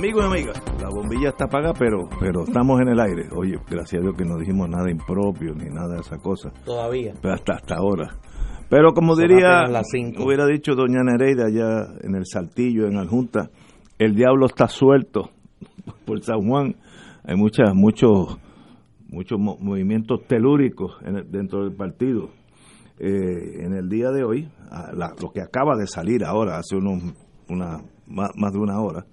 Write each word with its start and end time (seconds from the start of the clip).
Amigos 0.00 0.22
y 0.22 0.26
amigas, 0.26 0.62
la 0.80 0.88
bombilla 0.88 1.28
está 1.28 1.44
apagada, 1.44 1.74
pero, 1.78 2.08
pero 2.18 2.44
estamos 2.44 2.80
en 2.80 2.88
el 2.88 3.00
aire. 3.00 3.28
Oye, 3.36 3.58
gracias 3.70 4.00
a 4.00 4.02
Dios 4.02 4.16
que 4.16 4.24
no 4.24 4.38
dijimos 4.38 4.66
nada 4.70 4.90
impropio 4.90 5.54
ni 5.54 5.68
nada 5.68 5.94
de 5.96 6.00
esa 6.00 6.16
cosa. 6.16 6.50
Todavía. 6.64 7.12
Pero 7.20 7.34
hasta, 7.34 7.54
hasta 7.56 7.74
ahora. 7.76 8.16
Pero 8.70 8.94
como 8.94 9.14
Son 9.14 9.28
diría, 9.28 9.64
hubiera 10.24 10.46
dicho 10.46 10.74
doña 10.74 11.02
Nereida 11.04 11.46
allá 11.46 11.86
en 12.02 12.14
el 12.14 12.24
Saltillo, 12.24 12.86
en 12.86 12.96
Aljunta, 12.96 13.50
el 13.98 14.14
diablo 14.14 14.46
está 14.46 14.68
suelto 14.68 15.30
por 16.06 16.22
San 16.22 16.40
Juan. 16.48 16.76
Hay 17.24 17.36
muchas, 17.36 17.74
muchos, 17.74 18.38
muchos 19.08 19.38
mo- 19.38 19.58
movimientos 19.60 20.20
telúricos 20.26 20.96
en 21.04 21.16
el- 21.16 21.30
dentro 21.30 21.62
del 21.62 21.74
partido. 21.76 22.30
Eh, 22.98 23.64
en 23.64 23.74
el 23.74 23.88
día 23.90 24.10
de 24.10 24.24
hoy, 24.24 24.48
a 24.70 24.92
la- 24.94 25.14
lo 25.20 25.30
que 25.30 25.42
acaba 25.42 25.76
de 25.76 25.86
salir 25.86 26.24
ahora, 26.24 26.56
hace 26.56 26.76
unos, 26.76 27.02
una, 27.50 27.82
más, 28.06 28.30
más 28.36 28.52
de 28.52 28.58
una 28.58 28.80
hora, 28.80 29.04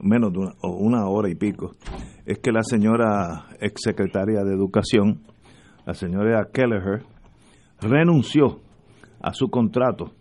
menos 0.00 0.32
de 0.32 0.40
una, 0.62 1.06
hora 1.08 1.28
y 1.30 1.34
pico, 1.34 1.72
es 2.24 2.38
que 2.38 2.52
la 2.52 2.62
señora 2.62 3.46
exsecretaria 3.60 4.42
de 4.44 4.54
Educación, 4.54 5.22
la 5.84 5.94
señora 5.94 6.48
Kelleher, 6.52 7.04
renunció 7.80 8.60
a 9.20 9.32
su 9.32 9.48
contrato 9.48 10.12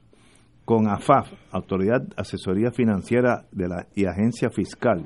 con 0.66 0.88
AFAF, 0.88 1.32
Autoridad 1.52 2.02
Asesoría 2.18 2.72
Financiera 2.72 3.46
de 3.52 3.68
la, 3.68 3.88
y 3.96 4.06
Agencia 4.06 4.50
Fiscal, 4.50 5.06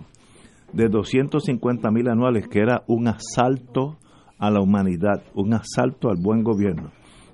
de 0.74 0.88
250 0.88 1.92
mil 1.92 2.08
anuales, 2.08 2.48
que 2.48 2.60
era 2.60 2.84
un 2.88 3.08
asalto 3.08 3.98
a 4.38 4.50
la 4.50 4.62
humanidad, 4.62 5.24
un 5.34 5.54
asalto 5.54 6.10
al 6.10 6.18
buen 6.22 6.44
gobierno, 6.44 6.92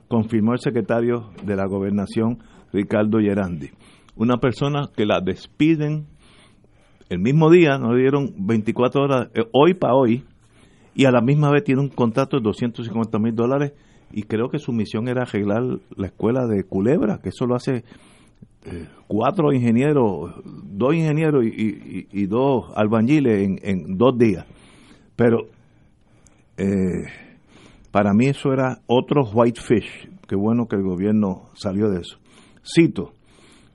confirmó 0.08 0.54
el 0.54 0.60
secretario 0.60 1.30
de 1.44 1.56
la 1.56 1.68
Gobernación, 1.68 2.40
Ricardo 2.74 3.20
Gerandi. 3.20 3.70
Una 4.16 4.38
persona 4.38 4.90
que 4.96 5.06
la 5.06 5.20
despiden 5.22 6.08
el 7.09 7.20
mismo 7.20 7.50
día, 7.52 7.77
no 7.77 7.94
le 7.94 8.02
dieron 8.02 8.34
24 8.38 9.02
horas, 9.04 9.30
eh, 9.35 9.43
hoy 9.54 9.74
para 9.74 9.96
hoy, 9.96 10.24
y 10.96 11.05
a 11.05 11.12
la 11.12 11.21
misma 11.21 11.52
vez 11.52 11.63
tiene 11.63 11.82
un 11.82 11.90
contrato 11.90 12.38
de 12.38 12.43
250 12.43 13.20
mil 13.20 13.35
dólares 13.35 13.74
y 14.12 14.24
creo 14.24 14.49
que 14.49 14.60
su 14.60 14.71
misión 14.71 15.07
era 15.07 15.24
arreglar 15.24 15.62
la 15.96 16.07
escuela 16.07 16.48
de 16.48 16.63
Culebra, 16.63 17.20
que 17.21 17.30
eso 17.30 17.46
lo 17.46 17.55
hace 17.55 17.84
eh, 18.65 18.88
cuatro 19.07 19.52
ingenieros, 19.52 20.34
dos 20.46 20.96
ingenieros 20.96 21.43
y, 21.46 21.49
y- 21.49 22.07
y 22.12 22.26
dos 22.27 22.71
albañiles 22.76 23.60
en, 23.62 23.98
dos 23.98 24.18
días. 24.18 24.46
Pero 25.15 25.48
eh, 26.58 27.05
para 27.91 28.13
mí 28.13 28.27
eso 28.27 28.52
era 28.54 28.80
otro 28.87 29.24
whitefish. 29.34 30.10
Qué 30.27 30.35
bueno 30.35 30.68
que 30.68 30.76
el 30.77 30.84
gobierno 30.84 31.49
salió 31.55 31.90
de 31.90 32.02
eso. 32.02 32.18
Cito, 32.63 33.13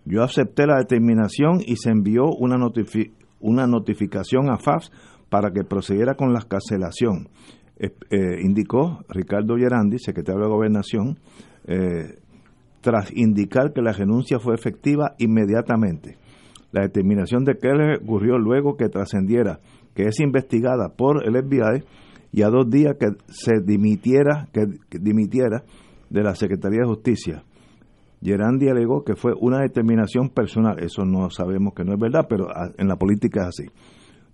yo 0.05 0.23
acepté 0.23 0.67
la 0.67 0.79
determinación 0.79 1.61
y 1.65 1.77
se 1.77 1.91
envió 1.91 2.27
una, 2.31 2.57
notifi- 2.57 3.13
una 3.41 3.67
notificación 3.67 4.51
a 4.51 4.59
FAFS 4.59 4.91
para 5.29 5.51
que 5.53 5.65
procediera 5.65 6.15
con 6.15 6.33
la 6.33 6.43
cancelación. 6.43 7.29
Eh, 7.79 7.91
indicó 8.43 9.01
Ricardo 9.09 9.57
Gerandi, 9.57 9.99
secretario 9.99 10.43
de 10.43 10.49
Gobernación, 10.49 11.19
eh, 11.67 12.19
tras 12.83 13.11
indicar 13.15 13.73
que 13.73 13.81
la 13.81 13.93
renuncia 13.93 14.39
fue 14.39 14.55
efectiva 14.55 15.15
inmediatamente. 15.19 16.19
La 16.73 16.83
determinación 16.83 17.45
de 17.45 17.57
Keller 17.57 18.01
ocurrió 18.03 18.39
luego 18.39 18.77
que 18.77 18.89
trascendiera 18.89 19.61
que 19.95 20.05
es 20.05 20.21
investigada 20.21 20.91
por 20.97 21.27
el 21.27 21.35
FBI 21.35 21.85
y 22.33 22.43
a 22.43 22.49
dos 22.49 22.71
días 22.71 22.97
que 22.99 23.09
se 23.29 23.61
dimitiera, 23.65 24.49
que 24.53 24.67
dimitiera 25.01 25.65
de 26.09 26.23
la 26.23 26.35
Secretaría 26.35 26.81
de 26.83 26.89
Justicia. 26.89 27.45
Gerandi 28.23 28.69
alegó 28.69 29.03
que 29.05 29.15
fue 29.17 29.33
una 29.41 29.61
determinación 29.61 30.29
personal. 30.29 30.79
Eso 30.83 31.05
no 31.05 31.31
sabemos 31.31 31.73
que 31.75 31.85
no 31.85 31.95
es 31.95 31.99
verdad, 31.99 32.27
pero 32.29 32.49
ah, 32.55 32.71
en 32.77 32.89
la 32.89 32.97
política 32.97 33.43
es 33.43 33.47
así. 33.49 33.65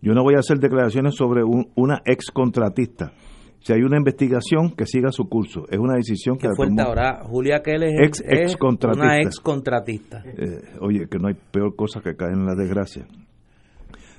Yo 0.02 0.12
no 0.12 0.22
voy 0.22 0.34
a 0.34 0.40
hacer 0.40 0.58
declaraciones 0.58 1.14
sobre 1.14 1.42
un- 1.44 1.68
una 1.76 2.02
ex 2.04 2.30
contratista. 2.30 3.12
Si 3.60 3.72
hay 3.72 3.82
una 3.82 3.96
investigación, 3.96 4.72
que 4.76 4.86
siga 4.86 5.10
su 5.10 5.28
curso. 5.28 5.64
Es 5.70 5.78
una 5.78 5.94
decisión 5.94 6.36
que 6.36 6.48
Qué 6.48 6.54
fuerte 6.54 6.74
tomó- 6.76 6.88
ahora. 6.88 7.20
Julia 7.24 7.62
Keller 7.62 7.90
Ex- 8.04 8.20
es 8.20 8.52
ex-contratista. 8.52 9.04
una 9.06 9.16
ex 9.20 9.40
contratista. 9.40 10.22
eh, 10.36 10.60
oye, 10.80 11.06
que 11.10 11.18
no 11.18 11.28
hay 11.28 11.34
peor 11.50 11.74
cosa 11.74 12.00
que 12.00 12.14
caer 12.14 12.34
en 12.34 12.44
la 12.46 12.54
desgracia. 12.54 13.06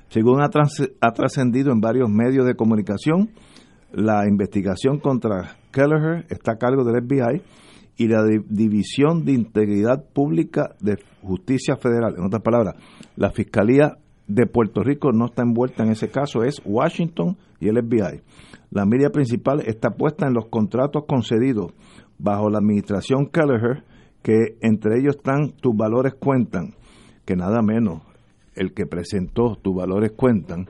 Según 0.08 0.42
ha 0.42 0.48
trans- 0.48 0.90
ha 1.00 1.12
trascendido 1.12 1.72
en 1.72 1.80
varios 1.80 2.08
medios 2.10 2.46
de 2.46 2.54
comunicación, 2.54 3.30
la 3.92 4.26
investigación 4.28 4.98
contra 4.98 5.56
Kelleher 5.72 6.26
está 6.30 6.52
a 6.52 6.56
cargo 6.56 6.84
del 6.84 7.02
FBI 7.06 7.42
y 7.98 8.08
la 8.08 8.24
Di- 8.24 8.44
División 8.48 9.24
de 9.26 9.32
Integridad 9.32 10.02
Pública 10.14 10.74
de 10.80 10.96
Justicia 11.22 11.76
Federal. 11.76 12.14
En 12.16 12.24
otras 12.24 12.42
palabras, 12.42 12.76
la 13.16 13.30
Fiscalía 13.30 13.98
de 14.26 14.46
Puerto 14.46 14.82
Rico 14.82 15.10
no 15.12 15.26
está 15.26 15.42
envuelta 15.42 15.82
en 15.84 15.90
ese 15.90 16.08
caso, 16.08 16.42
es 16.44 16.62
Washington 16.64 17.36
y 17.60 17.68
el 17.68 17.76
FBI. 17.82 18.22
La 18.70 18.86
media 18.86 19.10
principal 19.10 19.60
está 19.66 19.90
puesta 19.90 20.26
en 20.26 20.34
los 20.34 20.46
contratos 20.46 21.04
concedidos 21.06 21.72
bajo 22.18 22.48
la 22.50 22.58
administración 22.58 23.26
Kelleher, 23.26 23.84
que 24.22 24.56
entre 24.60 25.00
ellos 25.00 25.16
están 25.16 25.50
tus 25.60 25.76
valores 25.76 26.14
cuentan, 26.14 26.74
que 27.24 27.36
nada 27.36 27.62
menos 27.62 28.02
el 28.54 28.74
que 28.74 28.86
presentó 28.86 29.56
tus 29.60 29.74
valores 29.74 30.12
cuentan 30.12 30.66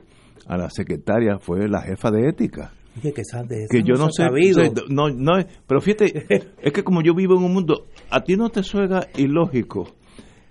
a 0.47 0.57
la 0.57 0.69
secretaria 0.69 1.37
fue 1.39 1.67
la 1.67 1.81
jefa 1.81 2.11
de 2.11 2.27
ética 2.29 2.71
Oye, 3.01 3.13
que 3.13 3.21
de 3.47 3.67
que 3.69 3.83
yo 3.83 3.95
no 3.95 4.09
sé, 4.11 4.23
sabido. 4.23 4.61
sé, 4.63 4.71
no, 4.89 5.09
no, 5.09 5.33
pero 5.67 5.81
fíjate, 5.81 6.25
es 6.61 6.71
que 6.73 6.83
como 6.83 7.01
yo 7.01 7.13
vivo 7.13 7.35
en 7.37 7.43
un 7.43 7.53
mundo, 7.53 7.85
a 8.09 8.21
ti 8.23 8.35
no 8.35 8.49
te 8.49 8.63
suena 8.63 9.01
ilógico 9.17 9.87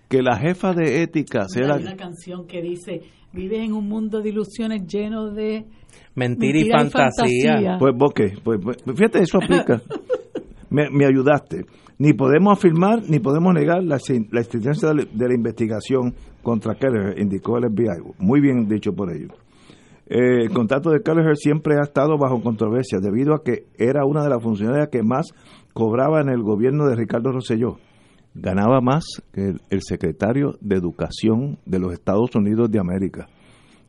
que 0.09 0.23
la 0.23 0.37
jefa 0.39 0.73
de 0.73 1.03
ética 1.03 1.47
sea 1.49 1.63
Hay 1.65 1.69
la, 1.69 1.77
una 1.91 1.97
canción 1.97 2.47
que 2.47 2.63
dice, 2.63 3.03
vives 3.33 3.61
en 3.61 3.73
un 3.75 3.89
mundo 3.89 4.21
de 4.23 4.31
ilusiones 4.31 4.87
lleno 4.87 5.31
de... 5.31 5.67
Mentira 6.15 6.59
y 6.59 6.63
Mentira 6.65 6.67
y 6.67 6.81
fantasía. 6.91 7.53
fantasía. 7.53 7.79
pues, 7.79 7.95
ok, 8.01 8.21
pues, 8.43 8.61
pues, 8.63 8.77
fíjate, 8.97 9.21
eso 9.21 9.39
aplica. 9.39 9.83
Me, 10.71 10.91
me 10.91 11.07
ayudaste. 11.07 11.65
Ni 11.99 12.13
podemos 12.13 12.59
afirmar 12.59 13.03
ni 13.09 13.21
podemos 13.21 13.55
negar 13.55 13.83
la, 13.83 13.99
sin- 13.99 14.29
la 14.31 14.41
existencia 14.43 14.89
de 14.91 14.95
la, 14.97 15.05
de 15.11 15.29
la 15.29 15.35
investigación 15.35 16.15
contra 16.43 16.75
Keller, 16.75 17.19
indicó 17.19 17.57
el 17.57 17.71
FBI. 17.73 18.03
Muy 18.19 18.41
bien 18.43 18.69
dicho 18.69 18.93
por 18.93 19.11
ello. 19.11 19.29
Eh, 20.11 20.45
el 20.45 20.51
contrato 20.51 20.91
de 20.91 21.03
Kelleher 21.03 21.37
siempre 21.37 21.77
ha 21.79 21.83
estado 21.83 22.17
bajo 22.17 22.41
controversia 22.41 22.99
debido 22.99 23.35
a 23.35 23.43
que 23.43 23.67
era 23.77 24.07
una 24.07 24.23
de 24.23 24.31
las 24.31 24.43
funcionarias 24.43 24.89
que 24.89 25.03
más 25.03 25.35
cobraba 25.75 26.23
en 26.23 26.31
el 26.31 26.43
gobierno 26.43 26.87
de 26.87 26.97
Ricardo 26.97 27.31
Rosselló. 27.31 27.77
Ganaba 28.35 28.81
más 28.81 29.05
que 29.33 29.55
el, 29.69 29.83
secretario 29.83 30.57
de 30.61 30.77
Educación 30.77 31.59
de 31.67 31.79
los 31.79 31.93
Estados 31.93 32.35
Unidos 32.35 32.71
de 32.71 32.79
América, 32.79 33.29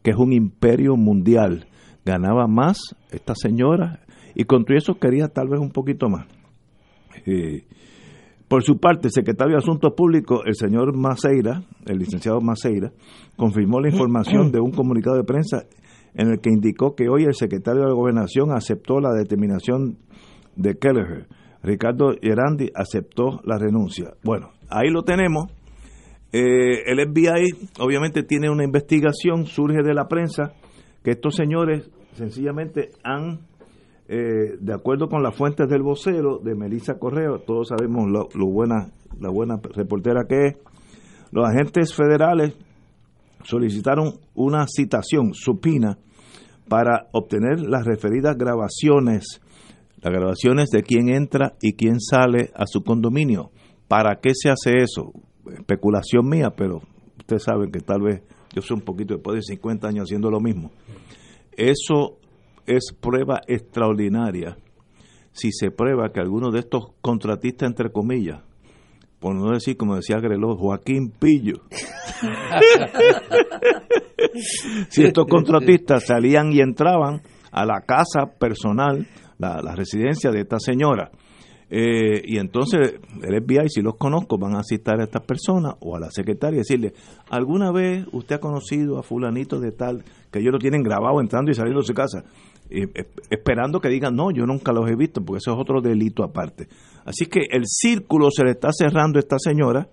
que 0.04 0.12
es 0.12 0.18
un 0.18 0.34
imperio 0.34 0.98
mundial. 0.98 1.68
Ganaba 2.04 2.48
más 2.48 2.80
esta 3.12 3.34
señora 3.36 4.02
y 4.36 4.44
con 4.44 4.66
todo 4.66 4.78
eso 4.78 5.00
quería 5.00 5.30
tal 5.30 5.48
vez 5.48 5.60
un 5.60 5.72
poquito 5.72 6.10
más. 6.10 6.26
Eh, 7.26 7.64
por 8.50 8.64
su 8.64 8.78
parte, 8.78 9.08
el 9.08 9.14
secretario 9.14 9.54
de 9.54 9.60
Asuntos 9.60 9.94
Públicos, 9.96 10.42
el 10.46 10.56
señor 10.56 10.98
Maceira, 10.98 11.62
el 11.86 12.00
licenciado 12.00 12.42
Maceira, 12.42 12.92
confirmó 13.38 13.80
la 13.80 13.90
información 13.90 14.52
de 14.52 14.60
un 14.60 14.72
comunicado 14.72 15.18
de 15.18 15.24
prensa 15.24 15.66
en 16.14 16.30
el 16.30 16.40
que 16.40 16.50
indicó 16.50 16.96
que 16.96 17.10
hoy 17.10 17.24
el 17.24 17.34
secretario 17.34 17.86
de 17.86 17.94
Gobernación 17.94 18.52
aceptó 18.52 19.00
la 19.00 19.14
determinación 19.14 19.98
de 20.56 20.78
Kelleher. 20.78 21.28
Ricardo 21.62 22.14
Gerandi 22.22 22.72
aceptó 22.74 23.42
la 23.44 23.58
renuncia. 23.58 24.14
Bueno, 24.24 24.52
ahí 24.70 24.90
lo 24.90 25.04
tenemos. 25.04 25.52
Eh, 26.32 26.84
el 26.86 27.00
FBI 27.10 27.70
obviamente 27.80 28.24
tiene 28.24 28.50
una 28.50 28.64
investigación, 28.64 29.46
surge 29.46 29.84
de 29.84 29.94
la 29.94 30.08
prensa, 30.08 30.54
que 31.04 31.12
estos 31.12 31.36
señores 31.36 31.90
sencillamente 32.14 32.92
han 33.04 33.40
eh, 34.08 34.58
de 34.60 34.74
acuerdo 34.74 35.08
con 35.08 35.22
las 35.22 35.36
fuentes 35.36 35.68
del 35.70 35.84
vocero 35.84 36.40
de 36.40 36.56
Melissa 36.56 36.98
Correo, 36.98 37.40
todos 37.46 37.68
sabemos 37.68 38.08
lo 38.10 38.46
buena, 38.48 38.90
la 39.20 39.30
buena 39.30 39.60
reportera 39.76 40.26
que 40.28 40.48
es, 40.48 40.58
los 41.32 41.48
agentes 41.48 41.94
federales 41.94 42.56
solicitaron 43.44 44.20
una 44.34 44.66
citación, 44.68 45.34
supina, 45.34 45.98
para 46.68 47.08
obtener 47.14 47.62
las 47.62 47.86
referidas 47.86 48.38
grabaciones, 48.38 49.42
las 50.02 50.14
grabaciones 50.14 50.70
de 50.70 50.84
quién 50.84 51.10
entra 51.10 51.56
y 51.62 51.74
quién 51.74 52.00
sale 52.00 52.52
a 52.56 52.66
su 52.68 52.84
condominio. 52.84 53.52
¿Para 53.88 54.20
qué 54.20 54.32
se 54.36 54.50
hace 54.50 54.78
eso? 54.78 55.12
Especulación 55.52 56.30
mía, 56.30 56.52
pero 56.56 56.82
ustedes 57.18 57.44
saben 57.44 57.72
que 57.72 57.80
tal 57.80 58.02
vez 58.02 58.22
yo 58.54 58.62
soy 58.62 58.78
un 58.78 58.84
poquito 58.84 59.16
después 59.16 59.36
de 59.38 59.42
50 59.42 59.88
años 59.88 60.04
haciendo 60.04 60.30
lo 60.30 60.40
mismo. 60.40 60.72
Eso 61.58 62.20
es 62.68 62.94
prueba 63.00 63.42
extraordinaria 63.48 64.58
si 65.32 65.52
se 65.52 65.72
prueba 65.72 66.12
que 66.12 66.20
alguno 66.20 66.52
de 66.52 66.60
estos 66.60 66.92
contratistas, 67.02 67.70
entre 67.70 67.92
comillas, 67.92 68.42
por 69.20 69.36
no 69.36 69.52
decir 69.52 69.78
como 69.78 69.96
decía 69.96 70.18
Greló, 70.20 70.56
Joaquín 70.56 71.12
Pillo, 71.12 71.62
si 74.90 75.04
estos 75.04 75.26
contratistas 75.28 76.06
salían 76.06 76.52
y 76.52 76.62
entraban 76.62 77.22
a 77.52 77.66
la 77.66 77.82
casa 77.82 78.32
personal, 78.40 79.08
la, 79.38 79.62
la 79.62 79.76
residencia 79.76 80.32
de 80.32 80.42
esta 80.42 80.60
señora, 80.60 81.12
Eh, 81.72 82.24
y 82.26 82.40
entonces 82.40 82.96
el 83.22 83.44
FBI, 83.44 83.70
si 83.70 83.82
los 83.82 83.96
conozco, 83.96 84.40
van 84.40 84.56
a 84.56 84.64
citar 84.64 85.00
a 85.00 85.04
estas 85.04 85.24
personas 85.24 85.76
o 85.82 85.96
a 85.96 86.00
la 86.00 86.10
secretaria 86.10 86.56
y 86.56 86.60
decirle, 86.60 86.94
¿alguna 87.30 87.72
vez 87.72 88.08
usted 88.12 88.38
ha 88.38 88.40
conocido 88.40 88.98
a 88.98 89.04
fulanito 89.04 89.60
de 89.60 89.72
tal 89.72 90.04
que 90.32 90.40
ellos 90.40 90.52
lo 90.52 90.58
tienen 90.58 90.82
grabado 90.82 91.22
entrando 91.22 91.52
y 91.52 91.54
saliendo 91.54 91.82
de 91.82 91.86
su 91.86 91.94
casa? 91.94 92.24
Eh, 92.70 92.88
eh, 92.94 93.06
esperando 93.30 93.80
que 93.80 93.90
digan, 93.90 94.16
no, 94.16 94.32
yo 94.32 94.46
nunca 94.46 94.72
los 94.72 94.90
he 94.90 94.96
visto, 94.96 95.24
porque 95.24 95.40
eso 95.40 95.54
es 95.54 95.60
otro 95.60 95.82
delito 95.82 96.24
aparte. 96.24 96.68
Así 97.06 97.26
que 97.26 97.42
el 97.50 97.64
círculo 97.66 98.30
se 98.32 98.44
le 98.44 98.52
está 98.52 98.70
cerrando 98.72 99.18
a 99.18 99.22
esta 99.22 99.38
señora, 99.40 99.88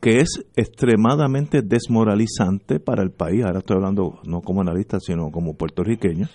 que 0.00 0.20
es 0.20 0.44
extremadamente 0.54 1.62
desmoralizante 1.62 2.78
para 2.78 3.02
el 3.02 3.10
país. 3.10 3.44
Ahora 3.44 3.58
estoy 3.58 3.76
hablando 3.76 4.20
no 4.24 4.40
como 4.40 4.60
analista, 4.60 5.00
sino 5.00 5.30
como 5.30 5.54
puertorriqueño 5.54 6.28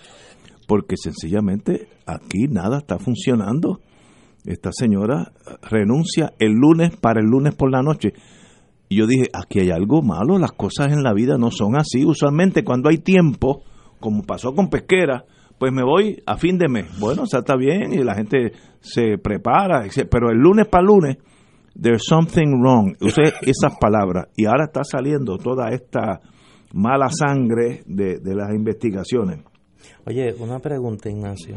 porque 0.66 0.96
sencillamente 0.96 1.88
aquí 2.06 2.46
nada 2.48 2.78
está 2.78 2.98
funcionando. 2.98 3.80
Esta 4.44 4.70
señora 4.72 5.32
renuncia 5.62 6.32
el 6.38 6.52
lunes 6.52 6.96
para 6.96 7.20
el 7.20 7.26
lunes 7.26 7.54
por 7.54 7.70
la 7.70 7.82
noche. 7.82 8.12
Y 8.88 8.96
yo 8.96 9.06
dije, 9.06 9.28
aquí 9.32 9.60
hay 9.60 9.70
algo 9.70 10.02
malo, 10.02 10.38
las 10.38 10.52
cosas 10.52 10.92
en 10.92 11.02
la 11.02 11.14
vida 11.14 11.38
no 11.38 11.50
son 11.50 11.76
así. 11.76 12.04
Usualmente 12.04 12.62
cuando 12.62 12.90
hay 12.90 12.98
tiempo, 12.98 13.62
como 14.04 14.22
pasó 14.22 14.54
con 14.54 14.68
Pesquera, 14.68 15.24
pues 15.58 15.72
me 15.72 15.82
voy 15.82 16.22
a 16.26 16.36
fin 16.36 16.58
de 16.58 16.68
mes. 16.68 16.86
Bueno, 17.00 17.22
o 17.22 17.26
sea, 17.26 17.40
está 17.40 17.56
bien 17.56 17.94
y 17.94 18.04
la 18.04 18.14
gente 18.14 18.52
se 18.80 19.16
prepara, 19.16 19.86
pero 20.10 20.30
el 20.30 20.36
lunes 20.36 20.68
para 20.68 20.82
el 20.82 20.88
lunes, 20.88 21.16
there's 21.80 22.04
something 22.04 22.60
wrong. 22.60 22.94
Usé 23.00 23.22
esas 23.42 23.78
palabras 23.80 24.26
y 24.36 24.44
ahora 24.44 24.66
está 24.66 24.84
saliendo 24.84 25.38
toda 25.38 25.70
esta 25.70 26.20
mala 26.74 27.08
sangre 27.08 27.82
de, 27.86 28.18
de 28.18 28.34
las 28.34 28.54
investigaciones. 28.54 29.40
Oye, 30.06 30.34
una 30.38 30.58
pregunta, 30.58 31.08
Ignacio. 31.08 31.56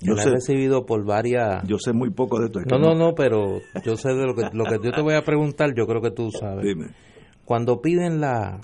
Yo 0.00 0.12
la 0.14 0.24
he 0.24 0.30
recibido 0.30 0.84
por 0.84 1.06
varias. 1.06 1.66
Yo 1.66 1.78
sé 1.78 1.94
muy 1.94 2.10
poco 2.10 2.38
de 2.38 2.46
esto. 2.46 2.60
no, 2.68 2.78
no, 2.78 2.94
no, 2.94 3.14
pero 3.14 3.60
yo 3.82 3.96
sé 3.96 4.10
de 4.10 4.26
lo 4.26 4.34
que, 4.34 4.42
lo 4.52 4.64
que 4.64 4.78
yo 4.82 4.92
te 4.92 5.00
voy 5.00 5.14
a 5.14 5.22
preguntar, 5.22 5.70
yo 5.74 5.86
creo 5.86 6.02
que 6.02 6.10
tú 6.10 6.30
sabes. 6.30 6.64
Dime. 6.64 6.88
Cuando 7.46 7.80
piden 7.80 8.20
la 8.20 8.60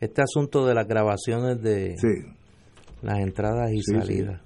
este 0.00 0.22
asunto 0.22 0.66
de 0.66 0.74
las 0.74 0.86
grabaciones 0.86 1.60
de 1.62 1.96
las 3.02 3.18
entradas 3.18 3.72
y 3.72 3.82
salidas, 3.82 4.40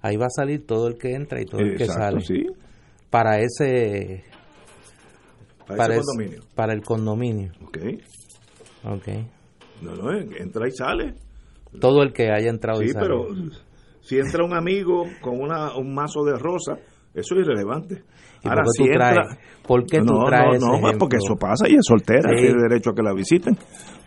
ahí 0.00 0.16
va 0.16 0.26
a 0.26 0.30
salir 0.30 0.66
todo 0.66 0.88
el 0.88 0.96
que 0.96 1.14
entra 1.14 1.40
y 1.40 1.44
todo 1.44 1.60
el 1.60 1.76
que 1.76 1.86
sale. 1.86 2.20
Sí. 2.20 2.46
Para 3.10 3.40
ese. 3.40 4.24
Para, 5.66 5.94
ese 5.94 6.04
condominio. 6.04 6.40
para 6.54 6.72
el 6.72 6.82
condominio. 6.82 7.52
Ok. 7.62 7.78
Ok. 8.84 9.08
No, 9.82 9.94
no, 9.94 10.12
entra 10.12 10.68
y 10.68 10.72
sale. 10.72 11.14
Todo 11.80 12.02
el 12.02 12.12
que 12.12 12.30
haya 12.30 12.50
entrado 12.50 12.80
sí, 12.80 12.92
pero 12.92 13.28
si 14.00 14.18
entra 14.18 14.44
un 14.44 14.54
amigo 14.54 15.04
con 15.20 15.40
una, 15.40 15.76
un 15.76 15.94
mazo 15.94 16.24
de 16.24 16.36
rosa, 16.36 16.78
eso 17.14 17.34
es 17.34 17.40
irrelevante. 17.40 18.02
Ahora, 18.44 18.62
si 18.66 18.84
entra... 18.84 19.38
¿Por 19.66 19.84
qué 19.84 19.98
tú 19.98 20.24
traes 20.26 20.60
No, 20.60 20.80
no, 20.80 20.98
porque 20.98 21.16
eso 21.16 21.36
pasa 21.36 21.68
y 21.68 21.74
es 21.74 21.82
soltera, 21.86 22.30
tiene 22.34 22.62
derecho 22.68 22.90
a 22.90 22.94
que 22.94 23.02
la 23.02 23.12
visiten. 23.12 23.56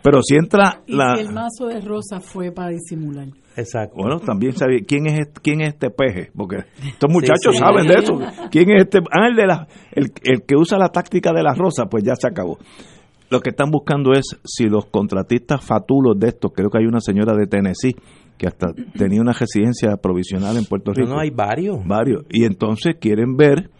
Pero 0.02 0.20
si 0.22 0.36
entra 0.36 0.82
¿Y 0.86 0.94
la... 0.94 1.16
Si 1.16 1.22
el 1.22 1.32
mazo 1.32 1.66
de 1.68 1.80
rosa 1.80 2.20
fue 2.20 2.50
para 2.52 2.70
disimular. 2.70 3.28
Exacto. 3.56 3.94
Bueno, 3.96 4.18
también 4.18 4.52
sabe 4.52 4.82
quién 4.84 5.06
es 5.06 5.20
este, 5.20 5.40
quién 5.40 5.60
es 5.62 5.68
este 5.68 5.90
peje, 5.90 6.30
porque 6.36 6.64
estos 6.86 7.10
muchachos 7.12 7.56
saben 7.56 7.86
de 7.86 7.94
eso. 7.94 8.18
¿Quién 8.50 8.70
es 8.70 8.82
este? 8.82 8.98
Ah, 9.10 9.28
el, 9.28 9.36
de 9.36 9.46
la, 9.46 9.66
el, 9.92 10.06
el 10.22 10.42
que 10.42 10.56
usa 10.56 10.76
la 10.76 10.88
táctica 10.88 11.32
de 11.32 11.42
la 11.42 11.54
rosa, 11.54 11.86
pues 11.86 12.04
ya 12.04 12.14
se 12.16 12.26
acabó 12.26 12.58
lo 13.30 13.40
que 13.40 13.50
están 13.50 13.70
buscando 13.70 14.12
es 14.12 14.38
si 14.44 14.66
los 14.66 14.86
contratistas 14.86 15.64
fatulos 15.64 16.18
de 16.18 16.28
estos, 16.28 16.52
creo 16.54 16.70
que 16.70 16.78
hay 16.78 16.86
una 16.86 17.00
señora 17.00 17.34
de 17.34 17.46
Tennessee 17.46 17.96
que 18.38 18.46
hasta 18.46 18.72
tenía 18.96 19.20
una 19.20 19.32
residencia 19.32 19.96
provisional 19.96 20.56
en 20.56 20.64
Puerto 20.64 20.92
Rico. 20.92 21.08
No, 21.08 21.20
hay 21.20 21.30
varios. 21.30 21.86
Varios. 21.86 22.24
Y 22.30 22.44
entonces 22.44 22.96
quieren 23.00 23.36
ver 23.36 23.70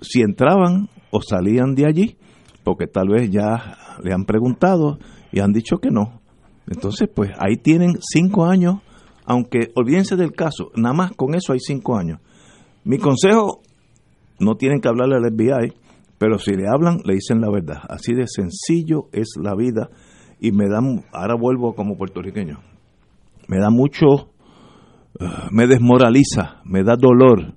si 0.00 0.22
entraban 0.22 0.88
o 1.10 1.20
salían 1.20 1.74
de 1.74 1.86
allí, 1.86 2.16
porque 2.64 2.86
tal 2.86 3.08
vez 3.08 3.30
ya 3.30 3.76
le 4.02 4.12
han 4.12 4.24
preguntado 4.24 4.98
y 5.32 5.40
han 5.40 5.52
dicho 5.52 5.78
que 5.78 5.90
no. 5.90 6.20
Entonces, 6.66 7.08
pues 7.14 7.30
ahí 7.38 7.56
tienen 7.56 7.92
cinco 8.00 8.46
años, 8.46 8.80
aunque 9.24 9.70
olvídense 9.74 10.16
del 10.16 10.32
caso, 10.32 10.70
nada 10.76 10.94
más 10.94 11.12
con 11.12 11.34
eso 11.34 11.52
hay 11.52 11.60
cinco 11.60 11.96
años. 11.96 12.20
Mi 12.84 12.98
consejo, 12.98 13.62
no 14.40 14.56
tienen 14.56 14.80
que 14.80 14.88
hablarle 14.88 15.16
al 15.16 15.32
FBI, 15.32 15.72
pero 16.18 16.38
si 16.38 16.52
le 16.52 16.68
hablan, 16.68 17.00
le 17.04 17.14
dicen 17.14 17.40
la 17.40 17.50
verdad. 17.50 17.78
Así 17.88 18.14
de 18.14 18.26
sencillo 18.26 19.08
es 19.12 19.34
la 19.40 19.54
vida 19.54 19.90
y 20.40 20.52
me 20.52 20.68
da, 20.68 20.80
ahora 21.12 21.34
vuelvo 21.36 21.74
como 21.74 21.96
puertorriqueño, 21.96 22.58
me 23.48 23.58
da 23.58 23.70
mucho, 23.70 24.30
eh, 25.20 25.24
me 25.50 25.66
desmoraliza, 25.66 26.60
me 26.64 26.82
da 26.82 26.96
dolor 26.96 27.54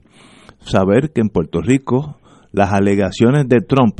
saber 0.59 1.11
que 1.11 1.21
en 1.21 1.29
Puerto 1.29 1.61
Rico 1.61 2.17
las 2.51 2.73
alegaciones 2.73 3.47
de 3.47 3.61
Trump, 3.61 3.99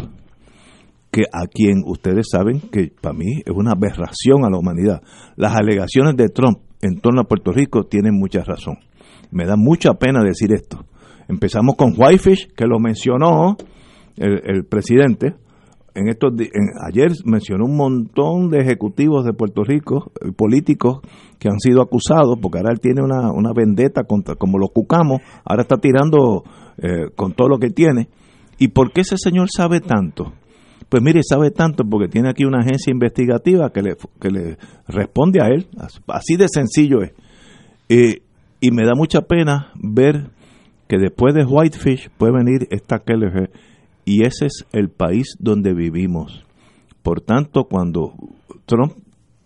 que 1.11 1.23
a 1.31 1.47
quien 1.47 1.83
ustedes 1.85 2.27
saben 2.31 2.59
que 2.59 2.91
para 3.01 3.15
mí 3.15 3.41
es 3.45 3.53
una 3.53 3.71
aberración 3.71 4.45
a 4.45 4.49
la 4.49 4.57
humanidad, 4.57 5.01
las 5.35 5.55
alegaciones 5.55 6.15
de 6.15 6.29
Trump 6.29 6.59
en 6.81 6.99
torno 6.99 7.21
a 7.21 7.27
Puerto 7.27 7.51
Rico 7.51 7.83
tienen 7.83 8.13
mucha 8.13 8.43
razón. 8.43 8.77
Me 9.31 9.45
da 9.45 9.55
mucha 9.57 9.93
pena 9.93 10.23
decir 10.23 10.53
esto. 10.53 10.85
Empezamos 11.27 11.75
con 11.75 11.93
Whitefish, 11.97 12.53
que 12.55 12.65
lo 12.65 12.79
mencionó, 12.79 13.57
el, 14.15 14.65
presidente, 14.65 15.35
en 15.97 16.09
estos 16.09 16.31
ayer 16.87 17.11
mencionó 17.25 17.65
un 17.65 17.75
montón 17.75 18.49
de 18.49 18.59
ejecutivos 18.59 19.25
de 19.25 19.33
Puerto 19.33 19.63
Rico, 19.63 20.11
eh, 20.21 20.31
políticos 20.31 20.99
que 21.39 21.49
han 21.49 21.59
sido 21.59 21.81
acusados, 21.81 22.37
porque 22.39 22.59
ahora 22.59 22.71
él 22.71 22.79
tiene 22.79 23.01
una, 23.01 23.31
una 23.31 23.51
vendetta 23.51 24.03
contra, 24.03 24.35
como 24.35 24.59
los 24.59 24.69
cucamos, 24.71 25.21
ahora 25.43 25.63
está 25.63 25.77
tirando 25.77 26.43
eh, 26.77 27.09
con 27.15 27.33
todo 27.33 27.49
lo 27.49 27.57
que 27.57 27.71
tiene. 27.71 28.09
¿Y 28.59 28.67
por 28.69 28.91
qué 28.91 29.01
ese 29.01 29.17
señor 29.17 29.49
sabe 29.49 29.79
tanto? 29.79 30.33
Pues 30.87 31.01
mire, 31.01 31.21
sabe 31.23 31.49
tanto 31.49 31.83
porque 31.83 32.07
tiene 32.07 32.29
aquí 32.29 32.45
una 32.45 32.59
agencia 32.59 32.91
investigativa 32.91 33.71
que 33.71 33.81
le, 33.81 33.95
que 34.21 34.29
le 34.29 34.57
responde 34.87 35.41
a 35.41 35.47
él, 35.47 35.67
así 36.07 36.35
de 36.37 36.47
sencillo 36.47 37.01
es. 37.01 37.13
Eh, 37.89 38.21
y 38.61 38.71
me 38.71 38.85
da 38.85 38.93
mucha 38.95 39.21
pena 39.21 39.71
ver 39.75 40.29
que 40.87 40.97
después 40.97 41.33
de 41.33 41.43
Whitefish 41.43 42.09
puede 42.17 42.33
venir 42.33 42.67
esta 42.69 42.99
Kelleher 42.99 43.49
y 44.07 44.23
ese 44.23 44.45
es 44.45 44.65
el 44.71 44.89
país 44.89 45.35
donde 45.37 45.73
vivimos. 45.73 46.41
Por 47.03 47.19
tanto, 47.19 47.65
cuando 47.65 48.13
Trump... 48.65 48.93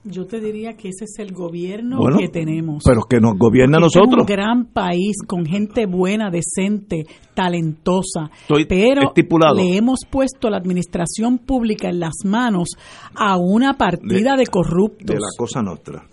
Yo 0.04 0.26
te 0.26 0.40
diría 0.40 0.74
que 0.74 0.90
ese 0.90 1.06
es 1.06 1.18
el 1.18 1.34
gobierno 1.34 2.00
que 2.18 2.28
tenemos. 2.28 2.84
Pero 2.86 3.02
que 3.10 3.20
nos 3.20 3.38
gobierna 3.38 3.78
a 3.78 3.82
nosotros. 3.82 4.14
Es 4.14 4.20
un 4.20 4.26
gran 4.26 4.66
país 4.66 5.18
con 5.28 5.46
gente 5.46 5.88
buena, 5.88 6.30
decente, 6.30 7.06
talentosa. 7.34 8.30
pero 8.68 9.14
le 9.56 9.78
hemos 9.78 10.02
puesto 10.10 10.50
la 10.50 10.58
administración 10.58 11.40
pública 11.40 11.90
en 11.90 12.00
las 12.00 12.14
manos 12.24 12.70
a 13.16 13.38
una 13.38 13.74
partida 13.74 14.36
de, 14.36 14.46
corruptos. 14.46 15.08
De 15.08 15.16
la 15.16 15.30
cosa 15.38 15.64
nuestra. 15.64 16.04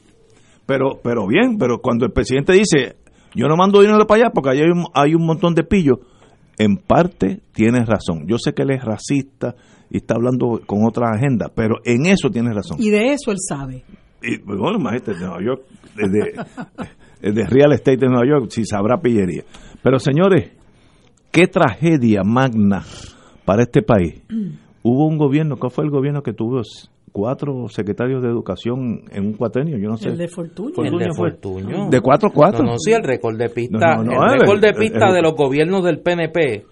Pero, 0.65 1.01
pero 1.03 1.27
bien, 1.27 1.59
pero 1.59 1.81
cuando 1.81 2.07
el 2.07 2.13
presidente 2.13 2.55
dice, 2.55 2.97
yo 3.35 3.47
no 3.47 3.57
mando 3.57 3.81
dinero 3.81 4.07
para 4.07 4.23
allá 4.23 4.31
porque 4.33 4.51
allá 4.51 4.65
hay 4.65 4.71
un, 4.71 4.87
hay 4.95 5.15
un 5.15 5.27
montón 5.27 5.55
de 5.55 5.65
pillos, 5.65 5.99
en 6.59 6.77
parte 6.77 7.41
tienes 7.53 7.87
razón. 7.87 8.27
Yo 8.27 8.37
sé 8.39 8.53
que 8.53 8.63
él 8.63 8.71
es 8.71 8.85
racista 8.85 9.55
y 9.91 9.99
está 9.99 10.15
hablando 10.15 10.61
con 10.67 10.85
otra 10.85 11.11
agenda, 11.11 11.51
pero 11.55 11.77
en 11.85 12.07
eso 12.07 12.31
tienes 12.31 12.55
razón. 12.55 12.79
Y 12.81 12.91
de 12.91 13.13
eso 13.13 13.31
él 13.31 13.39
sabe. 13.41 13.85
Y, 14.23 14.39
bueno, 14.43 14.79
imagínate, 14.79 15.15
de 15.15 15.21
Nueva 15.21 15.43
York, 15.43 15.63
de, 15.97 17.33
de 17.33 17.47
Real 17.47 17.73
Estate 17.73 17.99
de 17.99 18.09
Nueva 18.09 18.27
York, 18.27 18.51
si 18.51 18.65
sabrá 18.65 19.01
pillería. 19.01 19.45
Pero 19.83 19.99
señores, 19.99 20.51
qué 21.31 21.47
tragedia 21.47 22.23
magna 22.25 22.85
para 23.45 23.63
este 23.63 23.83
país. 23.83 24.23
Hubo 24.83 25.07
un 25.07 25.19
gobierno, 25.19 25.57
¿cuál 25.57 25.73
fue 25.73 25.85
el 25.85 25.91
gobierno 25.91 26.23
que 26.23 26.33
tuvo 26.33 26.63
cuatro 27.13 27.69
secretarios 27.69 28.23
de 28.23 28.29
educación 28.29 29.03
en 29.11 29.27
un 29.27 29.33
cuatrenio, 29.35 29.79
yo 29.79 29.89
no 29.89 29.97
sé. 29.97 30.11
El 30.11 30.19
de 30.19 30.29
Fortuño. 30.29 30.85
el 30.85 30.99
de 30.99 31.15
Fortuño. 31.15 31.89
De 31.91 32.01
cuatro 32.01 32.31
cuatro. 32.33 32.65
No, 32.65 32.79
sí, 32.79 32.93
el 32.93 33.03
récord 33.03 33.37
de 33.37 33.49
pista, 33.49 33.97
el 34.01 34.41
récord 34.41 34.61
de 34.61 34.73
pista 34.75 35.13
de 35.13 35.23
los 35.23 35.35
gobiernos 35.35 35.85
del 35.85 36.01
PNP 36.01 36.65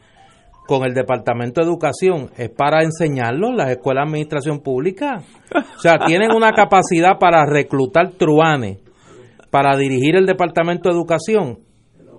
con 0.67 0.85
el 0.85 0.95
Departamento 0.95 1.61
de 1.61 1.67
Educación 1.67 2.31
es 2.37 2.51
para 2.51 2.83
enseñarlo 2.83 3.49
en 3.49 3.57
las 3.57 3.71
escuelas 3.71 4.03
de 4.03 4.09
administración 4.09 4.61
pública. 4.61 5.23
O 5.55 5.81
sea, 5.81 5.99
tienen 6.07 6.33
una 6.33 6.53
capacidad 6.53 7.19
para 7.19 7.47
reclutar 7.47 8.13
truanes, 8.13 8.79
para 9.51 9.77
dirigir 9.77 10.17
el 10.17 10.27
Departamento 10.27 10.89
de 10.89 10.97
Educación. 10.97 11.61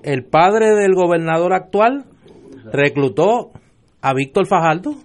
El 0.04 0.24
padre 0.24 0.76
del 0.76 0.94
gobernador 0.94 1.54
actual 1.54 2.06
reclutó 2.72 3.52
a 4.02 4.14
Víctor 4.14 4.48
Fajardo 4.48 4.96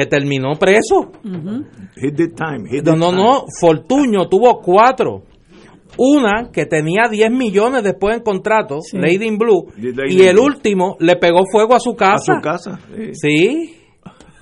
que 0.00 0.06
terminó 0.06 0.52
preso. 0.58 1.12
no, 2.84 2.96
no, 2.96 3.12
no, 3.12 3.44
Fortuño 3.60 4.28
tuvo 4.30 4.60
cuatro. 4.62 5.24
Una 5.98 6.50
que 6.52 6.64
tenía 6.66 7.08
10 7.10 7.30
millones 7.32 7.82
después 7.82 8.16
en 8.16 8.22
contrato, 8.22 8.78
Lady 8.92 9.26
in 9.26 9.36
Blue, 9.36 9.66
y 9.76 10.22
el 10.22 10.38
último 10.38 10.96
le 11.00 11.16
pegó 11.16 11.42
fuego 11.50 11.74
a 11.74 11.80
su 11.80 11.94
casa. 11.94 12.32
A 12.32 12.36
su 12.36 12.40
casa. 12.40 12.80
Sí. 13.12 13.76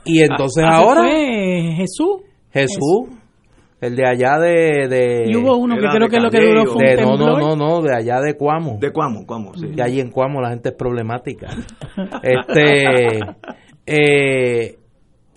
Y 0.05 0.21
entonces 0.21 0.65
ahora... 0.65 1.03
Jesús. 1.09 2.23
Jesús. 2.53 3.09
El 3.81 3.97
de 3.97 4.07
allá 4.07 4.39
de... 4.39 4.89
de 4.89 5.25
y 5.29 5.37
hubo 5.37 5.57
uno 5.57 5.77
que 5.77 5.87
creo 5.89 6.09
que 6.09 6.21
lo 6.21 6.31
que 6.31 6.41
duró 6.41 6.67
fue 6.67 6.97
un 6.97 7.05
No, 7.05 7.17
no, 7.17 7.39
no, 7.39 7.57
no, 7.57 7.81
de 7.81 7.95
allá 7.95 8.21
de 8.21 8.37
Cuamo. 8.37 8.79
De 8.81 8.93
Cuamo, 8.93 9.25
Cuamo, 9.25 9.55
sí. 9.55 9.69
Que 9.75 9.83
ahí 9.83 10.01
en 10.01 10.11
Cuamo 10.11 10.41
la 10.41 10.51
gente 10.51 10.69
es 10.69 10.75
problemática. 10.77 11.49
este... 12.23 13.21
Eh, 13.91 14.78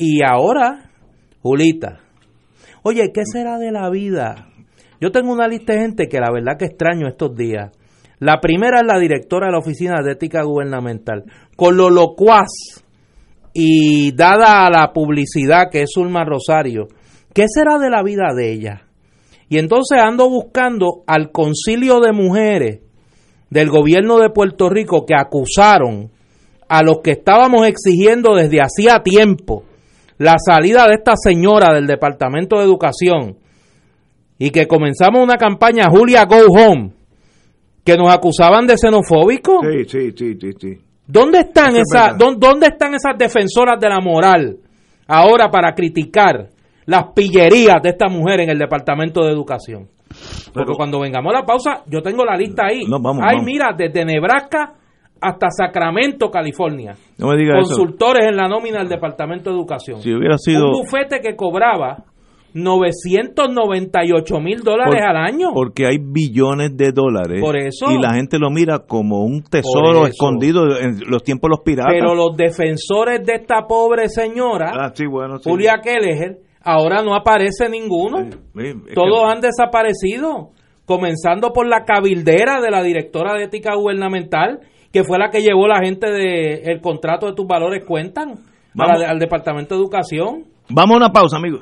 y 0.02 0.24
ahora, 0.24 0.90
Julita. 1.44 2.00
Oye, 2.82 3.12
¿qué 3.14 3.22
será 3.24 3.60
de 3.60 3.72
la 3.72 3.88
vida? 3.92 4.48
Yo 5.00 5.12
tengo 5.12 5.32
una 5.32 5.48
lista 5.48 5.74
de 5.74 5.82
gente 5.82 6.08
que 6.08 6.20
la 6.20 6.32
verdad 6.32 6.58
que 6.58 6.66
extraño 6.66 7.08
estos 7.08 7.36
días. 7.36 7.70
La 8.18 8.42
primera 8.42 8.80
es 8.80 8.88
la 8.88 8.98
directora 8.98 9.46
de 9.46 9.52
la 9.52 9.60
Oficina 9.60 10.02
de 10.04 10.14
Ética 10.14 10.42
Gubernamental. 10.42 11.26
Con 11.56 11.78
lo 11.78 11.92
locuaz 11.92 12.50
y 13.54 14.12
dada 14.14 14.68
la 14.72 14.92
publicidad 14.92 15.70
que 15.72 15.84
es 15.84 15.96
Ulma 15.96 16.26
Rosario, 16.26 16.88
¿qué 17.32 17.46
será 17.48 17.78
de 17.78 17.92
la 17.92 18.02
vida 18.02 18.34
de 18.36 18.54
ella? 18.54 18.88
Y 19.50 19.60
entonces 19.60 20.00
ando 20.02 20.28
buscando 20.32 21.04
al 21.06 21.32
concilio 21.32 22.00
de 22.00 22.12
mujeres 22.12 22.80
del 23.52 23.70
gobierno 23.70 24.18
de 24.18 24.32
Puerto 24.32 24.68
Rico 24.68 25.06
que 25.06 25.14
acusaron 25.14 26.10
a 26.68 26.82
los 26.82 27.02
que 27.04 27.12
estábamos 27.12 27.68
exigiendo 27.68 28.34
desde 28.34 28.62
hacía 28.62 29.04
tiempo 29.04 29.66
la 30.22 30.36
salida 30.38 30.86
de 30.88 30.94
esta 30.94 31.14
señora 31.16 31.74
del 31.74 31.88
Departamento 31.88 32.60
de 32.60 32.66
Educación 32.66 33.38
y 34.38 34.52
que 34.52 34.68
comenzamos 34.68 35.24
una 35.24 35.36
campaña 35.36 35.88
Julia 35.90 36.26
Go 36.26 36.46
Home 36.46 36.92
que 37.84 37.98
nos 37.98 38.14
acusaban 38.14 38.68
de 38.68 38.78
xenofóbicos. 38.78 39.66
Sí, 39.90 40.12
sí, 40.16 40.38
sí, 40.40 40.54
sí, 40.60 40.78
¿Dónde 41.08 41.40
están 41.40 41.76
esas 41.76 42.16
dónde 42.20 42.68
están 42.68 42.94
esas 42.94 43.18
defensoras 43.18 43.80
de 43.80 43.90
la 43.90 44.00
moral 44.00 44.58
ahora 45.08 45.50
para 45.50 45.74
criticar 45.74 46.50
las 46.86 47.06
pillerías 47.16 47.82
de 47.82 47.90
esta 47.90 48.08
mujer 48.08 48.42
en 48.42 48.52
el 48.52 48.60
Departamento 48.60 49.24
de 49.24 49.32
Educación? 49.32 49.88
Porque 50.54 50.74
cuando 50.78 51.00
vengamos 51.00 51.34
a 51.34 51.40
la 51.40 51.46
pausa, 51.46 51.84
yo 51.88 52.04
tengo 52.04 52.24
la 52.24 52.38
lista 52.38 52.68
ahí. 52.68 52.82
No, 52.88 53.02
vamos, 53.02 53.24
Ay, 53.26 53.42
mira, 53.44 53.74
desde 53.76 54.06
Nebraska 54.06 54.76
hasta 55.22 55.50
Sacramento, 55.52 56.30
California. 56.32 56.96
No 57.18 57.28
me 57.28 57.38
diga 57.38 57.56
Consultores 57.56 58.28
en 58.28 58.36
la 58.36 58.48
nómina 58.48 58.80
del 58.80 58.90
Departamento 58.90 59.52
de 59.52 59.56
Educación. 59.56 60.02
Si 60.02 60.12
hubiera 60.12 60.38
sido... 60.38 60.68
Un 60.68 60.82
bufete 60.82 61.22
que 61.22 61.36
cobraba 61.36 62.06
998 62.54 64.40
mil 64.40 64.62
dólares 64.62 65.02
al 65.02 65.16
año. 65.16 65.52
Porque 65.54 65.86
hay 65.86 65.98
billones 66.00 66.76
de 66.76 66.92
dólares. 66.92 67.42
Por 67.42 67.58
eso. 67.58 67.92
Y 67.92 68.02
la 68.02 68.14
gente 68.14 68.38
lo 68.40 68.50
mira 68.50 68.80
como 68.80 69.24
un 69.24 69.44
tesoro 69.44 70.06
escondido 70.08 70.78
en 70.78 71.00
los 71.08 71.24
tiempos 71.24 71.50
de 71.50 71.52
los 71.52 71.62
piratas. 71.64 71.94
Pero 71.94 72.16
los 72.16 72.36
defensores 72.36 73.26
de 73.26 73.34
esta 73.36 73.68
pobre 73.68 74.10
señora, 74.10 74.72
ah, 74.74 74.94
bueno, 75.10 75.38
Julia 75.44 75.80
Kelleher, 75.82 76.40
ahora 76.64 77.02
no 77.04 77.16
aparece 77.16 77.70
ninguno. 77.70 78.30
Todos 78.94 79.32
han 79.32 79.42
desaparecido. 79.42 80.50
Comenzando 80.84 81.54
por 81.54 81.68
la 81.68 81.86
cabildera 81.86 82.60
de 82.60 82.70
la 82.70 82.84
directora 82.84 83.36
de 83.38 83.46
ética 83.46 83.76
gubernamental, 83.76 84.60
que 84.92 85.04
fue 85.04 85.18
la 85.18 85.30
que 85.30 85.42
llevó 85.42 85.68
la 85.68 85.80
gente 85.80 86.12
del 86.12 86.70
el 86.70 86.82
contrato 86.82 87.28
de 87.28 87.34
tus 87.34 87.48
valores 87.48 87.84
cuentan 87.86 88.40
al 88.78 89.20
Departamento 89.20 89.76
de 89.76 89.82
Educación. 89.82 90.46
Vamos 90.70 90.96
a 90.96 90.98
una 90.98 91.10
pausa, 91.10 91.38
amigos. 91.38 91.62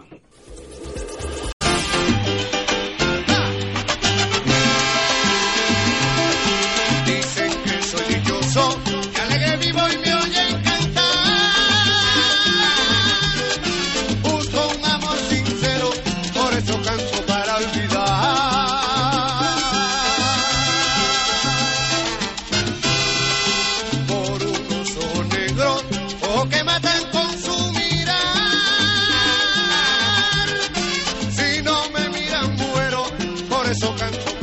De 33.72 34.39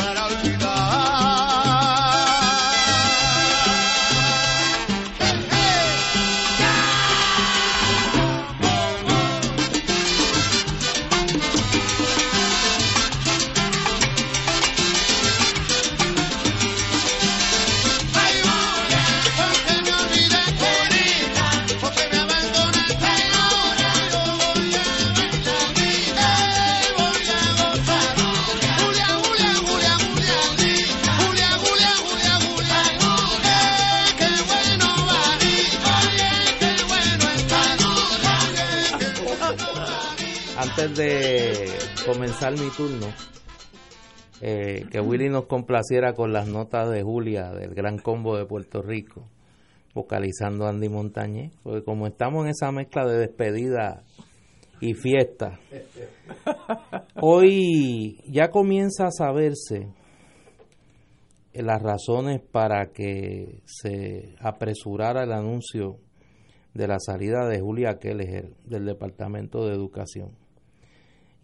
mi 42.54 42.68
turno, 42.76 43.06
eh, 44.40 44.84
que 44.90 45.00
Willy 45.00 45.28
nos 45.28 45.46
complaciera 45.46 46.12
con 46.12 46.32
las 46.32 46.46
notas 46.46 46.90
de 46.90 47.02
Julia 47.02 47.50
del 47.50 47.74
Gran 47.74 47.98
Combo 47.98 48.36
de 48.36 48.46
Puerto 48.46 48.82
Rico, 48.82 49.24
vocalizando 49.94 50.66
Andy 50.66 50.88
Montañez, 50.88 51.52
porque 51.62 51.82
como 51.82 52.06
estamos 52.06 52.44
en 52.44 52.50
esa 52.50 52.70
mezcla 52.70 53.04
de 53.04 53.18
despedida 53.18 54.04
y 54.80 54.94
fiesta, 54.94 55.58
hoy 57.20 58.20
ya 58.28 58.50
comienza 58.50 59.06
a 59.06 59.10
saberse 59.10 59.88
las 61.52 61.82
razones 61.82 62.40
para 62.42 62.92
que 62.92 63.62
se 63.64 64.36
apresurara 64.40 65.24
el 65.24 65.32
anuncio 65.32 65.96
de 66.74 66.86
la 66.86 66.98
salida 67.00 67.48
de 67.48 67.60
Julia 67.60 67.98
Keller 67.98 68.54
del 68.64 68.84
Departamento 68.84 69.66
de 69.66 69.74
Educación. 69.74 70.45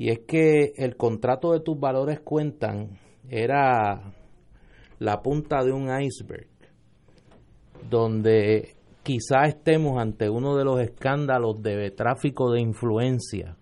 Y 0.02 0.10
es 0.10 0.18
que 0.26 0.72
el 0.78 0.96
contrato 0.96 1.52
de 1.52 1.60
tus 1.60 1.78
valores 1.78 2.18
cuentan 2.18 2.98
era 3.30 4.12
la 4.98 5.22
punta 5.22 5.62
de 5.62 5.70
un 5.70 5.90
iceberg, 5.96 6.48
donde 7.88 8.74
quizá 9.04 9.44
estemos 9.46 10.02
ante 10.02 10.28
uno 10.28 10.56
de 10.56 10.64
los 10.64 10.80
escándalos 10.80 11.62
de 11.62 11.92
tráfico 11.92 12.50
de 12.50 12.60
influencia 12.60 13.56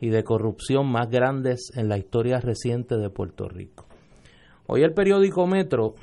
y 0.00 0.08
de 0.08 0.24
corrupción 0.24 0.90
más 0.90 1.08
grandes 1.08 1.70
en 1.76 1.88
la 1.88 1.98
historia 1.98 2.40
reciente 2.40 2.96
de 2.96 3.08
Puerto 3.08 3.48
Rico. 3.48 3.86
Hoy 4.66 4.82
el 4.82 4.92
periódico 4.92 5.46
Metro 5.46 5.94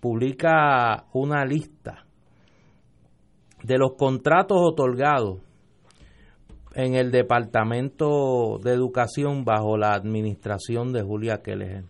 publica 0.00 1.06
una 1.12 1.44
lista 1.44 2.04
de 3.62 3.78
los 3.78 3.92
contratos 3.96 4.58
otorgados 4.60 5.47
en 6.78 6.94
el 6.94 7.10
Departamento 7.10 8.60
de 8.62 8.72
Educación 8.72 9.44
bajo 9.44 9.76
la 9.76 9.94
administración 9.94 10.92
de 10.92 11.02
Julia 11.02 11.42
Keller. 11.42 11.82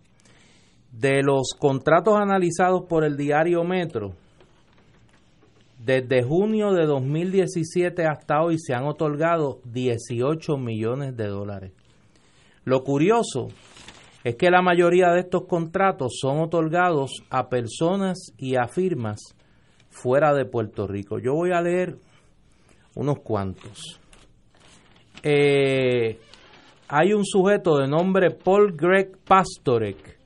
De 0.91 1.21
los 1.21 1.53
contratos 1.59 2.15
analizados 2.19 2.87
por 2.89 3.03
el 3.03 3.15
diario 3.15 3.63
Metro, 3.63 4.15
desde 5.77 6.23
junio 6.23 6.73
de 6.73 6.87
2017 6.87 8.07
hasta 8.07 8.41
hoy 8.41 8.57
se 8.57 8.73
han 8.73 8.85
otorgado 8.85 9.59
18 9.65 10.57
millones 10.57 11.15
de 11.15 11.27
dólares. 11.27 11.71
Lo 12.63 12.83
curioso 12.83 13.49
es 14.23 14.37
que 14.37 14.49
la 14.49 14.63
mayoría 14.63 15.11
de 15.11 15.19
estos 15.19 15.45
contratos 15.45 16.17
son 16.19 16.39
otorgados 16.39 17.11
a 17.29 17.47
personas 17.47 18.33
y 18.39 18.55
a 18.55 18.67
firmas 18.67 19.19
fuera 19.91 20.33
de 20.33 20.45
Puerto 20.45 20.87
Rico. 20.87 21.19
Yo 21.19 21.35
voy 21.35 21.51
a 21.51 21.61
leer 21.61 21.95
unos 22.95 23.19
cuantos 23.19 23.98
eh, 25.23 26.19
hay 26.87 27.13
un 27.13 27.25
sujeto 27.25 27.77
de 27.77 27.87
nombre 27.87 28.31
Paul 28.31 28.75
Greg 28.75 29.17
Pastorek, 29.27 30.17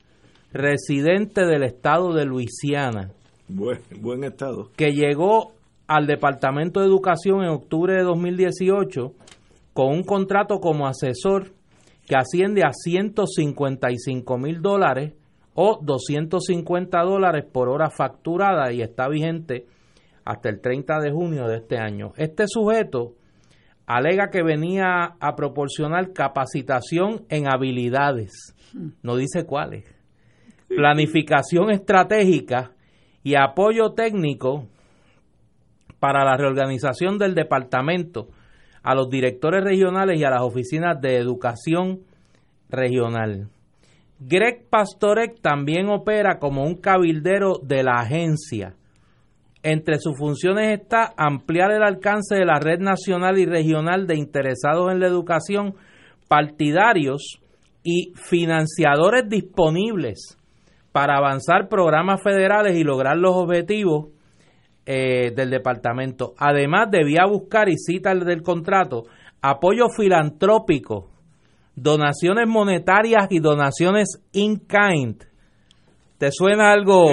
residente 0.52 1.46
del 1.46 1.64
estado 1.64 2.14
de 2.14 2.26
Luisiana. 2.26 3.12
Buen, 3.48 4.24
estado. 4.24 4.70
Que 4.76 4.92
llegó 4.92 5.54
al 5.88 6.08
Departamento 6.08 6.80
de 6.80 6.86
Educación 6.86 7.44
en 7.44 7.50
octubre 7.50 7.96
de 7.96 8.04
2018 8.04 9.14
con 9.74 9.88
un 9.88 10.04
contrato 10.04 10.60
como 10.60 10.88
asesor 10.88 11.52
que 12.08 12.16
asciende 12.16 12.64
a 12.64 12.72
155 12.72 14.38
mil 14.38 14.62
dólares 14.62 15.14
o 15.56 15.80
250 15.82 17.02
dólares 17.02 17.46
por 17.52 17.70
hora 17.70 17.90
facturada 17.90 18.72
y 18.72 18.82
está 18.82 19.08
vigente 19.08 19.66
hasta 20.26 20.50
el 20.50 20.62
30 20.62 21.00
de 21.00 21.12
junio 21.12 21.48
de 21.48 21.58
este 21.58 21.78
año. 21.78 22.14
Este 22.18 22.46
sujeto 22.48 23.16
alega 23.86 24.30
que 24.30 24.44
venía 24.44 25.16
a 25.20 25.36
proporcionar 25.36 26.14
capacitación 26.14 27.26
en 27.30 27.48
habilidades, 27.48 28.56
no 29.02 29.16
dice 29.16 29.46
cuáles, 29.46 29.86
planificación 30.68 31.72
estratégica 31.72 32.72
y 33.24 33.36
apoyo 33.36 33.94
técnico 33.94 34.68
para 36.00 36.26
la 36.26 36.36
reorganización 36.36 37.18
del 37.18 37.36
departamento 37.36 38.28
a 38.84 38.94
los 38.96 39.10
directores 39.10 39.64
regionales 39.64 40.20
y 40.20 40.26
a 40.26 40.30
las 40.30 40.42
oficinas 40.42 41.00
de 41.00 41.18
educación 41.18 42.02
regional. 42.70 43.48
Greg 44.20 44.68
Pastorek 44.70 45.40
también 45.42 45.90
opera 45.90 46.40
como 46.40 46.64
un 46.64 46.76
cabildero 46.76 47.60
de 47.64 47.84
la 47.84 48.00
agencia. 48.00 48.76
Entre 49.64 49.98
sus 49.98 50.18
funciones 50.18 50.78
está 50.78 51.14
ampliar 51.16 51.72
el 51.72 51.84
alcance 51.84 52.36
de 52.36 52.46
la 52.46 52.60
red 52.60 52.80
nacional 52.80 53.40
y 53.40 53.46
regional 53.46 54.08
de 54.08 54.18
interesados 54.18 54.92
en 54.92 55.00
la 55.00 55.08
educación, 55.08 55.76
partidarios 56.28 57.40
y 57.82 58.12
financiadores 58.16 59.30
disponibles 59.30 60.38
para 60.92 61.16
avanzar 61.18 61.70
programas 61.70 62.22
federales 62.22 62.76
y 62.76 62.84
lograr 62.84 63.18
los 63.18 63.36
objetivos 63.36 64.10
eh, 64.86 65.32
del 65.34 65.50
departamento. 65.50 66.34
Además, 66.38 66.92
debía 66.92 67.26
buscar, 67.26 67.70
y 67.70 67.78
cita 67.78 68.12
el 68.12 68.26
del 68.26 68.42
contrato, 68.42 69.06
apoyo 69.42 69.88
filantrópico 69.96 71.10
donaciones 71.76 72.48
monetarias 72.48 73.28
y 73.30 73.40
donaciones 73.40 74.22
in 74.34 74.60
kind. 74.68 75.24
¿Te 76.18 76.32
suena 76.32 76.72
algo 76.72 77.06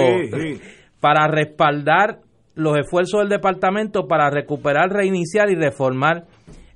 para 1.01 1.29
respaldar 1.29 2.21
los 2.55 2.79
esfuerzos 2.79 3.21
del 3.21 3.29
departamento 3.29 4.07
para 4.07 4.31
recuperar, 4.31 4.91
reiniciar 4.91 5.51
y 5.51 5.55
reformar 5.55 6.27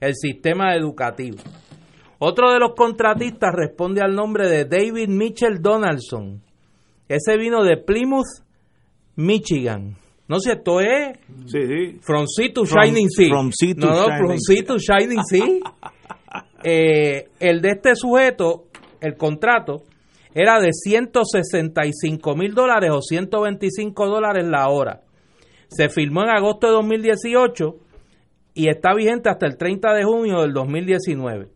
el 0.00 0.14
sistema 0.14 0.74
educativo? 0.74 1.38
Otro 2.18 2.52
de 2.52 2.58
los 2.58 2.74
contratistas 2.74 3.52
responde 3.52 4.00
al 4.00 4.14
nombre 4.14 4.48
de 4.48 4.64
David 4.64 5.08
Mitchell 5.08 5.60
Donaldson. 5.60 6.40
Ese 7.08 7.36
vino 7.36 7.62
de 7.62 7.76
Plymouth, 7.76 8.42
Michigan. 9.16 9.96
No 10.26 10.40
sé, 10.40 10.52
esto 10.52 10.80
es 10.80 11.18
sí, 11.46 11.98
From 12.00 12.26
Sea 12.26 12.52
to 12.52 12.64
Shining 12.64 13.10
Sea. 13.10 13.28
From 13.28 13.50
sea 13.52 13.74
to 13.74 13.86
no, 13.86 14.04
From 14.16 14.38
Sea 14.38 14.64
to 14.64 14.78
Shining 14.78 15.22
Sea. 15.24 15.60
Eh, 16.66 17.28
el 17.40 17.60
de 17.60 17.72
este 17.72 17.94
sujeto, 17.94 18.68
el 19.02 19.18
contrato, 19.18 19.82
era 20.34 20.58
de 20.58 20.72
165 20.72 22.34
mil 22.34 22.54
dólares 22.54 22.90
o 22.90 23.02
125 23.02 24.06
dólares 24.06 24.46
la 24.46 24.68
hora. 24.68 25.03
Se 25.76 25.88
firmó 25.88 26.22
en 26.22 26.30
agosto 26.30 26.68
de 26.68 26.74
2018 26.74 27.76
y 28.54 28.68
está 28.68 28.94
vigente 28.94 29.28
hasta 29.28 29.46
el 29.46 29.56
30 29.56 29.92
de 29.92 30.04
junio 30.04 30.40
del 30.42 30.52
2019. 30.52 31.48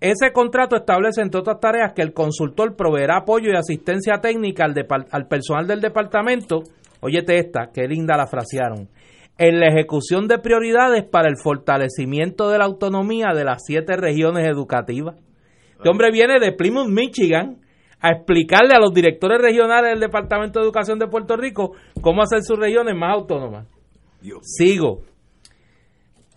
Ese 0.00 0.32
contrato 0.32 0.76
establece, 0.76 1.22
entre 1.22 1.40
otras 1.40 1.60
tareas, 1.60 1.92
que 1.94 2.02
el 2.02 2.12
consultor 2.12 2.76
proveerá 2.76 3.18
apoyo 3.18 3.50
y 3.50 3.56
asistencia 3.56 4.20
técnica 4.20 4.64
al, 4.66 4.74
al 5.10 5.28
personal 5.28 5.66
del 5.66 5.80
departamento. 5.80 6.64
Óyete 7.00 7.38
esta, 7.38 7.70
qué 7.72 7.88
linda 7.88 8.16
la 8.16 8.26
frasearon 8.26 8.88
en 9.38 9.58
la 9.58 9.68
ejecución 9.68 10.28
de 10.28 10.38
prioridades 10.38 11.04
para 11.04 11.28
el 11.28 11.36
fortalecimiento 11.36 12.50
de 12.50 12.58
la 12.58 12.66
autonomía 12.66 13.32
de 13.34 13.44
las 13.44 13.62
siete 13.64 13.96
regiones 13.96 14.46
educativas. 14.46 15.16
Este 15.72 15.88
hombre 15.88 16.10
viene 16.12 16.38
de 16.38 16.52
Plymouth, 16.52 16.88
Michigan, 16.88 17.58
a 18.04 18.10
explicarle 18.10 18.74
a 18.74 18.78
los 18.78 18.92
directores 18.92 19.40
regionales 19.40 19.92
del 19.92 20.00
Departamento 20.00 20.58
de 20.58 20.66
Educación 20.66 20.98
de 20.98 21.06
Puerto 21.06 21.38
Rico 21.38 21.72
cómo 22.02 22.20
hacer 22.20 22.42
sus 22.42 22.58
regiones 22.58 22.94
más 22.94 23.14
autónomas. 23.14 23.66
Sigo. 24.42 25.04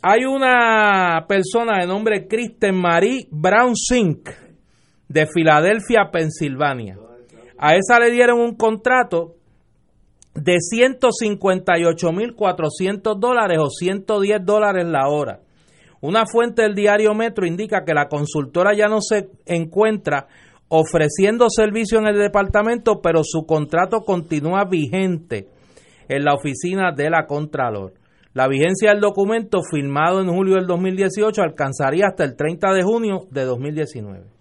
Hay 0.02 0.24
una 0.24 1.26
persona 1.28 1.82
de 1.82 1.88
nombre 1.88 2.26
Kristen 2.26 2.74
Marie 2.74 3.28
Brown 3.32 3.76
Sink 3.76 4.30
de 5.10 5.28
Filadelfia, 5.28 6.10
Pensilvania. 6.10 6.98
A 7.58 7.76
esa 7.76 8.00
le 8.00 8.12
dieron 8.12 8.40
un 8.40 8.56
contrato 8.56 9.36
de 10.36 10.54
158.400 10.54 13.20
dólares 13.20 13.58
o 13.60 13.70
110 13.70 14.46
dólares 14.46 14.86
la 14.86 15.10
hora. 15.10 15.42
Una 16.00 16.26
fuente 16.26 16.62
del 16.62 16.76
diario 16.76 17.14
Metro 17.14 17.46
indica 17.46 17.84
que 17.84 17.94
la 17.94 18.08
consultora 18.08 18.74
ya 18.74 18.88
no 18.88 19.02
se 19.02 19.32
encuentra 19.46 20.30
ofreciendo 20.70 21.48
servicio 21.50 22.00
en 22.00 22.08
el 22.08 22.18
departamento, 22.18 23.02
pero 23.02 23.22
su 23.24 23.46
contrato 23.46 24.02
continúa 24.02 24.66
vigente 24.66 25.48
en 26.08 26.24
la 26.24 26.34
oficina 26.34 26.92
de 26.92 27.10
la 27.10 27.26
Contralor. 27.26 27.94
La 28.34 28.48
vigencia 28.48 28.92
del 28.92 29.02
documento 29.02 29.62
firmado 29.64 30.22
en 30.22 30.28
julio 30.28 30.56
del 30.56 30.68
2018 30.68 31.42
alcanzaría 31.42 32.08
hasta 32.08 32.24
el 32.24 32.36
30 32.36 32.74
de 32.74 32.84
junio 32.84 33.26
de 33.32 33.46
2019 33.46 34.38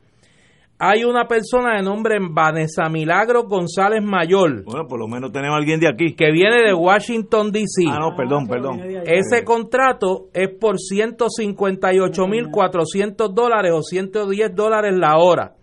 hay 0.79 1.05
una 1.05 1.27
persona 1.27 1.77
de 1.77 1.83
nombre 1.83 2.19
Vanessa 2.21 2.91
Milagro 2.91 3.45
González 3.45 4.03
Mayor. 4.03 4.63
Bueno, 4.65 4.87
por 4.87 4.99
lo 4.99 5.09
menos 5.09 5.33
tenemos 5.33 5.55
a 5.55 5.59
alguien 5.59 5.81
de 5.81 5.89
aquí. 5.89 6.15
Que 6.15 6.31
viene 6.31 6.63
de 6.63 6.75
Washington, 6.75 7.51
D.C. 7.51 7.85
Ah, 7.91 7.99
no, 7.99 8.15
perdón, 8.15 8.47
perdón. 8.47 8.83
Ese 9.05 9.43
contrato 9.45 10.27
es 10.35 10.51
por 10.61 10.77
158.400 10.77 13.33
dólares 13.33 13.73
o 13.75 13.81
110 13.83 14.55
dólares 14.55 14.95
la 14.95 15.17
hora. 15.17 15.55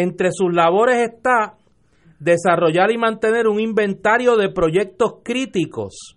Entre 0.00 0.30
sus 0.30 0.54
labores 0.54 1.08
está 1.08 1.54
desarrollar 2.20 2.92
y 2.92 2.98
mantener 2.98 3.48
un 3.48 3.58
inventario 3.58 4.36
de 4.36 4.48
proyectos 4.48 5.16
críticos 5.24 6.16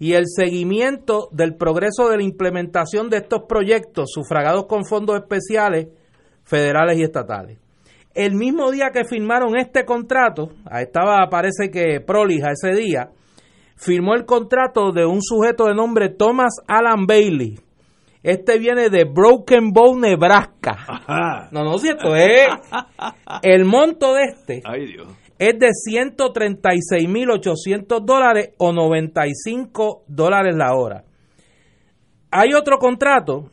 y 0.00 0.14
el 0.14 0.24
seguimiento 0.26 1.28
del 1.30 1.54
progreso 1.54 2.08
de 2.08 2.16
la 2.16 2.24
implementación 2.24 3.08
de 3.08 3.18
estos 3.18 3.42
proyectos 3.48 4.10
sufragados 4.12 4.66
con 4.66 4.84
fondos 4.84 5.16
especiales 5.16 5.88
federales 6.42 6.98
y 6.98 7.02
estatales. 7.02 7.58
El 8.14 8.34
mismo 8.34 8.72
día 8.72 8.90
que 8.92 9.04
firmaron 9.04 9.56
este 9.56 9.84
contrato, 9.84 10.50
estaba 10.72 11.28
parece 11.30 11.70
que 11.70 12.00
prolija 12.00 12.50
ese 12.50 12.74
día, 12.74 13.10
firmó 13.76 14.14
el 14.14 14.24
contrato 14.24 14.90
de 14.90 15.06
un 15.06 15.22
sujeto 15.22 15.66
de 15.66 15.74
nombre 15.74 16.08
Thomas 16.08 16.54
Alan 16.66 17.06
Bailey. 17.06 17.60
Este 18.22 18.58
viene 18.58 18.90
de 18.90 19.04
Broken 19.04 19.72
Bow, 19.72 19.98
Nebraska. 19.98 21.48
No, 21.52 21.64
no, 21.64 21.78
cierto, 21.78 22.14
es 22.14 22.48
el 23.42 23.64
monto 23.64 24.14
de 24.14 24.24
este 24.24 24.62
es 25.40 25.58
de 25.58 25.68
136.800 25.68 28.04
dólares 28.04 28.50
o 28.58 28.72
95 28.74 30.04
dólares 30.06 30.54
la 30.54 30.74
hora. 30.74 31.04
Hay 32.30 32.52
otro 32.52 32.78
contrato 32.78 33.50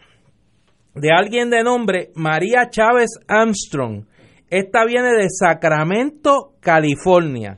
de 0.95 1.13
alguien 1.13 1.49
de 1.49 1.63
nombre 1.63 2.11
María 2.13 2.69
Chávez 2.69 3.11
Armstrong. 3.25 4.03
Esta 4.49 4.83
viene 4.83 5.13
de 5.13 5.29
Sacramento, 5.29 6.55
California. 6.59 7.57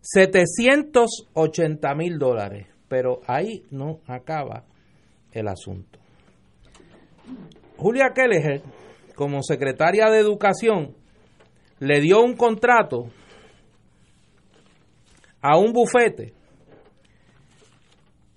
780 0.01 1.95
mil 1.95 2.17
dólares. 2.17 2.67
Pero 2.87 3.19
ahí 3.27 3.65
no 3.69 3.99
acaba 4.07 4.63
el 5.31 5.47
asunto. 5.47 5.99
Julia 7.77 8.11
Kelleher, 8.13 8.61
como 9.15 9.43
secretaria 9.43 10.09
de 10.09 10.19
Educación, 10.19 10.95
le 11.79 12.01
dio 12.01 12.21
un 12.21 12.35
contrato 12.35 13.09
a 15.41 15.57
un 15.57 15.73
bufete 15.73 16.33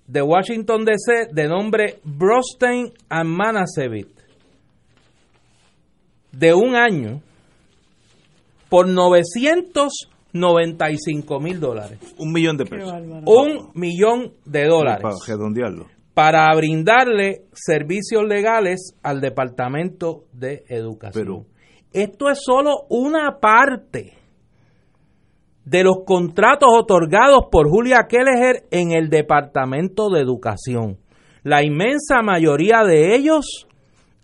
de 0.07 0.21
Washington 0.21 0.85
DC 0.85 1.33
de 1.33 1.47
nombre 1.47 1.99
Brostein 2.03 2.91
and 3.09 3.29
Manasevit 3.29 4.09
de 6.31 6.53
un 6.53 6.75
año 6.75 7.21
por 8.69 8.87
900 8.87 10.09
95 10.33 11.39
mil 11.39 11.59
dólares. 11.59 11.99
Un 12.17 12.33
millón 12.33 12.57
de 12.57 12.65
pesos. 12.65 12.91
Un 12.91 13.71
millón 13.75 14.33
de 14.45 14.65
dólares. 14.65 15.03
Para 15.03 15.15
redondearlo. 15.27 15.85
Para 16.13 16.55
brindarle 16.55 17.45
servicios 17.53 18.23
legales 18.27 18.95
al 19.03 19.21
Departamento 19.21 20.25
de 20.33 20.63
Educación. 20.67 21.45
Esto 21.91 22.29
es 22.29 22.39
solo 22.43 22.87
una 22.89 23.39
parte 23.39 24.17
de 25.65 25.83
los 25.83 26.03
contratos 26.05 26.69
otorgados 26.71 27.45
por 27.51 27.69
Julia 27.69 28.05
Kelleher 28.09 28.63
en 28.71 28.91
el 28.91 29.09
Departamento 29.09 30.09
de 30.09 30.21
Educación. 30.21 30.97
La 31.43 31.63
inmensa 31.63 32.21
mayoría 32.21 32.83
de 32.83 33.15
ellos 33.15 33.67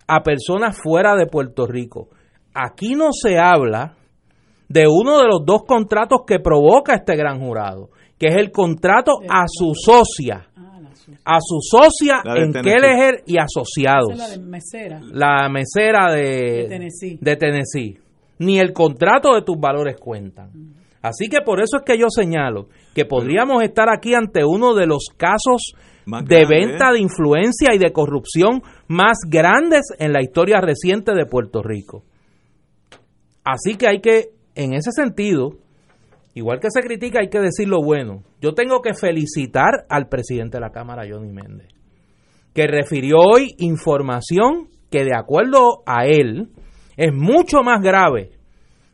a 0.08 0.22
personas 0.22 0.78
fuera 0.82 1.16
de 1.16 1.28
Puerto 1.28 1.68
Rico. 1.68 2.10
Aquí 2.54 2.96
no 2.96 3.10
se 3.12 3.38
habla 3.38 3.96
de 4.68 4.86
uno 4.88 5.20
de 5.20 5.28
los 5.28 5.46
dos 5.46 5.64
contratos 5.68 6.22
que 6.26 6.40
provoca 6.40 6.96
este 6.96 7.16
gran 7.16 7.40
jurado, 7.40 7.90
que 8.18 8.28
es 8.28 8.36
el 8.36 8.52
contrato 8.52 9.14
a 9.30 9.46
su 9.48 9.74
socia, 9.74 10.48
a 11.26 11.40
su 11.42 11.60
socia 11.62 12.22
en 12.36 12.54
Kelleher 12.54 13.24
y 13.26 13.38
asociados. 13.38 14.16
La 14.16 14.38
mesera. 14.38 15.02
La 15.12 15.50
mesera 15.50 16.12
de, 16.14 16.68
de, 17.20 17.36
Tennessee. 17.36 18.00
Ni 18.40 18.60
el 18.60 18.74
contrato 18.74 19.34
de 19.36 19.42
tus 19.42 19.60
valores 19.60 19.98
cuentan. 20.00 20.79
Así 21.02 21.30
que 21.30 21.42
por 21.42 21.60
eso 21.60 21.78
es 21.78 21.84
que 21.86 21.98
yo 21.98 22.08
señalo 22.10 22.68
que 22.94 23.06
podríamos 23.06 23.64
estar 23.64 23.88
aquí 23.90 24.14
ante 24.14 24.44
uno 24.44 24.74
de 24.74 24.86
los 24.86 25.08
casos 25.16 25.74
de 26.06 26.46
venta 26.46 26.92
de 26.92 27.00
influencia 27.00 27.74
y 27.74 27.78
de 27.78 27.92
corrupción 27.94 28.62
más 28.88 29.20
grandes 29.28 29.82
en 30.00 30.12
la 30.12 30.22
historia 30.22 30.60
reciente 30.60 31.14
de 31.14 31.26
Puerto 31.26 31.62
Rico. 31.62 32.04
Así 33.44 33.76
que 33.76 33.88
hay 33.88 34.02
que, 34.02 34.30
en 34.56 34.74
ese 34.74 34.92
sentido, 34.92 35.52
igual 36.34 36.60
que 36.60 36.70
se 36.72 36.82
critica, 36.82 37.20
hay 37.22 37.30
que 37.30 37.40
decir 37.40 37.68
lo 37.68 37.82
bueno. 37.82 38.24
Yo 38.42 38.54
tengo 38.54 38.82
que 38.82 38.94
felicitar 38.94 39.86
al 39.88 40.10
presidente 40.10 40.58
de 40.58 40.62
la 40.62 40.72
Cámara, 40.72 41.04
Johnny 41.10 41.32
Méndez, 41.32 41.70
que 42.54 42.68
refirió 42.68 43.20
hoy 43.20 43.56
información 43.58 44.68
que 44.90 45.06
de 45.06 45.16
acuerdo 45.16 45.84
a 45.86 46.06
él 46.06 46.50
es 46.98 47.14
mucho 47.14 47.62
más 47.64 47.82
grave 47.82 48.32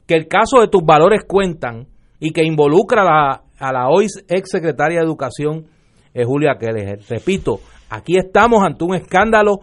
que 0.06 0.16
el 0.16 0.28
caso 0.28 0.60
de 0.60 0.68
tus 0.68 0.84
valores 0.84 1.24
cuentan 1.28 1.88
y 2.20 2.32
que 2.32 2.44
involucra 2.44 3.02
a 3.02 3.06
la, 3.06 3.44
a 3.60 3.74
la 3.74 3.90
hoy 3.90 4.08
ex 4.28 4.50
secretaria 4.50 5.00
de 5.00 5.06
Educación, 5.06 5.66
eh, 6.14 6.24
Julia 6.24 6.56
Keller. 6.60 7.00
Repito, 7.10 7.60
aquí 7.90 8.18
estamos 8.18 8.64
ante 8.64 8.84
un 8.84 8.96
escándalo 8.96 9.60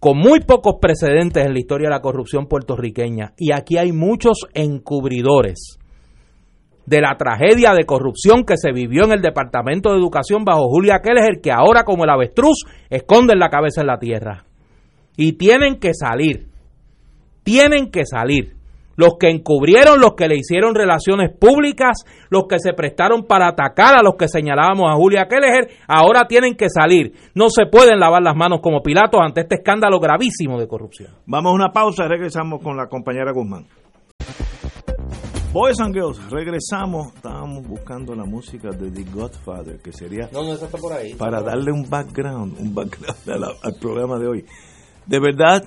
con 0.00 0.18
muy 0.18 0.40
pocos 0.40 0.74
precedentes 0.80 1.44
en 1.44 1.52
la 1.52 1.58
historia 1.58 1.88
de 1.88 1.94
la 1.94 2.00
corrupción 2.00 2.46
puertorriqueña 2.46 3.32
y 3.36 3.52
aquí 3.52 3.78
hay 3.78 3.92
muchos 3.92 4.46
encubridores 4.54 5.78
de 6.86 7.00
la 7.00 7.16
tragedia 7.16 7.72
de 7.74 7.84
corrupción 7.84 8.44
que 8.44 8.56
se 8.56 8.72
vivió 8.72 9.04
en 9.04 9.12
el 9.12 9.20
Departamento 9.20 9.90
de 9.90 9.98
Educación 9.98 10.44
bajo 10.44 10.68
Julia 10.68 11.00
Keller, 11.02 11.40
que 11.42 11.50
ahora 11.50 11.82
como 11.82 12.04
el 12.04 12.10
avestruz 12.10 12.64
esconden 12.88 13.40
la 13.40 13.50
cabeza 13.50 13.80
en 13.80 13.88
la 13.88 13.98
tierra. 13.98 14.44
Y 15.16 15.32
tienen 15.32 15.80
que 15.80 15.92
salir, 15.94 16.46
tienen 17.42 17.90
que 17.90 18.04
salir. 18.04 18.55
Los 18.96 19.16
que 19.18 19.28
encubrieron, 19.28 20.00
los 20.00 20.14
que 20.14 20.28
le 20.28 20.36
hicieron 20.36 20.74
relaciones 20.74 21.30
públicas, 21.38 22.04
los 22.30 22.44
que 22.48 22.58
se 22.58 22.72
prestaron 22.72 23.24
para 23.24 23.48
atacar 23.48 23.94
a 23.98 24.02
los 24.02 24.16
que 24.16 24.28
señalábamos 24.28 24.90
a 24.90 24.96
Julia 24.96 25.26
Keller, 25.28 25.68
ahora 25.86 26.26
tienen 26.26 26.56
que 26.56 26.68
salir. 26.68 27.12
No 27.34 27.50
se 27.50 27.66
pueden 27.66 28.00
lavar 28.00 28.22
las 28.22 28.36
manos 28.36 28.60
como 28.62 28.82
Pilatos 28.82 29.20
ante 29.22 29.42
este 29.42 29.56
escándalo 29.56 30.00
gravísimo 30.00 30.58
de 30.58 30.66
corrupción. 30.66 31.12
Vamos 31.26 31.52
a 31.52 31.54
una 31.54 31.72
pausa 31.72 32.04
y 32.04 32.08
regresamos 32.08 32.62
con 32.62 32.76
la 32.76 32.86
compañera 32.86 33.32
Guzmán. 33.32 33.66
Boys 35.52 35.80
and 35.80 35.94
Girls, 35.94 36.20
regresamos. 36.30 37.14
Estábamos 37.14 37.66
buscando 37.66 38.14
la 38.14 38.26
música 38.26 38.68
de 38.70 38.90
The 38.90 39.10
Godfather, 39.10 39.80
que 39.80 39.90
sería 39.90 40.28
para 41.16 41.40
darle 41.40 41.72
un 41.72 41.88
background, 41.88 42.60
un 42.60 42.74
background 42.74 43.16
al 43.62 43.74
programa 43.80 44.18
de 44.18 44.28
hoy. 44.28 44.44
De 45.06 45.18
verdad 45.18 45.62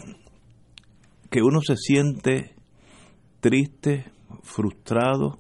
que 1.32 1.42
uno 1.42 1.62
se 1.62 1.76
siente 1.76 2.54
triste, 3.40 4.06
frustrado. 4.44 5.40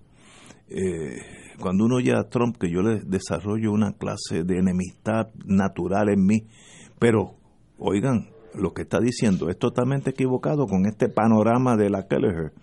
Eh, 0.70 1.18
cuando 1.60 1.86
uno 1.86 1.96
oye 1.96 2.14
a 2.14 2.30
Trump, 2.30 2.58
que 2.58 2.72
yo 2.72 2.82
le 2.82 3.02
desarrollo 3.02 3.72
una 3.72 3.94
clase 3.94 4.44
de 4.44 4.60
enemistad 4.60 5.28
natural 5.46 6.10
en 6.10 6.26
mí, 6.26 6.44
pero 7.00 7.36
oigan, 7.78 8.30
lo 8.56 8.74
que 8.74 8.84
está 8.84 9.00
diciendo 9.00 9.50
es 9.50 9.58
totalmente 9.58 10.12
equivocado 10.12 10.66
con 10.66 10.86
este 10.86 11.10
panorama 11.10 11.76
de 11.76 11.90
la 11.90 12.08
Kelleher 12.08 12.54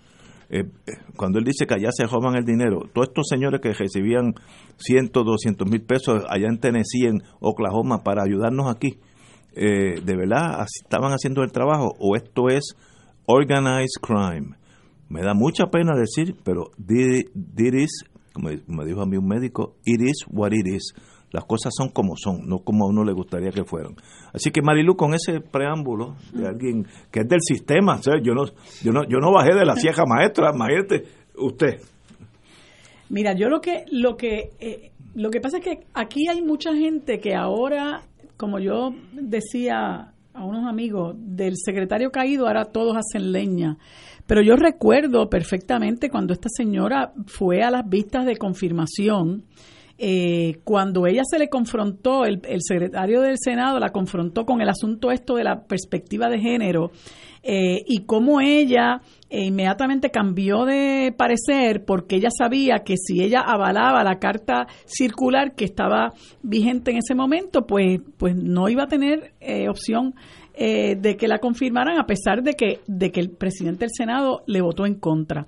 eh, 0.49 0.61
eh, 0.61 0.93
cuando 1.17 1.39
él 1.39 1.45
dice 1.45 1.67
que 1.67 1.75
allá 1.75 1.91
se 1.91 2.07
roban 2.07 2.37
el 2.37 2.45
dinero, 2.45 2.89
todos 2.93 3.09
estos 3.09 3.27
señores 3.29 3.61
que 3.61 3.73
recibían 3.73 4.35
cientos, 4.77 5.25
doscientos 5.25 5.69
mil 5.69 5.83
pesos 5.83 6.25
allá 6.29 6.47
en 6.47 6.59
Tennessee, 6.59 7.07
en 7.07 7.23
Oklahoma, 7.41 8.05
para 8.05 8.23
ayudarnos 8.23 8.73
aquí, 8.73 9.01
eh, 9.55 10.01
¿de 10.01 10.17
verdad 10.17 10.65
estaban 10.85 11.13
haciendo 11.13 11.43
el 11.43 11.51
trabajo 11.51 11.95
o 11.99 12.15
esto 12.15 12.49
es 12.49 12.77
organized 13.27 14.01
crime? 14.01 14.57
Me 15.09 15.23
da 15.23 15.35
mucha 15.35 15.67
pena 15.67 15.95
decir, 15.95 16.35
pero 16.45 16.71
it 16.89 17.75
is, 17.75 18.05
como 18.33 18.51
me 18.67 18.85
dijo 18.85 19.03
a 19.03 19.07
mí 19.07 19.17
un 19.17 19.27
médico, 19.27 19.77
it 19.85 20.01
is 20.01 20.25
what 20.31 20.53
it 20.53 20.67
is. 20.67 20.95
Las 21.33 21.45
cosas 21.45 21.73
son 21.77 21.91
como 21.91 22.17
son, 22.17 22.47
no 22.47 22.61
como 22.61 22.85
a 22.85 22.89
uno 22.89 23.05
le 23.05 23.13
gustaría 23.13 23.51
que 23.51 23.65
fueran. 23.65 23.95
Así 24.33 24.51
que 24.51 24.63
Marilu, 24.63 24.97
con 24.97 25.13
ese 25.13 25.41
preámbulo 25.41 26.17
de 26.33 26.47
alguien 26.47 26.87
que 27.11 27.21
es 27.21 27.29
del 27.29 27.41
sistema, 27.41 28.01
yo 28.23 28.33
no, 28.33 28.45
yo 28.83 28.93
no, 28.93 29.05
yo 29.09 29.19
no 29.19 29.33
bajé 29.33 29.55
de 29.55 29.65
la 29.65 29.75
cieja 29.77 30.05
maestra, 30.07 30.53
imagínate 30.55 31.05
usted. 31.37 31.81
Mira, 33.09 33.35
yo 33.35 33.49
lo 33.49 33.61
que, 33.61 33.85
lo 33.91 34.17
que, 34.17 34.51
eh, 34.61 34.93
lo 35.15 35.31
que 35.31 35.41
pasa 35.41 35.59
es 35.59 35.65
que 35.65 35.87
aquí 35.95 36.29
hay 36.29 36.43
mucha 36.43 36.75
gente 36.75 37.21
que 37.21 37.35
ahora, 37.35 38.03
como 38.37 38.59
yo 38.59 38.95
decía 39.13 40.13
a 40.33 40.45
unos 40.45 40.67
amigos, 40.67 41.15
del 41.19 41.55
secretario 41.57 42.11
caído 42.11 42.47
ahora 42.47 42.67
todos 42.67 42.97
hacen 42.97 43.33
leña. 43.33 43.79
Pero 44.27 44.43
yo 44.43 44.57
recuerdo 44.57 45.29
perfectamente 45.31 46.11
cuando 46.11 46.33
esta 46.33 46.49
señora 46.49 47.13
fue 47.27 47.63
a 47.63 47.71
las 47.71 47.89
vistas 47.89 48.27
de 48.27 48.37
confirmación 48.37 49.45
eh, 49.99 50.59
cuando 50.65 51.07
ella 51.07 51.23
se 51.25 51.39
le 51.39 51.49
confrontó, 51.49 52.27
el, 52.27 52.43
secretario 52.61 53.23
del 53.23 53.37
Senado 53.39 53.79
la 53.79 53.91
confrontó 53.91 54.45
con 54.45 54.61
el 54.61 54.69
asunto 54.69 55.11
esto 55.11 55.37
de 55.37 55.45
la 55.45 55.65
perspectiva 55.65 56.29
de 56.29 56.39
género 56.39 56.91
eh, 57.43 57.83
y 57.87 58.05
cómo 58.05 58.43
ella 58.43 59.01
eh, 59.31 59.45
inmediatamente 59.45 60.11
cambió 60.11 60.67
de 60.67 61.15
parecer 61.17 61.85
porque 61.87 62.17
ella 62.17 62.29
sabía 62.37 62.81
que 62.85 62.97
si 62.99 63.23
ella 63.23 63.41
avalaba 63.41 64.05
la 64.05 64.19
carta 64.19 64.67
circular 64.85 65.55
que 65.55 65.65
estaba 65.65 66.13
vigente 66.43 66.91
en 66.91 66.99
ese 66.99 67.15
momento, 67.15 67.67
pues, 67.67 68.01
pues 68.19 68.37
no 68.37 68.69
iba 68.69 68.83
a 68.83 68.89
tener 68.89 69.33
opción 69.71 70.15
de 70.57 71.17
que 71.17 71.29
la 71.29 71.39
confirmaran 71.39 71.99
a 71.99 72.07
pesar 72.07 72.43
de 72.43 72.55
que, 72.55 72.81
de 72.87 73.13
que 73.13 73.21
el 73.21 73.31
presidente 73.31 73.81
del 73.81 73.91
Senado 73.97 74.43
le 74.47 74.61
votó 74.61 74.87
en 74.87 74.95
contra. 74.95 75.47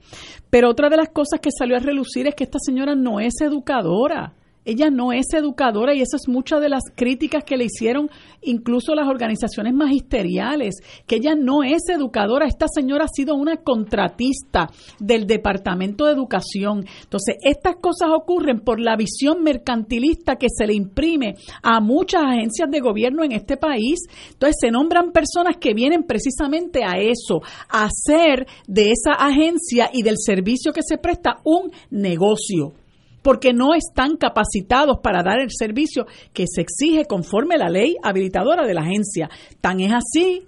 Pero 0.50 0.70
otra 0.70 0.88
de 0.88 0.96
las 0.96 1.08
cosas 1.08 1.40
que 1.40 1.50
salió 1.50 1.76
a 1.76 1.80
relucir 1.80 2.26
es 2.26 2.34
que 2.34 2.44
esta 2.44 2.58
señora 2.60 2.94
no 2.94 3.20
es 3.20 3.40
educadora. 3.40 4.34
Ella 4.68 4.90
no 4.90 5.14
es 5.14 5.32
educadora 5.32 5.94
y 5.94 6.02
eso 6.02 6.16
es 6.16 6.28
muchas 6.28 6.60
de 6.60 6.68
las 6.68 6.82
críticas 6.94 7.42
que 7.42 7.56
le 7.56 7.64
hicieron 7.64 8.10
incluso 8.42 8.94
las 8.94 9.08
organizaciones 9.08 9.72
magisteriales, 9.72 10.74
que 11.06 11.16
ella 11.16 11.34
no 11.34 11.62
es 11.62 11.88
educadora. 11.88 12.46
Esta 12.46 12.66
señora 12.68 13.06
ha 13.06 13.08
sido 13.08 13.34
una 13.34 13.56
contratista 13.56 14.68
del 15.00 15.26
Departamento 15.26 16.04
de 16.04 16.12
Educación. 16.12 16.84
Entonces, 17.02 17.36
estas 17.40 17.76
cosas 17.76 18.10
ocurren 18.14 18.60
por 18.60 18.78
la 18.78 18.94
visión 18.94 19.42
mercantilista 19.42 20.36
que 20.36 20.48
se 20.54 20.66
le 20.66 20.74
imprime 20.74 21.36
a 21.62 21.80
muchas 21.80 22.24
agencias 22.24 22.70
de 22.70 22.80
gobierno 22.80 23.24
en 23.24 23.32
este 23.32 23.56
país. 23.56 24.00
Entonces, 24.32 24.56
se 24.60 24.70
nombran 24.70 25.12
personas 25.12 25.56
que 25.56 25.72
vienen 25.72 26.02
precisamente 26.02 26.84
a 26.84 26.98
eso, 27.00 27.40
a 27.70 27.84
hacer 27.86 28.46
de 28.66 28.90
esa 28.90 29.12
agencia 29.12 29.88
y 29.94 30.02
del 30.02 30.16
servicio 30.18 30.74
que 30.74 30.82
se 30.86 30.98
presta 30.98 31.40
un 31.42 31.70
negocio 31.90 32.74
porque 33.22 33.52
no 33.52 33.74
están 33.74 34.16
capacitados 34.16 34.98
para 35.02 35.22
dar 35.22 35.40
el 35.40 35.50
servicio 35.50 36.06
que 36.32 36.44
se 36.46 36.62
exige 36.62 37.04
conforme 37.04 37.58
la 37.58 37.68
ley 37.68 37.96
habilitadora 38.02 38.66
de 38.66 38.74
la 38.74 38.82
agencia. 38.82 39.28
Tan 39.60 39.80
es 39.80 39.92
así 39.92 40.44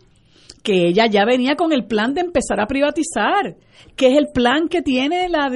que 0.62 0.88
ella 0.88 1.06
ya 1.06 1.24
venía 1.24 1.56
con 1.56 1.72
el 1.72 1.86
plan 1.86 2.14
de 2.14 2.20
empezar 2.20 2.60
a 2.60 2.66
privatizar, 2.66 3.56
que 3.96 4.08
es 4.08 4.18
el 4.18 4.28
plan 4.32 4.68
que 4.68 4.82
tiene 4.82 5.28
la, 5.28 5.50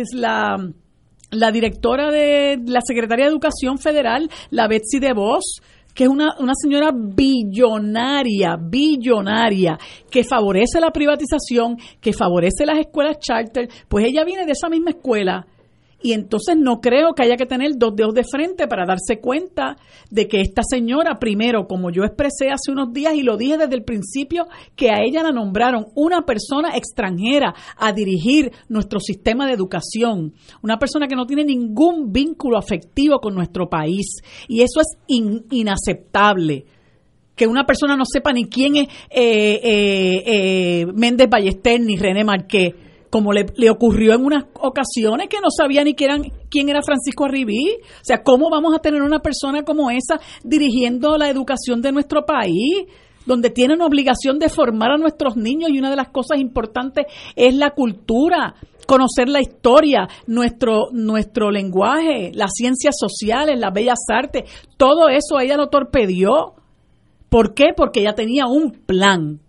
la, 1.30 1.52
directora 1.52 2.10
de 2.10 2.58
la 2.66 2.80
Secretaría 2.86 3.26
de 3.26 3.32
Educación 3.32 3.78
Federal, 3.78 4.30
la 4.50 4.66
Betsy 4.66 5.00
DeVos, 5.00 5.60
que 5.94 6.04
es 6.04 6.10
una, 6.10 6.34
una 6.40 6.54
señora 6.60 6.90
billonaria, 6.92 8.56
billonaria, 8.56 9.78
que 10.10 10.24
favorece 10.24 10.80
la 10.80 10.90
privatización, 10.90 11.76
que 12.00 12.12
favorece 12.12 12.66
las 12.66 12.78
escuelas 12.78 13.18
charter, 13.18 13.68
pues 13.88 14.06
ella 14.06 14.24
viene 14.24 14.46
de 14.46 14.52
esa 14.52 14.68
misma 14.68 14.90
escuela 14.90 15.46
y 16.04 16.12
entonces 16.12 16.58
no 16.58 16.82
creo 16.82 17.14
que 17.14 17.22
haya 17.22 17.38
que 17.38 17.46
tener 17.46 17.78
dos 17.78 17.96
dedos 17.96 18.12
de 18.12 18.24
frente 18.24 18.68
para 18.68 18.84
darse 18.84 19.20
cuenta 19.22 19.78
de 20.10 20.28
que 20.28 20.42
esta 20.42 20.60
señora, 20.62 21.18
primero, 21.18 21.66
como 21.66 21.90
yo 21.90 22.04
expresé 22.04 22.50
hace 22.50 22.70
unos 22.70 22.92
días 22.92 23.14
y 23.14 23.22
lo 23.22 23.38
dije 23.38 23.56
desde 23.56 23.74
el 23.74 23.84
principio, 23.84 24.46
que 24.76 24.90
a 24.90 25.00
ella 25.02 25.22
la 25.22 25.32
nombraron 25.32 25.86
una 25.94 26.26
persona 26.26 26.76
extranjera 26.76 27.54
a 27.78 27.94
dirigir 27.94 28.52
nuestro 28.68 29.00
sistema 29.00 29.46
de 29.46 29.54
educación, 29.54 30.34
una 30.62 30.78
persona 30.78 31.08
que 31.08 31.16
no 31.16 31.24
tiene 31.24 31.42
ningún 31.42 32.12
vínculo 32.12 32.58
afectivo 32.58 33.18
con 33.18 33.34
nuestro 33.34 33.70
país. 33.70 34.18
Y 34.46 34.60
eso 34.60 34.80
es 34.80 34.98
inaceptable. 35.08 36.66
Que 37.34 37.46
una 37.46 37.64
persona 37.64 37.96
no 37.96 38.04
sepa 38.04 38.30
ni 38.34 38.44
quién 38.44 38.76
es 38.76 38.88
eh, 39.08 39.60
eh, 39.64 40.22
eh, 40.26 40.86
Méndez 40.94 41.30
Ballester 41.30 41.80
ni 41.80 41.96
René 41.96 42.24
Marqués 42.24 42.74
como 43.14 43.32
le, 43.32 43.46
ocurrió 43.70 44.12
en 44.12 44.24
unas 44.24 44.46
ocasiones 44.54 45.28
que 45.28 45.36
no 45.36 45.46
sabía 45.48 45.84
ni 45.84 45.94
quién, 45.94 46.32
quién 46.50 46.68
era 46.68 46.82
Francisco 46.82 47.26
Arribí. 47.26 47.76
O 47.78 48.02
sea, 48.02 48.24
¿cómo 48.24 48.50
vamos 48.50 48.74
a 48.74 48.80
tener 48.80 49.02
una 49.02 49.20
persona 49.20 49.62
como 49.62 49.88
esa 49.88 50.18
dirigiendo 50.42 51.16
la 51.16 51.30
educación 51.30 51.80
de 51.80 51.92
nuestro 51.92 52.26
país? 52.26 52.86
donde 53.24 53.50
tienen 53.50 53.82
obligación 53.82 54.40
de 54.40 54.48
formar 54.48 54.90
a 54.90 54.98
nuestros 54.98 55.36
niños 55.36 55.70
y 55.70 55.78
una 55.78 55.90
de 55.90 55.96
las 55.96 56.08
cosas 56.08 56.38
importantes 56.38 57.06
es 57.36 57.54
la 57.54 57.70
cultura, 57.70 58.56
conocer 58.86 59.28
la 59.28 59.40
historia, 59.40 60.08
nuestro, 60.26 60.88
nuestro 60.92 61.52
lenguaje, 61.52 62.32
las 62.34 62.50
ciencias 62.52 62.96
sociales, 62.98 63.58
las 63.58 63.72
bellas 63.72 64.00
artes, 64.12 64.50
todo 64.76 65.08
eso 65.08 65.38
ella 65.38 65.56
lo 65.56 65.68
torpedió. 65.68 66.54
¿Por 67.30 67.54
qué? 67.54 67.68
Porque 67.74 68.00
ella 68.00 68.14
tenía 68.14 68.46
un 68.46 68.72
plan. 68.72 69.40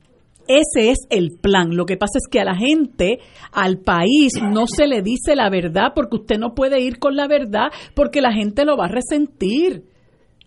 Ese 0.47 0.91
es 0.91 0.99
el 1.09 1.37
plan. 1.41 1.75
Lo 1.75 1.85
que 1.85 1.97
pasa 1.97 2.17
es 2.17 2.27
que 2.29 2.39
a 2.39 2.45
la 2.45 2.55
gente, 2.55 3.19
al 3.51 3.79
país, 3.79 4.33
no 4.41 4.65
se 4.67 4.87
le 4.87 5.01
dice 5.01 5.35
la 5.35 5.49
verdad 5.49 5.93
porque 5.95 6.17
usted 6.17 6.37
no 6.37 6.53
puede 6.53 6.81
ir 6.81 6.99
con 6.99 7.15
la 7.15 7.27
verdad 7.27 7.69
porque 7.95 8.21
la 8.21 8.31
gente 8.31 8.65
lo 8.65 8.77
va 8.77 8.85
a 8.85 8.89
resentir. 8.89 9.83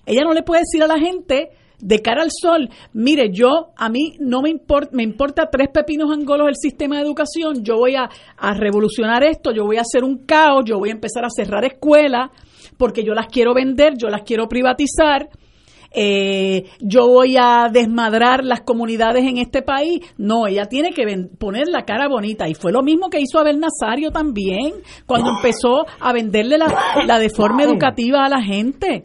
Ella 0.07 0.23
no 0.23 0.33
le 0.33 0.43
puede 0.43 0.63
decir 0.63 0.83
a 0.83 0.87
la 0.87 0.99
gente 0.99 1.51
de 1.81 2.01
cara 2.01 2.23
al 2.23 2.31
sol, 2.31 2.69
mire, 2.93 3.31
yo 3.33 3.73
a 3.77 3.89
mí 3.89 4.17
no 4.19 4.43
me 4.43 4.51
importa, 4.51 4.91
me 4.93 5.05
importa 5.05 5.49
tres 5.51 5.69
pepinos 5.73 6.11
angolos 6.11 6.47
del 6.47 6.57
sistema 6.57 6.97
de 6.97 7.03
educación, 7.03 7.63
yo 7.63 7.77
voy 7.77 7.95
a, 7.95 8.09
a 8.37 8.55
revolucionar 8.55 9.23
esto, 9.23 9.53
yo 9.53 9.65
voy 9.65 9.77
a 9.77 9.83
hacer 9.83 10.03
un 10.03 10.25
caos, 10.27 10.65
yo 10.67 10.79
voy 10.79 10.89
a 10.89 10.93
empezar 10.93 11.25
a 11.25 11.31
cerrar 11.31 11.65
escuelas 11.65 12.31
porque 12.77 13.05
yo 13.05 13.15
las 13.15 13.27
quiero 13.29 13.55
vender, 13.55 13.95
yo 13.97 14.09
las 14.09 14.23
quiero 14.23 14.49
privatizar. 14.49 15.29
Eh, 15.91 16.65
yo 16.81 17.07
voy 17.07 17.37
a 17.39 17.69
desmadrar 17.73 18.45
las 18.45 18.61
comunidades 18.61 19.25
en 19.25 19.39
este 19.39 19.63
país. 19.63 20.01
No, 20.17 20.47
ella 20.47 20.67
tiene 20.67 20.93
que 20.93 21.05
poner 21.39 21.69
la 21.69 21.85
cara 21.85 22.09
bonita. 22.09 22.49
Y 22.49 22.55
fue 22.55 22.73
lo 22.73 22.83
mismo 22.83 23.09
que 23.11 23.21
hizo 23.21 23.39
Abel 23.39 23.61
Nazario 23.61 24.11
también, 24.11 24.75
cuando 25.07 25.31
empezó 25.31 25.87
a 26.01 26.13
venderle 26.13 26.59
la, 26.59 26.75
la 27.07 27.19
deforma 27.19 27.65
educativa 27.65 28.25
a 28.25 28.29
la 28.29 28.43
gente. 28.43 29.05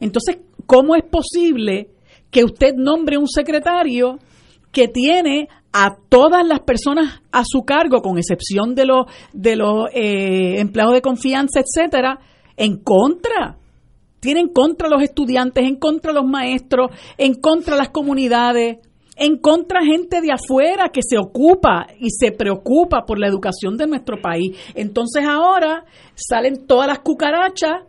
Entonces, 0.00 0.38
¿cómo 0.66 0.94
es 0.94 1.04
posible 1.04 1.88
que 2.30 2.44
usted 2.44 2.74
nombre 2.76 3.16
un 3.16 3.28
secretario 3.28 4.18
que 4.70 4.88
tiene 4.88 5.48
a 5.72 5.96
todas 6.08 6.46
las 6.46 6.60
personas 6.60 7.20
a 7.32 7.42
su 7.44 7.62
cargo, 7.62 8.00
con 8.00 8.18
excepción 8.18 8.74
de 8.74 8.86
los 8.86 9.06
de 9.32 9.56
los 9.56 9.86
eh, 9.92 10.60
empleados 10.60 10.94
de 10.94 11.02
confianza, 11.02 11.60
etcétera, 11.60 12.18
en 12.56 12.78
contra. 12.78 13.56
Tiene 14.20 14.40
en 14.40 14.48
contra 14.48 14.88
los 14.88 15.02
estudiantes, 15.02 15.64
en 15.64 15.76
contra 15.76 16.12
los 16.12 16.24
maestros, 16.24 16.90
en 17.16 17.34
contra 17.34 17.76
las 17.76 17.90
comunidades, 17.90 18.78
en 19.16 19.36
contra 19.38 19.84
gente 19.84 20.20
de 20.20 20.32
afuera 20.32 20.90
que 20.92 21.02
se 21.02 21.18
ocupa 21.18 21.86
y 21.98 22.10
se 22.10 22.32
preocupa 22.32 23.04
por 23.04 23.18
la 23.18 23.26
educación 23.26 23.76
de 23.76 23.86
nuestro 23.86 24.20
país. 24.20 24.56
Entonces 24.74 25.24
ahora 25.26 25.84
salen 26.14 26.66
todas 26.66 26.86
las 26.86 27.00
cucarachas 27.00 27.82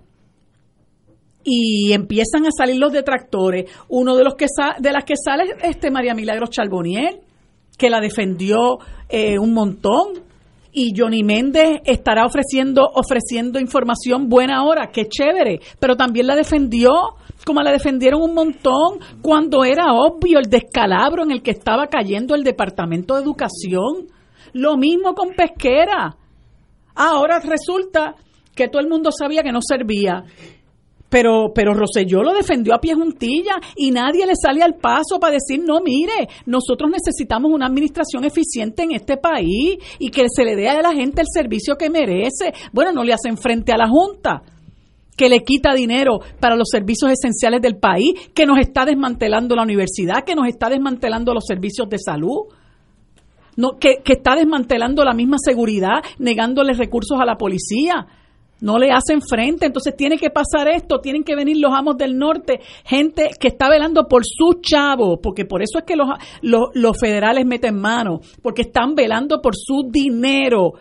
y 1.44 1.94
empiezan 1.94 2.46
a 2.46 2.52
salir 2.52 2.78
los 2.78 2.92
detractores. 2.92 3.70
Uno 3.88 4.16
de 4.16 4.24
los 4.24 4.36
que 4.36 4.48
de 4.80 4.92
las 4.92 5.04
que 5.06 5.16
sale 5.16 5.44
es 5.44 5.56
este 5.64 5.92
María 5.92 6.14
Milagros 6.14 6.50
Charboniel, 6.50 7.22
que 7.78 7.90
la 7.90 8.00
defendió 8.00 8.80
eh, 9.08 9.40
un 9.40 9.54
montón. 9.54 10.29
Y 10.72 10.94
Johnny 10.96 11.24
Méndez 11.24 11.82
estará 11.86 12.26
ofreciendo, 12.26 12.84
ofreciendo 12.94 13.60
información 13.60 14.30
buena 14.30 14.58
ahora, 14.60 14.92
qué 14.92 15.08
chévere, 15.08 15.60
pero 15.80 15.96
también 15.96 16.28
la 16.28 16.36
defendió, 16.36 16.92
como 17.46 17.62
la 17.62 17.72
defendieron 17.72 18.22
un 18.22 18.34
montón, 18.34 19.00
cuando 19.22 19.64
era 19.64 19.94
obvio 19.94 20.40
el 20.40 20.50
descalabro 20.50 21.24
en 21.24 21.32
el 21.32 21.42
que 21.42 21.52
estaba 21.52 21.88
cayendo 21.88 22.36
el 22.36 22.44
Departamento 22.44 23.16
de 23.16 23.24
Educación. 23.24 24.08
Lo 24.54 24.78
mismo 24.78 25.14
con 25.14 25.34
Pesquera. 25.34 26.16
Ahora 26.96 27.40
resulta 27.40 28.16
que 28.56 28.68
todo 28.68 28.82
el 28.82 28.90
mundo 28.90 29.10
sabía 29.12 29.42
que 29.42 29.52
no 29.52 29.60
servía 29.62 30.24
pero, 31.10 31.52
pero 31.54 31.74
Roselló 31.74 32.22
lo 32.22 32.34
defendió 32.34 32.76
a 32.76 32.80
pie 32.80 32.94
juntilla 32.94 33.56
y 33.76 33.92
nadie 33.92 34.26
le 34.26 34.34
sale 34.36 34.62
al 34.62 34.76
paso 34.76 35.20
para 35.20 35.34
decir, 35.34 35.62
no, 35.66 35.82
mire, 35.82 36.30
nosotros 36.46 36.90
necesitamos 36.92 37.52
una 37.52 37.66
administración 37.66 38.24
eficiente 38.24 38.84
en 38.84 38.92
este 38.92 39.18
país 39.18 39.78
y 39.98 40.10
que 40.12 40.26
se 40.30 40.46
le 40.46 40.56
dé 40.56 40.70
a 40.70 40.82
la 40.82 40.94
gente 40.94 41.22
el 41.22 41.28
servicio 41.34 41.76
que 41.76 41.90
merece. 41.90 42.54
Bueno, 42.72 42.92
no 42.92 43.04
le 43.04 43.14
hacen 43.14 43.38
frente 43.38 43.72
a 43.72 43.78
la 43.78 43.88
Junta 43.88 44.44
que 45.18 45.28
le 45.28 45.44
quita 45.44 45.74
dinero 45.74 46.20
para 46.40 46.56
los 46.56 46.70
servicios 46.72 47.12
esenciales 47.12 47.62
del 47.62 47.76
país, 47.76 48.30
que 48.34 48.46
nos 48.46 48.58
está 48.58 48.86
desmantelando 48.86 49.54
la 49.54 49.64
universidad, 49.64 50.24
que 50.24 50.36
nos 50.36 50.48
está 50.48 50.70
desmantelando 50.70 51.34
los 51.34 51.44
servicios 51.46 51.90
de 51.90 51.98
salud. 51.98 52.46
No, 53.58 53.72
que, 53.78 53.96
que 54.06 54.14
está 54.14 54.36
desmantelando 54.36 55.04
la 55.04 55.14
misma 55.14 55.36
seguridad, 55.38 56.02
negándole 56.20 56.72
recursos 56.72 57.20
a 57.20 57.26
la 57.26 57.36
policía 57.36 58.08
no 58.62 58.78
le 58.78 58.92
hacen 58.92 59.22
frente, 59.22 59.66
entonces 59.66 59.96
tiene 59.96 60.18
que 60.18 60.30
pasar 60.30 60.68
esto, 60.68 61.00
tienen 61.00 61.24
que 61.24 61.36
venir 61.36 61.58
los 61.58 61.74
amos 61.74 61.98
del 61.98 62.18
norte, 62.18 62.60
gente 62.86 63.30
que 63.40 63.48
está 63.48 63.70
velando 63.70 64.08
por 64.08 64.24
sus 64.26 64.62
chavos, 64.62 65.20
porque 65.22 65.46
por 65.46 65.62
eso 65.62 65.80
es 65.80 65.86
que 65.86 65.96
los, 65.96 66.08
los, 66.42 67.00
federales 67.00 67.46
meten 67.46 67.80
mano, 67.80 68.20
porque 68.42 68.64
están 68.64 68.96
velando 68.96 69.42
por 69.42 69.56
su 69.56 69.90
dinero, 69.90 70.74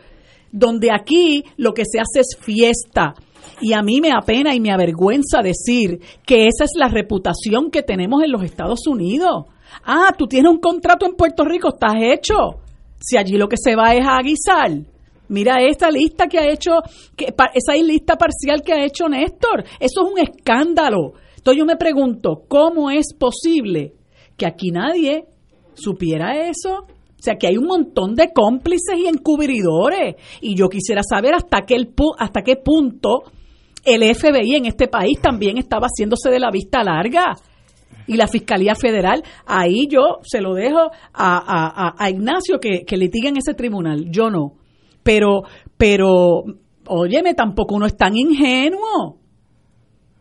donde 0.50 0.90
aquí 0.90 1.44
lo 1.56 1.72
que 1.72 1.84
se 1.84 2.00
hace 2.00 2.20
es 2.20 2.36
fiesta. 2.40 3.14
Y 3.60 3.72
a 3.72 3.82
mí 3.82 4.00
me 4.00 4.12
apena 4.12 4.54
y 4.54 4.60
me 4.60 4.70
avergüenza 4.70 5.40
decir 5.42 6.00
que 6.24 6.46
esa 6.46 6.64
es 6.64 6.72
la 6.76 6.88
reputación 6.88 7.70
que 7.70 7.82
tenemos 7.82 8.22
en 8.22 8.32
los 8.32 8.42
Estados 8.42 8.86
Unidos. 8.86 9.46
Ah, 9.84 10.14
tú 10.16 10.26
tienes 10.26 10.50
un 10.50 10.58
contrato 10.58 11.06
en 11.06 11.14
Puerto 11.14 11.44
Rico, 11.44 11.68
estás 11.68 11.94
hecho. 12.00 12.60
Si 13.00 13.16
allí 13.16 13.36
lo 13.36 13.48
que 13.48 13.56
se 13.56 13.76
va 13.76 13.94
es 13.94 14.06
a 14.06 14.16
Mira 15.28 15.62
esta 15.62 15.90
lista 15.90 16.26
que 16.26 16.38
ha 16.38 16.50
hecho, 16.50 16.72
que, 17.16 17.34
esa 17.54 17.74
lista 17.74 18.16
parcial 18.16 18.62
que 18.62 18.72
ha 18.72 18.84
hecho 18.84 19.08
Néstor. 19.08 19.64
Eso 19.78 20.02
es 20.06 20.12
un 20.12 20.18
escándalo. 20.18 21.12
Entonces 21.36 21.58
yo 21.58 21.66
me 21.66 21.76
pregunto, 21.76 22.44
¿cómo 22.48 22.90
es 22.90 23.14
posible 23.18 23.94
que 24.36 24.46
aquí 24.46 24.70
nadie 24.70 25.26
supiera 25.74 26.48
eso? 26.48 26.86
O 27.18 27.22
sea, 27.22 27.34
que 27.36 27.48
hay 27.48 27.56
un 27.56 27.66
montón 27.66 28.14
de 28.14 28.32
cómplices 28.32 28.96
y 28.96 29.06
encubridores. 29.06 30.16
Y 30.40 30.54
yo 30.54 30.68
quisiera 30.68 31.02
saber 31.02 31.34
hasta 31.34 31.62
qué, 31.66 31.76
hasta 32.18 32.42
qué 32.42 32.56
punto 32.56 33.24
el 33.84 34.02
FBI 34.14 34.54
en 34.54 34.66
este 34.66 34.88
país 34.88 35.20
también 35.20 35.58
estaba 35.58 35.86
haciéndose 35.86 36.30
de 36.30 36.38
la 36.38 36.50
vista 36.50 36.82
larga. 36.82 37.34
Y 38.06 38.16
la 38.16 38.28
Fiscalía 38.28 38.74
Federal, 38.74 39.22
ahí 39.44 39.86
yo 39.88 40.20
se 40.22 40.40
lo 40.40 40.54
dejo 40.54 40.90
a, 41.12 41.94
a, 41.98 42.10
Ignacio 42.10 42.58
que, 42.58 42.84
que 42.86 42.96
litiga 42.96 43.28
en 43.28 43.36
ese 43.36 43.52
tribunal. 43.52 44.06
Yo 44.10 44.30
no 44.30 44.54
pero, 45.08 45.44
pero, 45.78 46.44
óyeme, 46.86 47.32
tampoco 47.32 47.76
uno 47.76 47.86
es 47.86 47.96
tan 47.96 48.14
ingenuo 48.14 49.16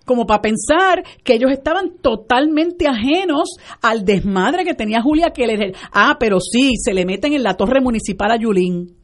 como 0.06 0.26
para 0.26 0.42
pensar 0.42 1.04
que 1.26 1.34
ellos 1.34 1.52
estaban 1.52 1.98
totalmente 2.02 2.88
ajenos 2.88 3.50
al 3.82 4.06
desmadre 4.06 4.64
que 4.64 4.76
tenía 4.76 5.02
Julia 5.02 5.32
Keller. 5.32 5.76
Ah, 5.92 6.16
pero 6.18 6.40
sí, 6.40 6.76
se 6.78 6.94
le 6.94 7.06
meten 7.06 7.34
en 7.34 7.44
la 7.44 7.56
torre 7.56 7.82
municipal 7.82 8.32
a 8.32 8.38
Yulín. 8.38 8.96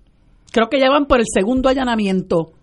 Creo 0.53 0.69
que 0.69 0.79
ya 0.79 0.89
van 0.89 1.05
por 1.05 1.19
el 1.19 1.25
segundo 1.27 1.67
allanamiento. 1.67 2.53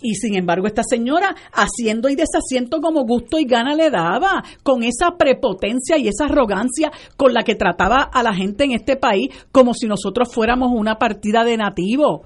Y 0.00 0.14
sin 0.14 0.36
embargo, 0.36 0.66
esta 0.66 0.82
señora 0.82 1.34
haciendo 1.52 2.08
y 2.08 2.16
deshaciendo 2.16 2.80
como 2.80 3.04
gusto 3.04 3.38
y 3.38 3.44
gana 3.44 3.74
le 3.74 3.90
daba, 3.90 4.44
con 4.62 4.82
esa 4.82 5.16
prepotencia 5.16 5.96
y 5.98 6.08
esa 6.08 6.26
arrogancia 6.26 6.90
con 7.16 7.32
la 7.32 7.42
que 7.42 7.54
trataba 7.54 8.02
a 8.02 8.22
la 8.22 8.34
gente 8.34 8.64
en 8.64 8.72
este 8.72 8.96
país 8.96 9.30
como 9.52 9.74
si 9.74 9.86
nosotros 9.86 10.32
fuéramos 10.32 10.72
una 10.72 10.96
partida 10.96 11.44
de 11.44 11.56
nativos. 11.56 12.22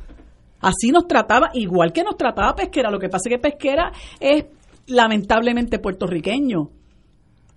Así 0.60 0.90
nos 0.90 1.06
trataba, 1.06 1.50
igual 1.54 1.92
que 1.92 2.02
nos 2.02 2.16
trataba 2.16 2.54
Pesquera. 2.54 2.90
Lo 2.90 2.98
que 2.98 3.08
pasa 3.08 3.28
es 3.28 3.36
que 3.36 3.38
Pesquera 3.38 3.92
es 4.18 4.46
lamentablemente 4.86 5.78
puertorriqueño 5.78 6.70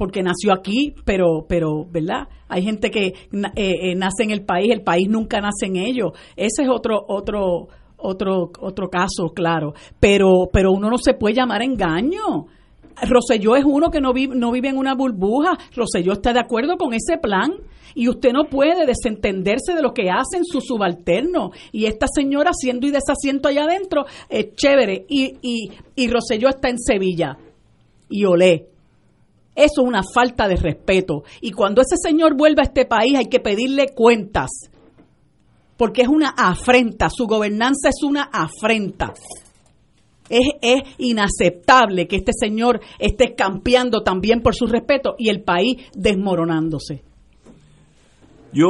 porque 0.01 0.23
nació 0.23 0.51
aquí, 0.51 0.95
pero, 1.05 1.45
pero, 1.47 1.85
¿verdad? 1.85 2.27
Hay 2.47 2.63
gente 2.63 2.89
que 2.89 3.05
eh, 3.05 3.13
eh, 3.55 3.95
nace 3.95 4.23
en 4.23 4.31
el 4.31 4.43
país, 4.43 4.71
el 4.71 4.81
país 4.81 5.07
nunca 5.07 5.39
nace 5.41 5.67
en 5.67 5.75
ellos. 5.75 6.13
Ese 6.35 6.63
es 6.63 6.69
otro, 6.69 7.05
otro, 7.07 7.67
otro, 8.01 8.51
otro 8.59 8.89
caso, 8.89 9.29
claro. 9.33 9.73
Pero, 9.99 10.49
pero 10.51 10.71
uno 10.71 10.89
no 10.89 10.97
se 10.97 11.13
puede 11.13 11.35
llamar 11.35 11.61
engaño. 11.61 12.47
Roselló 13.01 13.55
es 13.55 13.63
uno 13.65 13.89
que 13.89 14.01
no 14.01 14.13
vive, 14.13 14.35
no 14.35 14.51
vive 14.51 14.69
en 14.69 14.77
una 14.77 14.95
burbuja. 14.95 15.57
Roselló 15.75 16.13
está 16.13 16.33
de 16.33 16.39
acuerdo 16.39 16.77
con 16.77 16.93
ese 16.93 17.17
plan 17.17 17.51
y 17.95 18.07
usted 18.09 18.31
no 18.31 18.45
puede 18.45 18.85
desentenderse 18.85 19.73
de 19.73 19.81
lo 19.81 19.93
que 19.93 20.09
hacen 20.09 20.43
sus 20.43 20.65
subalternos. 20.65 21.51
Y 21.71 21.85
esta 21.85 22.07
señora 22.13 22.51
haciendo 22.51 22.87
y 22.87 22.91
deshaciendo 22.91 23.49
allá 23.49 23.63
adentro, 23.63 24.05
es 24.29 24.53
chévere. 24.55 25.05
Y, 25.09 25.37
y, 25.41 25.71
y 25.95 26.07
Roselló 26.07 26.49
está 26.49 26.69
en 26.69 26.79
Sevilla. 26.79 27.37
Y 28.09 28.25
olé. 28.25 28.67
Eso 29.55 29.81
es 29.81 29.87
una 29.87 30.01
falta 30.13 30.47
de 30.47 30.55
respeto. 30.55 31.23
Y 31.41 31.51
cuando 31.51 31.81
ese 31.81 31.95
señor 32.01 32.35
vuelva 32.35 32.63
a 32.63 32.65
este 32.65 32.85
país 32.85 33.15
hay 33.17 33.25
que 33.25 33.39
pedirle 33.39 33.87
cuentas 33.93 34.49
porque 35.77 36.03
es 36.03 36.07
una 36.07 36.29
afrenta, 36.29 37.09
su 37.09 37.25
gobernanza 37.25 37.89
es 37.89 38.03
una 38.03 38.23
afrenta. 38.23 39.13
Es, 40.29 40.81
inaceptable 40.97 42.07
que 42.07 42.15
este 42.15 42.31
señor 42.33 42.79
esté 42.99 43.35
campeando 43.35 44.01
también 44.01 44.41
por 44.41 44.55
su 44.55 44.65
respeto 44.65 45.15
y 45.17 45.29
el 45.29 45.43
país 45.43 45.77
desmoronándose. 45.93 47.03
Yo 48.53 48.69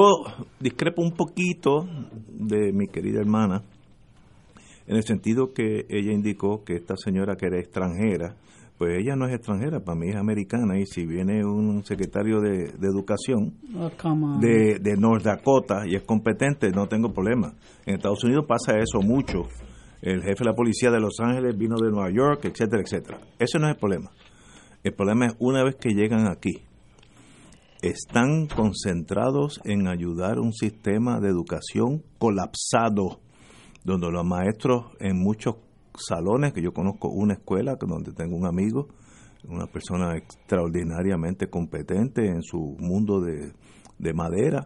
discrepo 0.59 1.03
un 1.03 1.11
poquito 1.11 1.87
de 2.29 2.71
mi 2.71 2.87
querida 2.87 3.19
hermana, 3.19 3.63
en 4.87 4.95
el 4.95 5.03
sentido 5.03 5.53
que 5.53 5.85
ella 5.89 6.11
indicó 6.11 6.63
que 6.63 6.75
esta 6.75 6.95
señora 6.97 7.35
que 7.35 7.45
era 7.47 7.59
extranjera, 7.59 8.35
pues 8.81 8.97
ella 8.97 9.15
no 9.15 9.27
es 9.27 9.35
extranjera, 9.35 9.79
para 9.81 9.95
mí 9.95 10.09
es 10.09 10.15
americana 10.15 10.79
y 10.79 10.87
si 10.87 11.05
viene 11.05 11.45
un 11.45 11.85
secretario 11.85 12.41
de, 12.41 12.71
educación 12.81 13.53
oh, 13.77 13.91
de, 14.39 14.79
de, 14.81 14.97
North 14.97 15.23
Dakota 15.23 15.83
y 15.85 15.93
es 15.93 16.01
competente, 16.01 16.71
no 16.71 16.87
tengo 16.87 17.13
problema. 17.13 17.53
En 17.85 17.97
Estados 17.97 18.23
Unidos 18.23 18.45
pasa 18.47 18.79
eso 18.79 18.99
mucho. 19.03 19.43
El 20.01 20.23
jefe 20.23 20.39
de 20.39 20.45
la 20.45 20.55
policía 20.55 20.89
de 20.89 20.99
Los 20.99 21.19
Ángeles 21.19 21.55
vino 21.55 21.75
de 21.79 21.91
Nueva 21.91 22.09
York, 22.09 22.45
etcétera, 22.45 22.81
etcétera. 22.81 23.19
Ese 23.37 23.59
no 23.59 23.67
es 23.67 23.75
el 23.75 23.79
problema. 23.79 24.09
El 24.83 24.95
problema 24.95 25.27
es 25.27 25.35
una 25.37 25.63
vez 25.63 25.75
que 25.75 25.93
llegan 25.93 26.27
aquí, 26.27 26.63
están 27.83 28.47
concentrados 28.47 29.61
en 29.63 29.87
ayudar 29.87 30.39
a 30.39 30.41
un 30.41 30.53
sistema 30.53 31.19
de 31.19 31.29
educación 31.29 32.01
colapsado, 32.17 33.19
donde 33.83 34.09
los 34.09 34.25
maestros 34.25 34.85
en 34.99 35.19
muchos 35.19 35.57
salones, 35.95 36.53
que 36.53 36.61
yo 36.61 36.73
conozco 36.73 37.09
una 37.09 37.33
escuela 37.33 37.75
donde 37.75 38.13
tengo 38.13 38.35
un 38.35 38.45
amigo, 38.45 38.87
una 39.47 39.67
persona 39.67 40.15
extraordinariamente 40.17 41.49
competente 41.49 42.27
en 42.27 42.41
su 42.43 42.75
mundo 42.79 43.21
de, 43.21 44.13
madera, 44.13 44.65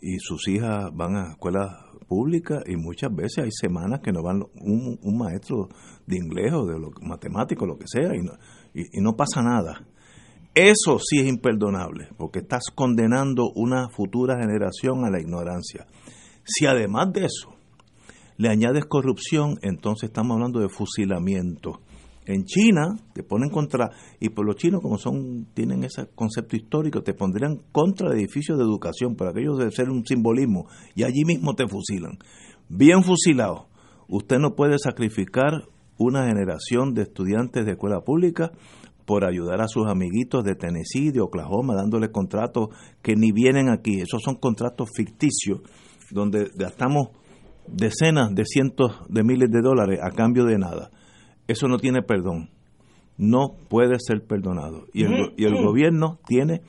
y 0.00 0.18
sus 0.18 0.48
hijas 0.48 0.90
van 0.94 1.16
a 1.16 1.30
escuelas 1.32 1.70
públicas 2.06 2.62
y 2.66 2.76
muchas 2.76 3.14
veces 3.14 3.44
hay 3.44 3.50
semanas 3.50 4.00
que 4.00 4.12
no 4.12 4.22
van 4.22 4.44
un, 4.60 4.98
un 5.02 5.18
maestro 5.18 5.68
de 6.06 6.16
inglés 6.16 6.52
o 6.52 6.66
de 6.66 6.78
lo, 6.78 6.90
matemático, 7.00 7.66
lo 7.66 7.78
que 7.78 7.86
sea, 7.88 8.14
y 8.14 8.22
no, 8.22 8.32
y 8.74 9.00
no 9.00 9.16
pasa 9.16 9.42
nada. 9.42 9.86
Eso 10.54 10.98
sí 10.98 11.18
es 11.18 11.26
imperdonable, 11.26 12.08
porque 12.16 12.38
estás 12.38 12.70
condenando 12.74 13.50
una 13.54 13.90
futura 13.90 14.38
generación 14.38 15.04
a 15.04 15.10
la 15.10 15.20
ignorancia. 15.20 15.86
Si 16.44 16.64
además 16.64 17.12
de 17.12 17.26
eso 17.26 17.55
le 18.36 18.48
añades 18.48 18.84
corrupción, 18.86 19.58
entonces 19.62 20.08
estamos 20.08 20.34
hablando 20.34 20.60
de 20.60 20.68
fusilamiento. 20.68 21.80
En 22.26 22.44
China 22.44 22.96
te 23.12 23.22
ponen 23.22 23.50
contra, 23.50 23.90
y 24.18 24.30
por 24.30 24.44
los 24.44 24.56
chinos 24.56 24.82
como 24.82 24.98
son, 24.98 25.46
tienen 25.54 25.84
ese 25.84 26.08
concepto 26.14 26.56
histórico, 26.56 27.02
te 27.02 27.14
pondrían 27.14 27.62
contra 27.70 28.08
el 28.08 28.18
edificio 28.18 28.56
de 28.56 28.64
educación, 28.64 29.14
para 29.14 29.30
aquello 29.30 29.56
debe 29.56 29.70
ser 29.70 29.90
un 29.90 30.04
simbolismo, 30.04 30.66
y 30.94 31.04
allí 31.04 31.24
mismo 31.24 31.54
te 31.54 31.68
fusilan. 31.68 32.18
Bien 32.68 33.04
fusilado. 33.04 33.68
Usted 34.08 34.38
no 34.38 34.54
puede 34.54 34.78
sacrificar 34.78 35.68
una 35.98 36.26
generación 36.26 36.94
de 36.94 37.02
estudiantes 37.02 37.64
de 37.64 37.72
escuela 37.72 38.00
pública 38.00 38.50
por 39.04 39.24
ayudar 39.24 39.60
a 39.60 39.68
sus 39.68 39.86
amiguitos 39.86 40.44
de 40.44 40.56
Tennessee, 40.56 41.12
de 41.12 41.20
Oklahoma, 41.20 41.74
dándole 41.76 42.10
contratos 42.10 42.68
que 43.02 43.14
ni 43.14 43.30
vienen 43.30 43.68
aquí. 43.68 44.00
Esos 44.00 44.22
son 44.22 44.34
contratos 44.34 44.90
ficticios 44.94 45.60
donde 46.10 46.50
gastamos 46.56 47.10
decenas 47.68 48.34
de 48.34 48.44
cientos 48.44 49.00
de 49.08 49.22
miles 49.22 49.50
de 49.50 49.60
dólares 49.60 50.00
a 50.02 50.10
cambio 50.10 50.44
de 50.44 50.58
nada. 50.58 50.90
Eso 51.48 51.68
no 51.68 51.78
tiene 51.78 52.02
perdón. 52.02 52.50
No 53.18 53.56
puede 53.68 53.98
ser 53.98 54.26
perdonado. 54.26 54.86
Y 54.92 55.04
el, 55.04 55.32
y 55.36 55.44
el 55.44 55.54
gobierno 55.62 56.18
tiene 56.26 56.60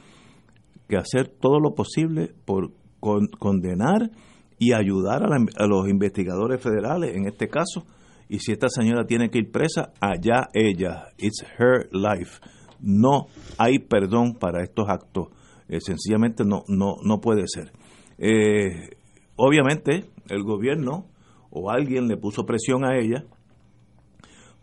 que 0.88 0.98
hacer 0.98 1.28
todo 1.28 1.60
lo 1.60 1.74
posible 1.74 2.32
por 2.46 2.72
condenar 3.00 4.12
y 4.58 4.74
ayudar 4.74 5.24
a, 5.24 5.36
a, 5.36 5.68
los 5.68 5.88
investigadores 5.90 6.62
federales, 6.62 7.16
en 7.16 7.28
este 7.28 7.48
caso. 7.48 7.86
Y 8.30 8.40
si 8.40 8.52
esta 8.52 8.70
señora 8.70 9.06
tiene 9.06 9.30
que 9.30 9.40
ir 9.40 9.52
presa, 9.52 9.94
allá 10.00 10.48
ella. 10.54 11.10
It's 11.18 11.44
her 11.60 11.90
life. 11.92 12.40
No 12.80 13.28
hay 13.58 13.80
perdón 13.80 14.34
para 14.34 14.64
estos 14.64 14.88
actos. 14.90 15.28
Eh, 15.70 15.80
sencillamente 15.82 16.44
no, 16.46 16.64
no, 16.68 16.96
no 17.04 17.20
puede 17.20 17.44
ser. 17.48 17.72
Eh, 18.18 18.97
obviamente, 19.38 20.10
el 20.30 20.44
gobierno 20.44 21.06
o 21.50 21.72
alguien 21.72 22.08
le 22.08 22.18
puso 22.18 22.46
presión 22.46 22.84
a 22.84 22.98
ella 22.98 23.26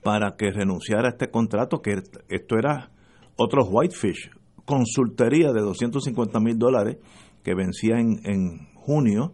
para 0.03 0.37
que 0.37 0.51
renunciara 0.51 1.09
a 1.09 1.11
este 1.13 1.31
contrato, 1.31 1.81
que 1.81 2.03
esto 2.29 2.59
era 2.59 2.91
otros 3.37 3.69
Whitefish, 3.71 4.31
consultoría 4.67 5.53
de 5.53 5.63
250 5.63 6.39
mil 6.41 6.59
dólares 6.59 6.99
que 7.43 7.55
vencía 7.55 7.99
en, 7.99 8.21
en 8.25 8.75
junio, 8.75 9.33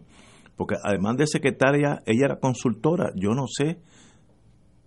porque 0.55 0.75
además 0.81 1.17
de 1.17 1.27
secretaria, 1.27 2.01
ella 2.05 2.25
era 2.25 2.39
consultora, 2.39 3.11
yo 3.15 3.31
no 3.31 3.47
sé, 3.47 3.79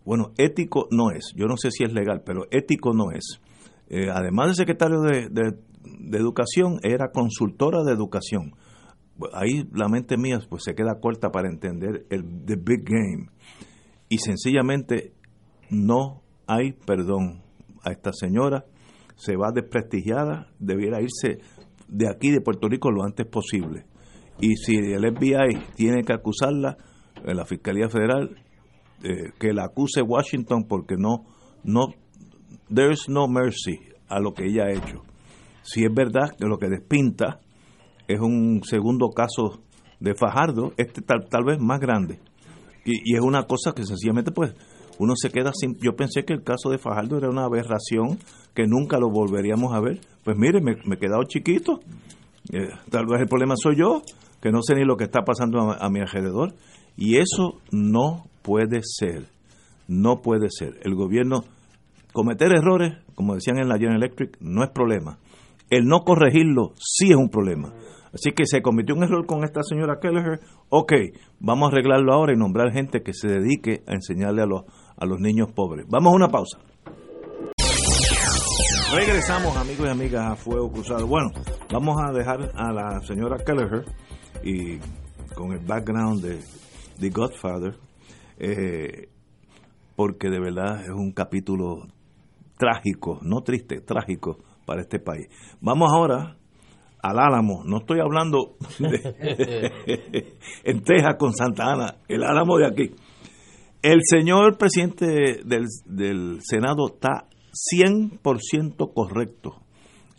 bueno, 0.04 0.32
ético 0.38 0.88
no 0.90 1.10
es, 1.10 1.32
yo 1.36 1.46
no 1.46 1.56
sé 1.56 1.70
si 1.70 1.84
es 1.84 1.92
legal, 1.92 2.22
pero 2.24 2.46
ético 2.50 2.92
no 2.94 3.10
es. 3.10 3.40
Eh, 3.88 4.08
además 4.10 4.48
de 4.48 4.54
secretario 4.54 5.00
de, 5.00 5.28
de 5.28 6.18
educación, 6.18 6.78
era 6.82 7.10
consultora 7.12 7.82
de 7.84 7.92
educación 7.92 8.54
ahí 9.32 9.68
la 9.72 9.88
mente 9.88 10.16
mía 10.16 10.38
pues 10.48 10.64
se 10.64 10.74
queda 10.74 11.00
corta 11.00 11.30
para 11.30 11.48
entender 11.48 12.06
el 12.10 12.22
the 12.44 12.56
big 12.56 12.84
game. 12.84 13.28
Y 14.08 14.18
sencillamente 14.18 15.12
no 15.70 16.22
hay 16.46 16.72
perdón. 16.72 17.42
A 17.86 17.92
esta 17.92 18.12
señora 18.14 18.64
se 19.16 19.36
va 19.36 19.52
desprestigiada 19.52 20.48
debiera 20.58 21.02
irse 21.02 21.38
de 21.86 22.08
aquí 22.08 22.30
de 22.30 22.40
Puerto 22.40 22.68
Rico 22.68 22.90
lo 22.90 23.04
antes 23.04 23.26
posible. 23.26 23.84
Y 24.40 24.56
si 24.56 24.76
el 24.76 25.02
FBI 25.14 25.74
tiene 25.76 26.02
que 26.02 26.14
acusarla 26.14 26.76
en 27.24 27.36
la 27.36 27.44
Fiscalía 27.44 27.88
Federal 27.88 28.36
eh, 29.02 29.32
que 29.38 29.52
la 29.52 29.64
acuse 29.64 30.02
Washington 30.02 30.64
porque 30.66 30.96
no 30.96 31.26
no 31.62 31.88
there's 32.72 33.08
no 33.08 33.28
mercy 33.28 33.78
a 34.08 34.18
lo 34.18 34.32
que 34.32 34.46
ella 34.46 34.64
ha 34.64 34.72
hecho. 34.72 35.02
Si 35.62 35.84
es 35.84 35.92
verdad 35.94 36.30
que 36.38 36.46
lo 36.46 36.58
que 36.58 36.68
despinta 36.68 37.40
es 38.08 38.20
un 38.20 38.62
segundo 38.64 39.10
caso 39.10 39.60
de 40.00 40.14
Fajardo, 40.14 40.72
este 40.76 41.02
tal, 41.02 41.28
tal 41.28 41.44
vez 41.44 41.58
más 41.58 41.80
grande. 41.80 42.18
Y, 42.84 43.14
es 43.14 43.20
una 43.20 43.44
cosa 43.44 43.72
que 43.74 43.84
sencillamente 43.84 44.30
pues 44.30 44.54
uno 44.98 45.14
se 45.16 45.30
queda 45.30 45.52
sin... 45.54 45.76
Yo 45.78 45.96
pensé 45.96 46.24
que 46.24 46.34
el 46.34 46.42
caso 46.42 46.70
de 46.70 46.78
Fajardo 46.78 47.16
era 47.16 47.30
una 47.30 47.44
aberración, 47.44 48.18
que 48.54 48.66
nunca 48.66 48.98
lo 48.98 49.10
volveríamos 49.10 49.74
a 49.74 49.80
ver. 49.80 50.00
Pues 50.22 50.36
mire, 50.36 50.60
me, 50.60 50.72
he 50.72 50.98
quedado 50.98 51.24
chiquito. 51.24 51.80
Eh, 52.52 52.68
tal 52.90 53.06
vez 53.06 53.22
el 53.22 53.28
problema 53.28 53.54
soy 53.56 53.76
yo, 53.76 54.02
que 54.40 54.50
no 54.50 54.60
sé 54.62 54.74
ni 54.74 54.84
lo 54.84 54.96
que 54.96 55.04
está 55.04 55.22
pasando 55.22 55.58
a, 55.60 55.78
a 55.78 55.88
mi 55.88 56.00
alrededor. 56.00 56.54
Y 56.96 57.16
eso 57.16 57.60
no 57.72 58.26
puede 58.42 58.80
ser. 58.82 59.26
No 59.88 60.20
puede 60.22 60.48
ser. 60.50 60.78
El 60.82 60.94
gobierno, 60.94 61.44
cometer 62.12 62.52
errores, 62.52 62.98
como 63.14 63.34
decían 63.34 63.58
en 63.58 63.68
la 63.68 63.76
General 63.76 63.96
Electric, 63.96 64.36
no 64.40 64.62
es 64.62 64.70
problema. 64.70 65.18
El 65.70 65.86
no 65.86 66.04
corregirlo 66.04 66.72
sí 66.78 67.10
es 67.10 67.16
un 67.16 67.30
problema. 67.30 67.72
Así 68.14 68.30
que 68.30 68.46
se 68.46 68.62
cometió 68.62 68.94
un 68.94 69.02
error 69.02 69.26
con 69.26 69.42
esta 69.42 69.62
señora 69.64 69.98
Kelleher. 70.00 70.38
Ok, 70.68 70.92
vamos 71.40 71.68
a 71.68 71.72
arreglarlo 71.72 72.12
ahora 72.12 72.32
y 72.32 72.36
nombrar 72.36 72.72
gente 72.72 73.02
que 73.02 73.12
se 73.12 73.26
dedique 73.26 73.82
a 73.88 73.94
enseñarle 73.94 74.42
a 74.42 74.46
los, 74.46 74.62
a 74.96 75.04
los 75.04 75.18
niños 75.18 75.48
pobres. 75.52 75.84
Vamos 75.88 76.12
a 76.12 76.16
una 76.16 76.28
pausa. 76.28 76.58
Regresamos, 78.94 79.56
amigos 79.56 79.88
y 79.88 79.90
amigas, 79.90 80.30
a 80.30 80.36
Fuego 80.36 80.70
Cruzado. 80.70 81.08
Bueno, 81.08 81.30
vamos 81.72 81.96
a 82.00 82.12
dejar 82.12 82.52
a 82.54 82.72
la 82.72 83.00
señora 83.00 83.38
Kelleher 83.44 83.84
y 84.44 84.78
con 85.34 85.52
el 85.52 85.58
background 85.66 86.22
de 86.22 86.38
The 87.00 87.10
Godfather, 87.10 87.74
eh, 88.38 89.08
porque 89.96 90.30
de 90.30 90.38
verdad 90.38 90.82
es 90.82 90.90
un 90.90 91.10
capítulo 91.10 91.88
trágico, 92.56 93.18
no 93.22 93.42
triste, 93.42 93.80
trágico 93.80 94.38
para 94.64 94.82
este 94.82 95.00
país. 95.00 95.26
Vamos 95.60 95.90
ahora 95.92 96.36
al 97.04 97.18
Álamo, 97.18 97.62
no 97.66 97.80
estoy 97.80 98.00
hablando 98.00 98.56
de, 98.78 100.32
en 100.64 100.82
Texas 100.82 101.16
con 101.18 101.34
Santa 101.34 101.72
Ana, 101.72 101.96
el 102.08 102.22
Álamo 102.24 102.56
de 102.56 102.66
aquí. 102.66 102.94
El 103.82 104.00
señor 104.02 104.56
presidente 104.56 105.42
del, 105.44 106.38
Senado 106.40 106.86
está 106.94 107.26
100% 107.52 108.94
correcto 108.94 109.60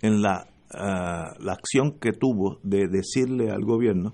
en 0.04 0.21
la, 0.21 0.48
ah, 0.76 1.34
la 1.39 1.54
acción 1.54 1.98
que 2.00 2.12
tuvo 2.12 2.60
de 2.62 2.88
decirle 2.88 3.50
al 3.50 3.65
gobierno 3.65 4.13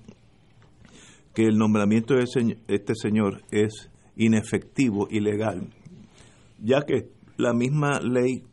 que 1.35 1.43
el 1.43 1.57
nombramiento 1.57 2.13
de 2.13 2.23
este 2.69 2.95
señor 2.95 3.41
es 3.51 3.89
inefectivo, 4.15 5.09
ilegal, 5.11 5.67
ya 6.57 6.83
que 6.83 7.09
la 7.35 7.51
misma 7.53 7.99
ley 7.99 8.43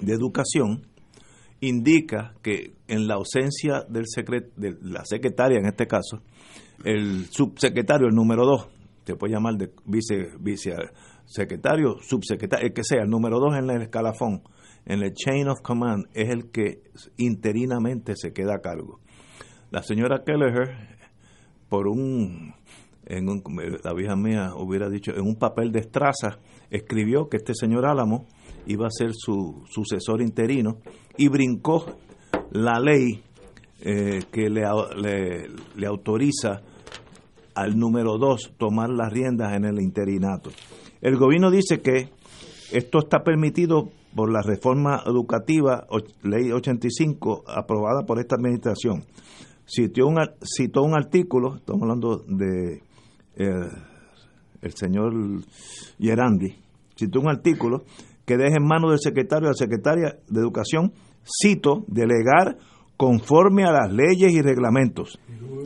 de 0.00 0.12
educación 0.12 0.89
indica 1.60 2.34
que 2.42 2.74
en 2.88 3.06
la 3.06 3.14
ausencia 3.14 3.84
del 3.88 4.04
secret, 4.06 4.54
de 4.56 4.76
la 4.82 5.04
secretaria 5.04 5.58
en 5.58 5.66
este 5.66 5.86
caso, 5.86 6.22
el 6.84 7.26
subsecretario, 7.30 8.08
el 8.08 8.14
número 8.14 8.44
dos, 8.44 8.68
se 9.04 9.16
puede 9.16 9.34
llamar 9.34 9.56
de 9.56 9.70
vice, 9.84 10.30
vicesecretario, 10.38 11.98
subsecretario, 12.00 12.66
el 12.66 12.72
que 12.72 12.84
sea, 12.84 13.02
el 13.02 13.10
número 13.10 13.38
dos 13.40 13.56
en 13.56 13.68
el 13.68 13.82
escalafón, 13.82 14.42
en 14.86 15.02
el 15.02 15.12
chain 15.12 15.48
of 15.48 15.60
command, 15.62 16.06
es 16.14 16.30
el 16.30 16.50
que 16.50 16.82
interinamente 17.16 18.14
se 18.16 18.32
queda 18.32 18.56
a 18.56 18.60
cargo. 18.60 19.00
La 19.70 19.82
señora 19.82 20.22
Kelleher, 20.24 20.98
por 21.68 21.88
un, 21.88 22.54
en 23.06 23.28
un, 23.28 23.42
la 23.82 23.92
vieja 23.92 24.16
mía 24.16 24.52
hubiera 24.56 24.88
dicho, 24.88 25.12
en 25.12 25.22
un 25.22 25.36
papel 25.36 25.72
de 25.72 25.80
estraza, 25.80 26.38
escribió 26.70 27.28
que 27.28 27.36
este 27.36 27.54
señor 27.54 27.86
Álamo 27.86 28.26
iba 28.66 28.86
a 28.86 28.90
ser 28.90 29.10
su 29.14 29.62
sucesor 29.68 30.22
interino 30.22 30.78
y 31.16 31.28
brincó 31.28 31.86
la 32.52 32.78
ley 32.80 33.22
eh, 33.82 34.20
que 34.30 34.50
le, 34.50 34.62
le, 35.76 35.86
autoriza 35.86 36.60
al 37.54 37.78
número 37.78 38.18
dos 38.18 38.52
tomar 38.58 38.90
las 38.90 39.12
riendas 39.12 39.54
en 39.54 39.64
el 39.64 39.80
interinato. 39.80 40.50
El 41.00 41.16
gobierno 41.16 41.50
dice 41.50 41.80
que 41.80 42.10
esto 42.72 42.98
está 42.98 43.22
permitido 43.22 43.90
por 44.14 44.30
la 44.30 44.42
reforma 44.42 45.02
educativa, 45.06 45.86
ley 46.22 46.52
85, 46.52 47.44
aprobada 47.46 48.02
por 48.06 48.18
esta 48.18 48.36
administración. 48.36 49.04
Citó 49.66 50.06
un, 50.06 50.18
citó 50.42 50.82
un 50.82 50.94
artículo, 50.94 51.56
estamos 51.56 51.82
hablando 51.82 52.24
de 52.26 52.82
eh, 53.36 53.68
el 54.62 54.72
señor 54.74 55.12
Gerandi, 55.98 56.56
citó 56.96 57.20
un 57.20 57.28
artículo 57.28 57.84
que 58.30 58.36
deja 58.36 58.58
en 58.58 58.64
manos 58.64 58.92
del 58.92 59.00
secretario 59.00 59.48
o 59.48 59.50
la 59.50 59.54
secretaria 59.54 60.14
de 60.28 60.40
Educación, 60.40 60.92
cito, 61.24 61.84
delegar 61.88 62.58
conforme 62.96 63.64
a 63.64 63.72
las 63.72 63.92
leyes 63.92 64.32
y 64.32 64.40
reglamentos. 64.40 65.18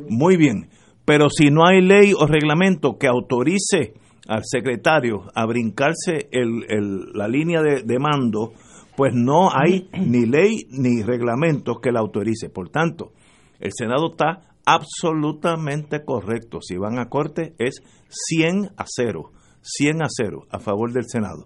Muy 0.09 0.39
bien, 0.39 0.71
pero 1.05 1.29
si 1.29 1.51
no 1.51 1.67
hay 1.67 1.83
ley 1.83 2.15
o 2.19 2.27
reglamento 2.27 2.97
que 2.97 3.07
autorice 3.07 3.93
al 4.27 4.45
secretario 4.45 5.25
a 5.35 5.45
brincarse 5.45 6.31
el, 6.31 7.13
la 7.13 7.29
línea 7.29 7.61
de, 7.61 7.99
mando, 7.99 8.55
pues 8.97 9.13
no 9.15 9.51
hay 9.55 9.91
ni 10.01 10.25
ley 10.25 10.67
ni 10.71 11.03
reglamento 11.03 11.83
que 11.83 11.93
la 11.93 12.01
autorice. 12.01 12.49
Por 12.49 12.71
tanto, 12.71 13.13
el 13.61 13.73
Senado 13.75 14.13
está 14.13 14.55
absolutamente 14.65 16.03
correcto. 16.03 16.61
Si 16.63 16.79
van 16.79 16.99
a 16.99 17.11
corte 17.11 17.55
es 17.59 17.83
100 18.09 18.71
a 18.79 18.85
0, 18.87 19.33
100 19.61 20.03
a 20.03 20.07
0 20.09 20.47
a 20.51 20.59
favor 20.61 20.95
del 20.95 21.05
Senado. 21.07 21.45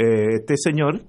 Eh, 0.00 0.36
este 0.36 0.54
señor, 0.56 1.00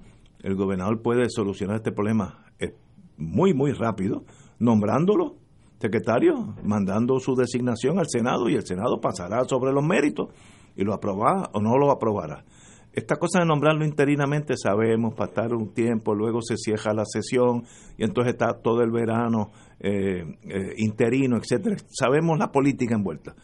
el 0.42 0.56
gobernador 0.56 1.00
puede 1.00 1.30
solucionar 1.30 1.76
este 1.76 1.92
problema 1.92 2.44
eh, 2.58 2.74
muy, 3.16 3.54
muy 3.54 3.70
rápido, 3.70 4.24
nombrándolo 4.58 5.36
secretario, 5.78 6.56
mandando 6.64 7.20
su 7.20 7.36
designación 7.36 8.00
al 8.00 8.06
Senado 8.08 8.48
y 8.48 8.56
el 8.56 8.66
Senado 8.66 9.00
pasará 9.00 9.44
sobre 9.44 9.72
los 9.72 9.84
méritos 9.84 10.30
y 10.74 10.82
lo 10.82 10.92
aprobará 10.92 11.50
o 11.52 11.60
no 11.60 11.78
lo 11.78 11.92
aprobará. 11.92 12.44
Esta 12.92 13.14
cosa 13.14 13.38
de 13.38 13.46
nombrarlo 13.46 13.84
interinamente 13.84 14.54
sabemos, 14.56 15.14
pasar 15.14 15.54
un 15.54 15.72
tiempo, 15.72 16.12
luego 16.12 16.42
se 16.42 16.56
cierra 16.56 16.92
la 16.92 17.04
sesión 17.04 17.62
y 17.96 18.02
entonces 18.02 18.32
está 18.32 18.54
todo 18.60 18.82
el 18.82 18.90
verano 18.90 19.52
eh, 19.78 20.24
eh, 20.42 20.74
interino, 20.78 21.36
etcétera. 21.36 21.76
Sabemos 21.88 22.40
la 22.40 22.50
política 22.50 22.96
envuelta, 22.96 23.36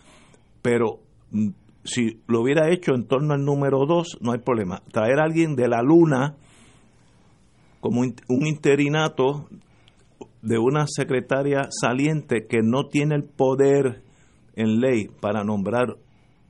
pero 0.60 0.98
mm, 1.30 1.50
si 1.86 2.20
lo 2.26 2.42
hubiera 2.42 2.70
hecho 2.70 2.94
en 2.94 3.06
torno 3.06 3.34
al 3.34 3.44
número 3.44 3.86
dos, 3.86 4.18
no 4.20 4.32
hay 4.32 4.40
problema. 4.40 4.82
Traer 4.92 5.20
a 5.20 5.24
alguien 5.24 5.56
de 5.56 5.68
la 5.68 5.82
luna 5.82 6.36
como 7.80 8.00
un 8.00 8.46
interinato 8.46 9.48
de 10.42 10.58
una 10.58 10.86
secretaria 10.86 11.68
saliente 11.70 12.46
que 12.48 12.58
no 12.62 12.88
tiene 12.88 13.16
el 13.16 13.24
poder 13.24 14.02
en 14.54 14.80
ley 14.80 15.08
para 15.20 15.44
nombrar 15.44 15.96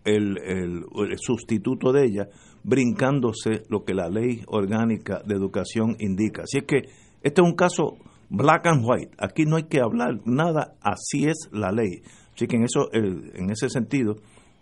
el, 0.04 0.38
el, 0.38 0.84
sustituto 1.18 1.92
de 1.92 2.04
ella, 2.04 2.28
brincándose 2.62 3.62
lo 3.68 3.84
que 3.84 3.94
la 3.94 4.08
ley 4.08 4.42
orgánica 4.46 5.20
de 5.26 5.34
educación 5.34 5.96
indica. 5.98 6.42
Así 6.42 6.58
es 6.58 6.64
que 6.64 6.76
este 7.22 7.40
es 7.40 7.46
un 7.46 7.54
caso 7.54 7.96
black 8.28 8.66
and 8.66 8.84
white. 8.84 9.16
Aquí 9.18 9.44
no 9.44 9.56
hay 9.56 9.64
que 9.64 9.80
hablar 9.80 10.20
nada, 10.24 10.74
así 10.80 11.24
es 11.24 11.48
la 11.52 11.72
ley. 11.72 12.02
Así 12.34 12.46
que 12.46 12.56
en, 12.56 12.64
eso, 12.64 12.88
en 12.92 13.50
ese 13.50 13.68
sentido, 13.68 14.16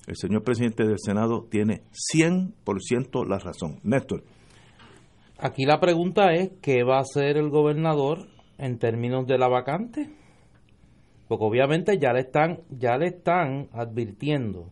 el 0.07 0.17
señor 0.17 0.43
presidente 0.43 0.85
del 0.85 0.99
Senado 0.99 1.47
tiene 1.51 1.83
100% 2.15 3.27
la 3.27 3.39
razón. 3.39 3.79
Néstor. 3.83 4.25
Aquí 5.39 5.65
la 5.65 5.81
pregunta 5.81 6.33
es, 6.33 6.53
¿qué 6.63 6.85
va 6.85 6.99
a 6.99 7.03
hacer 7.03 7.37
el 7.37 7.51
gobernador 7.51 8.29
en 8.59 8.79
términos 8.79 9.27
de 9.27 9.39
la 9.39 9.49
vacante? 9.49 10.11
Porque 11.29 11.45
obviamente 11.45 11.99
ya 11.99 12.13
le 12.13 12.21
están, 12.21 12.61
ya 12.71 12.97
le 12.97 13.07
están 13.07 13.69
advirtiendo 13.73 14.69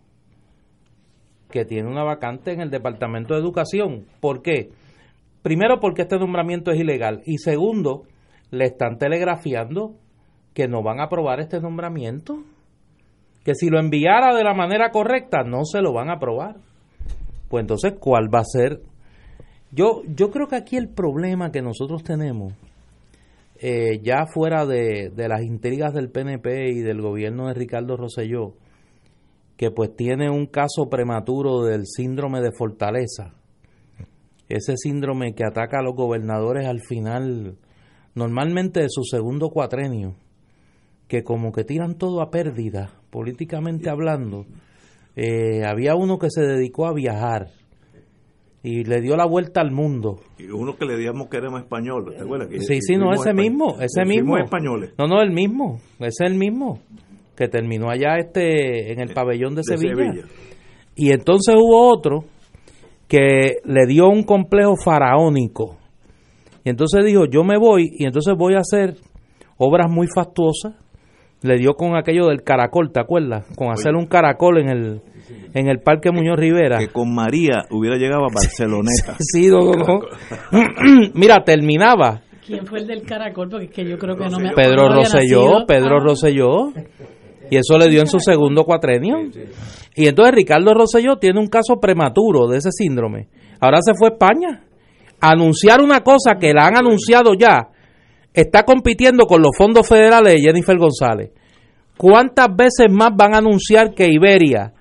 que 1.51 1.64
tiene 1.64 1.89
una 1.89 2.05
vacante 2.05 2.53
en 2.53 2.61
el 2.61 2.70
Departamento 2.70 3.35
de 3.35 3.41
Educación. 3.41 4.07
¿Por 4.20 4.43
qué? 4.43 4.70
Primero 5.43 5.80
porque 5.80 6.03
este 6.03 6.18
nombramiento 6.18 6.70
es 6.70 6.80
ilegal 6.80 7.22
y 7.26 7.39
segundo, 7.39 8.05
le 8.51 8.66
están 8.66 8.99
telegrafiando 8.99 9.97
que 10.55 10.68
no 10.68 10.83
van 10.83 11.01
a 11.01 11.05
aprobar 11.05 11.41
este 11.41 11.61
nombramiento, 11.61 12.45
que 13.45 13.55
si 13.55 13.68
lo 13.68 13.80
enviara 13.80 14.34
de 14.34 14.45
la 14.45 14.55
manera 14.55 14.90
correcta 14.90 15.43
no 15.43 15.64
se 15.64 15.80
lo 15.80 15.93
van 15.93 16.11
a 16.11 16.14
aprobar. 16.14 16.57
Pues 17.49 17.62
entonces, 17.62 17.95
¿cuál 17.99 18.32
va 18.32 18.40
a 18.40 18.45
ser? 18.45 18.80
Yo, 19.72 20.03
yo 20.07 20.30
creo 20.30 20.47
que 20.47 20.57
aquí 20.57 20.76
el 20.76 20.88
problema 20.88 21.51
que 21.51 21.62
nosotros 21.62 22.03
tenemos, 22.03 22.55
eh, 23.59 24.01
ya 24.03 24.26
fuera 24.26 24.66
de, 24.66 25.11
de 25.14 25.28
las 25.28 25.43
intrigas 25.43 25.95
del 25.95 26.11
PNP 26.11 26.70
y 26.70 26.80
del 26.80 27.01
gobierno 27.01 27.49
de 27.49 27.55
Ricardo 27.55 27.97
Rosselló, 27.97 28.55
que 29.57 29.70
pues 29.70 29.95
tiene 29.97 30.30
un 30.30 30.47
caso 30.47 30.88
prematuro 30.90 31.62
del 31.62 31.86
síndrome 31.86 32.40
de 32.40 32.53
fortaleza. 32.53 33.34
Ese 34.49 34.76
síndrome 34.76 35.34
que 35.34 35.45
ataca 35.45 35.78
a 35.78 35.82
los 35.82 35.95
gobernadores 35.95 36.66
al 36.66 36.80
final, 36.80 37.57
normalmente 38.14 38.80
de 38.80 38.88
su 38.90 39.05
segundo 39.05 39.49
cuatrenio, 39.49 40.16
que 41.09 41.22
como 41.22 41.53
que 41.53 41.64
tiran 41.64 41.97
todo 41.97 42.20
a 42.20 42.30
pérdida, 42.30 43.01
políticamente 43.13 43.91
hablando. 43.91 44.47
Eh, 45.15 45.65
había 45.65 45.95
uno 45.95 46.19
que 46.19 46.29
se 46.31 46.41
dedicó 46.41 46.87
a 46.87 46.95
viajar 46.95 47.49
y 48.63 48.85
le 48.85 49.03
dio 49.03 49.17
la 49.17 49.27
vuelta 49.27 49.61
al 49.61 49.71
mundo. 49.71 50.21
Y 50.39 50.47
uno 50.47 50.77
que 50.77 50.87
le 50.87 50.97
digamos 50.97 51.29
que 51.29 51.37
era 51.37 51.51
más 51.51 51.65
español, 51.65 52.15
sí, 52.61 52.81
sí, 52.81 52.97
no, 52.97 53.13
ese 53.13 53.35
mismo, 53.35 53.77
ese 53.81 54.05
mismo. 54.07 54.37
No, 54.99 55.07
no, 55.07 55.21
el 55.21 55.31
mismo, 55.31 55.79
es 56.01 56.21
el 56.21 56.37
mismo 56.37 56.81
que 57.37 57.49
terminó 57.49 57.91
allá 57.91 58.17
este 58.19 58.93
en 58.93 59.01
el 59.01 59.13
pabellón 59.13 59.55
de, 59.55 59.63
Sevilla. 59.63 60.25
Y 60.97 61.11
entonces 61.11 61.55
hubo 61.57 61.93
otro 61.93 62.25
que 63.09 63.57
le 63.65 63.87
dio 63.87 64.09
un 64.09 64.23
complejo 64.23 64.77
faraónico. 64.83 65.77
Y 66.65 66.71
entonces 66.71 67.05
dijo, 67.05 67.27
yo 67.27 67.45
me 67.45 67.59
voy 67.59 67.91
y 67.99 68.07
entonces 68.07 68.35
voy 68.39 68.55
a 68.55 68.59
hacer 68.59 68.97
obras 69.59 69.91
muy 69.91 70.07
fastuosas. 70.15 70.82
Le 71.43 71.59
dio 71.59 71.74
con 71.74 71.97
aquello 71.97 72.26
del 72.28 72.43
caracol, 72.43 72.93
¿te 72.93 73.01
acuerdas? 73.01 73.47
Con 73.57 73.70
hacer 73.70 73.95
un 73.95 74.07
caracol 74.07 74.59
en 74.59 74.68
el, 74.68 75.01
en 75.55 75.68
el 75.68 75.80
Parque 75.80 76.11
Muñoz 76.12 76.38
Rivera. 76.38 76.78
Que 76.78 76.88
con 76.88 77.12
María 77.14 77.64
hubiera 77.70 77.97
llegado 77.97 78.24
a 78.24 78.28
Barceloneta. 78.32 79.16
sí, 79.18 79.51
Mira, 81.14 81.43
terminaba. 81.45 82.22
¿Quién 82.47 82.66
fue 82.66 82.80
el 82.80 82.86
del 82.86 83.03
caracol? 83.03 83.49
Porque 83.49 83.66
es 83.66 83.70
que 83.72 83.84
yo 83.84 83.99
creo 83.99 84.16
que 84.16 84.28
no 84.28 84.38
me 84.38 84.53
Pedro 84.53 84.88
Rosselló, 84.88 85.64
Pedro 85.66 85.97
ah. 85.97 86.05
Rosselló. 86.05 86.72
Y 87.51 87.57
eso 87.57 87.76
le 87.76 87.88
dio 87.88 88.01
en 88.01 88.07
su 88.07 88.18
segundo 88.18 88.64
cuatrenio. 88.64 89.16
Y 89.95 90.07
entonces 90.07 90.34
Ricardo 90.34 90.72
Rosselló 90.74 91.16
tiene 91.16 91.38
un 91.38 91.49
caso 91.49 91.76
prematuro 91.80 92.49
de 92.49 92.59
ese 92.59 92.70
síndrome. 92.72 93.28
Ahora 93.61 93.78
se 93.82 93.95
fue 93.95 94.09
a 94.09 94.12
España. 94.12 94.64
anunciar 95.20 95.80
una 95.80 96.01
cosa 96.01 96.36
que 96.40 96.53
la 96.53 96.66
han 96.66 96.76
anunciado 96.76 97.34
ya. 97.34 97.68
Está 98.35 98.64
compitiendo 98.64 99.26
con 99.26 99.43
los 99.43 99.57
fondos 99.57 99.87
federales 99.87 100.35
de 100.35 100.41
Jennifer 100.41 100.76
González. 100.78 101.30
¿Cuántas 101.97 102.49
veces 102.57 102.91
más 102.91 103.11
van 103.14 103.35
a 103.35 103.39
anunciar 103.39 103.95
que 103.95 104.09
Iberia 104.11 104.72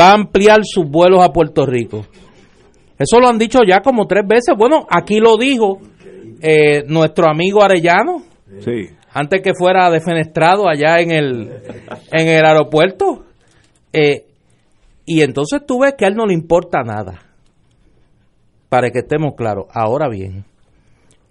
va 0.00 0.10
a 0.10 0.14
ampliar 0.14 0.60
sus 0.62 0.88
vuelos 0.88 1.22
a 1.22 1.32
Puerto 1.32 1.66
Rico? 1.66 2.06
Eso 2.98 3.18
lo 3.18 3.28
han 3.28 3.38
dicho 3.38 3.60
ya 3.66 3.80
como 3.80 4.06
tres 4.06 4.24
veces. 4.26 4.54
Bueno, 4.56 4.86
aquí 4.88 5.18
lo 5.18 5.36
dijo 5.36 5.80
eh, 6.40 6.84
nuestro 6.86 7.28
amigo 7.28 7.62
Arellano. 7.62 8.22
Sí 8.60 8.90
antes 9.12 9.42
que 9.42 9.54
fuera 9.54 9.90
defenestrado 9.90 10.68
allá 10.68 11.00
en 11.00 11.10
el, 11.10 11.62
en 12.10 12.28
el 12.28 12.44
aeropuerto. 12.44 13.24
Eh, 13.92 14.26
y 15.04 15.20
entonces 15.20 15.62
tú 15.66 15.80
ves 15.80 15.94
que 15.96 16.06
a 16.06 16.08
él 16.08 16.14
no 16.14 16.26
le 16.26 16.34
importa 16.34 16.82
nada. 16.82 17.20
Para 18.68 18.90
que 18.90 19.00
estemos 19.00 19.34
claros. 19.36 19.66
Ahora 19.72 20.08
bien, 20.08 20.44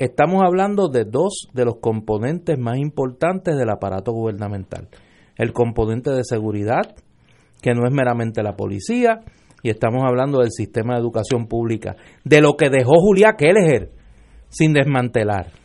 estamos 0.04 0.41
hablando 0.43 0.89
de 0.89 1.06
dos 1.06 1.47
de 1.54 1.66
los 1.66 1.76
componentes 1.80 2.58
más 2.58 2.78
importantes 2.78 3.58
del 3.58 3.70
aparato 3.70 4.12
gubernamental. 4.12 4.88
El 5.38 5.54
componente 5.54 6.12
de 6.12 6.24
seguridad, 6.24 6.95
que 7.62 7.74
no 7.74 7.86
es 7.88 7.93
meramente 7.93 8.43
la 8.43 8.56
policía, 8.56 9.22
y 9.64 9.70
estamos 9.70 10.04
hablando 10.04 10.39
del 10.39 10.52
sistema 10.52 10.93
de 10.95 11.02
educación 11.02 11.47
pública, 11.47 11.95
de 12.24 12.41
lo 12.41 12.56
que 12.58 12.70
dejó 12.70 12.93
Julia 12.95 13.36
Kelleher 13.38 13.91
sin 14.49 14.74
desmantelar 14.74 15.62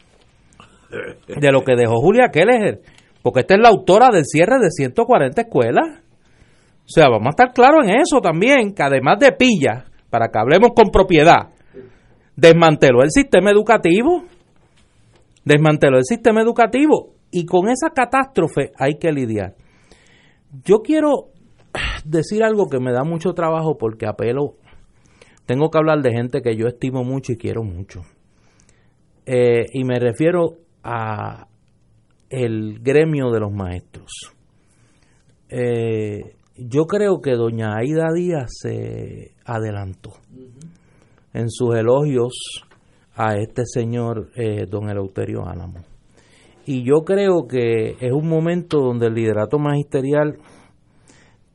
de 1.28 1.52
lo 1.52 1.62
que 1.62 1.76
dejó 1.76 1.96
Julia 2.00 2.28
Keller, 2.30 2.80
porque 3.22 3.40
esta 3.40 3.54
es 3.54 3.60
la 3.60 3.68
autora 3.68 4.08
del 4.12 4.24
cierre 4.24 4.58
de 4.60 4.70
140 4.70 5.40
escuelas. 5.42 6.02
O 6.84 6.88
sea, 6.88 7.08
vamos 7.08 7.26
a 7.26 7.30
estar 7.30 7.52
claros 7.52 7.84
en 7.84 8.00
eso 8.00 8.20
también, 8.20 8.74
que 8.74 8.82
además 8.82 9.18
de 9.18 9.32
pilla, 9.32 9.86
para 10.10 10.28
que 10.28 10.38
hablemos 10.38 10.70
con 10.74 10.90
propiedad, 10.90 11.50
desmanteló 12.36 13.02
el 13.02 13.10
sistema 13.10 13.50
educativo, 13.50 14.24
desmanteló 15.44 15.96
el 15.96 16.04
sistema 16.04 16.42
educativo 16.42 17.14
y 17.30 17.46
con 17.46 17.68
esa 17.68 17.90
catástrofe 17.90 18.72
hay 18.78 18.98
que 18.98 19.10
lidiar. 19.10 19.54
Yo 20.64 20.80
quiero 20.82 21.30
decir 22.04 22.44
algo 22.44 22.68
que 22.68 22.78
me 22.78 22.92
da 22.92 23.04
mucho 23.04 23.32
trabajo 23.32 23.76
porque 23.78 24.06
apelo, 24.06 24.54
tengo 25.46 25.70
que 25.70 25.78
hablar 25.78 26.02
de 26.02 26.12
gente 26.12 26.42
que 26.42 26.56
yo 26.56 26.66
estimo 26.66 27.04
mucho 27.04 27.32
y 27.32 27.36
quiero 27.36 27.62
mucho. 27.62 28.02
Eh, 29.24 29.66
y 29.72 29.84
me 29.84 29.98
refiero 29.98 30.58
a 30.84 31.48
el 32.30 32.80
gremio 32.80 33.30
de 33.30 33.40
los 33.40 33.52
maestros. 33.52 34.10
Eh, 35.48 36.34
yo 36.56 36.86
creo 36.86 37.20
que 37.20 37.32
doña 37.32 37.76
Aida 37.76 38.12
Díaz 38.14 38.50
se 38.62 39.32
adelantó 39.44 40.12
en 41.36 41.50
sus 41.50 41.76
elogios 41.76 42.32
a 43.14 43.36
este 43.36 43.62
señor 43.66 44.30
eh, 44.36 44.66
don 44.68 44.88
Eleuterio 44.88 45.46
Álamo. 45.46 45.80
Y 46.64 46.82
yo 46.82 47.04
creo 47.04 47.46
que 47.46 47.96
es 48.00 48.12
un 48.12 48.28
momento 48.28 48.78
donde 48.78 49.06
el 49.06 49.14
liderato 49.14 49.58
magisterial 49.58 50.38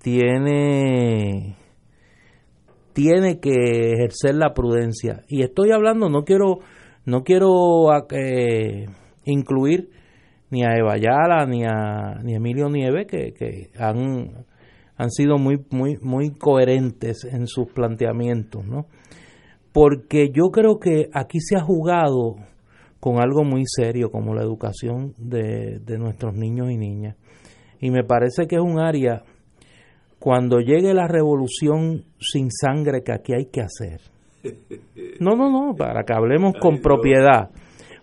tiene 0.02 1.56
tiene 2.94 3.40
que 3.40 3.94
ejercer 3.94 4.36
la 4.36 4.54
prudencia 4.54 5.24
y 5.30 5.44
estoy 5.44 5.72
hablando 5.72 6.10
no 6.10 6.24
quiero 6.24 6.60
no 7.06 7.24
quiero 7.24 7.88
eh, 8.10 8.86
incluir 9.24 9.90
ni 10.50 10.64
a 10.64 10.76
Eva 10.76 10.98
Yala 10.98 11.46
ni 11.46 11.64
a 11.64 12.20
ni 12.22 12.36
Emilio 12.36 12.68
Nieve 12.70 13.06
que, 13.06 13.34
que 13.34 13.70
han, 13.78 14.46
han 14.98 15.10
sido 15.10 15.38
muy 15.38 15.64
muy 15.70 15.98
muy 16.02 16.32
coherentes 16.32 17.24
en 17.24 17.48
sus 17.48 17.72
planteamientos 17.72 18.66
no 18.66 18.88
porque 19.74 20.30
yo 20.30 20.52
creo 20.52 20.80
que 20.80 21.10
aquí 21.14 21.40
se 21.40 21.56
ha 21.56 21.62
jugado 21.62 22.36
con 23.00 23.20
algo 23.20 23.44
muy 23.44 23.64
serio 23.66 24.12
como 24.12 24.34
la 24.36 24.44
educación 24.44 25.14
de, 25.18 25.80
de 25.80 25.98
nuestros 25.98 26.34
niños 26.36 26.72
y 26.72 26.78
niñas 26.78 27.16
y 27.80 27.90
me 27.90 28.04
parece 28.04 28.48
que 28.48 28.56
es 28.58 28.62
un 28.62 28.80
área 28.80 29.24
cuando 30.20 30.60
llegue 30.60 30.94
la 30.94 31.08
revolución 31.08 32.04
sin 32.20 32.52
sangre 32.52 33.02
que 33.04 33.12
aquí 33.12 33.34
hay 33.34 33.48
que 33.48 33.62
hacer. 33.62 34.00
No, 35.20 35.36
no, 35.36 35.52
no, 35.52 35.76
para 35.76 36.04
que 36.04 36.14
hablemos 36.14 36.54
con 36.60 36.80
propiedad. 36.80 37.52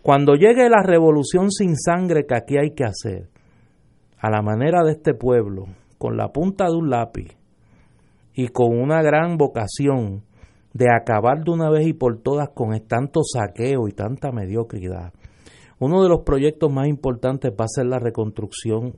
Cuando 0.02 0.34
llegue 0.34 0.68
la 0.68 0.84
revolución 0.84 1.50
sin 1.50 1.76
sangre 1.76 2.26
que 2.26 2.36
aquí 2.36 2.56
hay 2.56 2.70
que 2.76 2.84
hacer, 2.84 3.28
a 4.18 4.30
la 4.30 4.40
manera 4.40 4.84
de 4.84 4.92
este 4.92 5.14
pueblo, 5.14 5.66
con 5.98 6.16
la 6.16 6.28
punta 6.28 6.66
de 6.66 6.76
un 6.76 6.90
lápiz 6.90 7.36
y 8.34 8.48
con 8.48 8.78
una 8.78 9.02
gran 9.02 9.36
vocación 9.36 10.22
de 10.78 10.86
acabar 10.94 11.42
de 11.42 11.50
una 11.50 11.68
vez 11.70 11.88
y 11.88 11.92
por 11.92 12.22
todas 12.22 12.50
con 12.50 12.70
tanto 12.86 13.22
saqueo 13.24 13.88
y 13.88 13.92
tanta 13.92 14.30
mediocridad, 14.30 15.12
uno 15.80 16.04
de 16.04 16.08
los 16.08 16.20
proyectos 16.20 16.72
más 16.72 16.86
importantes 16.86 17.50
va 17.50 17.64
a 17.64 17.68
ser 17.68 17.86
la 17.86 17.98
reconstrucción 17.98 18.94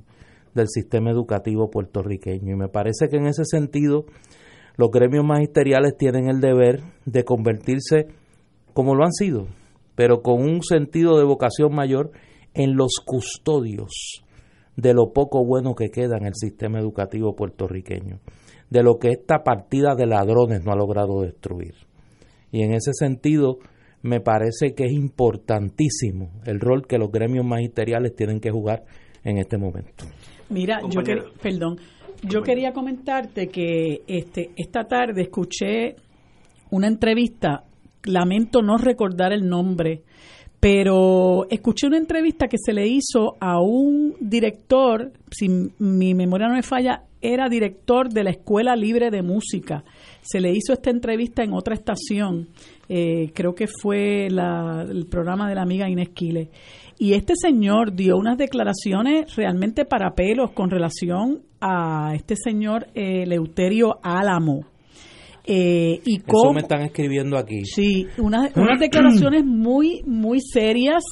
del 0.55 0.68
sistema 0.68 1.11
educativo 1.11 1.70
puertorriqueño. 1.70 2.53
Y 2.53 2.57
me 2.57 2.68
parece 2.68 3.09
que 3.09 3.16
en 3.16 3.26
ese 3.26 3.45
sentido 3.47 4.05
los 4.76 4.91
gremios 4.91 5.24
magisteriales 5.24 5.97
tienen 5.97 6.28
el 6.28 6.41
deber 6.41 6.83
de 7.07 7.24
convertirse, 7.24 8.09
como 8.74 8.95
lo 8.95 9.05
han 9.05 9.12
sido, 9.12 9.47
pero 9.95 10.20
con 10.20 10.43
un 10.43 10.62
sentido 10.62 11.16
de 11.16 11.24
vocación 11.24 11.74
mayor, 11.74 12.11
en 12.53 12.76
los 12.76 12.97
custodios 13.07 14.22
de 14.76 14.93
lo 14.93 15.12
poco 15.14 15.47
bueno 15.47 15.74
que 15.74 15.91
queda 15.91 16.18
en 16.18 16.26
el 16.26 16.35
sistema 16.35 16.78
educativo 16.78 17.35
puertorriqueño, 17.37 18.18
de 18.70 18.82
lo 18.82 18.98
que 18.98 19.08
esta 19.08 19.42
partida 19.42 19.94
de 19.94 20.06
ladrones 20.06 20.64
no 20.64 20.72
ha 20.72 20.76
logrado 20.76 21.22
destruir. 21.22 21.74
Y 22.52 22.62
en 22.62 22.72
ese 22.72 22.92
sentido, 22.94 23.58
me 24.02 24.20
parece 24.20 24.74
que 24.74 24.84
es 24.84 24.92
importantísimo 24.92 26.30
el 26.46 26.60
rol 26.60 26.86
que 26.86 26.98
los 26.98 27.10
gremios 27.10 27.44
magisteriales 27.44 28.14
tienen 28.14 28.40
que 28.40 28.50
jugar 28.50 28.84
en 29.24 29.38
este 29.38 29.58
momento. 29.58 30.06
Mira, 30.48 30.80
yo 30.88 31.02
perdón, 31.40 31.76
yo 32.22 32.42
quería 32.42 32.72
comentarte 32.72 33.48
que 33.48 34.02
este 34.06 34.50
esta 34.56 34.84
tarde 34.84 35.22
escuché 35.22 35.96
una 36.70 36.86
entrevista, 36.86 37.64
lamento 38.04 38.62
no 38.62 38.78
recordar 38.78 39.32
el 39.32 39.48
nombre, 39.48 40.02
pero 40.58 41.46
escuché 41.50 41.86
una 41.86 41.98
entrevista 41.98 42.46
que 42.46 42.58
se 42.58 42.72
le 42.72 42.86
hizo 42.86 43.36
a 43.40 43.60
un 43.60 44.14
director, 44.20 45.12
si 45.30 45.48
mi 45.78 46.14
memoria 46.14 46.48
no 46.48 46.54
me 46.54 46.62
falla, 46.62 47.04
era 47.22 47.48
director 47.48 48.08
de 48.08 48.24
la 48.24 48.30
Escuela 48.30 48.76
Libre 48.76 49.10
de 49.10 49.22
Música. 49.22 49.84
Se 50.22 50.40
le 50.40 50.52
hizo 50.52 50.72
esta 50.72 50.90
entrevista 50.90 51.42
en 51.42 51.52
otra 51.52 51.74
estación, 51.74 52.48
eh, 52.88 53.30
creo 53.34 53.54
que 53.54 53.66
fue 53.66 54.26
el 54.26 55.06
programa 55.10 55.48
de 55.48 55.54
la 55.54 55.62
amiga 55.62 55.88
Inés 55.88 56.10
Quiles. 56.10 56.48
Y 56.98 57.14
este 57.14 57.34
señor 57.34 57.94
dio 57.94 58.16
unas 58.16 58.36
declaraciones 58.36 59.34
realmente 59.34 59.86
para 59.86 60.14
pelos 60.14 60.50
con 60.52 60.70
relación 60.70 61.42
a 61.60 62.12
este 62.14 62.34
señor 62.36 62.88
eh, 62.94 63.24
Leuterio 63.26 63.98
Álamo. 64.02 64.66
Eh, 65.44 66.00
y 66.04 66.18
cómo, 66.18 66.50
Eso 66.50 66.52
me 66.52 66.60
están 66.60 66.82
escribiendo 66.82 67.38
aquí. 67.38 67.64
Sí, 67.64 68.06
unas, 68.18 68.54
unas 68.54 68.78
declaraciones 68.78 69.44
muy, 69.44 70.02
muy 70.06 70.40
serias 70.40 71.02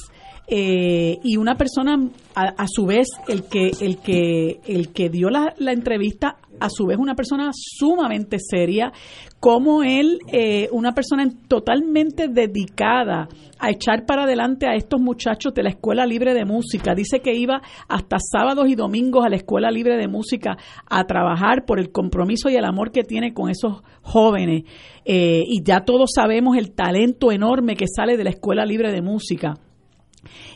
eh, 0.51 1.19
y 1.23 1.37
una 1.37 1.55
persona 1.55 2.09
a, 2.33 2.65
su 2.67 2.87
vez 2.87 3.07
el 3.27 3.43
que 3.43 3.71
el 3.81 3.97
que 3.97 4.59
el 4.65 4.91
que 4.93 5.09
dio 5.09 5.29
la, 5.29 5.53
la, 5.57 5.73
entrevista 5.73 6.37
a 6.59 6.69
su 6.69 6.87
vez 6.87 6.97
una 6.97 7.13
persona 7.13 7.51
sumamente 7.53 8.37
seria 8.39 8.91
como 9.39 9.83
él 9.83 10.19
eh, 10.31 10.67
una 10.71 10.93
persona 10.93 11.29
totalmente 11.47 12.27
dedicada 12.29 13.27
a 13.59 13.69
echar 13.69 14.05
para 14.07 14.23
adelante 14.23 14.67
a 14.67 14.73
estos 14.73 14.99
muchachos 14.99 15.53
de 15.53 15.63
la 15.63 15.69
escuela 15.69 16.05
libre 16.05 16.33
de 16.33 16.45
música. 16.45 16.95
Dice 16.95 17.19
que 17.19 17.35
iba 17.35 17.61
hasta 17.87 18.17
sábados 18.19 18.67
y 18.69 18.75
domingos 18.75 19.25
a 19.25 19.29
la 19.29 19.35
escuela 19.35 19.69
libre 19.69 19.97
de 19.97 20.07
música 20.07 20.57
a 20.89 21.03
trabajar 21.05 21.65
por 21.65 21.79
el 21.79 21.91
compromiso 21.91 22.49
y 22.49 22.55
el 22.55 22.65
amor 22.65 22.91
que 22.91 23.03
tiene 23.03 23.33
con 23.33 23.49
esos 23.49 23.83
jóvenes. 24.01 24.63
Eh, 25.05 25.43
y 25.45 25.61
ya 25.63 25.81
todos 25.81 26.09
sabemos 26.15 26.57
el 26.57 26.71
talento 26.71 27.31
enorme 27.31 27.75
que 27.75 27.85
sale 27.87 28.17
de 28.17 28.23
la 28.23 28.31
escuela 28.31 28.65
libre 28.65 28.91
de 28.91 29.01
música 29.01 29.55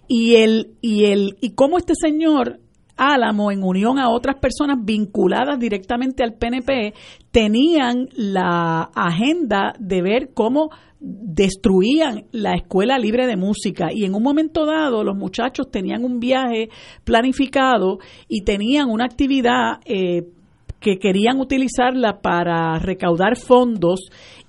y 0.07 0.35
el 0.35 0.75
y 0.81 1.05
el 1.05 1.37
y 1.41 1.51
cómo 1.51 1.77
este 1.77 1.93
señor 1.95 2.59
Álamo 2.95 3.51
en 3.51 3.63
unión 3.63 3.97
a 3.97 4.09
otras 4.09 4.37
personas 4.39 4.77
vinculadas 4.83 5.59
directamente 5.59 6.23
al 6.23 6.35
PNP 6.35 6.93
tenían 7.31 8.07
la 8.13 8.91
agenda 8.93 9.73
de 9.79 10.01
ver 10.03 10.29
cómo 10.35 10.69
destruían 10.99 12.25
la 12.31 12.53
escuela 12.53 12.99
libre 12.99 13.25
de 13.25 13.35
música. 13.35 13.87
Y 13.91 14.05
en 14.05 14.13
un 14.13 14.21
momento 14.21 14.65
dado 14.65 15.03
los 15.03 15.17
muchachos 15.17 15.71
tenían 15.71 16.05
un 16.05 16.19
viaje 16.19 16.69
planificado 17.03 17.97
y 18.27 18.43
tenían 18.43 18.89
una 18.89 19.05
actividad 19.05 19.79
eh, 19.85 20.27
que 20.79 20.99
querían 20.99 21.39
utilizarla 21.39 22.21
para 22.21 22.77
recaudar 22.77 23.37
fondos 23.37 24.01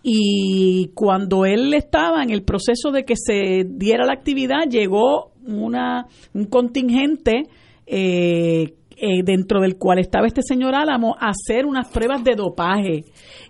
y 0.07 0.91
cuando 0.95 1.47
él 1.47 1.73
estaba 1.73 2.23
en 2.23 2.29
el 2.29 2.43
proceso 2.43 2.91
de 2.93 3.07
que 3.07 3.15
se 3.17 3.65
diera 3.67 4.05
la 4.05 4.13
actividad 4.13 4.69
llegó 4.69 5.33
una, 5.47 6.07
un 6.35 6.45
contingente 6.45 7.45
eh, 7.87 8.75
eh, 8.97 9.23
dentro 9.25 9.63
del 9.63 9.79
cual 9.79 9.99
estaba 9.99 10.27
este 10.27 10.43
señor 10.43 10.75
Álamo 10.75 11.17
a 11.19 11.31
hacer 11.31 11.65
unas 11.65 11.89
pruebas 11.89 12.23
de 12.23 12.35
dopaje. 12.37 13.05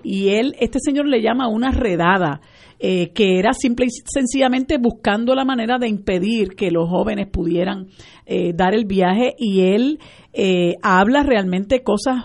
Y 0.05 0.29
él 0.29 0.55
este 0.61 0.79
señor 0.79 1.09
le 1.09 1.21
llama 1.21 1.49
una 1.49 1.73
redada 1.73 2.41
eh, 2.79 3.13
que 3.13 3.39
era 3.39 3.53
simple 3.53 3.87
y 3.87 3.91
sencillamente 3.91 4.79
buscando 4.79 5.35
la 5.35 5.45
manera 5.45 5.79
de 5.79 5.89
impedir 5.89 6.57
que 6.57 6.71
los 6.71 6.89
jóvenes 6.89 7.29
pudieran 7.29 7.87
eh, 8.27 8.53
dar 8.55 8.75
el 8.75 8.85
viaje 8.85 9.35
y 9.39 9.61
él 9.61 10.01
eh, 10.33 10.75
habla 10.83 11.23
realmente 11.23 11.83
cosas 11.83 12.25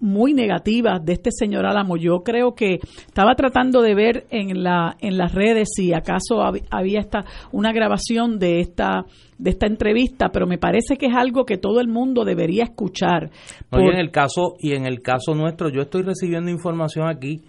muy 0.00 0.34
negativas 0.34 1.04
de 1.04 1.12
este 1.12 1.30
señor 1.30 1.66
Álamo. 1.66 1.96
Yo 1.96 2.24
creo 2.24 2.54
que 2.56 2.80
estaba 3.06 3.36
tratando 3.36 3.80
de 3.80 3.94
ver 3.94 4.26
en 4.30 4.64
la 4.64 4.96
en 5.00 5.16
las 5.18 5.32
redes 5.32 5.68
si 5.76 5.92
acaso 5.92 6.42
había 6.70 6.98
esta 6.98 7.24
una 7.52 7.72
grabación 7.72 8.40
de 8.40 8.58
esta 8.58 9.04
de 9.38 9.50
esta 9.50 9.66
entrevista, 9.66 10.30
pero 10.32 10.46
me 10.46 10.58
parece 10.58 10.96
que 10.96 11.06
es 11.06 11.14
algo 11.14 11.44
que 11.44 11.58
todo 11.58 11.80
el 11.80 11.86
mundo 11.86 12.24
debería 12.24 12.64
escuchar. 12.64 13.30
en 13.70 13.98
el 13.98 14.10
caso 14.10 14.56
y 14.58 14.72
en 14.72 14.86
el 14.86 15.00
caso 15.00 15.34
nuestro, 15.34 15.68
yo 15.68 15.82
estoy 15.82 16.02
recibiendo 16.02 16.50
información 16.50 17.08
aquí 17.08 17.42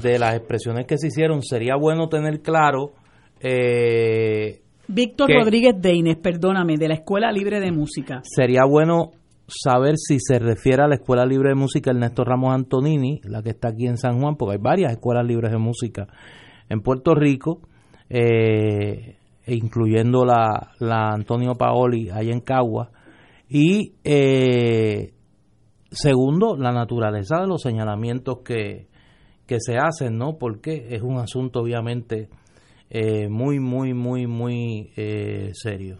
de 0.00 0.18
las 0.18 0.34
expresiones 0.34 0.86
que 0.86 0.98
se 0.98 1.08
hicieron, 1.08 1.42
sería 1.42 1.76
bueno 1.76 2.08
tener 2.08 2.40
claro. 2.40 2.92
Eh, 3.40 4.60
Víctor 4.88 5.30
Rodríguez 5.30 5.74
Deines, 5.78 6.16
perdóname, 6.16 6.76
de 6.76 6.88
la 6.88 6.94
Escuela 6.94 7.30
Libre 7.30 7.60
de 7.60 7.72
Música. 7.72 8.20
Sería 8.22 8.64
bueno 8.64 9.12
saber 9.46 9.94
si 9.96 10.18
se 10.20 10.38
refiere 10.38 10.82
a 10.82 10.88
la 10.88 10.96
Escuela 10.96 11.26
Libre 11.26 11.50
de 11.50 11.54
Música 11.54 11.90
Ernesto 11.90 12.24
Ramos 12.24 12.54
Antonini, 12.54 13.20
la 13.24 13.42
que 13.42 13.50
está 13.50 13.68
aquí 13.68 13.86
en 13.86 13.96
San 13.96 14.20
Juan, 14.20 14.36
porque 14.36 14.56
hay 14.56 14.62
varias 14.62 14.92
escuelas 14.92 15.26
libres 15.26 15.50
de 15.50 15.58
música 15.58 16.06
en 16.68 16.80
Puerto 16.80 17.14
Rico, 17.14 17.60
eh, 18.08 19.16
incluyendo 19.46 20.24
la, 20.24 20.72
la 20.80 21.10
Antonio 21.10 21.54
Paoli 21.54 22.10
allá 22.10 22.32
en 22.32 22.40
Cagua, 22.40 22.90
y 23.48 23.94
eh, 24.04 25.12
segundo, 25.90 26.56
la 26.56 26.72
naturaleza 26.72 27.40
de 27.40 27.46
los 27.46 27.62
señalamientos 27.62 28.40
que, 28.44 28.87
que 29.48 29.56
se 29.60 29.78
hacen, 29.78 30.18
¿no? 30.18 30.36
Porque 30.38 30.88
es 30.90 31.02
un 31.02 31.16
asunto 31.16 31.60
obviamente 31.60 32.28
eh, 32.90 33.28
muy, 33.28 33.58
muy, 33.58 33.94
muy, 33.94 34.26
muy 34.26 34.92
eh, 34.94 35.50
serio. 35.54 35.96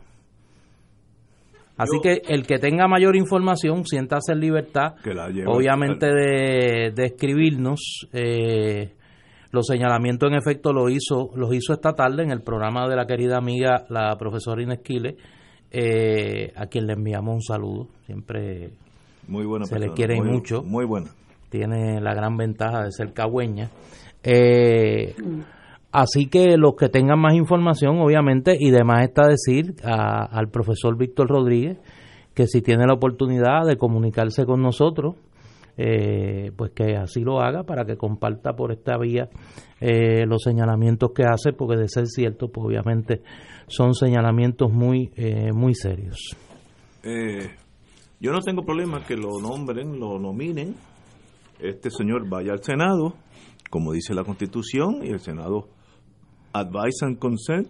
Así 1.78 1.98
que 2.02 2.22
el 2.28 2.46
que 2.46 2.58
tenga 2.58 2.88
mayor 2.88 3.16
información, 3.16 3.86
siéntase 3.86 4.32
en 4.32 4.40
libertad, 4.40 4.96
obviamente, 5.46 6.06
de, 6.06 6.92
de 6.94 7.04
escribirnos. 7.06 8.08
Eh, 8.12 8.94
los 9.50 9.66
señalamientos, 9.66 10.28
en 10.30 10.36
efecto, 10.36 10.72
lo 10.72 10.90
hizo, 10.90 11.30
los 11.34 11.54
hizo 11.54 11.72
esta 11.72 11.94
tarde 11.94 12.22
en 12.22 12.32
el 12.32 12.42
programa 12.42 12.86
de 12.86 12.96
la 12.96 13.06
querida 13.06 13.38
amiga, 13.38 13.86
la 13.88 14.14
profesora 14.18 14.62
Inés 14.62 14.80
Quile, 14.80 15.16
a 16.54 16.66
quien 16.66 16.86
le 16.86 16.92
enviamos 16.94 17.36
un 17.36 17.42
saludo. 17.42 17.88
Siempre 18.04 18.72
muy 19.26 19.46
buena 19.46 19.64
se 19.64 19.78
le 19.78 19.92
quiere 19.92 20.20
mucho. 20.20 20.62
Muy 20.64 20.84
buena 20.84 21.10
tiene 21.48 22.00
la 22.00 22.14
gran 22.14 22.36
ventaja 22.36 22.84
de 22.84 22.92
ser 22.92 23.12
cagüeña. 23.12 23.70
Eh, 24.22 25.14
Así 25.90 26.26
que 26.26 26.56
los 26.58 26.74
que 26.74 26.88
tengan 26.90 27.18
más 27.18 27.34
información, 27.34 27.98
obviamente, 28.00 28.56
y 28.58 28.70
demás 28.70 29.04
está 29.04 29.26
decir 29.26 29.74
al 29.82 30.50
profesor 30.50 30.96
Víctor 30.98 31.28
Rodríguez 31.28 31.78
que 32.34 32.46
si 32.46 32.60
tiene 32.60 32.86
la 32.86 32.94
oportunidad 32.94 33.64
de 33.66 33.76
comunicarse 33.76 34.44
con 34.44 34.60
nosotros, 34.60 35.16
eh, 35.78 36.52
pues 36.56 36.72
que 36.72 36.96
así 36.96 37.22
lo 37.22 37.40
haga 37.40 37.62
para 37.62 37.84
que 37.84 37.96
comparta 37.96 38.52
por 38.52 38.70
esta 38.70 38.98
vía 38.98 39.28
eh, 39.80 40.26
los 40.26 40.42
señalamientos 40.42 41.12
que 41.14 41.24
hace, 41.24 41.52
porque 41.52 41.76
de 41.76 41.88
ser 41.88 42.06
cierto, 42.06 42.48
pues 42.48 42.66
obviamente 42.66 43.22
son 43.66 43.94
señalamientos 43.94 44.70
muy, 44.70 45.10
eh, 45.16 45.52
muy 45.52 45.74
serios. 45.74 46.36
yo 48.20 48.30
no 48.32 48.40
tengo 48.40 48.62
problema 48.62 49.04
que 49.06 49.16
lo 49.16 49.40
nombren, 49.40 49.98
lo 49.98 50.18
nominen, 50.18 50.74
este 51.60 51.90
señor 51.90 52.28
vaya 52.28 52.52
al 52.52 52.62
Senado, 52.62 53.14
como 53.70 53.92
dice 53.92 54.14
la 54.14 54.24
Constitución, 54.24 55.00
y 55.04 55.08
el 55.08 55.20
Senado 55.20 55.68
advise 56.52 57.04
and 57.04 57.18
consent, 57.18 57.68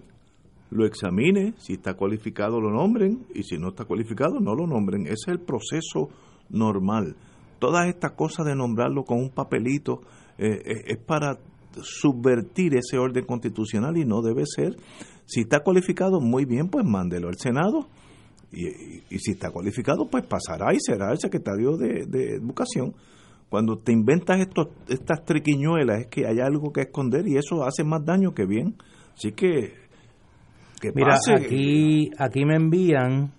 lo 0.70 0.84
examine, 0.84 1.54
si 1.58 1.74
está 1.74 1.94
cualificado 1.94 2.60
lo 2.60 2.70
nombren 2.70 3.26
y 3.34 3.42
si 3.42 3.56
no 3.56 3.68
está 3.68 3.84
cualificado 3.84 4.38
no 4.40 4.54
lo 4.54 4.66
nombren. 4.66 5.02
Ese 5.06 5.14
es 5.14 5.28
el 5.28 5.40
proceso 5.40 6.10
normal. 6.50 7.16
Todas 7.58 7.88
estas 7.88 8.12
cosas 8.12 8.46
de 8.46 8.54
nombrarlo 8.54 9.04
con 9.04 9.18
un 9.18 9.30
papelito 9.30 10.02
eh, 10.36 10.60
eh, 10.64 10.74
es 10.86 10.98
para 10.98 11.38
subvertir 11.82 12.76
ese 12.76 12.98
orden 12.98 13.24
constitucional 13.24 13.96
y 13.96 14.04
no 14.04 14.20
debe 14.20 14.44
ser. 14.46 14.76
Si 15.26 15.40
está 15.40 15.60
cualificado, 15.60 16.20
muy 16.20 16.44
bien, 16.44 16.68
pues 16.68 16.84
mándelo 16.84 17.28
al 17.28 17.36
Senado. 17.38 17.88
Y, 18.50 19.18
si 19.18 19.32
está 19.32 19.50
cualificado, 19.50 20.08
pues 20.08 20.26
pasará 20.26 20.72
y 20.72 20.78
será 20.80 21.10
el 21.12 21.18
secretario 21.18 21.76
de, 21.76 22.06
de 22.06 22.36
Educación. 22.36 22.94
Cuando 23.48 23.78
te 23.78 23.92
inventas 23.92 24.40
estos, 24.40 24.68
estas 24.88 25.24
triquiñuelas 25.24 26.00
es 26.00 26.06
que 26.08 26.26
hay 26.26 26.40
algo 26.40 26.72
que 26.72 26.82
esconder 26.82 27.26
y 27.26 27.36
eso 27.36 27.64
hace 27.64 27.82
más 27.82 28.04
daño 28.04 28.34
que 28.34 28.44
bien. 28.44 28.76
Así 29.14 29.32
que, 29.32 29.72
Mira, 30.94 31.18
aquí, 31.34 32.10
aquí 32.18 32.44
me 32.44 32.54
envían 32.54 33.32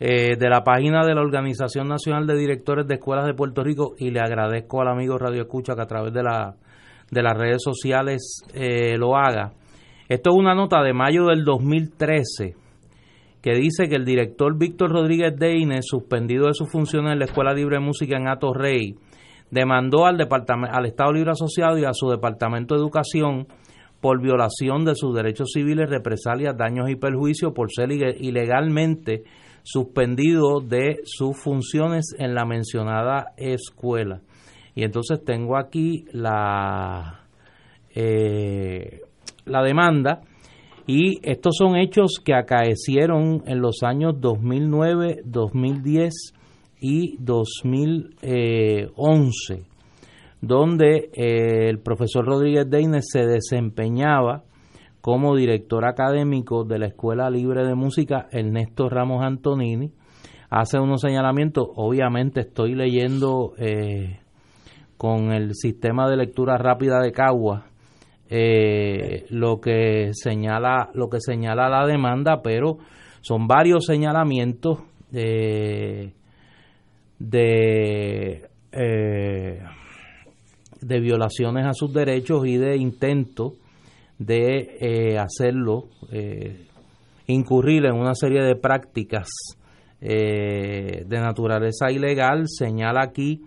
eh, 0.00 0.36
de 0.36 0.48
la 0.48 0.64
página 0.64 1.04
de 1.04 1.14
la 1.14 1.20
Organización 1.20 1.88
Nacional 1.88 2.26
de 2.26 2.36
Directores 2.36 2.86
de 2.86 2.94
Escuelas 2.94 3.26
de 3.26 3.34
Puerto 3.34 3.62
Rico 3.62 3.94
y 3.98 4.10
le 4.10 4.20
agradezco 4.20 4.80
al 4.80 4.88
amigo 4.88 5.18
Radio 5.18 5.42
Escucha 5.42 5.74
que 5.74 5.82
a 5.82 5.86
través 5.86 6.12
de, 6.12 6.22
la, 6.22 6.54
de 7.10 7.22
las 7.22 7.36
redes 7.36 7.62
sociales 7.62 8.42
eh, 8.54 8.96
lo 8.96 9.16
haga. 9.16 9.52
Esto 10.08 10.30
es 10.30 10.36
una 10.36 10.54
nota 10.54 10.82
de 10.82 10.94
mayo 10.94 11.26
del 11.26 11.44
2013 11.44 12.54
que 13.42 13.54
dice 13.54 13.88
que 13.88 13.96
el 13.96 14.04
director 14.04 14.56
Víctor 14.56 14.90
Rodríguez 14.90 15.34
Deine, 15.36 15.82
suspendido 15.82 16.46
de 16.46 16.54
sus 16.54 16.70
funciones 16.70 17.12
en 17.12 17.18
la 17.18 17.26
Escuela 17.26 17.52
Libre 17.52 17.76
de 17.76 17.84
Música 17.84 18.16
en 18.16 18.28
Ato 18.28 18.52
Rey, 18.52 18.96
demandó 19.50 20.06
al, 20.06 20.16
departamento, 20.16 20.76
al 20.76 20.86
Estado 20.86 21.12
Libre 21.12 21.32
Asociado 21.32 21.78
y 21.78 21.84
a 21.84 21.92
su 21.92 22.08
Departamento 22.08 22.74
de 22.74 22.80
Educación 22.80 23.46
por 24.00 24.20
violación 24.20 24.84
de 24.84 24.94
sus 24.94 25.14
derechos 25.14 25.50
civiles, 25.52 25.90
represalias, 25.90 26.56
daños 26.56 26.88
y 26.88 26.96
perjuicios 26.96 27.52
por 27.52 27.72
ser 27.72 27.90
ilegalmente 27.90 29.24
suspendido 29.64 30.60
de 30.60 31.00
sus 31.04 31.36
funciones 31.36 32.14
en 32.18 32.34
la 32.34 32.44
mencionada 32.44 33.32
escuela. 33.36 34.20
Y 34.74 34.84
entonces 34.84 35.24
tengo 35.24 35.58
aquí 35.58 36.04
la, 36.12 37.24
eh, 37.94 39.00
la 39.44 39.62
demanda 39.62 40.20
y 40.86 41.18
estos 41.28 41.56
son 41.58 41.76
hechos 41.76 42.20
que 42.24 42.34
acaecieron 42.34 43.42
en 43.46 43.60
los 43.60 43.82
años 43.82 44.14
2009, 44.20 45.22
2010 45.24 46.34
y 46.80 47.16
2011, 47.18 49.64
donde 50.40 51.10
eh, 51.12 51.68
el 51.68 51.80
profesor 51.80 52.24
Rodríguez 52.24 52.68
Deines 52.68 53.08
se 53.10 53.26
desempeñaba 53.26 54.44
como 55.00 55.36
director 55.36 55.86
académico 55.86 56.64
de 56.64 56.78
la 56.78 56.86
Escuela 56.86 57.30
Libre 57.30 57.66
de 57.66 57.74
Música 57.74 58.28
Ernesto 58.30 58.88
Ramos 58.88 59.24
Antonini. 59.24 59.90
Hace 60.50 60.78
unos 60.78 61.00
señalamientos, 61.00 61.68
obviamente 61.76 62.40
estoy 62.40 62.74
leyendo 62.74 63.54
eh, 63.58 64.20
con 64.96 65.32
el 65.32 65.54
sistema 65.54 66.08
de 66.08 66.16
lectura 66.16 66.56
rápida 66.58 67.00
de 67.00 67.12
Cagua 67.12 67.66
eh, 68.30 69.24
lo 69.30 69.58
que 69.58 70.10
señala 70.12 70.90
lo 70.92 71.08
que 71.08 71.18
señala 71.20 71.70
la 71.70 71.86
demanda, 71.86 72.42
pero 72.42 72.76
son 73.22 73.46
varios 73.46 73.86
señalamientos 73.86 74.80
de 75.10 76.12
de, 77.18 78.48
eh, 78.72 79.60
de 80.80 81.00
violaciones 81.00 81.66
a 81.66 81.72
sus 81.72 81.92
derechos 81.92 82.46
y 82.46 82.56
de 82.56 82.76
intento 82.76 83.54
de 84.18 84.76
eh, 84.80 85.18
hacerlo, 85.18 85.88
eh, 86.12 86.66
incurrir 87.26 87.86
en 87.86 87.94
una 87.94 88.14
serie 88.14 88.42
de 88.42 88.56
prácticas 88.56 89.28
de 90.00 91.04
naturaleza 91.10 91.90
ilegal, 91.90 92.44
señala 92.46 93.02
aquí 93.02 93.42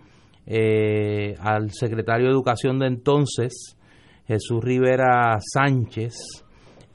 al 1.40 1.70
secretario 1.70 2.26
de 2.26 2.32
Educación 2.32 2.78
de 2.78 2.88
entonces, 2.88 3.78
Jesús 4.26 4.62
Rivera 4.62 5.38
Sánchez, 5.40 6.12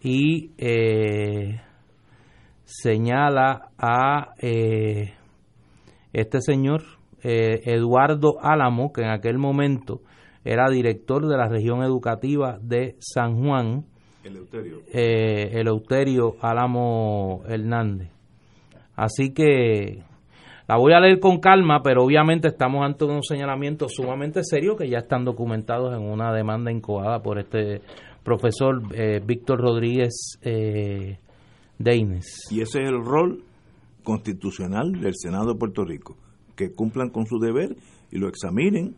y 0.04 0.52
señala 2.66 3.70
a 3.80 4.28
este 6.20 6.42
señor, 6.42 6.84
eh, 7.24 7.62
Eduardo 7.66 8.38
Álamo, 8.42 8.92
que 8.92 9.02
en 9.02 9.10
aquel 9.10 9.38
momento 9.38 10.02
era 10.44 10.70
director 10.70 11.28
de 11.28 11.38
la 11.38 11.48
región 11.48 11.84
educativa 11.84 12.58
de 12.62 12.96
San 13.00 13.36
Juan, 13.44 13.86
Eleuterio, 14.24 14.82
eh, 14.94 15.52
Eleuterio 15.54 16.36
Álamo 16.42 17.44
Hernández. 17.48 18.10
Así 18.96 19.34
que 19.34 20.04
la 20.68 20.78
voy 20.78 20.94
a 20.94 21.00
leer 21.00 21.20
con 21.20 21.40
calma, 21.40 21.82
pero 21.82 22.04
obviamente 22.04 22.50
estamos 22.50 22.84
ante 22.84 23.06
unos 23.06 23.26
señalamientos 23.28 23.94
sumamente 23.94 24.42
serios 24.44 24.76
que 24.78 24.90
ya 24.90 24.98
están 24.98 25.24
documentados 25.24 25.94
en 25.96 26.04
una 26.04 26.34
demanda 26.34 26.72
incoada 26.72 27.22
por 27.22 27.40
este 27.40 27.82
profesor 28.24 28.82
eh, 28.94 29.22
Víctor 29.26 29.62
Rodríguez 29.62 30.38
eh, 30.42 31.20
Deines. 31.80 32.48
Y 32.52 32.62
ese 32.62 32.82
es 32.82 32.90
el 32.90 33.02
rol 33.02 33.44
constitucional 34.08 35.02
del 35.02 35.16
Senado 35.18 35.52
de 35.52 35.60
Puerto 35.60 35.84
Rico, 35.84 36.16
que 36.56 36.72
cumplan 36.72 37.10
con 37.10 37.26
su 37.26 37.40
deber 37.40 37.76
y 38.10 38.20
lo 38.20 38.30
examinen, 38.30 38.96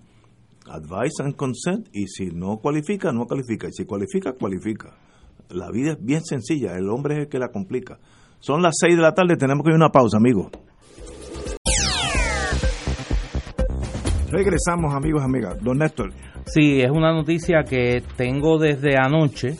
advise 0.68 1.24
and 1.24 1.36
consent, 1.36 1.88
y 1.92 2.06
si 2.06 2.28
no 2.28 2.58
cualifica, 2.58 3.12
no 3.12 3.26
cualifica, 3.26 3.68
y 3.68 3.72
si 3.72 3.86
cualifica, 3.86 4.34
cualifica. 4.34 5.00
La 5.50 5.72
vida 5.72 5.94
es 5.94 6.06
bien 6.06 6.24
sencilla, 6.24 6.78
el 6.78 6.92
hombre 6.92 7.16
es 7.16 7.20
el 7.22 7.28
que 7.28 7.40
la 7.40 7.48
complica. 7.48 7.98
Son 8.40 8.62
las 8.62 8.76
seis 8.80 8.96
de 8.96 9.02
la 9.02 9.16
tarde, 9.16 9.36
tenemos 9.36 9.64
que 9.64 9.72
ir 9.72 9.74
a 9.74 9.78
una 9.78 9.90
pausa, 9.90 10.18
amigos. 10.18 10.52
Regresamos, 14.30 14.94
amigos, 14.94 15.24
amigas. 15.24 15.58
Don 15.64 15.80
Néstor. 15.80 16.14
Sí, 16.46 16.82
es 16.82 16.92
una 16.92 17.12
noticia 17.14 17.64
que 17.64 18.04
tengo 18.16 18.60
desde 18.60 18.96
anoche 18.96 19.58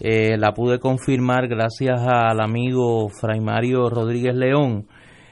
eh, 0.00 0.36
la 0.38 0.52
pude 0.52 0.78
confirmar 0.78 1.46
gracias 1.48 2.00
al 2.06 2.40
amigo 2.40 3.08
Fray 3.08 3.40
Mario 3.40 3.88
Rodríguez 3.88 4.34
León, 4.34 4.86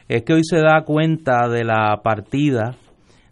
es 0.09 0.23
que 0.23 0.35
hoy 0.35 0.45
se 0.45 0.59
da 0.59 0.85
cuenta 0.85 1.49
de 1.49 1.65
la 1.65 2.01
partida 2.03 2.77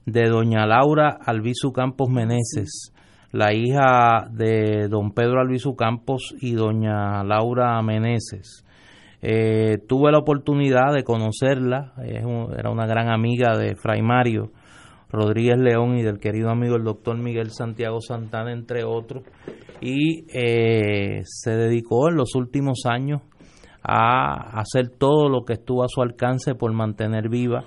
de 0.06 0.28
doña 0.28 0.66
Laura 0.66 1.18
Albizu 1.24 1.72
Campos 1.72 2.08
Meneses, 2.08 2.92
la 3.32 3.52
hija 3.52 4.26
de 4.30 4.88
don 4.88 5.12
Pedro 5.12 5.40
Albizu 5.40 5.76
Campos 5.76 6.34
y 6.40 6.52
doña 6.52 7.22
Laura 7.22 7.80
Meneses. 7.82 8.64
Eh, 9.22 9.78
tuve 9.86 10.10
la 10.10 10.18
oportunidad 10.18 10.94
de 10.94 11.04
conocerla, 11.04 11.92
era 12.02 12.70
una 12.70 12.86
gran 12.86 13.10
amiga 13.10 13.56
de 13.56 13.76
Fray 13.76 14.00
Mario 14.00 14.50
Rodríguez 15.10 15.58
León 15.58 15.98
y 15.98 16.02
del 16.02 16.18
querido 16.18 16.50
amigo 16.50 16.76
el 16.76 16.84
doctor 16.84 17.18
Miguel 17.18 17.50
Santiago 17.50 18.00
Santana, 18.00 18.52
entre 18.52 18.84
otros, 18.84 19.24
y 19.80 20.26
eh, 20.32 21.22
se 21.24 21.50
dedicó 21.50 22.08
en 22.08 22.16
los 22.16 22.34
últimos 22.34 22.82
años 22.86 23.22
a 23.82 24.58
hacer 24.60 24.90
todo 24.90 25.28
lo 25.28 25.44
que 25.44 25.54
estuvo 25.54 25.82
a 25.82 25.88
su 25.88 26.02
alcance 26.02 26.54
por 26.54 26.72
mantener 26.72 27.28
viva 27.28 27.64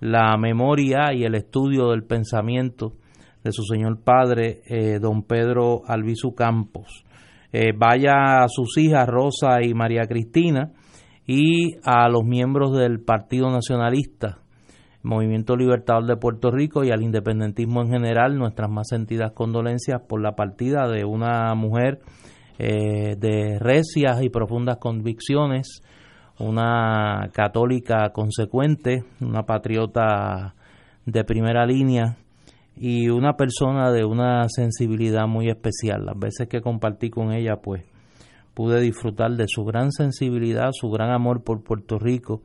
la 0.00 0.36
memoria 0.36 1.12
y 1.14 1.24
el 1.24 1.34
estudio 1.34 1.90
del 1.90 2.04
pensamiento 2.04 2.92
de 3.42 3.52
su 3.52 3.62
señor 3.62 4.02
padre, 4.02 4.62
eh, 4.66 4.98
don 5.00 5.22
Pedro 5.22 5.82
Albizu 5.86 6.34
Campos. 6.34 7.04
Eh, 7.52 7.72
vaya 7.76 8.42
a 8.42 8.48
sus 8.48 8.76
hijas 8.78 9.06
Rosa 9.06 9.62
y 9.62 9.74
María 9.74 10.06
Cristina 10.08 10.72
y 11.26 11.76
a 11.84 12.08
los 12.08 12.24
miembros 12.24 12.76
del 12.76 13.00
Partido 13.00 13.50
Nacionalista 13.50 14.43
Movimiento 15.04 15.54
Libertador 15.54 16.06
de 16.06 16.16
Puerto 16.16 16.50
Rico 16.50 16.82
y 16.82 16.90
al 16.90 17.02
independentismo 17.02 17.82
en 17.82 17.90
general 17.90 18.36
nuestras 18.36 18.70
más 18.70 18.88
sentidas 18.88 19.32
condolencias 19.32 20.00
por 20.00 20.20
la 20.20 20.34
partida 20.34 20.88
de 20.88 21.04
una 21.04 21.54
mujer 21.54 22.00
eh, 22.58 23.14
de 23.18 23.58
recias 23.60 24.22
y 24.22 24.30
profundas 24.30 24.78
convicciones, 24.78 25.82
una 26.38 27.28
católica 27.32 28.10
consecuente, 28.12 29.04
una 29.20 29.44
patriota 29.44 30.54
de 31.04 31.24
primera 31.24 31.66
línea 31.66 32.16
y 32.76 33.08
una 33.08 33.36
persona 33.36 33.92
de 33.92 34.04
una 34.04 34.48
sensibilidad 34.48 35.26
muy 35.26 35.48
especial. 35.48 36.06
Las 36.06 36.18
veces 36.18 36.48
que 36.48 36.60
compartí 36.60 37.10
con 37.10 37.32
ella, 37.32 37.56
pues 37.62 37.84
pude 38.54 38.80
disfrutar 38.80 39.32
de 39.32 39.46
su 39.48 39.64
gran 39.64 39.92
sensibilidad, 39.92 40.70
su 40.72 40.88
gran 40.88 41.10
amor 41.10 41.42
por 41.42 41.62
Puerto 41.62 41.98
Rico 41.98 42.40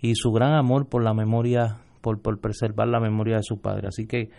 y 0.00 0.14
su 0.14 0.32
gran 0.32 0.54
amor 0.54 0.88
por 0.88 1.02
la 1.04 1.14
memoria, 1.14 1.78
por, 2.00 2.20
por 2.20 2.40
preservar 2.40 2.88
la 2.88 3.00
memoria 3.00 3.36
de 3.36 3.42
su 3.42 3.60
padre. 3.60 3.88
Así 3.88 4.06
que 4.06 4.30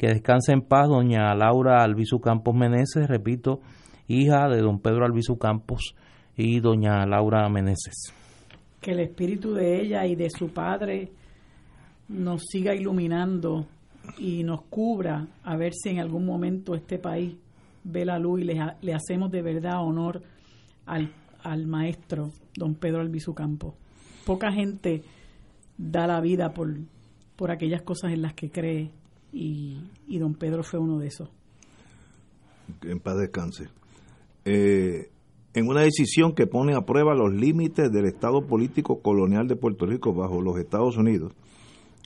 que 0.00 0.06
descanse 0.06 0.52
en 0.52 0.62
paz 0.62 0.88
doña 0.88 1.34
Laura 1.34 1.84
Albizu 1.84 2.20
Campos 2.20 2.54
Meneses, 2.54 3.06
repito, 3.06 3.60
hija 4.08 4.48
de 4.48 4.62
don 4.62 4.80
Pedro 4.80 5.04
Albizu 5.04 5.36
Campos 5.36 5.94
y 6.38 6.58
doña 6.60 7.04
Laura 7.04 7.46
Meneses. 7.50 8.14
Que 8.80 8.92
el 8.92 9.00
espíritu 9.00 9.52
de 9.52 9.78
ella 9.78 10.06
y 10.06 10.16
de 10.16 10.30
su 10.30 10.54
padre 10.54 11.10
nos 12.08 12.46
siga 12.46 12.74
iluminando 12.74 13.66
y 14.18 14.42
nos 14.42 14.62
cubra 14.70 15.26
a 15.44 15.56
ver 15.58 15.74
si 15.74 15.90
en 15.90 15.98
algún 15.98 16.24
momento 16.24 16.74
este 16.74 16.98
país 16.98 17.36
ve 17.84 18.06
la 18.06 18.18
luz 18.18 18.40
y 18.40 18.44
le, 18.44 18.58
le 18.80 18.94
hacemos 18.94 19.30
de 19.30 19.42
verdad 19.42 19.84
honor 19.84 20.22
al, 20.86 21.12
al 21.42 21.66
maestro 21.66 22.30
don 22.56 22.74
Pedro 22.74 23.02
Albizu 23.02 23.34
Campos. 23.34 23.74
Poca 24.24 24.50
gente 24.50 25.02
da 25.76 26.06
la 26.06 26.22
vida 26.22 26.54
por, 26.54 26.74
por 27.40 27.50
aquellas 27.50 27.80
cosas 27.80 28.12
en 28.12 28.20
las 28.20 28.34
que 28.34 28.50
cree 28.50 28.90
y, 29.32 29.78
y 30.06 30.18
don 30.18 30.34
Pedro 30.34 30.62
fue 30.62 30.78
uno 30.78 30.98
de 30.98 31.06
esos. 31.06 31.30
En 32.82 33.00
paz 33.00 33.16
descanse. 33.16 33.68
Eh, 34.44 35.08
en 35.54 35.66
una 35.66 35.80
decisión 35.80 36.34
que 36.34 36.46
pone 36.46 36.74
a 36.76 36.82
prueba 36.82 37.14
los 37.14 37.32
límites 37.32 37.90
del 37.90 38.04
Estado 38.04 38.42
político 38.42 39.00
colonial 39.00 39.48
de 39.48 39.56
Puerto 39.56 39.86
Rico 39.86 40.12
bajo 40.12 40.42
los 40.42 40.58
Estados 40.58 40.98
Unidos, 40.98 41.32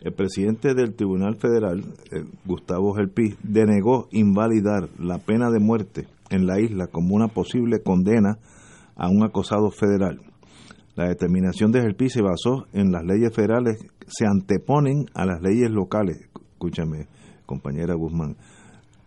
el 0.05 0.12
presidente 0.12 0.72
del 0.72 0.95
Tribunal 0.95 1.35
Federal, 1.35 1.82
eh, 2.12 2.22
Gustavo 2.45 2.95
Gelpi, 2.95 3.35
denegó 3.43 4.07
invalidar 4.12 4.89
la 5.01 5.18
pena 5.18 5.51
de 5.51 5.59
muerte 5.59 6.07
en 6.30 6.47
la 6.47 6.61
isla 6.61 6.87
como 6.87 7.16
una 7.16 7.26
posible 7.26 7.82
condena 7.82 8.39
a 8.95 9.09
un 9.09 9.24
acosado 9.24 9.72
federal. 9.72 10.20
La 10.95 11.09
determinación 11.09 11.72
de 11.72 11.80
Gelpi 11.80 12.09
se 12.09 12.22
basó 12.22 12.68
en 12.72 12.93
las 12.93 13.03
leyes 13.05 13.35
federales, 13.35 13.85
se 14.09 14.27
anteponen 14.27 15.07
a 15.15 15.27
las 15.27 15.41
leyes 15.43 15.71
locales. 15.71 16.29
Escúchame, 16.53 17.07
compañera 17.47 17.95
Guzmán, 17.95 18.37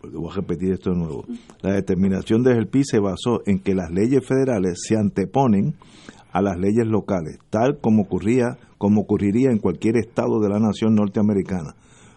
voy 0.02 0.30
a 0.30 0.34
repetir 0.34 0.72
esto 0.72 0.90
de 0.90 0.96
nuevo. 0.96 1.24
La 1.62 1.72
determinación 1.72 2.42
de 2.42 2.54
Gelpi 2.54 2.82
se 2.84 2.98
basó 2.98 3.40
en 3.46 3.58
que 3.58 3.74
las 3.74 3.90
leyes 3.90 4.24
federales 4.26 4.78
se 4.86 4.96
anteponen 4.96 5.74
a 6.32 6.42
las 6.42 6.58
leyes 6.58 6.86
locales, 6.86 7.38
tal 7.50 7.78
como 7.80 8.02
ocurría, 8.02 8.58
como 8.76 9.02
ocurriría 9.02 9.50
en 9.50 9.58
cualquier 9.58 9.96
estado 9.96 10.40
de 10.40 10.48
la 10.48 10.58
nación 10.58 10.94
norteamericana. 10.94 11.74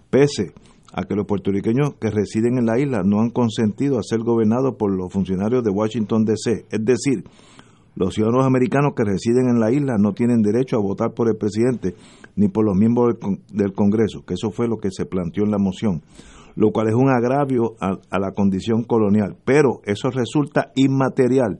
Pese 0.10 0.54
a 0.94 1.04
que 1.04 1.16
los 1.16 1.26
puertorriqueños 1.26 1.96
que 2.00 2.10
residen 2.10 2.58
en 2.58 2.66
la 2.66 2.78
isla 2.78 3.02
no 3.04 3.22
han 3.22 3.30
consentido 3.30 3.98
a 3.98 4.04
ser 4.04 4.20
gobernados 4.20 4.76
por 4.76 4.92
los 4.92 5.12
funcionarios 5.12 5.64
de 5.64 5.72
Washington 5.72 6.26
DC, 6.26 6.66
es 6.70 6.86
decir, 6.86 7.24
los 7.96 8.14
ciudadanos 8.14 8.46
americanos 8.46 8.94
que 8.96 9.04
residen 9.04 9.50
en 9.50 9.60
la 9.60 9.72
isla 9.72 9.96
no 9.98 10.14
tienen 10.14 10.42
derecho 10.42 10.78
a 10.78 10.82
votar 10.82 11.14
por 11.14 11.28
el 11.28 11.36
presidente 11.36 11.96
ni 12.36 12.48
por 12.48 12.66
los 12.66 12.76
miembros 12.76 13.16
del 13.52 13.74
Congreso, 13.74 14.24
que 14.26 14.36
eso 14.36 14.52
fue 14.52 14.68
lo 14.68 14.78
que 14.78 14.90
se 14.92 15.06
planteó 15.06 15.44
en 15.44 15.52
la 15.52 15.58
moción, 15.58 16.02
lo 16.56 16.72
cual 16.72 16.88
es 16.88 16.96
un 16.96 17.10
agravio 17.10 17.76
a, 17.80 17.98
a 18.10 18.20
la 18.20 18.32
condición 18.32 18.84
colonial, 18.84 19.38
pero 19.46 19.82
eso 19.86 20.10
resulta 20.10 20.72
inmaterial 20.76 21.58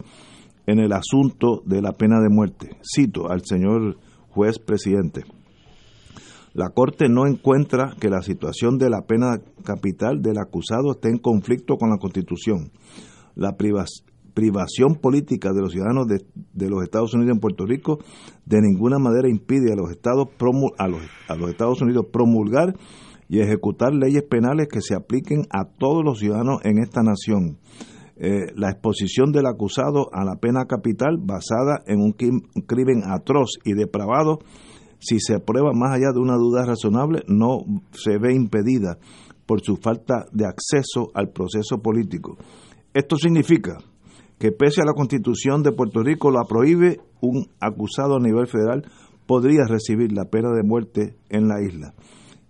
en 0.68 0.80
el 0.80 0.94
asunto 0.94 1.62
de 1.66 1.82
la 1.82 1.94
pena 1.94 2.20
de 2.22 2.30
muerte. 2.30 2.78
Cito 2.82 3.30
al 3.30 3.42
señor 3.44 3.98
juez 4.30 4.60
presidente. 4.60 5.24
La 6.54 6.70
Corte 6.70 7.08
no 7.08 7.28
encuentra 7.28 7.96
que 8.00 8.10
la 8.10 8.22
situación 8.22 8.78
de 8.78 8.90
la 8.90 9.04
pena 9.04 9.40
capital 9.64 10.22
del 10.22 10.38
acusado 10.38 10.92
esté 10.92 11.10
en 11.10 11.18
conflicto 11.18 11.78
con 11.78 11.90
la 11.90 11.98
Constitución. 11.98 12.72
La 13.36 13.56
privación 14.34 14.96
política 14.96 15.54
de 15.54 15.62
los 15.62 15.72
ciudadanos 15.72 16.08
de, 16.08 16.70
los 16.70 16.84
Estados 16.84 17.14
Unidos 17.14 17.34
en 17.36 17.40
Puerto 17.40 17.66
Rico 17.66 18.00
de 18.46 18.62
ninguna 18.62 19.00
manera 19.00 19.30
impide 19.30 19.72
a 19.72 19.76
los, 19.76 19.92
Estados 19.92 20.28
a, 20.78 20.88
los, 20.88 21.02
a 21.28 21.36
los 21.36 21.50
Estados 21.50 21.82
Unidos 21.82 22.08
promulgar 22.12 22.76
y 23.30 23.40
ejecutar 23.40 23.94
leyes 23.94 24.24
penales 24.24 24.68
que 24.68 24.82
se 24.82 24.94
apliquen 24.94 25.48
a 25.52 25.66
todos 25.66 26.04
los 26.04 26.20
ciudadanos 26.20 26.60
en 26.64 26.80
esta 26.80 27.02
nación. 27.02 27.60
Eh, 28.18 28.52
la 28.56 28.70
exposición 28.70 29.32
del 29.32 29.48
acusado 29.48 30.10
a 30.14 30.26
la 30.26 30.36
pena 30.36 30.66
capital 30.66 31.18
basada 31.18 31.82
en 31.88 32.02
un 32.02 32.12
crimen 32.12 33.04
atroz 33.06 33.52
y 33.64 33.74
depravado, 33.74 34.40
si 35.00 35.20
se 35.20 35.36
aprueba 35.36 35.72
más 35.74 35.92
allá 35.96 36.12
de 36.14 36.20
una 36.20 36.36
duda 36.36 36.66
razonable, 36.66 37.24
no 37.28 37.64
se 37.94 38.20
ve 38.20 38.36
impedida 38.36 38.98
por 39.46 39.62
su 39.62 39.78
falta 39.78 40.26
de 40.32 40.46
acceso 40.46 41.10
al 41.14 41.30
proceso 41.30 41.82
político. 41.82 42.38
Esto 42.94 43.16
significa 43.16 43.78
que 44.42 44.52
pese 44.52 44.82
a 44.82 44.86
la 44.86 44.94
constitución 44.94 45.62
de 45.62 45.72
Puerto 45.72 46.02
Rico 46.02 46.32
la 46.32 46.46
prohíbe, 46.50 47.00
un 47.22 47.46
acusado 47.60 48.16
a 48.16 48.20
nivel 48.20 48.48
federal 48.48 48.84
podría 49.28 49.66
recibir 49.68 50.12
la 50.14 50.26
pena 50.26 50.50
de 50.50 50.64
muerte 50.64 51.14
en 51.30 51.48
la 51.48 51.62
isla. 51.62 51.94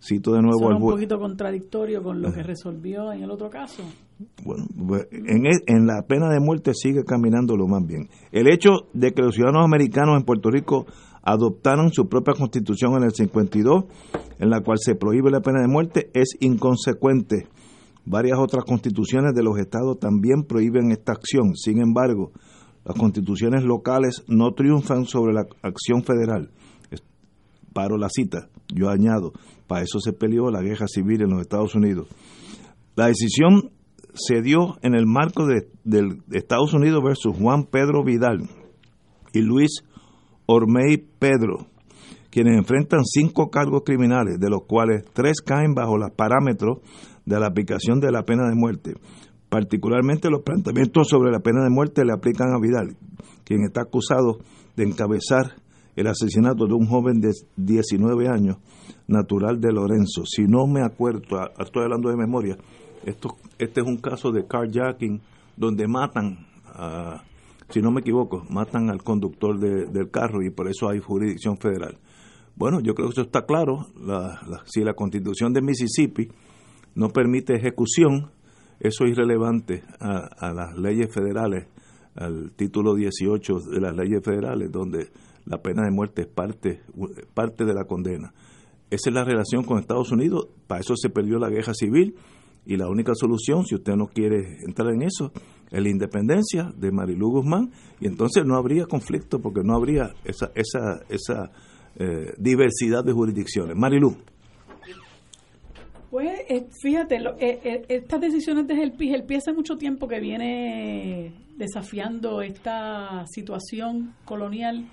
Cito 0.02 0.32
de 0.32 0.42
nuevo 0.42 0.70
al 0.70 0.76
un 0.76 0.90
poquito 0.90 1.20
contradictorio 1.20 2.02
con 2.02 2.22
lo 2.22 2.32
que 2.32 2.44
resolvió 2.44 3.12
en 3.12 3.24
el 3.24 3.30
otro 3.30 3.50
caso. 3.50 3.84
Bueno, 4.46 4.68
pues, 4.88 5.06
en, 5.12 5.46
e, 5.46 5.52
en 5.68 5.86
la 5.86 6.04
pena 6.08 6.30
de 6.30 6.40
muerte 6.40 6.74
sigue 6.74 7.04
caminando 7.04 7.58
lo 7.58 7.68
más 7.68 7.86
bien. 7.86 8.08
El 8.32 8.50
hecho 8.50 8.88
de 8.94 9.12
que 9.12 9.22
los 9.22 9.36
ciudadanos 9.36 9.66
americanos 9.66 10.18
en 10.18 10.24
Puerto 10.24 10.50
Rico 10.50 10.86
adoptaron 11.24 11.92
su 11.92 12.08
propia 12.08 12.36
constitución 12.36 12.94
en 12.94 13.04
el 13.04 13.12
52, 13.12 13.84
en 14.40 14.50
la 14.50 14.62
cual 14.62 14.78
se 14.80 14.96
prohíbe 14.96 15.30
la 15.30 15.42
pena 15.42 15.60
de 15.60 15.68
muerte, 15.68 16.10
es 16.14 16.38
inconsecuente. 16.40 17.48
Varias 18.06 18.40
otras 18.40 18.66
constituciones 18.66 19.34
de 19.36 19.44
los 19.44 19.58
estados 19.58 20.00
también 20.00 20.44
prohíben 20.48 20.92
esta 20.92 21.12
acción. 21.14 21.56
Sin 21.56 21.82
embargo, 21.82 22.32
las 22.84 22.98
constituciones 22.98 23.64
locales 23.64 24.24
no 24.28 24.54
triunfan 24.54 25.06
sobre 25.06 25.34
la 25.34 25.46
acción 25.62 26.04
federal. 26.04 26.50
Paro 27.74 27.98
la 27.98 28.10
cita, 28.10 28.50
yo 28.74 28.90
añado, 28.90 29.32
para 29.68 29.84
eso 29.84 30.00
se 30.02 30.12
peleó 30.12 30.52
la 30.52 30.62
guerra 30.62 30.88
civil 30.88 31.22
en 31.22 31.30
los 31.30 31.42
Estados 31.42 31.74
Unidos. 31.76 32.10
La 32.96 33.08
decisión 33.08 33.72
se 34.14 34.42
dio 34.42 34.78
en 34.82 34.96
el 34.96 35.06
marco 35.06 35.46
de, 35.46 35.68
Estados 36.32 36.74
Unidos 36.74 37.02
versus 37.04 37.38
Juan 37.38 37.64
Pedro 37.64 38.04
Vidal 38.04 38.50
y 39.34 39.42
Luis 39.42 39.84
Ormey 40.46 40.98
Pedro, 40.98 41.68
quienes 42.30 42.58
enfrentan 42.58 43.06
cinco 43.06 43.50
cargos 43.50 43.84
criminales, 43.86 44.40
de 44.40 44.50
los 44.50 44.66
cuales 44.68 45.06
tres 45.14 45.42
caen 45.42 45.74
bajo 45.74 45.98
los 45.98 46.12
parámetros 46.12 46.80
de 47.32 47.40
la 47.40 47.48
aplicación 47.48 48.00
de 48.00 48.12
la 48.12 48.24
pena 48.24 48.48
de 48.50 48.56
muerte. 48.56 48.94
Particularmente 49.50 50.30
los 50.30 50.44
planteamientos 50.44 51.08
sobre 51.08 51.32
la 51.32 51.40
pena 51.40 51.64
de 51.64 51.70
muerte 51.70 52.04
le 52.06 52.14
aplican 52.14 52.54
a 52.54 52.60
Vidal, 52.60 52.96
quien 53.44 53.64
está 53.64 53.82
acusado 53.82 54.40
de 54.76 54.84
encabezar 54.84 55.56
el 55.96 56.08
asesinato 56.08 56.68
de 56.68 56.74
un 56.74 56.88
joven 56.88 57.20
de 57.20 57.32
19 57.58 58.28
años 58.28 58.58
natural 59.08 59.60
de 59.60 59.72
Lorenzo. 59.72 60.26
Si 60.26 60.44
no 60.44 60.68
me 60.68 60.82
acuerdo, 60.82 61.38
estoy 61.60 61.84
hablando 61.84 62.10
de 62.10 62.18
memoria, 62.18 62.58
esto, 63.06 63.36
este 63.58 63.82
es 63.82 63.88
un 63.88 63.98
caso 63.98 64.32
de 64.32 64.46
carjacking 64.46 65.22
donde 65.58 65.88
matan, 65.88 66.48
si 67.70 67.82
no 67.82 67.92
me 67.92 68.02
equivoco, 68.02 68.46
matan 68.50 68.90
al 68.90 69.04
conductor 69.04 69.60
del 69.60 70.12
carro 70.12 70.44
y 70.44 70.50
por 70.50 70.70
eso 70.70 70.90
hay 70.90 71.00
jurisdicción 71.00 71.58
federal. 71.58 71.98
Bueno, 72.56 72.80
yo 72.80 72.94
creo 72.94 73.08
que 73.08 73.14
eso 73.14 73.22
está 73.22 73.46
claro. 73.46 73.88
si 74.66 74.82
la 74.82 74.94
constitución 74.94 75.52
de 75.54 75.62
Mississippi 75.62 76.30
no 76.96 77.10
permite 77.10 77.56
ejecución, 77.56 78.32
eso 78.80 79.06
es 79.06 79.12
irrelevante 79.12 79.84
a, 80.00 80.18
a 80.18 80.54
las 80.54 80.78
leyes 80.78 81.14
federales, 81.14 81.68
al 82.16 82.52
título 82.54 82.96
18 82.96 83.60
de 83.72 83.82
las 83.82 83.96
leyes 83.96 84.22
federales, 84.24 84.72
donde 84.72 85.10
la 85.46 85.62
pena 85.62 85.84
de 85.84 85.92
muerte 85.92 86.24
es 86.24 86.28
parte, 86.28 86.82
parte 87.34 87.66
de 87.66 87.74
la 87.74 87.86
condena. 87.86 88.34
Esa 88.90 89.10
es 89.10 89.14
la 89.14 89.24
relación 89.24 89.64
con 89.64 89.80
Estados 89.80 90.12
Unidos, 90.12 90.48
para 90.68 90.82
eso 90.82 90.96
se 90.96 91.10
perdió 91.10 91.40
la 91.40 91.50
guerra 91.50 91.74
civil 91.74 92.16
y 92.66 92.78
la 92.78 92.88
única 92.88 93.14
solución, 93.16 93.66
si 93.66 93.76
usted 93.76 93.96
no 93.96 94.08
quiere 94.08 94.58
entrar 94.68 94.94
en 94.94 95.02
eso, 95.02 95.32
es 95.72 95.82
la 95.82 95.90
independencia 95.90 96.72
de 96.76 96.92
Marilú 96.92 97.32
Guzmán 97.32 97.72
y 98.00 98.08
entonces 98.08 98.46
no 98.46 98.56
habría 98.56 98.86
conflicto 98.86 99.40
porque 99.40 99.62
no 99.64 99.76
habría 99.76 100.14
esa, 100.26 100.52
esa, 100.54 101.02
esa 101.10 101.52
eh, 101.96 102.34
diversidad 102.38 103.04
de 103.04 103.14
jurisdicciones. 103.14 103.76
Marilú. 103.76 104.16
Pues 106.12 106.42
eh, 106.50 106.68
fíjate, 106.82 107.20
eh, 107.40 107.86
estas 107.88 108.20
decisiones 108.20 108.68
de 108.68 108.84
el 108.84 108.92
PI 108.92 109.36
hace 109.36 109.54
mucho 109.54 109.78
tiempo 109.78 110.10
que 110.10 110.20
viene 110.20 111.32
desafiando 111.56 112.42
esta 112.42 113.26
situación 113.28 114.14
colonial 114.26 114.90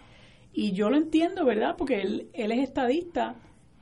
y 0.52 0.70
yo 0.70 0.90
lo 0.90 0.96
entiendo, 0.96 1.44
¿verdad? 1.44 1.74
Porque 1.76 2.02
él, 2.02 2.28
es 2.32 2.58
estadista 2.60 3.34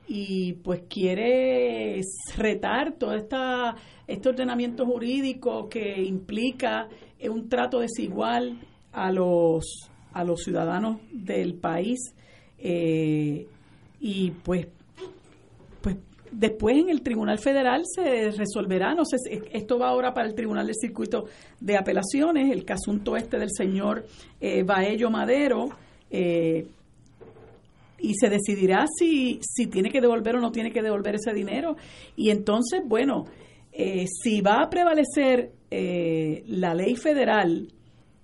y 0.07 0.53
pues 0.53 0.81
quiere 0.89 2.01
retar 2.37 2.93
todo 2.93 3.13
esta, 3.13 3.75
este 4.07 4.29
ordenamiento 4.29 4.83
jurídico 4.87 5.69
que 5.69 6.01
implica 6.01 6.87
un 7.29 7.49
trato 7.49 7.81
desigual 7.81 8.57
a 8.91 9.11
los, 9.11 9.91
a 10.11 10.23
los 10.23 10.41
ciudadanos 10.41 11.01
del 11.11 11.53
país. 11.53 11.99
Eh, 12.57 13.45
y 13.99 14.31
pues, 14.31 14.67
pues 15.81 15.97
después 16.31 16.77
en 16.77 16.89
el 16.89 17.01
Tribunal 17.01 17.39
Federal 17.39 17.83
se 17.85 18.31
resolverá, 18.31 18.93
no 18.93 19.05
sé, 19.05 19.17
esto 19.51 19.79
va 19.79 19.89
ahora 19.89 20.13
para 20.13 20.27
el 20.27 20.35
Tribunal 20.35 20.67
del 20.67 20.75
Circuito 20.75 21.25
de 21.59 21.77
Apelaciones, 21.77 22.51
el 22.51 22.65
casunto 22.65 23.15
este 23.15 23.37
del 23.37 23.49
señor 23.51 24.05
eh, 24.39 24.63
Baello 24.63 25.09
Madero, 25.09 25.69
eh, 26.09 26.65
y 27.99 28.13
se 28.13 28.29
decidirá 28.29 28.85
si, 28.87 29.39
si 29.41 29.67
tiene 29.67 29.89
que 29.89 30.01
devolver 30.01 30.35
o 30.35 30.39
no 30.39 30.51
tiene 30.51 30.71
que 30.71 30.83
devolver 30.83 31.15
ese 31.15 31.33
dinero. 31.33 31.75
Y 32.15 32.29
entonces, 32.29 32.81
bueno, 32.85 33.25
eh, 33.71 34.05
si 34.07 34.41
va 34.41 34.61
a 34.61 34.69
prevalecer 34.69 35.51
eh, 35.71 36.43
la 36.47 36.73
ley 36.73 36.95
federal 36.95 37.67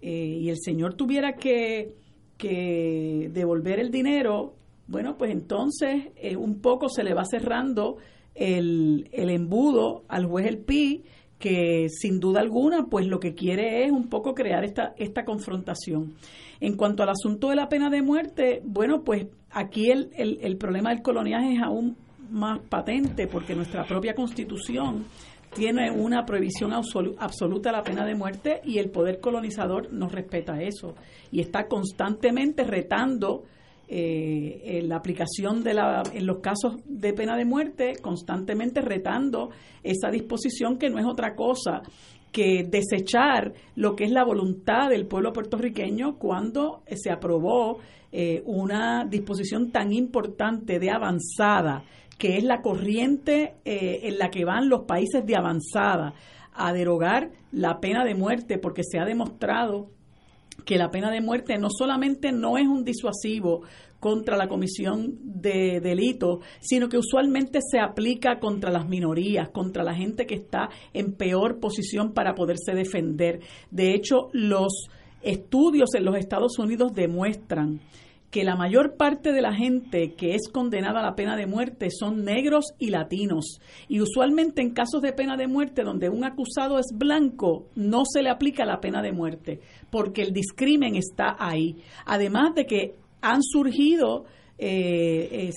y 0.06 0.50
el 0.50 0.58
señor 0.60 0.96
tuviera 0.96 1.32
que, 1.32 1.94
que 2.38 3.30
devolver 3.32 3.80
el 3.80 3.90
dinero, 3.90 4.54
bueno, 4.88 5.18
pues 5.18 5.32
entonces 5.32 6.08
eh, 6.16 6.36
un 6.36 6.62
poco 6.62 6.90
se 6.90 7.04
le 7.04 7.14
va 7.14 7.26
cerrando 7.26 7.98
el, 8.36 9.10
el 9.12 9.30
embudo 9.30 10.04
al 10.08 10.26
juez 10.26 10.48
El 10.48 10.60
Pi, 10.60 11.04
que 11.40 11.88
sin 11.90 12.20
duda 12.20 12.40
alguna, 12.40 12.86
pues 12.90 13.06
lo 13.06 13.20
que 13.20 13.34
quiere 13.34 13.86
es 13.86 13.92
un 13.92 14.08
poco 14.08 14.34
crear 14.34 14.64
esta, 14.64 14.94
esta 14.98 15.26
confrontación. 15.26 16.14
En 16.60 16.78
cuanto 16.78 17.04
al 17.04 17.10
asunto 17.10 17.50
de 17.50 17.58
la 17.58 17.68
pena 17.68 17.90
de 17.90 18.02
muerte, 18.02 18.62
bueno, 18.64 19.04
pues 19.04 19.28
aquí 19.52 19.92
el, 19.92 20.10
el, 20.16 20.40
el 20.42 20.58
problema 20.58 20.92
del 20.92 21.02
coloniaje 21.02 21.56
es 21.56 21.62
aún 21.62 21.98
más 22.30 22.60
patente 22.68 23.28
porque 23.28 23.56
nuestra 23.56 23.86
propia 23.86 24.16
constitución 24.16 25.06
tiene 25.54 25.92
una 25.92 26.26
prohibición 26.26 26.74
absoluta 26.74 27.70
a 27.70 27.74
la 27.74 27.84
pena 27.84 28.06
de 28.06 28.16
muerte 28.16 28.62
y 28.66 28.80
el 28.80 28.90
poder 28.90 29.20
colonizador 29.20 29.94
no 29.94 30.10
respeta 30.10 30.62
eso 30.62 30.96
y 31.32 31.42
está 31.42 31.68
constantemente 31.68 32.64
retando 32.64 33.44
eh, 33.88 34.82
la 34.86 34.96
aplicación 34.96 35.64
de 35.64 35.74
la, 35.74 36.04
en 36.14 36.26
los 36.26 36.40
casos 36.40 36.78
de 36.86 37.14
pena 37.14 37.36
de 37.38 37.46
muerte, 37.46 37.94
constantemente 38.02 38.82
retando 38.82 39.50
esa 39.84 40.10
disposición 40.10 40.78
que 40.78 40.90
no 40.90 41.00
es 41.00 41.06
otra 41.06 41.36
cosa 41.36 41.82
que 42.32 42.64
desechar 42.68 43.54
lo 43.76 43.96
que 43.96 44.06
es 44.06 44.12
la 44.12 44.26
voluntad 44.26 44.90
del 44.90 45.06
pueblo 45.06 45.32
puertorriqueño 45.32 46.18
cuando 46.18 46.82
se 46.88 47.12
aprobó 47.12 47.78
eh, 48.12 48.42
una 48.46 49.06
disposición 49.06 49.72
tan 49.72 49.94
importante 49.94 50.80
de 50.80 50.90
avanzada, 50.90 51.84
que 52.18 52.38
es 52.38 52.44
la 52.44 52.62
corriente 52.62 53.56
eh, 53.66 54.02
en 54.04 54.18
la 54.18 54.30
que 54.30 54.46
van 54.46 54.68
los 54.68 54.82
países 54.86 55.26
de 55.26 55.36
avanzada 55.36 56.14
a 56.54 56.74
derogar 56.74 57.32
la 57.52 57.80
pena 57.80 58.04
de 58.04 58.16
muerte, 58.16 58.58
porque 58.58 58.84
se 58.84 59.00
ha 59.00 59.06
demostrado 59.06 59.90
que 60.66 60.78
la 60.78 60.92
pena 60.92 61.12
de 61.12 61.22
muerte 61.22 61.58
no 61.58 61.70
solamente 61.70 62.32
no 62.32 62.58
es 62.58 62.68
un 62.68 62.84
disuasivo 62.84 63.64
contra 64.00 64.36
la 64.36 64.50
comisión 64.50 65.18
de 65.22 65.80
delitos, 65.80 66.40
sino 66.60 66.90
que 66.90 66.98
usualmente 66.98 67.60
se 67.62 67.80
aplica 67.80 68.40
contra 68.40 68.70
las 68.70 68.88
minorías, 68.88 69.50
contra 69.50 69.84
la 69.84 69.96
gente 69.96 70.26
que 70.26 70.36
está 70.36 70.70
en 70.94 71.14
peor 71.14 71.60
posición 71.60 72.14
para 72.14 72.36
poderse 72.36 72.74
defender. 72.74 73.40
De 73.72 73.94
hecho, 73.94 74.30
los 74.34 74.90
estudios 75.22 75.96
en 75.96 76.04
los 76.04 76.18
Estados 76.18 76.60
Unidos 76.60 76.94
demuestran 76.94 77.80
que 78.34 78.44
la 78.44 78.56
mayor 78.56 78.98
parte 78.98 79.32
de 79.32 79.44
la 79.44 79.54
gente 79.54 80.16
que 80.16 80.34
es 80.34 80.50
condenada 80.52 81.02
a 81.02 81.04
la 81.04 81.14
pena 81.14 81.38
de 81.38 81.46
muerte 81.46 81.90
son 81.92 82.26
negros 82.26 82.74
y 82.80 82.90
latinos. 82.90 83.60
Y 83.88 84.02
usualmente 84.02 84.64
en 84.64 84.72
casos 84.72 85.04
de 85.04 85.14
pena 85.14 85.38
de 85.38 85.48
muerte 85.48 85.84
donde 85.84 86.10
un 86.10 86.24
acusado 86.26 86.80
es 86.80 86.88
blanco, 86.98 87.68
no 87.76 88.06
se 88.12 88.24
le 88.24 88.32
aplica 88.32 88.66
la 88.66 88.82
pena 88.82 89.04
de 89.04 89.12
muerte, 89.12 89.60
porque 89.92 90.24
el 90.24 90.34
discrimen 90.34 90.96
está 90.96 91.36
ahí. 91.38 91.78
Además 92.08 92.56
de 92.56 92.66
que 92.66 92.96
han 93.22 93.44
surgido 93.44 94.26
eh, 94.58 95.52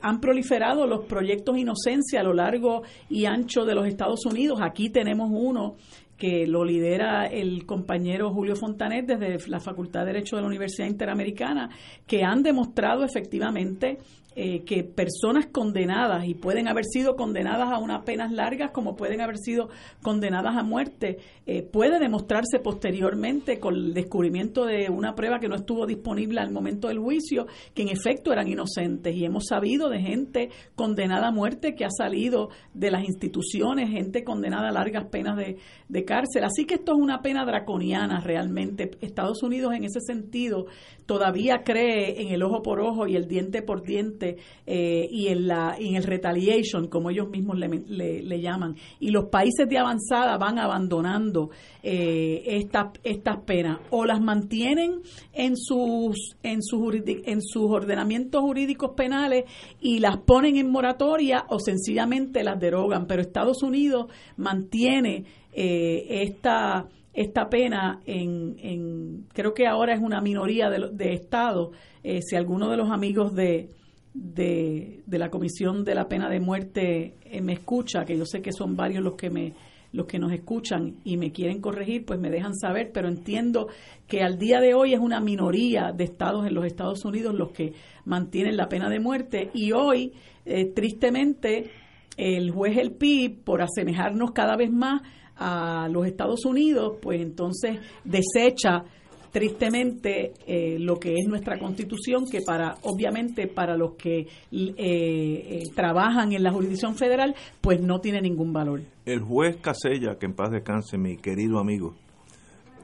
han 0.00 0.20
proliferado 0.20 0.86
los 0.86 1.04
proyectos 1.04 1.58
Inocencia 1.58 2.20
a 2.20 2.22
lo 2.22 2.32
largo 2.32 2.84
y 3.10 3.26
ancho 3.26 3.66
de 3.66 3.74
los 3.74 3.86
Estados 3.86 4.24
Unidos. 4.24 4.60
Aquí 4.62 4.88
tenemos 4.88 5.28
uno 5.30 5.76
que 6.18 6.46
lo 6.46 6.64
lidera 6.64 7.26
el 7.26 7.64
compañero 7.64 8.30
Julio 8.30 8.56
Fontanet 8.56 9.06
desde 9.06 9.48
la 9.48 9.60
Facultad 9.60 10.00
de 10.00 10.12
Derecho 10.12 10.36
de 10.36 10.42
la 10.42 10.48
Universidad 10.48 10.88
Interamericana, 10.88 11.70
que 12.06 12.24
han 12.24 12.42
demostrado 12.42 13.04
efectivamente 13.04 13.98
eh, 14.40 14.62
que 14.62 14.84
personas 14.84 15.46
condenadas, 15.46 16.24
y 16.24 16.34
pueden 16.34 16.68
haber 16.68 16.84
sido 16.84 17.16
condenadas 17.16 17.72
a 17.72 17.78
unas 17.78 18.04
penas 18.04 18.30
largas 18.30 18.70
como 18.70 18.94
pueden 18.94 19.20
haber 19.20 19.36
sido 19.36 19.68
condenadas 20.00 20.56
a 20.56 20.62
muerte, 20.62 21.18
eh, 21.44 21.64
puede 21.64 21.98
demostrarse 21.98 22.60
posteriormente 22.62 23.58
con 23.58 23.74
el 23.74 23.94
descubrimiento 23.94 24.64
de 24.64 24.90
una 24.90 25.16
prueba 25.16 25.40
que 25.40 25.48
no 25.48 25.56
estuvo 25.56 25.86
disponible 25.86 26.38
al 26.38 26.52
momento 26.52 26.86
del 26.86 27.00
juicio, 27.00 27.48
que 27.74 27.82
en 27.82 27.88
efecto 27.88 28.32
eran 28.32 28.46
inocentes. 28.46 29.12
Y 29.16 29.24
hemos 29.24 29.46
sabido 29.46 29.88
de 29.88 30.02
gente 30.02 30.50
condenada 30.76 31.26
a 31.26 31.32
muerte 31.32 31.74
que 31.74 31.84
ha 31.84 31.90
salido 31.90 32.50
de 32.74 32.92
las 32.92 33.02
instituciones, 33.02 33.90
gente 33.90 34.22
condenada 34.22 34.68
a 34.68 34.72
largas 34.72 35.06
penas 35.06 35.36
de, 35.36 35.56
de 35.88 36.04
cárcel. 36.04 36.44
Así 36.44 36.64
que 36.64 36.74
esto 36.74 36.92
es 36.92 36.98
una 36.98 37.22
pena 37.22 37.44
draconiana 37.44 38.20
realmente. 38.20 38.92
Estados 39.00 39.42
Unidos 39.42 39.74
en 39.74 39.82
ese 39.82 39.98
sentido 39.98 40.66
todavía 41.06 41.64
cree 41.64 42.22
en 42.22 42.28
el 42.28 42.44
ojo 42.44 42.62
por 42.62 42.78
ojo 42.78 43.08
y 43.08 43.16
el 43.16 43.26
diente 43.26 43.62
por 43.62 43.82
diente 43.82 44.27
eh, 44.66 45.08
y 45.10 45.28
en, 45.28 45.46
la, 45.46 45.76
en 45.78 45.96
el 45.96 46.04
retaliation, 46.04 46.88
como 46.88 47.10
ellos 47.10 47.28
mismos 47.28 47.58
le, 47.58 48.40
llaman. 48.40 48.76
Y 49.00 49.10
los 49.10 49.26
países 49.26 49.68
de 49.68 49.78
avanzada 49.78 50.36
van 50.38 50.58
abandonando 50.58 51.50
eh, 51.82 52.42
estas 52.46 52.88
estas 53.02 53.38
penas 53.44 53.78
o 53.90 54.04
las 54.04 54.20
mantienen 54.20 55.00
en 55.32 55.56
sus, 55.56 56.36
en, 56.42 56.62
sus, 56.62 56.94
en 57.06 57.40
sus 57.42 57.70
ordenamientos 57.70 58.42
jurídicos 58.42 58.92
penales 58.96 59.44
y 59.80 60.00
las 60.00 60.18
ponen 60.18 60.56
en 60.56 60.70
moratoria 60.70 61.44
o 61.48 61.58
sencillamente 61.58 62.44
las 62.44 62.58
derogan. 62.60 63.06
Pero 63.06 63.22
Estados 63.22 63.62
Unidos 63.62 64.06
mantiene 64.36 65.24
eh, 65.52 66.22
esta 66.22 66.88
esta 67.14 67.48
pena 67.48 68.00
en, 68.06 68.56
en, 68.60 69.26
creo 69.32 69.52
que 69.52 69.66
ahora 69.66 69.92
es 69.92 70.00
una 70.00 70.20
minoría 70.20 70.70
de, 70.70 70.90
de 70.92 71.14
estados. 71.14 71.76
Eh, 72.04 72.22
si 72.22 72.36
alguno 72.36 72.70
de 72.70 72.76
los 72.76 72.90
amigos 72.90 73.34
de, 73.34 73.70
de, 74.18 75.02
la 75.06 75.30
Comisión 75.30 75.84
de 75.84 75.94
la 75.94 76.08
Pena 76.08 76.28
de 76.28 76.40
Muerte 76.40 77.14
eh, 77.22 77.40
me 77.40 77.54
escucha, 77.54 78.04
que 78.04 78.16
yo 78.16 78.24
sé 78.24 78.42
que 78.42 78.52
son 78.52 78.76
varios 78.76 79.02
los 79.02 79.14
que 79.14 79.30
me 79.30 79.54
los 79.90 80.04
que 80.04 80.18
nos 80.18 80.32
escuchan 80.32 80.96
y 81.02 81.16
me 81.16 81.32
quieren 81.32 81.62
corregir, 81.62 82.04
pues 82.04 82.20
me 82.20 82.28
dejan 82.28 82.54
saber, 82.54 82.90
pero 82.92 83.08
entiendo 83.08 83.68
que 84.06 84.22
al 84.22 84.38
día 84.38 84.60
de 84.60 84.74
hoy 84.74 84.92
es 84.92 85.00
una 85.00 85.18
minoría 85.18 85.92
de 85.96 86.04
estados 86.04 86.46
en 86.46 86.52
los 86.52 86.66
Estados 86.66 87.06
Unidos 87.06 87.34
los 87.34 87.52
que 87.52 87.72
mantienen 88.04 88.58
la 88.58 88.68
pena 88.68 88.90
de 88.90 89.00
muerte 89.00 89.50
y 89.54 89.72
hoy, 89.72 90.12
eh, 90.44 90.66
tristemente, 90.74 91.70
el 92.18 92.50
juez 92.50 92.76
El 92.76 92.92
Pi, 92.92 93.30
por 93.30 93.62
asemejarnos 93.62 94.32
cada 94.32 94.56
vez 94.56 94.70
más 94.70 95.00
a 95.36 95.88
los 95.90 96.06
Estados 96.06 96.44
Unidos, 96.44 96.98
pues 97.00 97.22
entonces 97.22 97.78
desecha 98.04 98.84
tristemente 99.30 100.32
eh, 100.46 100.78
lo 100.78 100.98
que 100.98 101.14
es 101.14 101.26
nuestra 101.26 101.58
constitución, 101.58 102.24
que 102.30 102.40
para, 102.40 102.76
obviamente, 102.82 103.46
para 103.46 103.76
los 103.76 103.94
que 103.94 104.20
eh, 104.20 104.26
eh, 104.50 105.62
trabajan 105.74 106.32
en 106.32 106.42
la 106.42 106.52
jurisdicción 106.52 106.96
federal, 106.96 107.34
pues 107.60 107.80
no 107.80 108.00
tiene 108.00 108.20
ningún 108.20 108.52
valor. 108.52 108.82
El 109.04 109.20
juez 109.20 109.56
Casella, 109.56 110.16
que 110.18 110.26
en 110.26 110.34
paz 110.34 110.50
descanse, 110.50 110.98
mi 110.98 111.16
querido 111.16 111.58
amigo, 111.58 111.94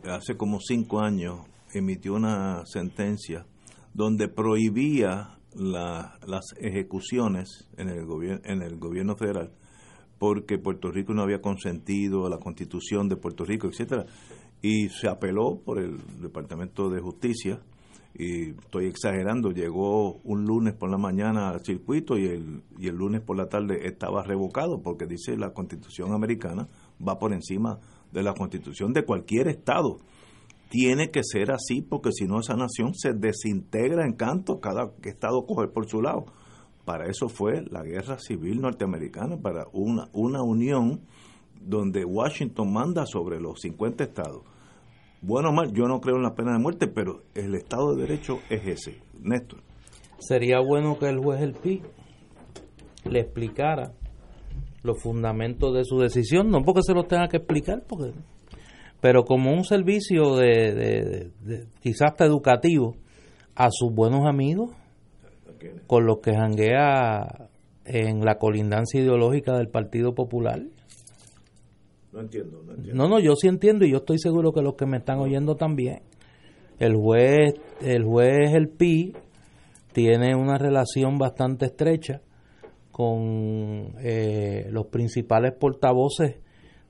hace 0.05 0.37
como 0.37 0.59
cinco 0.61 1.01
años 1.01 1.41
emitió 1.73 2.15
una 2.15 2.65
sentencia 2.67 3.47
donde 3.93 4.29
prohibía 4.29 5.39
las 5.55 6.45
ejecuciones 6.59 7.69
en 7.77 7.89
el, 7.89 8.05
gobierno 8.05 8.41
en 8.45 8.63
el 8.63 8.77
gobierno 8.77 9.17
federal 9.17 9.53
porque 10.19 10.59
Puerto 10.59 10.91
Rico 10.91 11.13
no 11.13 11.23
había 11.23 11.41
consentido 11.41 12.27
a 12.27 12.31
la 12.31 12.39
constitución 12.39 13.09
de 13.09 13.17
Puerto 13.17 13.45
Rico, 13.45 13.69
etcétera, 13.69 14.07
y 14.65 14.89
se 14.89 15.09
apeló 15.09 15.61
por 15.63 15.79
el 15.79 15.99
Departamento 16.23 16.89
de 16.89 16.99
Justicia 16.99 17.61
y 18.15 18.53
estoy 18.53 18.87
exagerando, 18.87 19.51
llegó 19.51 20.15
un 20.25 20.47
lunes 20.47 20.73
por 20.73 20.91
la 20.91 20.97
mañana 20.97 21.51
al 21.51 21.63
circuito 21.63 22.17
y 22.17 22.25
el, 22.25 22.63
y 22.79 22.89
el 22.89 22.95
lunes 22.95 23.21
por 23.21 23.37
la 23.37 23.51
tarde 23.51 23.87
estaba 23.87 24.23
revocado 24.23 24.81
porque 24.81 25.05
dice 25.05 25.37
la 25.37 25.53
constitución 25.53 26.15
americana 26.15 26.67
va 27.07 27.19
por 27.19 27.35
encima 27.35 27.79
de 28.11 28.23
la 28.23 28.33
constitución 28.33 28.95
de 28.95 29.05
cualquier 29.05 29.49
estado. 29.49 29.99
Tiene 30.71 31.11
que 31.11 31.21
ser 31.25 31.53
así 31.53 31.83
porque 31.83 32.13
si 32.13 32.25
no 32.25 32.41
esa 32.41 32.57
nación 32.57 32.95
se 32.95 33.13
desintegra 33.13 34.07
en 34.07 34.15
canto, 34.15 34.61
cada 34.61 34.95
estado 35.03 35.45
coge 35.45 35.69
por 35.69 35.87
su 35.91 36.01
lado. 36.01 36.25
Para 36.87 37.11
eso 37.11 37.29
fue 37.29 37.63
la 37.71 37.83
guerra 37.83 38.17
civil 38.19 38.63
norteamericana, 38.63 39.37
para 39.37 39.67
una, 39.75 40.09
una 40.15 40.43
unión 40.43 41.03
donde 41.61 42.07
Washington 42.07 42.73
manda 42.73 43.05
sobre 43.05 43.41
los 43.41 43.61
50 43.61 44.05
estados. 44.05 44.54
Bueno 45.27 45.49
o 45.49 45.53
mal, 45.53 45.73
yo 45.73 45.87
no 45.89 46.03
creo 46.03 46.17
en 46.17 46.23
la 46.23 46.35
pena 46.35 46.53
de 46.53 46.59
muerte, 46.59 46.87
pero 46.87 47.23
el 47.35 47.55
Estado 47.55 47.95
de 47.95 48.03
Derecho 48.03 48.41
es 48.51 48.67
ese. 48.67 49.01
Néstor. 49.23 49.61
Sería 50.19 50.61
bueno 50.61 50.99
que 50.99 51.09
el 51.09 51.19
juez 51.19 51.41
El 51.41 51.55
Pi 51.55 51.81
le 53.09 53.21
explicara 53.21 53.93
los 54.83 55.03
fundamentos 55.03 55.75
de 55.75 55.85
su 55.85 55.99
decisión, 55.99 56.51
no 56.51 56.63
porque 56.63 56.83
se 56.83 56.93
los 56.93 57.09
tenga 57.09 57.29
que 57.29 57.39
explicar, 57.39 57.85
porque, 57.89 58.13
pero 59.01 59.25
como 59.25 59.51
un 59.51 59.65
servicio 59.65 60.37
de, 60.37 61.31
quizás 61.81 62.13
educativo 62.21 62.95
a 63.55 63.69
sus 63.71 63.95
buenos 63.95 64.27
amigos 64.27 64.73
con 65.87 66.05
los 66.05 66.19
que 66.19 66.35
janguea 66.35 67.49
en 67.87 68.27
la 68.27 68.37
colindancia 68.37 69.01
ideológica 69.01 69.57
del 69.57 69.69
Partido 69.69 70.15
Popular. 70.15 70.61
No 72.15 72.21
entiendo, 72.21 72.63
no 72.65 72.75
entiendo. 72.75 73.03
No, 73.03 73.09
no, 73.09 73.19
yo 73.19 73.35
sí 73.35 73.49
entiendo 73.49 73.85
y 73.85 73.91
yo 73.91 73.97
estoy 73.97 74.19
seguro 74.21 74.53
que 74.53 74.63
los 74.63 74.77
que 74.77 74.87
me 74.87 74.99
están 74.99 75.19
oyendo 75.19 75.57
también. 75.57 76.03
El 76.79 76.95
juez, 76.95 77.55
el 77.81 78.05
juez 78.05 78.55
El 78.55 78.69
Pi 78.69 79.15
tiene 79.93 80.37
una 80.37 80.57
relación 80.57 81.19
bastante 81.19 81.67
estrecha 81.67 82.23
con 82.93 83.97
eh, 83.99 84.69
los 84.71 84.87
principales 84.87 85.55
portavoces 85.59 86.37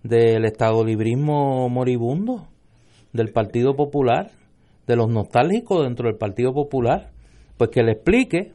del 0.02 0.44
Estado 0.44 0.84
Librismo 0.84 1.70
moribundo, 1.70 2.48
del 3.14 3.32
Partido 3.32 3.74
Popular, 3.74 4.30
de 4.86 4.96
los 4.96 5.08
nostálgicos 5.08 5.84
dentro 5.84 6.06
del 6.06 6.18
Partido 6.18 6.52
Popular, 6.52 7.12
pues 7.56 7.70
que 7.70 7.82
le 7.82 7.92
explique 7.92 8.52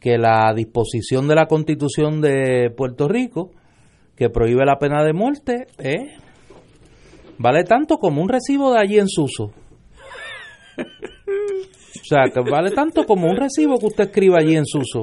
que 0.00 0.18
la 0.18 0.52
disposición 0.56 1.28
de 1.28 1.36
la 1.36 1.46
Constitución 1.46 2.20
de 2.20 2.72
Puerto 2.76 3.06
Rico 3.06 3.52
que 4.20 4.28
prohíbe 4.28 4.66
la 4.66 4.76
pena 4.78 5.02
de 5.02 5.14
muerte 5.14 5.66
eh, 5.78 6.18
vale 7.38 7.64
tanto 7.64 7.96
como 7.96 8.20
un 8.20 8.28
recibo 8.28 8.70
de 8.70 8.78
allí 8.78 8.98
en 8.98 9.08
Suso. 9.08 9.44
O 10.76 12.04
sea, 12.04 12.24
que 12.30 12.40
vale 12.42 12.70
tanto 12.72 13.06
como 13.06 13.30
un 13.30 13.36
recibo 13.36 13.78
que 13.78 13.86
usted 13.86 14.04
escriba 14.04 14.38
allí 14.38 14.56
en 14.56 14.66
Suso, 14.66 15.00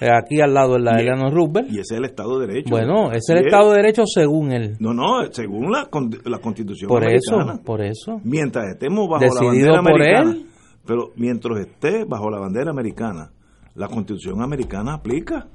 eh, 0.00 0.08
aquí 0.12 0.40
al 0.40 0.52
lado 0.52 0.72
de 0.72 0.80
la 0.80 0.98
Eleanor 0.98 1.32
Roosevelt. 1.32 1.68
Y 1.70 1.78
ese 1.78 1.94
es 1.94 1.98
el 1.98 2.06
Estado 2.06 2.40
de 2.40 2.48
Derecho. 2.48 2.70
Bueno, 2.70 3.12
ese 3.12 3.18
es 3.18 3.28
el 3.28 3.46
Estado 3.46 3.70
de 3.70 3.76
Derecho 3.76 4.02
según 4.04 4.50
él. 4.50 4.76
No, 4.80 4.92
no, 4.92 5.30
según 5.30 5.70
la, 5.70 5.88
la 6.24 6.38
Constitución 6.40 6.88
por 6.88 7.04
americana. 7.04 7.52
Eso, 7.52 7.62
por 7.62 7.80
eso. 7.82 8.20
Mientras 8.24 8.66
estemos 8.72 9.08
bajo 9.08 9.32
la 9.32 9.46
bandera 9.46 9.78
americana. 9.78 10.38
Pero 10.84 11.12
mientras 11.14 11.60
esté 11.60 12.04
bajo 12.04 12.28
la 12.30 12.40
bandera 12.40 12.72
americana, 12.72 13.30
la 13.76 13.86
Constitución 13.86 14.42
americana 14.42 14.94
aplica. 14.94 15.46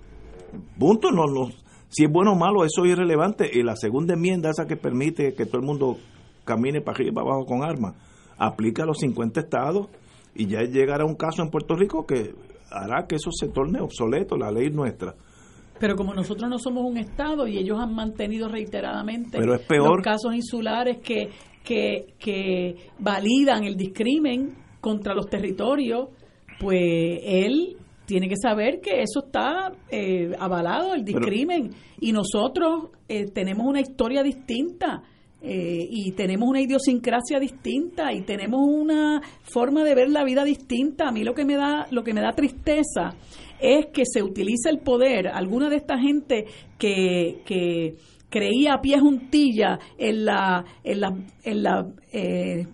Punto, 0.79 1.11
no, 1.11 1.25
no, 1.25 1.49
si 1.91 2.05
es 2.05 2.11
bueno 2.11 2.31
o 2.31 2.35
malo, 2.35 2.63
eso 2.63 2.85
es 2.85 2.91
irrelevante. 2.91 3.49
Y 3.53 3.63
la 3.63 3.75
segunda 3.75 4.13
enmienda, 4.13 4.49
esa 4.49 4.65
que 4.65 4.77
permite 4.77 5.33
que 5.33 5.45
todo 5.45 5.57
el 5.57 5.65
mundo 5.65 5.97
camine 6.45 6.79
para 6.79 6.95
arriba 6.95 7.11
y 7.11 7.13
para 7.13 7.27
abajo 7.27 7.45
con 7.45 7.63
armas, 7.63 7.95
aplica 8.37 8.83
a 8.83 8.85
los 8.85 8.97
50 8.99 9.41
estados 9.41 9.87
y 10.33 10.47
ya 10.47 10.61
llegará 10.61 11.05
un 11.05 11.15
caso 11.15 11.43
en 11.43 11.49
Puerto 11.49 11.75
Rico 11.75 12.05
que 12.05 12.33
hará 12.71 13.05
que 13.07 13.15
eso 13.15 13.29
se 13.31 13.49
torne 13.49 13.81
obsoleto, 13.81 14.37
la 14.37 14.51
ley 14.51 14.69
nuestra. 14.69 15.13
Pero 15.79 15.95
como 15.97 16.13
nosotros 16.13 16.49
no 16.49 16.57
somos 16.59 16.85
un 16.85 16.97
Estado 16.97 17.45
y 17.45 17.57
ellos 17.57 17.77
han 17.77 17.93
mantenido 17.93 18.47
reiteradamente 18.47 19.37
Pero 19.37 19.55
es 19.55 19.61
peor. 19.67 19.97
los 19.97 20.03
casos 20.03 20.33
insulares 20.33 20.99
que, 21.03 21.29
que, 21.63 22.13
que 22.17 22.75
validan 22.99 23.65
el 23.65 23.75
discrimen 23.75 24.55
contra 24.79 25.13
los 25.13 25.27
territorios, 25.27 26.07
pues 26.57 27.19
él 27.23 27.77
tiene 28.11 28.27
que 28.27 28.35
saber 28.35 28.81
que 28.81 29.03
eso 29.03 29.23
está 29.25 29.71
eh, 29.89 30.33
avalado, 30.37 30.93
el 30.93 31.05
discrimen. 31.05 31.71
y 32.01 32.11
nosotros 32.11 32.89
eh, 33.07 33.27
tenemos 33.31 33.65
una 33.65 33.79
historia 33.79 34.21
distinta. 34.21 35.01
Eh, 35.43 35.87
y 35.89 36.11
tenemos 36.11 36.47
una 36.47 36.61
idiosincrasia 36.61 37.39
distinta 37.39 38.13
y 38.13 38.21
tenemos 38.21 38.59
una 38.63 39.21
forma 39.41 39.83
de 39.85 39.95
ver 39.95 40.09
la 40.09 40.25
vida 40.25 40.43
distinta. 40.43 41.07
A 41.07 41.11
mí 41.11 41.23
lo 41.23 41.33
que 41.33 41.45
me 41.45 41.55
da 41.55 41.87
lo 41.89 42.03
que 42.03 42.13
me 42.13 42.21
da 42.21 42.33
tristeza 42.33 43.15
es 43.59 43.87
que 43.87 44.03
se 44.05 44.21
utiliza 44.21 44.69
el 44.69 44.79
poder. 44.79 45.29
Alguna 45.29 45.69
de 45.69 45.77
esta 45.77 45.97
gente 45.97 46.45
que, 46.77 47.41
que 47.45 47.95
creía 48.29 48.73
a 48.73 48.81
pie 48.81 48.99
juntilla 48.99 49.79
en 49.97 50.25
la 50.25 50.65
en 50.83 50.99
la, 50.99 51.17
en 51.43 51.63
la 51.63 51.87
eh, 52.11 52.67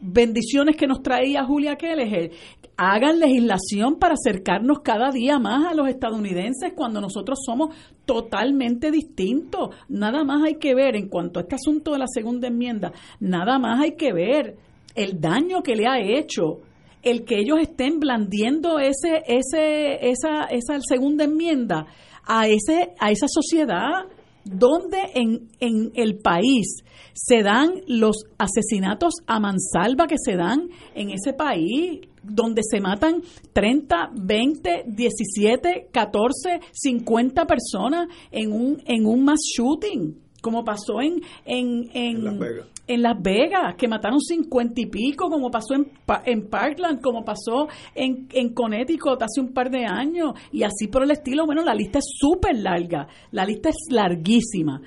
bendiciones 0.00 0.76
que 0.76 0.86
nos 0.86 1.02
traía 1.02 1.44
Julia 1.44 1.76
Kelleher, 1.76 2.30
hagan 2.76 3.20
legislación 3.20 3.98
para 3.98 4.14
acercarnos 4.14 4.80
cada 4.80 5.10
día 5.10 5.38
más 5.38 5.66
a 5.66 5.74
los 5.74 5.88
estadounidenses 5.88 6.72
cuando 6.74 7.00
nosotros 7.00 7.38
somos 7.44 7.74
totalmente 8.04 8.90
distintos. 8.90 9.74
Nada 9.88 10.24
más 10.24 10.42
hay 10.44 10.56
que 10.56 10.74
ver 10.74 10.96
en 10.96 11.08
cuanto 11.08 11.38
a 11.38 11.42
este 11.42 11.54
asunto 11.54 11.92
de 11.92 11.98
la 11.98 12.06
segunda 12.06 12.48
enmienda, 12.48 12.92
nada 13.20 13.58
más 13.58 13.80
hay 13.80 13.92
que 13.92 14.12
ver 14.12 14.56
el 14.94 15.20
daño 15.20 15.62
que 15.62 15.76
le 15.76 15.86
ha 15.86 16.00
hecho 16.00 16.60
el 17.02 17.24
que 17.24 17.38
ellos 17.38 17.58
estén 17.60 18.00
blandiendo 18.00 18.78
ese 18.78 19.22
ese 19.26 20.08
esa 20.08 20.44
esa 20.44 20.80
segunda 20.80 21.24
enmienda 21.24 21.86
a 22.24 22.46
ese 22.48 22.94
a 22.98 23.10
esa 23.10 23.26
sociedad 23.28 24.06
donde 24.44 24.98
en, 25.14 25.48
en 25.60 25.90
el 25.94 26.18
país 26.18 26.84
se 27.14 27.42
dan 27.42 27.80
los 27.86 28.24
asesinatos 28.38 29.14
a 29.26 29.40
mansalva 29.40 30.06
que 30.06 30.16
se 30.18 30.36
dan 30.36 30.68
en 30.94 31.10
ese 31.10 31.32
país, 31.32 32.00
donde 32.24 32.62
se 32.62 32.80
matan 32.80 33.22
30, 33.52 34.10
20, 34.14 34.84
17, 34.86 35.88
14, 35.92 36.60
50 36.72 37.46
personas 37.46 38.08
en 38.30 38.52
un, 38.52 38.82
en 38.86 39.06
un 39.06 39.24
mass 39.24 39.40
shooting, 39.56 40.16
como 40.40 40.64
pasó 40.64 41.00
en, 41.00 41.20
en, 41.44 41.90
en, 41.94 42.24
Las 42.24 42.38
Vegas. 42.38 42.68
en 42.86 43.02
Las 43.02 43.22
Vegas, 43.22 43.74
que 43.76 43.88
mataron 43.88 44.20
50 44.20 44.80
y 44.80 44.86
pico, 44.86 45.30
como 45.30 45.50
pasó 45.50 45.74
en, 45.74 45.90
en 46.26 46.48
Parkland, 46.48 47.00
como 47.00 47.24
pasó 47.24 47.68
en, 47.94 48.28
en 48.32 48.52
Connecticut 48.52 49.22
hace 49.22 49.40
un 49.40 49.52
par 49.52 49.70
de 49.70 49.86
años, 49.86 50.32
y 50.52 50.62
así 50.62 50.88
por 50.88 51.02
el 51.02 51.10
estilo. 51.10 51.46
Bueno, 51.46 51.62
la 51.64 51.74
lista 51.74 51.98
es 51.98 52.06
súper 52.18 52.56
larga, 52.56 53.08
la 53.30 53.44
lista 53.44 53.70
es 53.70 53.76
larguísima 53.90 54.80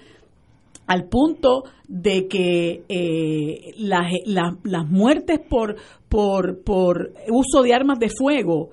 al 0.88 1.10
punto 1.10 1.66
de 1.88 2.28
que 2.28 2.86
eh, 2.88 3.74
las, 3.78 4.12
las, 4.26 4.88
muertes 4.90 5.40
por, 5.48 5.76
por, 6.10 6.64
por 6.64 7.14
uso 7.30 7.62
de 7.64 7.74
armas 7.74 8.00
de 8.00 8.10
fuego 8.10 8.70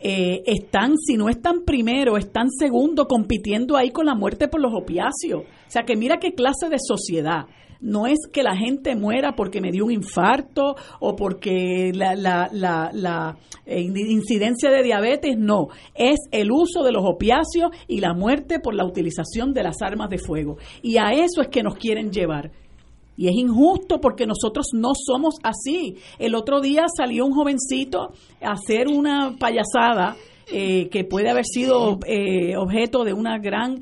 eh, 0.00 0.42
están, 0.46 0.96
si 0.96 1.16
no 1.16 1.28
están 1.28 1.64
primero, 1.64 2.16
están 2.16 2.48
segundo, 2.50 3.06
compitiendo 3.06 3.76
ahí 3.76 3.90
con 3.90 4.06
la 4.06 4.14
muerte 4.14 4.48
por 4.48 4.60
los 4.60 4.72
opiáceos. 4.74 5.42
O 5.42 5.70
sea 5.70 5.82
que 5.82 5.96
mira 5.96 6.18
qué 6.18 6.34
clase 6.34 6.68
de 6.68 6.78
sociedad 6.78 7.46
no 7.80 8.06
es 8.06 8.18
que 8.32 8.42
la 8.42 8.56
gente 8.56 8.96
muera 8.96 9.34
porque 9.36 9.60
me 9.60 9.70
dio 9.70 9.84
un 9.84 9.92
infarto 9.92 10.76
o 11.00 11.14
porque 11.14 11.92
la, 11.94 12.14
la, 12.14 12.50
la, 12.52 13.36
eh, 13.66 13.80
incidencia 13.80 14.70
de 14.70 14.82
diabetes, 14.82 15.36
no, 15.38 15.68
es 15.94 16.18
el 16.30 16.50
uso 16.50 16.82
de 16.82 16.92
los 16.92 17.04
opiáceos 17.04 17.70
y 17.86 18.00
la 18.00 18.14
muerte 18.14 18.60
por 18.60 18.74
la 18.74 18.84
utilización 18.84 19.52
de 19.52 19.62
las 19.62 19.82
armas 19.82 20.10
de 20.10 20.18
fuego. 20.18 20.56
Y 20.82 20.96
a 20.96 21.12
eso 21.12 21.40
es 21.40 21.48
que 21.48 21.62
nos 21.62 21.76
quieren 21.76 22.10
llevar. 22.10 22.50
Y 23.18 23.28
es 23.28 23.34
injusto 23.34 24.00
porque 24.00 24.26
nosotros 24.26 24.68
no 24.72 24.92
somos 24.94 25.34
así. 25.42 25.96
El 26.18 26.34
otro 26.34 26.62
día 26.62 26.86
salió 26.96 27.26
un 27.26 27.34
jovencito 27.34 28.12
a 28.40 28.52
hacer 28.52 28.88
una 28.88 29.36
payasada 29.38 30.16
eh, 30.50 30.88
que 30.88 31.04
puede 31.04 31.28
haber 31.28 31.44
sido 31.44 31.98
eh, 32.06 32.56
objeto 32.56 33.04
de 33.04 33.12
una 33.12 33.38
gran 33.38 33.80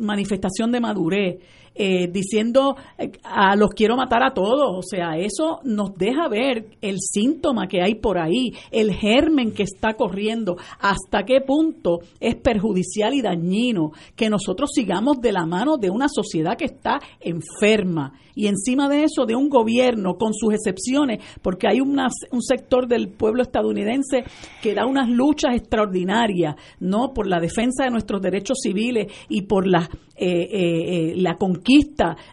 manifestación 0.00 0.72
de 0.72 0.80
madurez 0.80 1.38
eh, 1.74 2.08
diciendo 2.10 2.76
eh, 2.98 3.12
a 3.24 3.56
los 3.56 3.70
quiero 3.70 3.96
matar 3.96 4.22
a 4.22 4.34
todos. 4.34 4.76
O 4.76 4.82
sea, 4.82 5.16
eso 5.16 5.60
nos 5.64 5.94
deja 5.96 6.28
ver 6.28 6.66
el 6.80 6.98
síntoma 7.00 7.66
que 7.66 7.82
hay 7.82 7.94
por 7.94 8.18
ahí, 8.18 8.52
el 8.70 8.92
germen 8.92 9.52
que 9.52 9.62
está 9.62 9.94
corriendo, 9.94 10.56
hasta 10.80 11.24
qué 11.24 11.40
punto 11.40 12.00
es 12.20 12.36
perjudicial 12.36 13.14
y 13.14 13.22
dañino 13.22 13.92
que 14.16 14.28
nosotros 14.28 14.70
sigamos 14.74 15.20
de 15.20 15.32
la 15.32 15.46
mano 15.46 15.76
de 15.76 15.90
una 15.90 16.08
sociedad 16.08 16.56
que 16.56 16.66
está 16.66 17.00
enferma 17.20 18.12
y 18.34 18.46
encima 18.46 18.88
de 18.88 19.04
eso 19.04 19.26
de 19.26 19.34
un 19.34 19.48
gobierno 19.48 20.14
con 20.14 20.32
sus 20.32 20.54
excepciones, 20.54 21.22
porque 21.42 21.68
hay 21.68 21.80
un 21.80 21.98
sector 22.40 22.88
del 22.88 23.08
pueblo 23.08 23.42
estadounidense 23.42 24.24
que 24.62 24.74
da 24.74 24.86
unas 24.86 25.08
luchas 25.08 25.54
extraordinarias, 25.54 26.56
¿no? 26.80 27.12
Por 27.12 27.26
la 27.26 27.40
defensa 27.40 27.84
de 27.84 27.90
nuestros 27.90 28.22
derechos 28.22 28.58
civiles 28.62 29.12
y 29.28 29.42
por 29.42 29.66
la, 29.66 29.88
eh, 30.16 30.48
eh, 30.50 31.14
la 31.16 31.36
conquista 31.36 31.61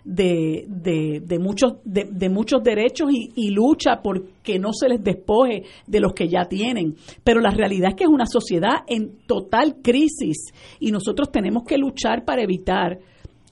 de, 0.03 0.65
de, 0.65 1.39
muchos, 1.39 1.73
de, 1.83 2.29
muchos 2.29 2.63
derechos 2.63 3.09
y, 3.11 3.29
y 3.35 3.51
lucha 3.51 4.01
por 4.01 4.41
que 4.43 4.59
no 4.59 4.73
se 4.73 4.89
les 4.89 5.03
despoje 5.03 5.63
de 5.87 5.99
los 5.99 6.13
que 6.13 6.27
ya 6.27 6.45
tienen. 6.45 6.95
Pero 7.23 7.39
la 7.39 7.51
realidad 7.51 7.89
es 7.89 7.95
que 7.95 8.03
es 8.03 8.09
una 8.09 8.25
sociedad 8.25 8.83
en 8.87 9.19
total 9.27 9.77
crisis 9.81 10.53
y 10.79 10.91
nosotros 10.91 11.31
tenemos 11.31 11.63
que 11.63 11.77
luchar 11.77 12.25
para 12.25 12.41
evitar 12.41 12.99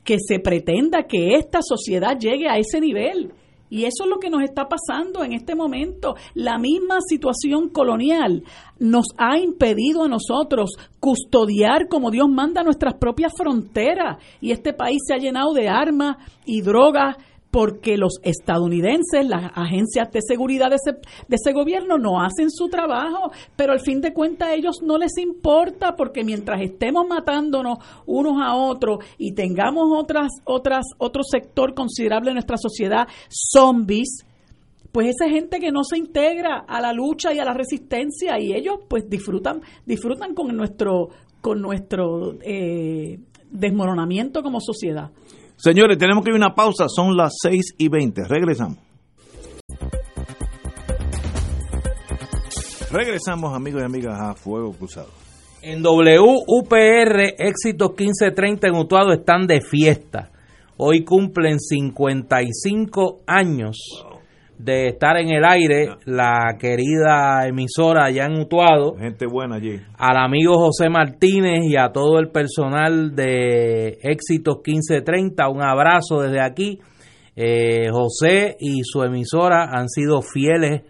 que 0.04 0.18
se 0.26 0.40
pretenda 0.40 1.04
que 1.04 1.36
esta 1.36 1.60
sociedad 1.62 2.18
llegue 2.18 2.48
a 2.48 2.58
ese 2.58 2.80
nivel. 2.80 3.34
Y 3.70 3.86
eso 3.86 4.04
es 4.04 4.10
lo 4.10 4.20
que 4.20 4.30
nos 4.30 4.44
está 4.44 4.68
pasando 4.68 5.24
en 5.24 5.34
este 5.34 5.56
momento. 5.56 6.16
La 6.34 6.58
misma 6.58 6.98
situación 7.08 7.70
colonial 7.70 8.44
nos 8.80 9.08
ha 9.18 9.38
impedido 9.38 10.04
a 10.04 10.08
nosotros 10.08 10.72
custodiar 11.00 11.88
como 11.88 12.12
Dios 12.12 12.30
manda 12.30 12.64
nuestras 12.64 12.96
propias 12.96 13.34
fronteras. 13.36 14.18
Y 14.42 14.52
este 14.52 14.74
país 14.74 15.00
se 15.06 15.14
ha 15.14 15.18
llenado 15.18 15.54
de 15.54 15.68
armas 15.68 16.18
y 16.46 16.62
drogas 16.62 17.18
porque 17.52 17.98
los 17.98 18.20
estadounidenses, 18.24 19.28
las 19.28 19.52
agencias 19.56 20.12
de 20.12 20.20
seguridad 20.22 20.70
de 20.70 20.76
ese, 20.76 21.00
de 21.28 21.36
ese, 21.36 21.54
gobierno 21.54 21.98
no 21.98 22.22
hacen 22.22 22.52
su 22.52 22.68
trabajo, 22.68 23.32
pero 23.56 23.74
al 23.74 23.80
fin 23.80 24.02
de 24.02 24.14
cuentas 24.14 24.50
a 24.50 24.54
ellos 24.54 24.82
no 24.84 24.98
les 24.98 25.18
importa 25.18 25.96
porque 25.96 26.24
mientras 26.24 26.62
estemos 26.62 27.08
matándonos 27.08 27.78
unos 28.06 28.42
a 28.42 28.56
otros 28.56 29.00
y 29.18 29.34
tengamos 29.34 29.86
otras 29.96 30.30
otras 30.44 30.86
otro 30.98 31.24
sector 31.24 31.74
considerable 31.74 32.30
de 32.30 32.36
nuestra 32.36 32.58
sociedad 32.58 33.08
zombies 33.30 34.26
pues 34.92 35.10
esa 35.10 35.30
gente 35.30 35.60
que 35.60 35.72
no 35.72 35.84
se 35.84 35.98
integra 35.98 36.66
a 36.68 36.82
la 36.82 36.94
lucha 36.94 37.34
y 37.34 37.40
a 37.40 37.46
la 37.46 37.54
resistencia 37.54 38.40
y 38.40 38.54
ellos 38.54 38.80
pues 38.88 39.10
disfrutan 39.10 39.62
disfrutan 39.86 40.34
con 40.34 40.56
nuestro 40.56 41.10
con 41.42 41.62
nuestro 41.62 42.34
eh, 42.42 43.20
desmoronamiento 43.50 44.44
como 44.44 44.60
sociedad. 44.60 45.12
Señores, 45.58 45.98
tenemos 45.98 46.24
que 46.24 46.30
ir 46.30 46.36
a 46.36 46.38
una 46.38 46.54
pausa, 46.54 46.86
son 46.88 47.18
las 47.18 47.34
6 47.42 47.76
y 47.80 47.90
20, 47.90 48.26
regresamos. 48.28 48.78
Regresamos 52.92 53.54
amigos 53.54 53.82
y 53.82 53.86
amigas 53.86 54.20
a 54.20 54.36
Fuego 54.36 54.72
Cruzado. 54.74 55.10
En 55.64 55.84
WUPR, 55.84 57.34
Éxitos 57.40 57.90
1530 57.90 58.68
en 58.68 58.76
Utuado 58.76 59.12
están 59.12 59.48
de 59.48 59.60
fiesta. 59.62 60.32
Hoy 60.78 61.04
cumplen 61.04 61.60
55 61.60 63.22
años 63.26 64.06
de 64.58 64.88
estar 64.88 65.18
en 65.18 65.30
el 65.30 65.46
aire 65.46 65.90
la 66.06 66.56
querida 66.60 67.48
emisora 67.48 68.06
allá 68.06 68.26
en 68.26 68.42
Utuado. 68.42 68.96
Gente 68.98 69.26
buena 69.26 69.56
allí. 69.56 69.80
Al 69.98 70.18
amigo 70.18 70.54
José 70.56 70.90
Martínez 70.90 71.66
y 71.66 71.78
a 71.78 71.92
todo 71.92 72.20
el 72.20 72.30
personal 72.30 73.16
de 73.16 74.00
Éxitos 74.02 74.58
1530, 74.66 75.48
un 75.50 75.62
abrazo 75.62 76.22
desde 76.22 76.42
aquí. 76.42 76.80
Eh, 77.36 77.90
José 77.92 78.58
y 78.60 78.82
su 78.84 79.04
emisora 79.04 79.70
han 79.72 79.90
sido 79.90 80.22
fieles 80.22 80.82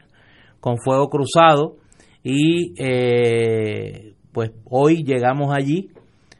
con 0.61 0.77
Fuego 0.77 1.09
Cruzado 1.09 1.75
y 2.23 2.73
eh, 2.77 4.13
pues 4.31 4.51
hoy 4.69 5.03
llegamos 5.03 5.53
allí 5.53 5.89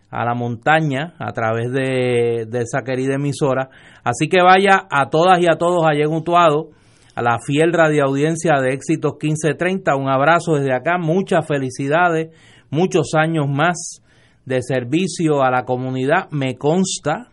a 0.10 0.24
la 0.24 0.34
montaña 0.34 1.14
a 1.20 1.32
través 1.34 1.72
de, 1.72 2.48
esa 2.54 2.84
querida 2.84 3.16
emisora. 3.16 3.70
Así 4.04 4.30
que 4.30 4.42
vaya 4.42 4.88
a 4.90 5.10
todas 5.10 5.40
y 5.40 5.46
a 5.46 5.58
todos 5.58 5.86
allá 5.86 6.04
en 6.06 6.14
Utuado, 6.14 6.70
a 7.18 7.22
la 7.24 7.40
fiel 7.40 7.74
radioaudiencia 7.74 8.62
de 8.62 8.76
Éxitos 8.76 9.14
1530. 9.14 9.96
Un 9.96 10.08
abrazo 10.08 10.54
desde 10.54 10.72
acá, 10.72 11.00
muchas 11.00 11.48
felicidades, 11.48 12.30
muchos 12.70 13.16
años 13.16 13.48
más 13.50 14.04
de 14.46 14.62
servicio 14.62 15.42
a 15.42 15.50
la 15.50 15.66
comunidad. 15.66 16.30
Me 16.30 16.58
consta 16.58 17.30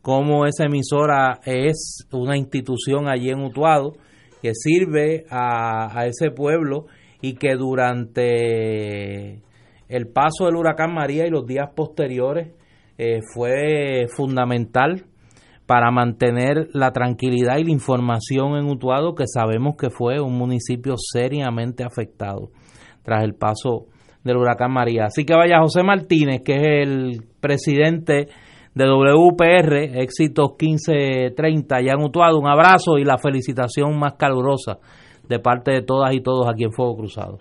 cómo 0.00 0.46
esa 0.46 0.66
emisora 0.66 1.40
es 1.44 2.06
una 2.12 2.36
institución 2.36 3.08
allí 3.08 3.30
en 3.30 3.42
Utuado 3.42 3.94
que 4.42 4.52
sirve 4.54 5.24
a, 5.28 6.06
ese 6.06 6.30
pueblo 6.30 6.86
y 7.20 7.34
que 7.34 7.56
durante 7.56 9.42
el 9.88 10.06
paso 10.06 10.44
del 10.44 10.54
huracán 10.54 10.94
María 10.94 11.26
y 11.26 11.30
los 11.30 11.48
días 11.48 11.70
posteriores 11.74 12.52
eh, 12.96 13.22
fue 13.34 14.06
fundamental 14.16 15.04
para 15.66 15.90
mantener 15.90 16.68
la 16.72 16.92
tranquilidad 16.92 17.58
y 17.58 17.64
la 17.64 17.72
información 17.72 18.56
en 18.56 18.66
Utuado, 18.66 19.14
que 19.14 19.24
sabemos 19.26 19.76
que 19.76 19.90
fue 19.90 20.20
un 20.20 20.38
municipio 20.38 20.94
seriamente 20.96 21.84
afectado 21.84 22.50
tras 23.02 23.24
el 23.24 23.34
paso 23.34 23.86
del 24.22 24.36
huracán 24.36 24.72
María. 24.72 25.06
Así 25.06 25.24
que 25.24 25.34
vaya 25.34 25.60
José 25.60 25.82
Martínez, 25.82 26.42
que 26.44 26.54
es 26.54 26.66
el 26.88 27.24
presidente 27.40 28.28
de 28.74 28.84
WPR, 28.84 30.00
éxitos 30.00 30.50
1530, 30.60 31.80
ya 31.80 31.92
en 31.92 32.04
Utuado, 32.04 32.38
un 32.38 32.46
abrazo 32.46 32.98
y 32.98 33.04
la 33.04 33.18
felicitación 33.18 33.98
más 33.98 34.14
calurosa 34.14 34.78
de 35.28 35.38
parte 35.38 35.72
de 35.72 35.82
todas 35.82 36.14
y 36.14 36.20
todos 36.20 36.46
aquí 36.48 36.64
en 36.64 36.72
Fuego 36.72 36.96
Cruzado. 36.96 37.38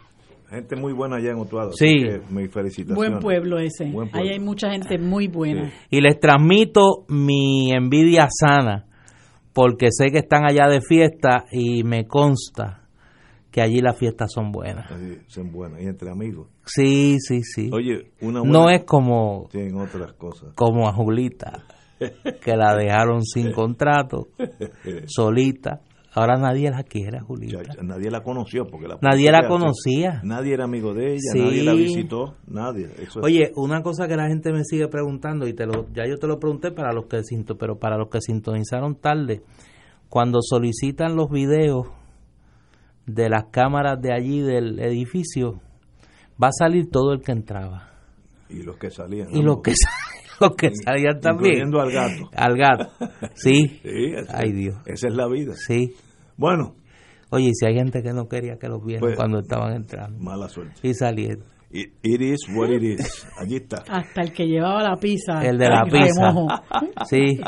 Gente 0.49 0.75
muy 0.75 0.93
buena 0.93 1.17
allá 1.17 1.31
en 1.31 1.39
Utuado. 1.39 1.71
Sí. 1.73 2.05
mi 2.29 2.47
felicitación. 2.47 2.95
Buen 2.95 3.19
pueblo 3.19 3.59
ese. 3.59 3.91
Ahí 4.13 4.29
hay 4.29 4.39
mucha 4.39 4.71
gente 4.71 4.97
muy 4.97 5.27
buena. 5.27 5.71
Y 5.89 6.01
les 6.01 6.19
transmito 6.19 7.05
mi 7.09 7.71
envidia 7.71 8.27
sana, 8.29 8.85
porque 9.53 9.87
sé 9.89 10.11
que 10.11 10.19
están 10.19 10.45
allá 10.45 10.67
de 10.67 10.81
fiesta 10.81 11.45
y 11.51 11.83
me 11.83 12.05
consta 12.07 12.85
que 13.55 13.61
allí 13.61 13.79
las 13.79 13.97
fiestas 13.97 14.33
son 14.33 14.51
buenas. 14.51 14.85
son 15.27 15.49
buenas, 15.49 15.81
y 15.81 15.85
entre 15.85 16.11
amigos. 16.11 16.49
Sí, 16.65 17.17
sí, 17.19 17.41
sí. 17.41 17.69
Oye, 17.71 18.11
una 18.19 18.41
No 18.41 18.69
es 18.69 18.83
como... 18.83 19.47
Tienen 19.49 19.77
otras 19.77 20.11
cosas. 20.11 20.53
Como 20.55 20.89
a 20.89 20.93
Julita, 20.93 21.63
que 21.97 22.57
la 22.57 22.75
dejaron 22.75 23.23
sin 23.23 23.51
contrato, 23.53 24.27
solita. 25.05 25.79
Ahora 26.17 26.37
nadie 26.37 26.71
la 26.71 26.83
quiere, 26.83 27.19
Julita. 27.19 27.61
nadie 27.83 28.09
la 28.09 28.23
conoció 28.23 28.65
porque 28.65 28.87
la 28.87 28.97
Nadie 29.01 29.29
la 29.31 29.49
conocía. 29.49 30.21
Nadie 30.23 30.53
era 30.53 30.63
amigo 30.63 30.93
de 30.93 31.15
ella, 31.15 31.33
nadie 31.35 31.61
la 31.61 31.73
visitó, 31.73 32.35
nadie. 32.47 32.89
Oye, 33.21 33.51
una 33.57 33.81
cosa 33.81 34.07
que 34.07 34.15
la 34.15 34.29
gente 34.29 34.53
me 34.53 34.63
sigue 34.63 34.87
preguntando 34.87 35.45
y 35.45 35.53
te 35.53 35.65
lo 35.65 35.87
ya 35.93 36.07
yo 36.07 36.15
te 36.15 36.27
lo 36.27 36.39
pregunté 36.39 36.71
para 36.71 36.93
los 36.93 37.07
que 37.07 37.21
pero 37.59 37.77
para 37.77 37.97
los 37.97 38.07
que 38.07 38.21
sintonizaron 38.21 38.95
tarde, 38.95 39.41
cuando 40.07 40.39
solicitan 40.41 41.17
los 41.17 41.29
videos 41.29 41.87
de 43.05 43.27
las 43.29 43.47
cámaras 43.51 43.99
de 44.01 44.13
allí 44.13 44.39
del 44.39 44.79
edificio, 44.79 45.59
va 46.41 46.47
a 46.47 46.53
salir 46.57 46.89
todo 46.89 47.11
el 47.11 47.21
que 47.21 47.33
entraba. 47.33 47.89
Y 48.49 48.63
los 48.63 48.77
que 48.77 48.89
salían. 48.89 49.35
Y 49.35 49.41
los 49.41 49.61
que 49.61 49.73
los 50.39 50.55
que 50.55 50.71
salían 50.73 51.19
también. 51.19 51.67
Incluyendo 51.67 51.81
al 51.81 51.91
gato. 51.91 52.29
Al 52.33 52.57
gato. 52.57 52.89
Sí. 53.35 53.81
Ay 54.29 54.53
Dios. 54.53 54.77
Esa 54.85 55.09
es 55.09 55.13
la 55.13 55.27
vida. 55.27 55.53
Sí. 55.55 55.93
Bueno. 56.37 56.75
Oye, 57.31 57.51
si 57.53 57.65
hay 57.65 57.75
gente 57.75 58.01
que 58.03 58.13
no 58.13 58.27
quería 58.27 58.57
que 58.57 58.67
los 58.67 58.83
vieran 58.83 59.01
pues, 59.01 59.15
cuando 59.15 59.39
estaban 59.39 59.73
entrando. 59.73 60.17
Mala 60.19 60.47
suerte. 60.47 60.87
Y 60.87 60.93
salieron. 60.93 61.55
It, 61.71 62.21
is 62.21 62.47
what 62.55 62.69
it 62.69 62.83
is. 62.83 63.27
Allí 63.37 63.57
está. 63.57 63.83
Hasta 63.89 64.21
el 64.21 64.31
que 64.31 64.45
llevaba 64.45 64.81
la 64.81 64.95
pizza. 64.95 65.43
El 65.43 65.57
de 65.57 65.69
la 65.69 65.83
pizza. 65.83 66.33
Sí. 67.09 67.39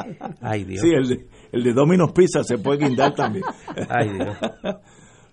Ay, 0.41 0.65
Dios. 0.65 0.81
Sí, 0.81 0.89
el 0.89 1.07
de, 1.07 1.27
el 1.53 1.63
de 1.63 1.73
Domino's 1.73 2.11
Pizza 2.11 2.43
se 2.43 2.57
puede 2.57 2.85
guindar 2.85 3.15
también. 3.15 3.45
Ay, 3.89 4.09
Dios. 4.11 4.37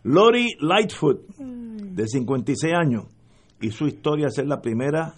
Lori 0.05 0.55
Lightfoot, 0.61 1.27
de 1.39 2.07
56 2.07 2.73
años, 2.75 3.07
y 3.61 3.71
su 3.71 3.87
historia 3.87 4.29
es 4.29 4.35
ser 4.35 4.47
la 4.47 4.61
primera 4.61 5.15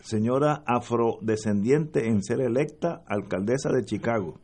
señora 0.00 0.62
afrodescendiente 0.64 2.06
en 2.06 2.22
ser 2.22 2.40
electa 2.40 3.02
alcaldesa 3.06 3.70
de 3.70 3.84
Chicago. 3.84 4.40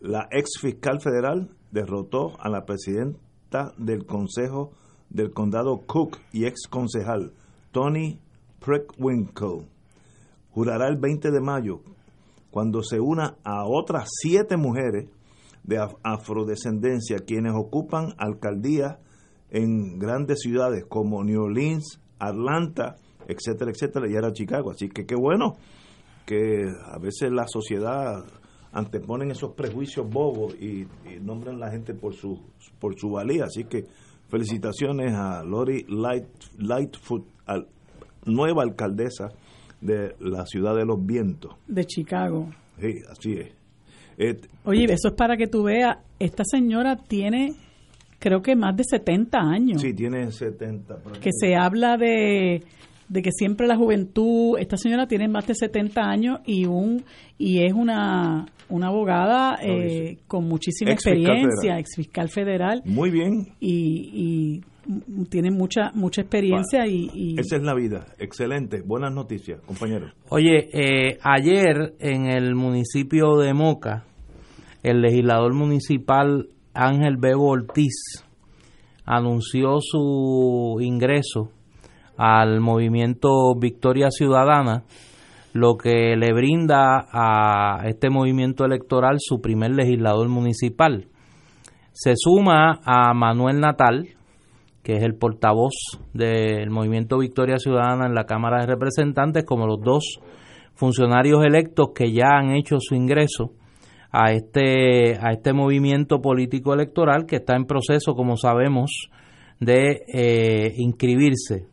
La 0.00 0.28
ex 0.30 0.60
fiscal 0.60 1.00
federal 1.00 1.48
derrotó 1.72 2.40
a 2.40 2.48
la 2.48 2.64
presidenta 2.64 3.74
del 3.76 4.06
Consejo 4.06 4.70
del 5.10 5.32
Condado 5.32 5.82
Cook 5.86 6.18
y 6.32 6.44
ex 6.46 6.68
concejal 6.68 7.32
Tony 7.72 8.20
Preckwinkle. 8.60 9.66
Jurará 10.50 10.88
el 10.88 10.96
20 10.96 11.30
de 11.30 11.40
mayo 11.40 11.80
cuando 12.50 12.82
se 12.82 13.00
una 13.00 13.36
a 13.42 13.64
otras 13.66 14.08
siete 14.20 14.56
mujeres 14.56 15.08
de 15.64 15.78
afrodescendencia 16.02 17.20
quienes 17.26 17.54
ocupan 17.54 18.14
alcaldías 18.18 18.98
en 19.50 19.98
grandes 19.98 20.40
ciudades 20.40 20.84
como 20.86 21.24
New 21.24 21.42
Orleans, 21.42 22.00
Atlanta, 22.18 22.96
etcétera, 23.26 23.70
etcétera, 23.70 24.08
y 24.10 24.14
era 24.14 24.32
Chicago. 24.32 24.70
Así 24.70 24.88
que 24.88 25.06
qué 25.06 25.14
bueno 25.14 25.56
que 26.26 26.66
a 26.84 26.98
veces 26.98 27.30
la 27.32 27.46
sociedad 27.46 28.24
anteponen 28.72 29.30
esos 29.30 29.52
prejuicios 29.52 30.08
bobos 30.08 30.54
y, 30.54 30.86
nombran 31.20 31.56
a 31.56 31.66
la 31.66 31.70
gente 31.70 31.94
por 31.94 32.14
su, 32.14 32.38
por 32.78 32.98
su 32.98 33.10
valía. 33.10 33.44
Así 33.44 33.64
que 33.64 33.84
felicitaciones 34.28 35.14
a 35.14 35.44
Lori 35.44 35.84
Light, 35.88 36.26
Lightfoot, 36.58 37.24
nueva 38.24 38.62
alcaldesa 38.62 39.28
de 39.80 40.14
la 40.20 40.46
ciudad 40.46 40.74
de 40.74 40.84
los 40.84 41.04
vientos. 41.04 41.54
De 41.66 41.84
Chicago. 41.84 42.48
Sí, 42.80 42.94
así 43.10 43.32
es. 43.34 43.52
Oye, 44.64 44.84
eso 44.84 45.08
es 45.08 45.14
para 45.14 45.36
que 45.36 45.46
tú 45.46 45.64
veas, 45.64 45.98
esta 46.18 46.44
señora 46.44 46.96
tiene 46.96 47.56
creo 48.22 48.40
que 48.40 48.54
más 48.54 48.76
de 48.76 48.84
70 48.84 49.38
años. 49.38 49.82
Sí, 49.82 49.92
tiene 49.92 50.30
70. 50.30 51.02
Que 51.20 51.30
se 51.32 51.56
habla 51.56 51.96
de 51.96 52.62
de 53.08 53.22
que 53.22 53.30
siempre 53.32 53.66
la 53.66 53.76
juventud, 53.76 54.58
esta 54.58 54.76
señora 54.76 55.06
tiene 55.06 55.28
más 55.28 55.46
de 55.46 55.54
70 55.54 56.00
años 56.00 56.40
y 56.46 56.66
un 56.66 57.04
y 57.38 57.64
es 57.64 57.72
una, 57.72 58.46
una 58.68 58.86
abogada 58.88 59.58
eh, 59.62 60.18
con 60.26 60.46
muchísima 60.46 60.92
experiencia, 60.92 61.78
ex 61.78 61.96
fiscal 61.96 62.28
federal. 62.28 62.82
Muy 62.84 63.10
bien. 63.10 63.48
Y, 63.60 64.60
tiene 65.30 65.52
mucha 65.52 65.92
mucha 65.94 66.22
experiencia 66.22 66.84
y, 66.88 67.36
Esa 67.38 67.56
es 67.56 67.62
la 67.62 67.72
vida. 67.72 68.06
Excelente. 68.18 68.82
Buenas 68.82 69.12
noticias, 69.12 69.60
compañeros. 69.60 70.12
Oye, 70.28 70.68
eh, 70.72 71.18
ayer 71.22 71.94
en 72.00 72.26
el 72.26 72.56
municipio 72.56 73.36
de 73.36 73.54
Moca, 73.54 74.04
el 74.82 75.00
legislador 75.00 75.54
municipal 75.54 76.48
Ángel 76.74 77.16
Bebo 77.16 77.50
Ortiz 77.50 78.24
anunció 79.04 79.78
su 79.80 80.78
ingreso 80.80 81.50
al 82.16 82.60
movimiento 82.60 83.54
Victoria 83.58 84.10
Ciudadana, 84.10 84.84
lo 85.52 85.76
que 85.76 86.16
le 86.16 86.32
brinda 86.32 87.06
a 87.12 87.82
este 87.86 88.10
movimiento 88.10 88.64
electoral 88.64 89.16
su 89.18 89.40
primer 89.40 89.72
legislador 89.72 90.28
municipal. 90.28 91.06
Se 91.92 92.14
suma 92.16 92.80
a 92.84 93.12
Manuel 93.12 93.60
Natal, 93.60 94.08
que 94.82 94.96
es 94.96 95.02
el 95.02 95.14
portavoz 95.14 95.74
del 96.12 96.70
movimiento 96.70 97.18
Victoria 97.18 97.58
Ciudadana 97.58 98.06
en 98.06 98.14
la 98.14 98.24
Cámara 98.24 98.60
de 98.60 98.66
Representantes, 98.66 99.44
como 99.44 99.66
los 99.66 99.80
dos 99.82 100.20
funcionarios 100.74 101.44
electos 101.44 101.90
que 101.94 102.12
ya 102.12 102.38
han 102.38 102.54
hecho 102.56 102.78
su 102.80 102.94
ingreso 102.94 103.52
a 104.10 104.32
este, 104.32 105.16
a 105.20 105.32
este 105.32 105.52
movimiento 105.52 106.20
político 106.20 106.74
electoral 106.74 107.26
que 107.26 107.36
está 107.36 107.56
en 107.56 107.66
proceso, 107.66 108.14
como 108.14 108.36
sabemos, 108.36 109.10
de 109.60 110.02
eh, 110.12 110.72
inscribirse 110.76 111.71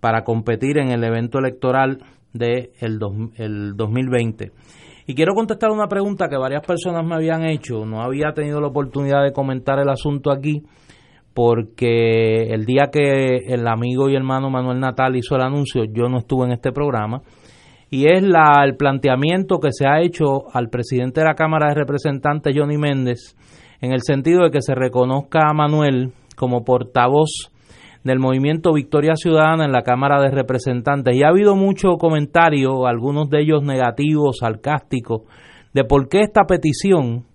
para 0.00 0.24
competir 0.24 0.78
en 0.78 0.90
el 0.90 1.04
evento 1.04 1.38
electoral 1.38 1.98
del 2.32 2.70
de 2.98 3.30
el 3.36 3.76
2020. 3.76 4.52
Y 5.06 5.14
quiero 5.14 5.34
contestar 5.34 5.70
una 5.70 5.88
pregunta 5.88 6.28
que 6.28 6.36
varias 6.36 6.64
personas 6.64 7.04
me 7.04 7.14
habían 7.14 7.44
hecho. 7.44 7.84
No 7.84 8.02
había 8.02 8.32
tenido 8.32 8.60
la 8.60 8.68
oportunidad 8.68 9.24
de 9.24 9.32
comentar 9.32 9.78
el 9.80 9.88
asunto 9.88 10.30
aquí 10.30 10.62
porque 11.34 12.52
el 12.52 12.64
día 12.64 12.90
que 12.92 13.38
el 13.48 13.66
amigo 13.66 14.08
y 14.08 14.14
hermano 14.14 14.50
Manuel 14.50 14.80
Natal 14.80 15.16
hizo 15.16 15.36
el 15.36 15.42
anuncio, 15.42 15.84
yo 15.84 16.08
no 16.08 16.18
estuve 16.18 16.46
en 16.46 16.52
este 16.52 16.72
programa. 16.72 17.22
Y 17.90 18.06
es 18.06 18.22
la, 18.22 18.62
el 18.64 18.76
planteamiento 18.76 19.58
que 19.58 19.72
se 19.72 19.86
ha 19.86 20.00
hecho 20.00 20.44
al 20.52 20.68
presidente 20.68 21.20
de 21.20 21.26
la 21.26 21.34
Cámara 21.34 21.68
de 21.68 21.74
Representantes, 21.74 22.54
Johnny 22.56 22.78
Méndez, 22.78 23.36
en 23.80 23.92
el 23.92 24.02
sentido 24.02 24.44
de 24.44 24.50
que 24.50 24.62
se 24.62 24.74
reconozca 24.74 25.40
a 25.48 25.54
Manuel 25.54 26.12
como 26.36 26.62
portavoz 26.62 27.50
del 28.04 28.18
movimiento 28.18 28.72
Victoria 28.72 29.14
Ciudadana 29.14 29.64
en 29.64 29.72
la 29.72 29.82
Cámara 29.82 30.20
de 30.22 30.30
Representantes. 30.30 31.14
Y 31.14 31.22
ha 31.22 31.28
habido 31.28 31.54
mucho 31.54 31.96
comentario, 31.98 32.86
algunos 32.86 33.28
de 33.28 33.42
ellos 33.42 33.62
negativos, 33.62 34.38
sarcásticos, 34.40 35.22
de 35.74 35.84
por 35.84 36.08
qué 36.08 36.20
esta 36.20 36.44
petición, 36.44 37.26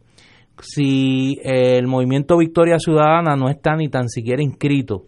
si 0.60 1.38
el 1.44 1.88
movimiento 1.88 2.38
Victoria 2.38 2.80
Ciudadana 2.80 3.36
no 3.36 3.50
está 3.50 3.76
ni 3.76 3.90
tan 3.90 4.10
siquiera 4.10 4.42
inscrito 4.42 5.04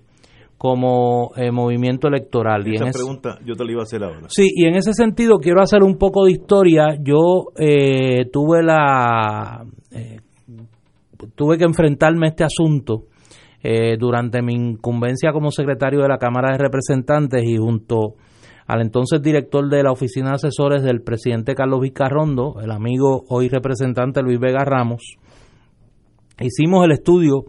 como 0.58 1.32
eh, 1.36 1.52
movimiento 1.52 2.08
electoral. 2.08 2.66
Esa 2.68 2.86
pregunta 2.86 3.38
yo 3.46 3.54
te 3.56 3.64
la 3.64 3.72
iba 3.72 3.82
a 3.82 3.84
hacer 3.84 4.04
ahora. 4.04 4.28
Sí, 4.28 4.50
y 4.56 4.66
en 4.66 4.76
ese 4.76 4.94
sentido 4.94 5.38
quiero 5.38 5.62
hacer 5.62 5.84
un 5.84 5.98
poco 5.98 6.26
de 6.26 6.32
historia. 6.32 6.98
Yo 7.00 7.52
eh, 7.58 8.26
tuve 8.32 8.64
la... 8.64 9.64
Eh, 9.92 10.18
tuve 11.36 11.58
que 11.58 11.64
enfrentarme 11.64 12.28
a 12.28 12.30
este 12.30 12.44
asunto 12.44 13.06
eh, 13.62 13.98
durante 13.98 14.42
mi 14.42 14.54
incumbencia 14.54 15.32
como 15.32 15.52
secretario 15.52 16.02
de 16.02 16.08
la 16.08 16.18
Cámara 16.18 16.52
de 16.52 16.58
Representantes 16.58 17.44
y 17.44 17.58
junto 17.58 18.16
al 18.68 18.82
entonces 18.82 19.22
director 19.22 19.70
de 19.70 19.84
la 19.84 19.92
Oficina 19.92 20.30
de 20.30 20.36
Asesores 20.36 20.84
del 20.84 21.02
presidente 21.02 21.56
Carlos 21.56 21.82
Vizcarrondo, 21.82 22.60
el 22.62 22.72
amigo 22.72 23.24
hoy 23.30 23.48
representante 23.50 24.22
Luis 24.22 24.40
Vega 24.40 24.64
Ramos, 24.66 25.18
hicimos 26.40 26.86
el 26.86 26.92
estudio 26.92 27.46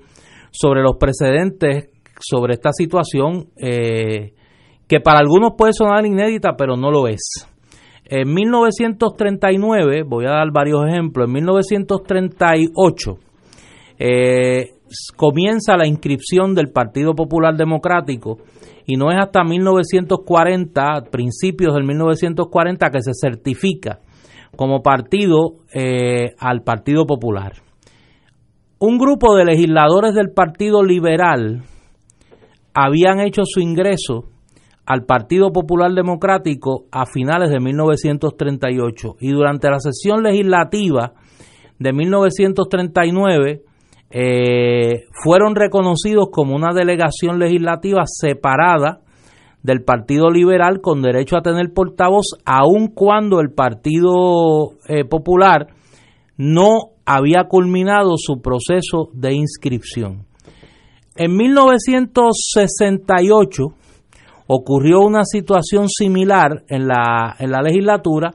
sobre 0.50 0.82
los 0.82 0.96
precedentes 0.96 1.90
sobre 2.20 2.54
esta 2.54 2.72
situación 2.72 3.48
eh, 3.56 4.32
que 4.86 5.00
para 5.00 5.18
algunos 5.18 5.52
puede 5.56 5.72
sonar 5.72 6.04
inédita, 6.06 6.56
pero 6.56 6.76
no 6.76 6.90
lo 6.90 7.08
es. 7.08 7.46
En 8.04 8.32
1939, 8.32 10.02
voy 10.06 10.24
a 10.24 10.30
dar 10.30 10.50
varios 10.50 10.86
ejemplos, 10.88 11.26
en 11.26 11.32
1938, 11.34 13.18
eh, 13.98 14.77
comienza 15.16 15.76
la 15.76 15.86
inscripción 15.86 16.54
del 16.54 16.70
Partido 16.70 17.14
Popular 17.14 17.56
Democrático 17.56 18.38
y 18.86 18.96
no 18.96 19.10
es 19.10 19.18
hasta 19.18 19.44
1940, 19.44 21.04
principios 21.10 21.74
del 21.74 21.84
1940, 21.84 22.90
que 22.90 23.02
se 23.02 23.12
certifica 23.14 24.00
como 24.56 24.82
partido 24.82 25.56
eh, 25.74 26.34
al 26.38 26.62
Partido 26.62 27.06
Popular. 27.06 27.52
Un 28.78 28.96
grupo 28.98 29.36
de 29.36 29.44
legisladores 29.44 30.14
del 30.14 30.30
Partido 30.30 30.82
Liberal 30.82 31.62
habían 32.72 33.20
hecho 33.20 33.42
su 33.44 33.60
ingreso 33.60 34.30
al 34.86 35.04
Partido 35.04 35.52
Popular 35.52 35.92
Democrático 35.92 36.86
a 36.90 37.04
finales 37.04 37.50
de 37.50 37.60
1938 37.60 39.16
y 39.20 39.32
durante 39.32 39.68
la 39.68 39.80
sesión 39.80 40.22
legislativa 40.22 41.12
de 41.78 41.92
1939 41.92 43.62
eh, 44.10 45.04
fueron 45.22 45.54
reconocidos 45.54 46.28
como 46.32 46.56
una 46.56 46.72
delegación 46.72 47.38
legislativa 47.38 48.04
separada 48.06 49.02
del 49.62 49.82
Partido 49.82 50.30
Liberal 50.30 50.80
con 50.80 51.02
derecho 51.02 51.36
a 51.36 51.42
tener 51.42 51.74
portavoz, 51.74 52.38
aun 52.44 52.88
cuando 52.94 53.40
el 53.40 53.50
Partido 53.50 54.70
eh, 54.88 55.04
Popular 55.04 55.66
no 56.36 56.92
había 57.04 57.48
culminado 57.48 58.14
su 58.16 58.40
proceso 58.40 59.10
de 59.12 59.34
inscripción. 59.34 60.24
En 61.16 61.36
1968 61.36 63.64
ocurrió 64.46 65.00
una 65.00 65.24
situación 65.24 65.88
similar 65.88 66.62
en 66.68 66.86
la, 66.86 67.34
en 67.38 67.50
la 67.50 67.60
legislatura 67.60 68.30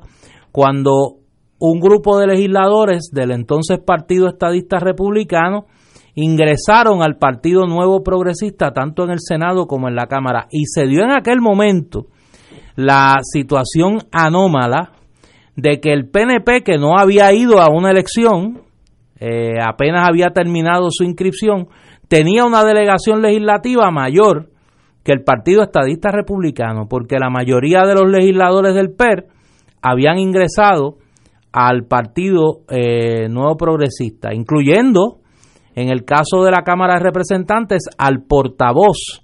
cuando 0.52 1.23
un 1.66 1.80
grupo 1.80 2.20
de 2.20 2.28
legisladores 2.28 3.10
del 3.14 3.32
entonces 3.32 3.80
Partido 3.80 4.28
Estadista 4.28 4.80
Republicano 4.80 5.66
ingresaron 6.14 7.02
al 7.02 7.16
Partido 7.16 7.66
Nuevo 7.68 8.04
Progresista 8.04 8.74
tanto 8.74 9.06
en 9.06 9.12
el 9.12 9.20
Senado 9.22 9.66
como 9.66 9.88
en 9.88 9.96
la 9.96 10.08
Cámara. 10.08 10.48
Y 10.52 10.66
se 10.66 10.88
dio 10.88 11.04
en 11.04 11.12
aquel 11.12 11.40
momento 11.40 12.08
la 12.76 13.16
situación 13.22 14.00
anómala 14.12 14.92
de 15.56 15.80
que 15.80 15.94
el 15.94 16.10
PNP 16.10 16.64
que 16.66 16.78
no 16.78 16.98
había 16.98 17.32
ido 17.32 17.62
a 17.62 17.70
una 17.70 17.92
elección, 17.92 18.64
eh, 19.22 19.54
apenas 19.66 20.06
había 20.06 20.32
terminado 20.32 20.90
su 20.92 21.06
inscripción, 21.06 21.70
tenía 22.10 22.44
una 22.44 22.66
delegación 22.66 23.22
legislativa 23.22 23.90
mayor 23.90 24.50
que 25.06 25.14
el 25.14 25.24
Partido 25.24 25.64
Estadista 25.64 26.12
Republicano, 26.12 26.90
porque 26.90 27.20
la 27.20 27.30
mayoría 27.30 27.84
de 27.84 27.96
los 27.96 28.12
legisladores 28.12 28.76
del 28.76 28.92
PER 28.92 29.28
habían 29.82 30.18
ingresado 30.20 30.98
al 31.54 31.86
Partido 31.86 32.62
eh, 32.68 33.30
Nuevo 33.30 33.56
Progresista, 33.56 34.34
incluyendo, 34.34 35.20
en 35.76 35.90
el 35.90 36.04
caso 36.04 36.44
de 36.44 36.52
la 36.52 36.64
Cámara 36.64 36.96
de 36.96 37.06
Representantes, 37.06 37.84
al 37.98 38.24
portavoz 38.24 39.24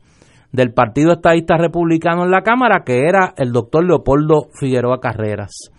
del 0.52 0.74
Partido 0.74 1.12
Estadista 1.12 1.58
Republicano 1.58 2.24
en 2.24 2.32
la 2.32 2.42
Cámara, 2.42 2.84
que 2.86 3.08
era 3.08 3.34
el 3.36 3.52
doctor 3.52 3.86
Leopoldo 3.86 4.48
Figueroa 4.54 5.00
Carreras. 5.00 5.72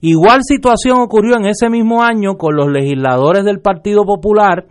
Igual 0.00 0.40
situación 0.42 1.00
ocurrió 1.00 1.36
en 1.36 1.46
ese 1.46 1.68
mismo 1.68 2.02
año 2.02 2.36
con 2.36 2.54
los 2.54 2.68
legisladores 2.68 3.44
del 3.44 3.60
Partido 3.60 4.04
Popular 4.04 4.66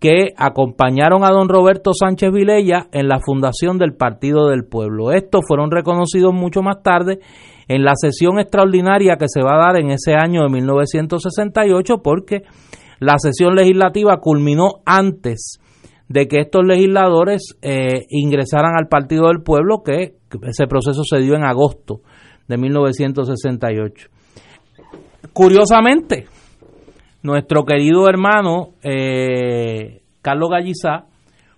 que 0.00 0.28
acompañaron 0.36 1.24
a 1.24 1.30
don 1.30 1.48
Roberto 1.48 1.92
Sánchez 1.92 2.30
Vilella 2.32 2.86
en 2.92 3.08
la 3.08 3.18
fundación 3.20 3.78
del 3.78 3.94
Partido 3.94 4.48
del 4.48 4.64
Pueblo. 4.64 5.12
Estos 5.12 5.42
fueron 5.46 5.70
reconocidos 5.70 6.32
mucho 6.32 6.62
más 6.62 6.82
tarde 6.82 7.20
en 7.68 7.84
la 7.84 7.92
sesión 7.94 8.38
extraordinaria 8.38 9.16
que 9.16 9.28
se 9.28 9.42
va 9.42 9.54
a 9.54 9.66
dar 9.66 9.78
en 9.78 9.90
ese 9.90 10.14
año 10.14 10.42
de 10.42 10.48
1968 10.48 11.98
porque 12.02 12.42
la 12.98 13.18
sesión 13.18 13.54
legislativa 13.54 14.16
culminó 14.20 14.80
antes 14.84 15.60
de 16.08 16.26
que 16.26 16.40
estos 16.40 16.64
legisladores 16.64 17.56
eh, 17.60 18.06
ingresaran 18.08 18.74
al 18.76 18.88
Partido 18.88 19.28
del 19.28 19.42
Pueblo, 19.42 19.82
que 19.84 20.14
ese 20.42 20.66
proceso 20.66 21.02
se 21.04 21.18
dio 21.18 21.34
en 21.34 21.44
agosto 21.44 22.00
de 22.48 22.56
1968. 22.56 24.08
Curiosamente, 25.34 26.26
nuestro 27.22 27.64
querido 27.64 28.08
hermano 28.08 28.70
eh, 28.82 30.00
Carlos 30.22 30.48
Gallizá 30.50 31.04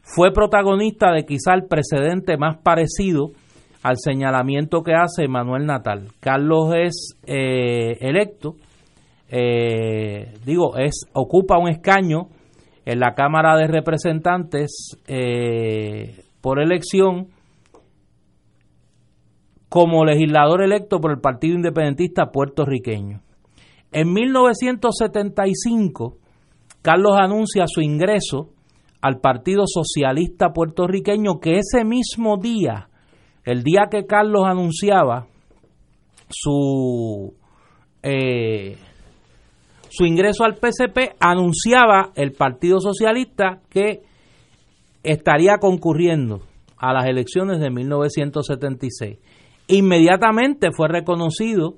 fue 0.03 0.32
protagonista 0.32 1.12
de 1.12 1.24
quizá 1.24 1.55
el 1.55 1.66
precedente 1.66 2.37
más 2.37 2.59
parecido 2.59 3.31
al 3.82 3.97
señalamiento 3.98 4.82
que 4.82 4.94
hace 4.94 5.28
Manuel 5.28 5.66
Natal. 5.66 6.09
Carlos 6.20 6.73
es 6.77 7.16
eh, 7.27 7.98
electo, 8.01 8.55
eh, 9.28 10.35
digo, 10.44 10.77
es 10.77 11.07
ocupa 11.12 11.59
un 11.59 11.69
escaño 11.69 12.28
en 12.85 13.01
la 13.01 13.15
Cámara 13.15 13.57
de 13.57 13.69
Representantes 13.69 14.97
eh, 15.07 16.24
por 16.40 16.61
elección 16.61 17.28
como 19.69 20.05
legislador 20.05 20.62
electo 20.62 21.01
por 21.01 21.12
el 21.12 21.20
Partido 21.20 21.55
Independentista 21.55 22.32
puertorriqueño. 22.32 23.20
En 23.93 24.12
1975, 24.12 26.16
Carlos 26.82 27.16
anuncia 27.19 27.65
su 27.66 27.81
ingreso 27.81 28.51
al 29.01 29.20
Partido 29.20 29.65
Socialista 29.66 30.52
puertorriqueño 30.52 31.40
que 31.40 31.59
ese 31.59 31.85
mismo 31.85 32.36
día 32.36 32.90
el 33.45 33.62
día 33.62 33.89
que 33.91 34.07
Carlos 34.07 34.43
anunciaba 34.47 35.27
su, 36.29 37.35
eh, 38.03 38.77
su 39.89 40.05
ingreso 40.05 40.45
al 40.45 40.55
PCP, 40.55 41.17
anunciaba 41.21 42.12
el 42.15 42.33
Partido 42.33 42.81
Socialista 42.81 43.61
que 43.69 44.03
estaría 45.03 45.59
concurriendo 45.59 46.41
a 46.77 46.93
las 46.93 47.07
elecciones 47.07 47.61
de 47.61 47.71
1976. 47.71 49.19
Inmediatamente 49.69 50.71
fue 50.73 50.89
reconocido 50.89 51.75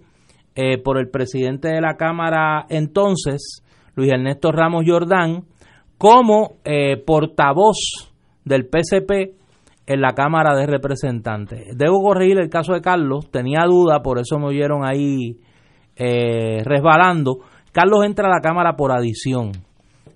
eh, 0.54 0.78
por 0.78 0.98
el 0.98 1.08
presidente 1.08 1.68
de 1.68 1.80
la 1.80 1.96
Cámara 1.96 2.66
entonces, 2.68 3.62
Luis 3.94 4.12
Ernesto 4.12 4.52
Ramos 4.52 4.84
Jordán, 4.86 5.44
como 5.98 6.56
eh, 6.64 6.96
portavoz 6.96 8.12
del 8.44 8.66
PCP 8.66 9.41
en 9.92 10.00
la 10.00 10.14
Cámara 10.14 10.56
de 10.56 10.66
Representantes. 10.66 11.76
Debo 11.76 12.02
corregir 12.02 12.38
el 12.38 12.48
caso 12.48 12.72
de 12.72 12.80
Carlos, 12.80 13.30
tenía 13.30 13.64
duda, 13.66 14.02
por 14.02 14.18
eso 14.18 14.38
me 14.38 14.46
oyeron 14.46 14.84
ahí 14.84 15.38
eh, 15.96 16.62
resbalando. 16.64 17.40
Carlos 17.72 18.04
entra 18.04 18.28
a 18.28 18.30
la 18.30 18.40
Cámara 18.40 18.74
por 18.74 18.92
adición. 18.92 19.52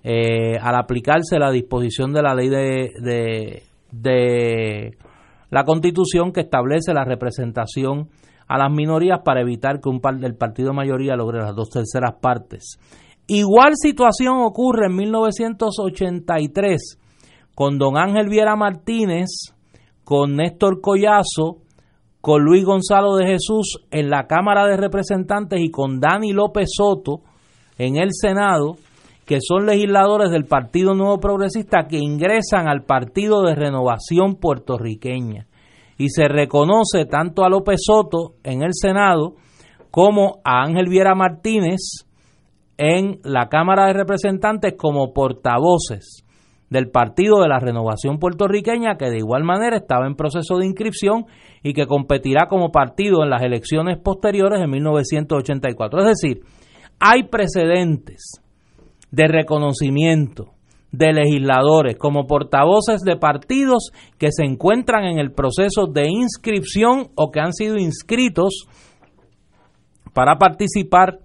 Eh, 0.03 0.57
al 0.61 0.75
aplicarse 0.75 1.37
la 1.37 1.51
disposición 1.51 2.13
de 2.13 2.21
la 2.21 2.33
ley 2.33 2.47
de, 2.47 3.63
de, 3.91 4.97
la 5.49 5.63
Constitución 5.65 6.31
que 6.31 6.41
establece 6.41 6.93
la 6.93 7.03
representación 7.03 8.07
a 8.47 8.57
las 8.57 8.71
minorías 8.71 9.19
para 9.25 9.41
evitar 9.41 9.81
que 9.81 9.89
un 9.89 9.99
par, 9.99 10.17
del 10.17 10.35
partido 10.35 10.71
mayoría 10.71 11.17
logre 11.17 11.41
las 11.41 11.55
dos 11.55 11.69
terceras 11.69 12.13
partes. 12.21 12.79
Igual 13.27 13.73
situación 13.75 14.37
ocurre 14.39 14.85
en 14.85 14.95
1983 14.95 16.99
con 17.53 17.77
don 17.77 17.97
Ángel 17.97 18.29
Viera 18.29 18.55
Martínez, 18.55 19.56
con 20.07 20.37
Néstor 20.37 20.79
Collazo, 20.79 21.57
con 22.21 22.41
Luis 22.41 22.63
Gonzalo 22.63 23.17
de 23.17 23.27
Jesús 23.27 23.85
en 23.91 24.09
la 24.09 24.25
Cámara 24.25 24.65
de 24.65 24.77
Representantes 24.77 25.59
y 25.59 25.69
con 25.69 25.99
Dani 25.99 26.31
López 26.31 26.69
Soto 26.73 27.23
en 27.77 27.97
el 27.97 28.13
Senado, 28.13 28.77
que 29.25 29.39
son 29.41 29.65
legisladores 29.65 30.31
del 30.31 30.45
Partido 30.45 30.93
Nuevo 30.93 31.19
Progresista 31.19 31.87
que 31.89 31.97
ingresan 31.97 32.69
al 32.69 32.85
Partido 32.85 33.43
de 33.43 33.55
Renovación 33.55 34.35
Puertorriqueña. 34.35 35.47
Y 35.97 36.07
se 36.07 36.29
reconoce 36.29 37.03
tanto 37.03 37.43
a 37.43 37.49
López 37.49 37.81
Soto 37.85 38.35
en 38.45 38.61
el 38.61 38.71
Senado 38.75 39.33
como 39.91 40.39
a 40.45 40.63
Ángel 40.63 40.87
Viera 40.87 41.15
Martínez 41.15 42.05
en 42.77 43.19
la 43.25 43.49
Cámara 43.49 43.87
de 43.87 43.93
Representantes 43.93 44.75
como 44.77 45.11
portavoces 45.11 46.23
del 46.69 46.89
Partido 46.89 47.41
de 47.41 47.47
la 47.47 47.59
Renovación 47.59 48.19
Puertorriqueña, 48.19 48.97
que 48.97 49.09
de 49.09 49.17
igual 49.17 49.43
manera 49.43 49.77
estaba 49.77 50.05
en 50.05 50.15
proceso 50.15 50.57
de 50.57 50.65
inscripción 50.65 51.25
y 51.63 51.73
que 51.73 51.87
competirá 51.87 52.47
como 52.47 52.71
partido 52.71 53.23
en 53.23 53.29
las 53.29 53.43
elecciones 53.43 53.97
posteriores 53.97 54.61
en 54.61 54.69
1984. 54.69 55.99
Es 55.99 56.21
decir, 56.21 56.41
hay 56.99 57.23
precedentes 57.23 58.41
de 59.11 59.27
reconocimiento 59.27 60.53
de 60.91 61.13
legisladores 61.13 61.97
como 61.97 62.27
portavoces 62.27 63.01
de 63.01 63.17
partidos 63.17 63.91
que 64.17 64.31
se 64.31 64.43
encuentran 64.43 65.05
en 65.05 65.19
el 65.19 65.31
proceso 65.31 65.85
de 65.85 66.09
inscripción 66.09 67.09
o 67.15 67.31
que 67.31 67.39
han 67.39 67.53
sido 67.53 67.77
inscritos 67.77 68.67
para 70.13 70.37
participar 70.37 71.19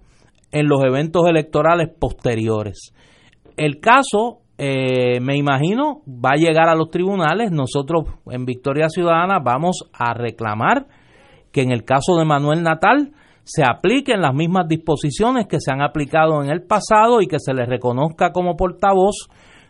en 0.51 0.67
los 0.67 0.83
eventos 0.83 1.27
electorales 1.27 1.89
posteriores. 1.97 2.93
El 3.57 3.79
caso 3.79 4.42
eh, 4.57 5.19
me 5.19 5.35
imagino, 5.35 6.01
va 6.07 6.31
a 6.31 6.37
llegar 6.37 6.69
a 6.69 6.75
los 6.75 6.89
tribunales. 6.89 7.51
Nosotros 7.51 8.03
en 8.29 8.45
Victoria 8.45 8.89
Ciudadana 8.89 9.39
vamos 9.43 9.89
a 9.93 10.13
reclamar 10.13 10.87
que 11.51 11.61
en 11.61 11.71
el 11.71 11.83
caso 11.83 12.17
de 12.17 12.25
Manuel 12.25 12.63
Natal 12.63 13.11
se 13.43 13.63
apliquen 13.63 14.21
las 14.21 14.33
mismas 14.33 14.67
disposiciones 14.67 15.47
que 15.47 15.59
se 15.59 15.71
han 15.71 15.81
aplicado 15.81 16.41
en 16.43 16.49
el 16.49 16.63
pasado 16.63 17.21
y 17.21 17.27
que 17.27 17.39
se 17.39 17.53
le 17.53 17.65
reconozca 17.65 18.31
como 18.31 18.55
portavoz 18.55 19.27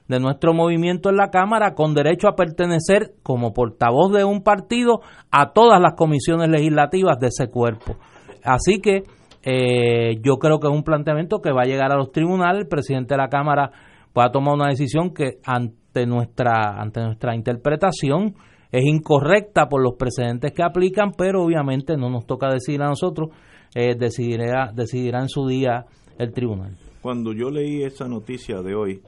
de 0.08 0.20
nuestro 0.20 0.54
movimiento 0.54 1.10
en 1.10 1.16
la 1.16 1.30
Cámara 1.30 1.74
con 1.74 1.94
derecho 1.94 2.28
a 2.28 2.36
pertenecer 2.36 3.14
como 3.24 3.54
portavoz 3.54 4.12
de 4.12 4.24
un 4.24 4.44
partido 4.44 5.00
a 5.32 5.54
todas 5.54 5.80
las 5.82 5.94
comisiones 5.96 6.50
legislativas 6.50 7.18
de 7.20 7.28
ese 7.28 7.50
cuerpo. 7.50 7.96
Así 8.44 8.80
que 8.80 9.04
eh, 9.44 10.20
yo 10.22 10.38
creo 10.38 10.60
que 10.60 10.68
es 10.68 10.74
un 10.74 10.84
planteamiento 10.84 11.42
que 11.42 11.52
va 11.52 11.62
a 11.62 11.68
llegar 11.68 11.92
a 11.92 11.98
los 11.98 12.12
tribunales. 12.12 12.64
El 12.64 12.68
presidente 12.68 13.14
de 13.14 13.18
la 13.18 13.30
Cámara 13.30 13.72
pueda 14.14 14.32
tomar 14.32 14.54
una 14.54 14.70
decisión 14.70 15.14
que 15.14 15.40
ante 15.44 16.06
nuestra, 16.06 16.80
ante 16.80 17.02
nuestra 17.02 17.36
interpretación 17.36 18.36
es 18.72 18.86
incorrecta 18.86 19.68
por 19.68 19.84
los 19.84 19.96
precedentes 19.98 20.52
que 20.52 20.64
aplican, 20.64 21.12
pero 21.18 21.44
obviamente 21.44 21.98
no 21.98 22.10
nos 22.10 22.26
toca 22.26 22.50
decidir 22.50 22.82
a 22.82 22.88
nosotros, 22.88 23.30
eh, 23.76 23.96
decidirá, 23.98 24.72
decidirá 24.74 25.22
en 25.22 25.30
su 25.30 25.46
día 25.48 25.86
el 26.18 26.32
tribunal. 26.32 26.76
Cuando 27.02 27.34
yo 27.34 27.50
leí 27.50 27.84
esa 27.84 28.08
noticia 28.08 28.62
de 28.62 28.76
hoy, 28.76 29.02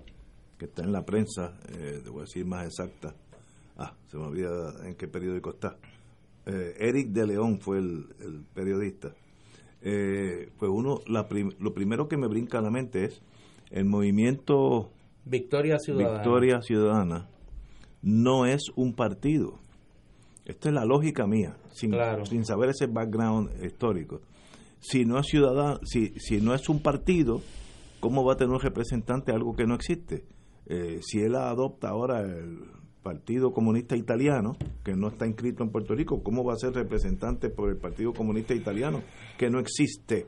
que 0.58 0.66
está 0.66 0.84
en 0.84 0.92
la 0.92 1.04
prensa, 1.04 1.54
eh, 1.70 2.02
debo 2.04 2.22
decir 2.22 2.46
más 2.46 2.66
exacta, 2.66 3.16
ah, 3.78 3.94
se 4.08 4.18
me 4.18 4.26
olvida 4.26 4.86
en 4.86 4.96
qué 4.96 5.08
periódico 5.08 5.52
está, 5.52 5.78
eh, 6.46 6.76
Eric 6.80 7.08
de 7.10 7.28
León 7.28 7.60
fue 7.60 7.80
el, 7.80 8.46
periodista, 8.54 9.14
eh, 9.82 10.50
pues 10.58 10.72
uno, 10.72 11.00
la 11.08 11.28
lo 11.60 11.74
primero 11.74 12.08
que 12.08 12.18
me 12.18 12.28
brinca 12.28 12.60
a 12.60 12.62
la 12.62 12.70
mente 12.70 13.06
es 13.06 13.22
el 13.72 13.86
movimiento 13.86 14.92
Victoria 15.26 15.80
Ciudadana. 15.80 16.14
Victoria 16.14 16.62
Ciudadana 16.62 17.28
no 18.02 18.46
es 18.46 18.70
un 18.76 18.94
partido. 18.94 19.60
Esta 20.46 20.70
es 20.70 20.76
la 20.76 20.86
lógica 20.86 21.26
mía, 21.26 21.58
sin, 21.74 21.92
sin 22.26 22.46
saber 22.46 22.70
ese 22.70 22.86
background 22.86 23.50
histórico. 23.64 24.22
Si 24.80 25.04
no 25.04 25.18
es 25.18 25.26
ciudadano, 25.26 25.80
si, 25.84 26.10
si 26.20 26.40
no 26.40 26.54
es 26.54 26.70
un 26.70 26.84
partido, 26.84 27.42
¿cómo 28.00 28.24
va 28.24 28.34
a 28.34 28.38
tener 28.38 28.54
un 28.54 28.62
representante 28.62 29.32
algo 29.32 29.56
que 29.56 29.66
no 29.66 29.74
existe? 29.74 30.24
Eh, 30.68 31.00
si 31.02 31.20
él 31.20 31.36
adopta 31.36 31.90
ahora 31.90 32.22
el 32.22 32.60
Partido 33.02 33.52
Comunista 33.54 33.96
Italiano, 33.96 34.56
que 34.84 34.96
no 34.96 35.08
está 35.08 35.26
inscrito 35.26 35.64
en 35.64 35.72
Puerto 35.72 35.96
Rico, 35.96 36.22
¿cómo 36.22 36.44
va 36.44 36.54
a 36.54 36.58
ser 36.58 36.74
representante 36.74 37.50
por 37.50 37.70
el 37.70 37.78
Partido 37.78 38.14
Comunista 38.14 38.54
Italiano, 38.54 39.02
que 39.38 39.50
no 39.50 39.60
existe? 39.60 40.28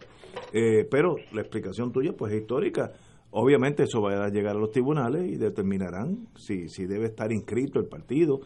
Eh, 0.54 0.88
pero 0.90 1.16
la 1.32 1.42
explicación 1.42 1.92
tuya 1.92 2.14
pues 2.18 2.34
es 2.34 2.42
histórica 2.42 2.92
Obviamente 3.32 3.84
eso 3.84 4.02
va 4.02 4.26
a 4.26 4.30
llegar 4.30 4.56
a 4.56 4.60
los 4.60 4.72
tribunales 4.72 5.28
y 5.28 5.36
determinarán 5.36 6.28
si, 6.36 6.70
si 6.70 6.86
debe 6.86 7.08
estar 7.08 7.32
inscrito 7.32 7.80
el 7.80 7.88
partido. 7.88 8.40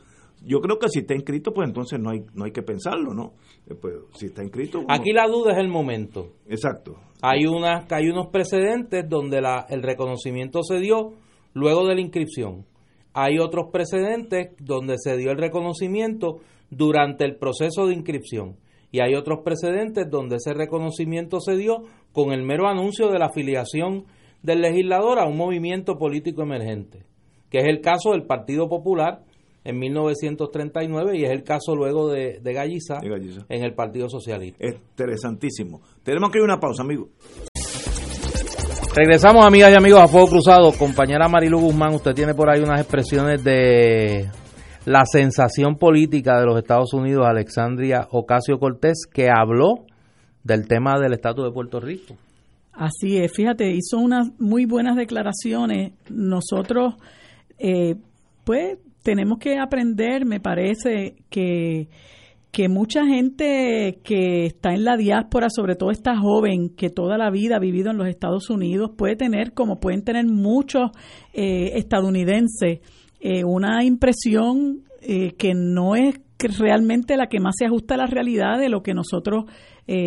Yo 0.43 0.59
creo 0.59 0.79
que 0.79 0.89
si 0.89 0.99
está 0.99 1.13
inscrito, 1.13 1.53
pues 1.53 1.67
entonces 1.67 1.99
no 1.99 2.09
hay 2.09 2.23
no 2.33 2.45
hay 2.45 2.51
que 2.51 2.63
pensarlo, 2.63 3.13
¿no? 3.13 3.33
Eh, 3.67 3.75
pues, 3.79 3.93
si 4.15 4.27
está 4.27 4.43
inscrito... 4.43 4.83
Aquí 4.87 5.11
la 5.13 5.27
duda 5.27 5.53
es 5.53 5.59
el 5.59 5.67
momento. 5.67 6.33
Exacto. 6.47 6.95
Hay, 7.21 7.45
una, 7.45 7.85
hay 7.91 8.09
unos 8.09 8.27
precedentes 8.27 9.07
donde 9.07 9.39
la, 9.39 9.67
el 9.69 9.83
reconocimiento 9.83 10.63
se 10.63 10.79
dio 10.79 11.13
luego 11.53 11.85
de 11.85 11.95
la 11.95 12.01
inscripción. 12.01 12.65
Hay 13.13 13.37
otros 13.37 13.67
precedentes 13.71 14.55
donde 14.59 14.95
se 14.97 15.15
dio 15.17 15.31
el 15.31 15.37
reconocimiento 15.37 16.39
durante 16.71 17.25
el 17.25 17.35
proceso 17.35 17.85
de 17.85 17.93
inscripción. 17.93 18.57
Y 18.91 19.01
hay 19.01 19.15
otros 19.15 19.39
precedentes 19.43 20.09
donde 20.09 20.37
ese 20.37 20.53
reconocimiento 20.53 21.39
se 21.39 21.55
dio 21.55 21.83
con 22.13 22.31
el 22.31 22.43
mero 22.43 22.67
anuncio 22.67 23.09
de 23.09 23.19
la 23.19 23.27
afiliación 23.27 24.05
del 24.43 24.61
legislador 24.61 25.19
a 25.19 25.25
un 25.25 25.37
movimiento 25.37 25.97
político 25.97 26.41
emergente, 26.43 27.03
que 27.49 27.59
es 27.59 27.65
el 27.65 27.81
caso 27.81 28.11
del 28.11 28.23
Partido 28.23 28.67
Popular 28.69 29.21
en 29.63 29.77
1939 29.77 31.17
y 31.17 31.23
es 31.23 31.31
el 31.31 31.43
caso 31.43 31.75
luego 31.75 32.09
de, 32.09 32.39
de, 32.41 32.53
Galliza, 32.53 32.99
en 33.03 33.63
el 33.63 33.73
Partido 33.73 34.09
Socialista. 34.09 34.65
Interesantísimo. 34.65 35.81
Tenemos 36.03 36.31
que 36.31 36.39
ir 36.39 36.41
a 36.41 36.45
una 36.45 36.59
pausa, 36.59 36.83
amigo. 36.83 37.09
Regresamos, 38.93 39.45
amigas 39.45 39.71
y 39.71 39.75
amigos, 39.75 40.01
a 40.01 40.07
Fuego 40.07 40.27
Cruzado. 40.27 40.71
Compañera 40.73 41.29
Marilu 41.29 41.59
Guzmán, 41.59 41.93
usted 41.93 42.13
tiene 42.13 42.33
por 42.33 42.49
ahí 42.49 42.61
unas 42.61 42.81
expresiones 42.81 43.43
de 43.43 44.29
la 44.85 45.05
sensación 45.05 45.77
política 45.77 46.39
de 46.39 46.45
los 46.45 46.57
Estados 46.57 46.93
Unidos, 46.93 47.25
Alexandria 47.25 48.07
Ocasio 48.11 48.57
Cortés, 48.59 49.05
que 49.11 49.29
habló 49.29 49.85
del 50.43 50.67
tema 50.67 50.99
del 50.99 51.13
estatus 51.13 51.45
de 51.45 51.51
Puerto 51.51 51.79
Rico. 51.79 52.15
Así 52.73 53.17
es, 53.17 53.31
fíjate, 53.33 53.71
hizo 53.71 53.97
unas 53.97 54.29
muy 54.39 54.65
buenas 54.65 54.95
declaraciones. 54.95 55.93
Nosotros, 56.09 56.95
eh, 57.59 57.95
pues, 58.45 58.77
tenemos 59.03 59.39
que 59.39 59.57
aprender, 59.59 60.25
me 60.25 60.39
parece, 60.39 61.15
que, 61.29 61.89
que 62.51 62.69
mucha 62.69 63.05
gente 63.05 63.99
que 64.03 64.45
está 64.45 64.73
en 64.73 64.85
la 64.85 64.95
diáspora, 64.95 65.47
sobre 65.49 65.75
todo 65.75 65.91
esta 65.91 66.17
joven 66.17 66.69
que 66.69 66.89
toda 66.89 67.17
la 67.17 67.29
vida 67.29 67.57
ha 67.57 67.59
vivido 67.59 67.91
en 67.91 67.97
los 67.97 68.07
Estados 68.07 68.49
Unidos, 68.49 68.91
puede 68.97 69.15
tener, 69.15 69.53
como 69.53 69.79
pueden 69.79 70.03
tener 70.03 70.25
muchos 70.25 70.91
eh, 71.33 71.73
estadounidenses, 71.75 72.79
eh, 73.19 73.43
una 73.43 73.83
impresión 73.83 74.83
que 75.01 75.53
no 75.55 75.95
es 75.95 76.21
realmente 76.59 77.17
la 77.17 77.25
que 77.25 77.39
más 77.39 77.55
se 77.57 77.65
ajusta 77.65 77.95
a 77.95 77.97
la 77.97 78.05
realidad 78.05 78.59
de 78.59 78.69
lo 78.69 78.83
que 78.83 78.93
nosotros 78.93 79.45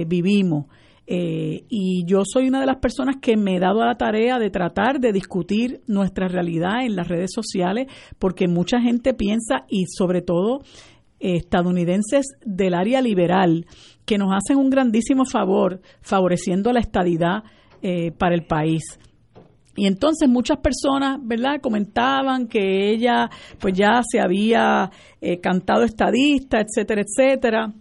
vivimos. 0.06 0.66
Eh, 1.06 1.64
y 1.68 2.04
yo 2.06 2.22
soy 2.24 2.48
una 2.48 2.60
de 2.60 2.66
las 2.66 2.78
personas 2.78 3.16
que 3.20 3.36
me 3.36 3.56
he 3.56 3.60
dado 3.60 3.82
a 3.82 3.86
la 3.86 3.96
tarea 3.96 4.38
de 4.38 4.50
tratar 4.50 5.00
de 5.00 5.12
discutir 5.12 5.82
nuestra 5.86 6.28
realidad 6.28 6.84
en 6.84 6.96
las 6.96 7.08
redes 7.08 7.30
sociales, 7.32 7.88
porque 8.18 8.48
mucha 8.48 8.80
gente 8.80 9.12
piensa, 9.14 9.64
y 9.68 9.84
sobre 9.86 10.22
todo 10.22 10.62
estadounidenses 11.20 12.26
del 12.44 12.74
área 12.74 13.00
liberal, 13.00 13.66
que 14.04 14.18
nos 14.18 14.32
hacen 14.34 14.58
un 14.58 14.70
grandísimo 14.70 15.24
favor 15.24 15.80
favoreciendo 16.02 16.72
la 16.72 16.80
estadidad 16.80 17.44
eh, 17.82 18.12
para 18.12 18.34
el 18.34 18.44
país. 18.46 18.98
Y 19.76 19.86
entonces 19.86 20.28
muchas 20.28 20.58
personas, 20.58 21.18
¿verdad?, 21.22 21.60
comentaban 21.60 22.46
que 22.46 22.90
ella 22.90 23.28
pues 23.58 23.74
ya 23.74 24.02
se 24.08 24.20
había 24.20 24.90
eh, 25.20 25.40
cantado 25.40 25.82
estadista, 25.82 26.60
etcétera, 26.60 27.02
etcétera. 27.02 27.72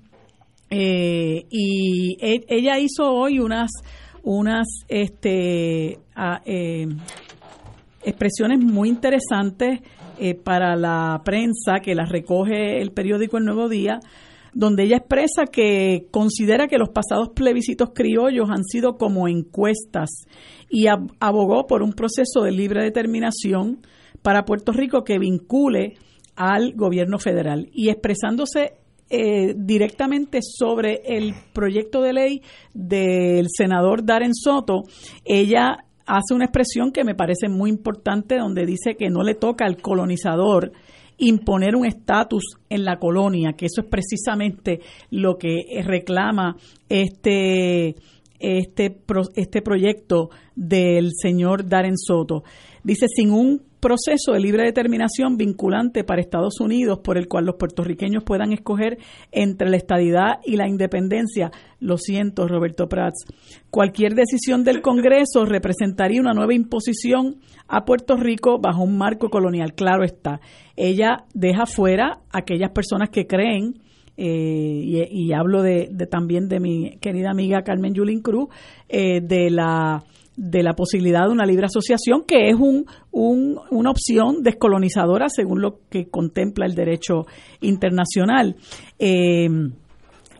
Eh, 0.76 1.46
y 1.52 2.18
e, 2.20 2.46
ella 2.48 2.80
hizo 2.80 3.04
hoy 3.04 3.38
unas, 3.38 3.70
unas 4.24 4.68
este, 4.88 6.00
eh, 6.46 6.88
expresiones 8.04 8.58
muy 8.58 8.90
interesantes 8.90 9.82
eh, 10.18 10.34
para 10.34 10.76
la 10.76 11.22
prensa 11.24 11.80
que 11.80 11.94
las 11.94 12.10
recoge 12.10 12.82
el 12.82 12.92
periódico 12.92 13.38
El 13.38 13.46
Nuevo 13.46 13.70
Día, 13.70 14.00
donde 14.56 14.86
ella 14.86 14.98
expresa 14.98 15.44
que 15.46 16.08
considera 16.10 16.68
que 16.68 16.80
los 16.80 16.90
pasados 16.90 17.30
plebiscitos 17.36 17.92
criollos 17.94 18.50
han 18.50 18.64
sido 18.64 18.98
como 18.98 19.28
encuestas 19.28 20.10
y 20.70 20.88
abogó 20.88 21.68
por 21.68 21.84
un 21.84 21.94
proceso 21.94 22.42
de 22.42 22.52
libre 22.52 22.84
determinación 22.84 23.86
para 24.24 24.46
Puerto 24.46 24.72
Rico 24.72 25.04
que 25.04 25.20
vincule 25.20 25.98
al 26.36 26.74
gobierno 26.74 27.20
federal. 27.20 27.70
Y 27.74 27.90
expresándose 27.90 28.83
eh, 29.16 29.54
directamente 29.56 30.40
sobre 30.42 31.04
el 31.06 31.36
proyecto 31.54 32.02
de 32.02 32.14
ley 32.14 32.42
del 32.74 33.46
senador 33.56 34.04
Darren 34.04 34.34
Soto, 34.34 34.86
ella 35.24 35.86
hace 36.08 36.34
una 36.34 36.46
expresión 36.46 36.92
que 36.92 37.04
me 37.04 37.14
parece 37.14 37.48
muy 37.48 37.70
importante 37.70 38.40
donde 38.40 38.66
dice 38.66 38.96
que 38.96 39.12
no 39.12 39.22
le 39.22 39.36
toca 39.36 39.66
al 39.66 39.78
colonizador 39.78 40.72
imponer 41.20 41.76
un 41.76 41.86
estatus 41.86 42.56
en 42.72 42.86
la 42.86 42.98
colonia, 42.98 43.54
que 43.54 43.68
eso 43.68 43.82
es 43.82 43.88
precisamente 43.88 44.80
lo 45.12 45.38
que 45.38 45.62
reclama 45.86 46.58
este, 46.90 47.96
este, 48.40 48.98
este 49.36 49.62
proyecto 49.62 50.32
del 50.56 51.12
señor 51.16 51.70
Darren 51.70 52.00
Soto. 52.00 52.44
Dice, 52.84 53.06
sin 53.08 53.32
un 53.32 53.62
proceso 53.84 54.32
de 54.32 54.40
libre 54.40 54.64
determinación 54.64 55.36
vinculante 55.36 56.06
para 56.06 56.22
Estados 56.22 56.62
Unidos 56.62 57.00
por 57.04 57.18
el 57.18 57.28
cual 57.28 57.44
los 57.44 57.56
puertorriqueños 57.56 58.24
puedan 58.24 58.54
escoger 58.54 58.98
entre 59.34 59.70
la 59.70 59.76
estadidad 59.76 60.40
y 60.46 60.56
la 60.56 60.70
independencia. 60.70 61.52
Lo 61.82 61.98
siento, 61.98 62.48
Roberto 62.48 62.88
Prats. 62.88 63.26
Cualquier 63.70 64.14
decisión 64.14 64.64
del 64.64 64.82
Congreso 64.82 65.44
representaría 65.44 66.22
una 66.22 66.32
nueva 66.32 66.54
imposición 66.54 67.42
a 67.68 67.84
Puerto 67.84 68.16
Rico 68.16 68.58
bajo 68.58 68.84
un 68.84 68.98
marco 68.98 69.30
colonial. 69.30 69.74
Claro 69.74 70.06
está. 70.06 70.40
Ella 70.78 71.26
deja 71.34 71.66
fuera 71.66 72.22
a 72.32 72.38
aquellas 72.38 72.72
personas 72.72 73.10
que 73.10 73.28
creen 73.28 73.82
eh, 74.16 75.10
y, 75.12 75.34
hablo 75.34 75.62
de, 75.62 75.90
también 76.10 76.48
de 76.48 76.62
mi 76.62 76.98
querida 77.02 77.32
amiga 77.32 77.64
Carmen 77.64 77.94
Yulín 77.94 78.22
Cruz, 78.22 78.48
eh, 78.88 79.20
de 79.22 79.50
la 79.50 80.04
de 80.36 80.64
la 80.64 80.74
posibilidad 80.74 81.26
de 81.26 81.32
una 81.32 81.46
libre 81.46 81.68
asociación, 81.68 82.24
que 82.26 82.50
es 82.50 82.56
un, 82.56 82.86
una 83.12 83.92
opción 83.92 84.42
descolonizadora 84.42 85.30
según 85.30 85.62
lo 85.62 85.80
que 85.90 86.08
contempla 86.10 86.66
el 86.66 86.76
derecho 86.76 87.26
internacional. 87.62 88.56
Eh, 88.98 89.48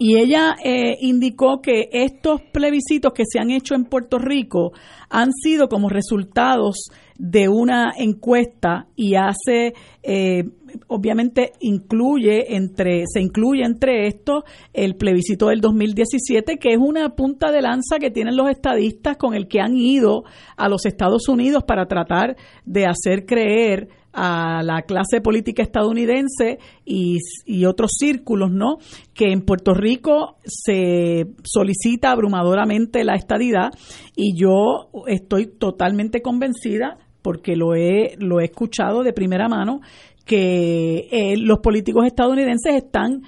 y 0.04 0.18
ella 0.18 0.58
eh, 0.62 0.98
indicó 1.00 1.62
que 1.62 1.88
estos 1.94 2.42
plebiscitos 2.52 3.14
que 3.14 3.24
se 3.26 3.40
han 3.40 3.52
hecho 3.52 3.74
en 3.74 3.86
Puerto 3.86 4.20
Rico 4.20 4.74
han 5.10 5.32
sido 5.32 5.70
como 5.70 5.88
resultados 5.88 6.90
de 7.18 7.48
una 7.48 7.94
encuesta 7.96 8.88
y 8.98 9.16
hace 9.16 9.74
eh, 10.02 10.44
obviamente 10.88 11.54
incluye 11.62 12.54
entre 12.54 13.04
se 13.08 13.22
incluye 13.22 13.64
entre 13.64 14.08
estos 14.08 14.44
el 14.74 14.98
plebiscito 14.98 15.48
del 15.48 15.62
2017 15.62 16.58
que 16.58 16.74
es 16.74 16.80
una 16.80 17.16
punta 17.16 17.54
de 17.54 17.62
lanza 17.62 17.98
que 17.98 18.12
tienen 18.12 18.36
los 18.36 18.50
estadistas 18.50 19.16
con 19.16 19.36
el 19.36 19.48
que 19.48 19.62
han 19.62 19.78
ido 19.78 20.26
a 20.58 20.68
los 20.68 20.86
Estados 20.86 21.30
Unidos 21.30 21.64
para 21.64 21.86
tratar 21.86 22.36
de 22.66 22.88
hacer 22.88 23.26
creer 23.26 23.88
a 24.14 24.62
la 24.64 24.84
clase 24.84 25.22
política 25.22 25.64
estadounidense 25.64 26.60
y, 26.86 27.20
otros 27.66 27.92
círculos, 27.98 28.52
¿no? 28.52 28.78
Que 29.14 29.32
en 29.32 29.42
Puerto 29.42 29.74
Rico 29.74 30.38
se 30.46 31.28
solicita 31.44 32.12
abrumadoramente 32.12 33.04
la 33.04 33.16
estadidad 33.16 33.72
y 34.16 34.36
yo 34.38 34.90
estoy 35.08 35.48
totalmente 35.48 36.22
convencida 36.22 36.98
porque 37.22 37.56
lo 37.56 37.74
he, 37.74 38.16
lo 38.20 38.42
he 38.42 38.46
escuchado 38.46 39.02
de 39.02 39.14
primera 39.14 39.48
mano, 39.48 39.80
que 40.26 41.08
eh, 41.12 41.38
los 41.38 41.60
políticos 41.60 42.06
estadounidenses 42.06 42.76
están 42.76 43.24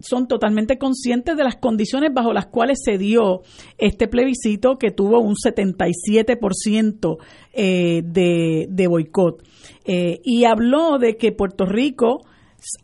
son 0.00 0.26
totalmente 0.26 0.78
conscientes 0.78 1.36
de 1.36 1.44
las 1.44 1.56
condiciones 1.56 2.10
bajo 2.12 2.32
las 2.32 2.46
cuales 2.46 2.80
se 2.84 2.98
dio 2.98 3.42
este 3.78 4.08
plebiscito 4.08 4.76
que 4.78 4.90
tuvo 4.90 5.20
un 5.20 5.34
77% 5.34 7.18
eh, 7.52 8.02
de, 8.04 8.86
boicot. 8.88 9.42
Eh, 9.84 10.20
y 10.24 10.44
habló 10.44 10.98
de 10.98 11.16
que 11.16 11.32
Puerto 11.32 11.64
Rico 11.66 12.20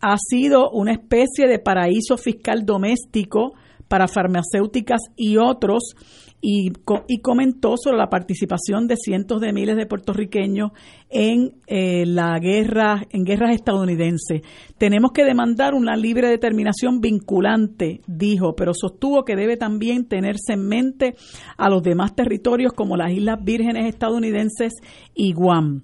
ha 0.01 0.17
sido 0.19 0.71
una 0.71 0.93
especie 0.93 1.47
de 1.47 1.59
paraíso 1.59 2.17
fiscal 2.17 2.65
doméstico 2.65 3.55
para 3.89 4.09
farmacéuticas 4.09 5.01
y 5.17 5.37
otros 5.37 5.95
y, 6.41 6.73
y, 7.09 7.19
comentó 7.19 7.77
sobre 7.77 7.97
la 7.97 8.09
participación 8.09 8.87
de 8.87 8.97
cientos 8.97 9.41
de 9.41 9.53
miles 9.53 9.77
de 9.77 9.87
puertorriqueños 9.87 10.73
en 11.09 11.55
eh, 11.67 12.05
la 12.07 12.39
guerra, 12.39 13.03
en 13.11 13.25
guerras 13.25 13.55
estadounidenses. 13.55 14.43
Tenemos 14.79 15.13
que 15.13 15.25
demandar 15.25 15.75
una 15.75 15.97
libre 15.97 16.29
determinación 16.29 17.01
vinculante, 17.01 18.01
dijo, 18.07 18.55
pero 18.55 18.73
sostuvo 18.75 19.25
que 19.25 19.37
debe 19.37 19.57
también 19.57 20.07
tenerse 20.07 20.53
en 20.53 20.69
mente 20.69 21.15
a 21.57 21.69
los 21.71 21.83
demás 21.83 22.15
territorios 22.15 22.73
como 22.73 22.97
las 22.97 23.13
Islas 23.13 23.43
Vírgenes 23.43 23.87
estadounidenses 23.87 24.75
y 25.15 25.33
Guam. 25.33 25.83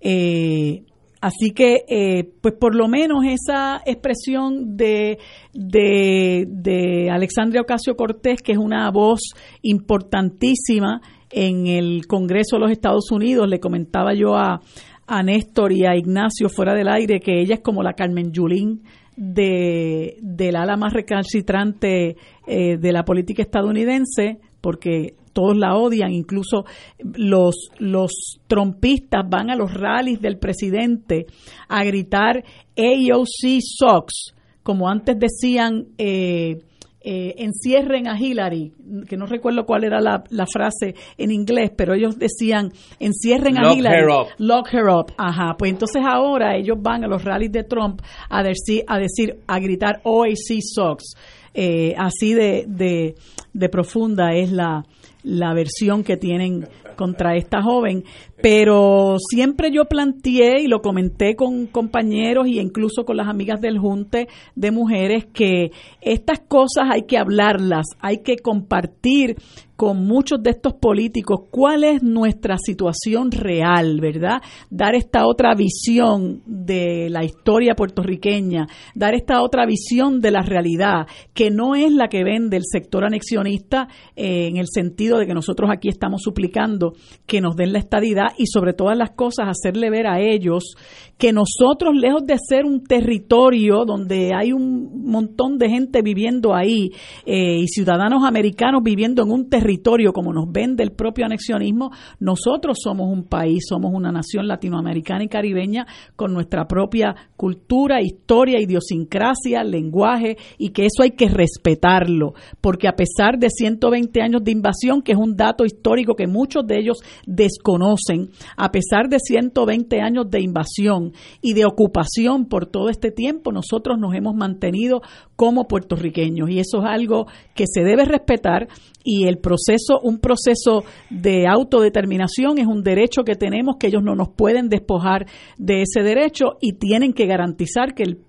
Eh, 0.00 0.84
Así 1.20 1.50
que, 1.50 1.84
eh, 1.88 2.30
pues 2.40 2.54
por 2.54 2.74
lo 2.74 2.86
menos 2.88 3.24
esa 3.24 3.82
expresión 3.84 4.76
de, 4.76 5.18
de, 5.52 7.08
Alexandria 7.10 7.62
Ocasio 7.62 7.96
Cortés, 7.96 8.40
que 8.40 8.52
es 8.52 8.58
una 8.58 8.90
voz 8.90 9.20
importantísima 9.62 11.00
en 11.30 11.66
el 11.66 12.06
Congreso 12.06 12.56
de 12.56 12.60
los 12.60 12.70
Estados 12.70 13.10
Unidos, 13.10 13.48
le 13.48 13.58
comentaba 13.58 14.14
yo 14.14 14.36
a, 14.36 14.60
a 15.06 15.22
Néstor 15.22 15.72
y 15.72 15.86
a 15.86 15.96
Ignacio 15.96 16.48
fuera 16.48 16.74
del 16.74 16.88
aire 16.88 17.20
que 17.20 17.40
ella 17.40 17.56
es 17.56 17.60
como 17.60 17.82
la 17.82 17.94
Carmen 17.94 18.30
Yulín 18.30 18.82
de, 19.16 20.16
del 20.22 20.54
ala 20.54 20.76
más 20.76 20.92
recalcitrante 20.92 22.16
eh, 22.46 22.76
de 22.78 22.92
la 22.92 23.04
política 23.04 23.42
estadounidense, 23.42 24.38
porque 24.60 25.16
todos 25.38 25.56
la 25.56 25.76
odian, 25.76 26.10
incluso 26.10 26.64
los, 26.98 27.70
los 27.78 28.40
trompistas 28.48 29.22
van 29.30 29.50
a 29.50 29.54
los 29.54 29.72
rallies 29.72 30.20
del 30.20 30.36
presidente 30.36 31.26
a 31.68 31.84
gritar 31.84 32.42
AOC 32.76 33.60
Sox, 33.60 34.34
como 34.64 34.88
antes 34.88 35.16
decían, 35.16 35.90
eh, 35.96 36.56
eh, 37.00 37.36
encierren 37.38 38.08
a 38.08 38.20
Hillary, 38.20 38.72
que 39.08 39.16
no 39.16 39.26
recuerdo 39.26 39.64
cuál 39.64 39.84
era 39.84 40.00
la, 40.00 40.24
frase 40.52 40.96
en 41.16 41.30
inglés, 41.30 41.70
pero 41.76 41.94
ellos 41.94 42.18
decían 42.18 42.72
encierren 42.98 43.58
a 43.58 43.72
Hillary, 43.72 44.02
lock 44.38 44.74
her 44.74 44.88
up, 44.88 45.12
ajá, 45.16 45.54
pues 45.56 45.70
entonces 45.70 46.02
ahora 46.04 46.56
ellos 46.56 46.78
van 46.80 47.04
a 47.04 47.06
los 47.06 47.22
rallies 47.22 47.52
de 47.52 47.62
Trump 47.62 48.02
a 48.28 48.42
decir, 48.42 48.82
a 48.88 48.98
decir, 48.98 49.38
a 49.46 49.60
gritar 49.60 50.00
OAC 50.02 50.60
Sox, 50.60 51.14
eh, 51.60 51.96
así 51.98 52.34
de, 52.34 52.66
de, 52.68 53.16
de 53.52 53.68
profunda 53.68 54.32
es 54.32 54.52
la, 54.52 54.84
la 55.24 55.52
versión 55.54 56.04
que 56.04 56.16
tienen 56.16 56.68
contra 56.94 57.34
esta 57.34 57.62
joven, 57.62 58.04
pero 58.40 59.16
siempre 59.18 59.70
yo 59.72 59.86
planteé 59.86 60.62
y 60.62 60.68
lo 60.68 60.80
comenté 60.80 61.34
con 61.34 61.66
compañeros 61.66 62.46
e 62.46 62.60
incluso 62.60 63.04
con 63.04 63.16
las 63.16 63.28
amigas 63.28 63.60
del 63.60 63.78
Junte 63.78 64.28
de 64.54 64.70
Mujeres 64.70 65.26
que 65.32 65.70
estas 66.00 66.40
cosas 66.40 66.84
hay 66.90 67.02
que 67.02 67.18
hablarlas, 67.18 67.86
hay 68.00 68.18
que 68.18 68.36
compartir 68.36 69.36
con 69.78 70.04
muchos 70.04 70.42
de 70.42 70.50
estos 70.50 70.74
políticos 70.74 71.42
cuál 71.52 71.84
es 71.84 72.02
nuestra 72.02 72.56
situación 72.58 73.30
real, 73.30 74.00
¿verdad? 74.00 74.42
Dar 74.70 74.96
esta 74.96 75.24
otra 75.24 75.54
visión 75.54 76.42
de 76.46 77.08
la 77.10 77.22
historia 77.22 77.76
puertorriqueña, 77.76 78.66
dar 78.96 79.14
esta 79.14 79.40
otra 79.40 79.66
visión 79.66 80.20
de 80.20 80.32
la 80.32 80.42
realidad, 80.42 81.06
que 81.32 81.52
no 81.52 81.76
es 81.76 81.92
la 81.92 82.08
que 82.08 82.24
vende 82.24 82.56
el 82.56 82.64
sector 82.64 83.04
anexionista 83.04 83.86
eh, 84.16 84.48
en 84.48 84.56
el 84.56 84.66
sentido 84.66 85.16
de 85.18 85.28
que 85.28 85.34
nosotros 85.34 85.70
aquí 85.72 85.88
estamos 85.88 86.22
suplicando 86.22 86.94
que 87.24 87.40
nos 87.40 87.54
den 87.54 87.72
la 87.72 87.78
estadidad 87.78 88.27
y 88.36 88.46
sobre 88.46 88.72
todas 88.72 88.96
las 88.96 89.10
cosas 89.10 89.46
hacerle 89.48 89.90
ver 89.90 90.06
a 90.06 90.20
ellos 90.20 90.74
que 91.18 91.32
nosotros, 91.32 91.94
lejos 91.96 92.24
de 92.24 92.36
ser 92.38 92.64
un 92.64 92.84
territorio 92.84 93.84
donde 93.84 94.30
hay 94.34 94.52
un 94.52 95.02
montón 95.04 95.58
de 95.58 95.68
gente 95.68 96.00
viviendo 96.00 96.54
ahí 96.54 96.92
eh, 97.26 97.58
y 97.58 97.66
ciudadanos 97.66 98.24
americanos 98.24 98.82
viviendo 98.84 99.22
en 99.22 99.32
un 99.32 99.48
territorio, 99.48 100.12
como 100.12 100.32
nos 100.32 100.50
vende 100.50 100.84
el 100.84 100.92
propio 100.92 101.26
anexionismo, 101.26 101.90
nosotros 102.20 102.78
somos 102.80 103.10
un 103.10 103.24
país, 103.24 103.64
somos 103.68 103.92
una 103.92 104.12
nación 104.12 104.46
latinoamericana 104.46 105.24
y 105.24 105.28
caribeña 105.28 105.86
con 106.14 106.32
nuestra 106.32 106.68
propia 106.68 107.14
cultura, 107.36 108.00
historia, 108.00 108.60
idiosincrasia, 108.60 109.64
lenguaje 109.64 110.36
y 110.56 110.70
que 110.70 110.86
eso 110.86 111.02
hay 111.02 111.12
que 111.12 111.28
respetarlo, 111.28 112.34
porque 112.60 112.86
a 112.86 112.94
pesar 112.94 113.38
de 113.38 113.50
120 113.50 114.22
años 114.22 114.44
de 114.44 114.52
invasión, 114.52 115.02
que 115.02 115.12
es 115.12 115.18
un 115.18 115.36
dato 115.36 115.64
histórico 115.64 116.14
que 116.14 116.26
muchos 116.28 116.66
de 116.66 116.78
ellos 116.78 116.98
desconocen, 117.26 118.17
a 118.56 118.70
pesar 118.70 119.08
de 119.08 119.18
120 119.18 120.00
años 120.00 120.30
de 120.30 120.42
invasión 120.42 121.12
y 121.40 121.54
de 121.54 121.64
ocupación 121.64 122.46
por 122.46 122.66
todo 122.66 122.88
este 122.88 123.10
tiempo, 123.10 123.52
nosotros 123.52 123.98
nos 123.98 124.14
hemos 124.14 124.34
mantenido 124.34 125.00
como 125.36 125.68
puertorriqueños. 125.68 126.50
Y 126.50 126.58
eso 126.58 126.78
es 126.78 126.84
algo 126.84 127.26
que 127.54 127.64
se 127.66 127.82
debe 127.82 128.04
respetar. 128.04 128.68
Y 129.04 129.26
el 129.26 129.38
proceso, 129.38 130.00
un 130.02 130.18
proceso 130.18 130.84
de 131.08 131.46
autodeterminación 131.46 132.58
es 132.58 132.66
un 132.66 132.82
derecho 132.82 133.22
que 133.22 133.36
tenemos, 133.36 133.76
que 133.78 133.86
ellos 133.86 134.02
no 134.02 134.14
nos 134.14 134.28
pueden 134.28 134.68
despojar 134.68 135.26
de 135.56 135.82
ese 135.82 136.02
derecho 136.02 136.58
y 136.60 136.74
tienen 136.74 137.12
que 137.12 137.26
garantizar 137.26 137.94
que 137.94 138.02
el 138.02 138.27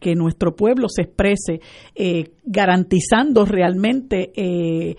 que 0.00 0.14
nuestro 0.14 0.54
pueblo 0.54 0.88
se 0.88 1.02
exprese 1.02 1.60
eh, 1.94 2.30
garantizando 2.44 3.44
realmente 3.44 4.30
eh, 4.36 4.96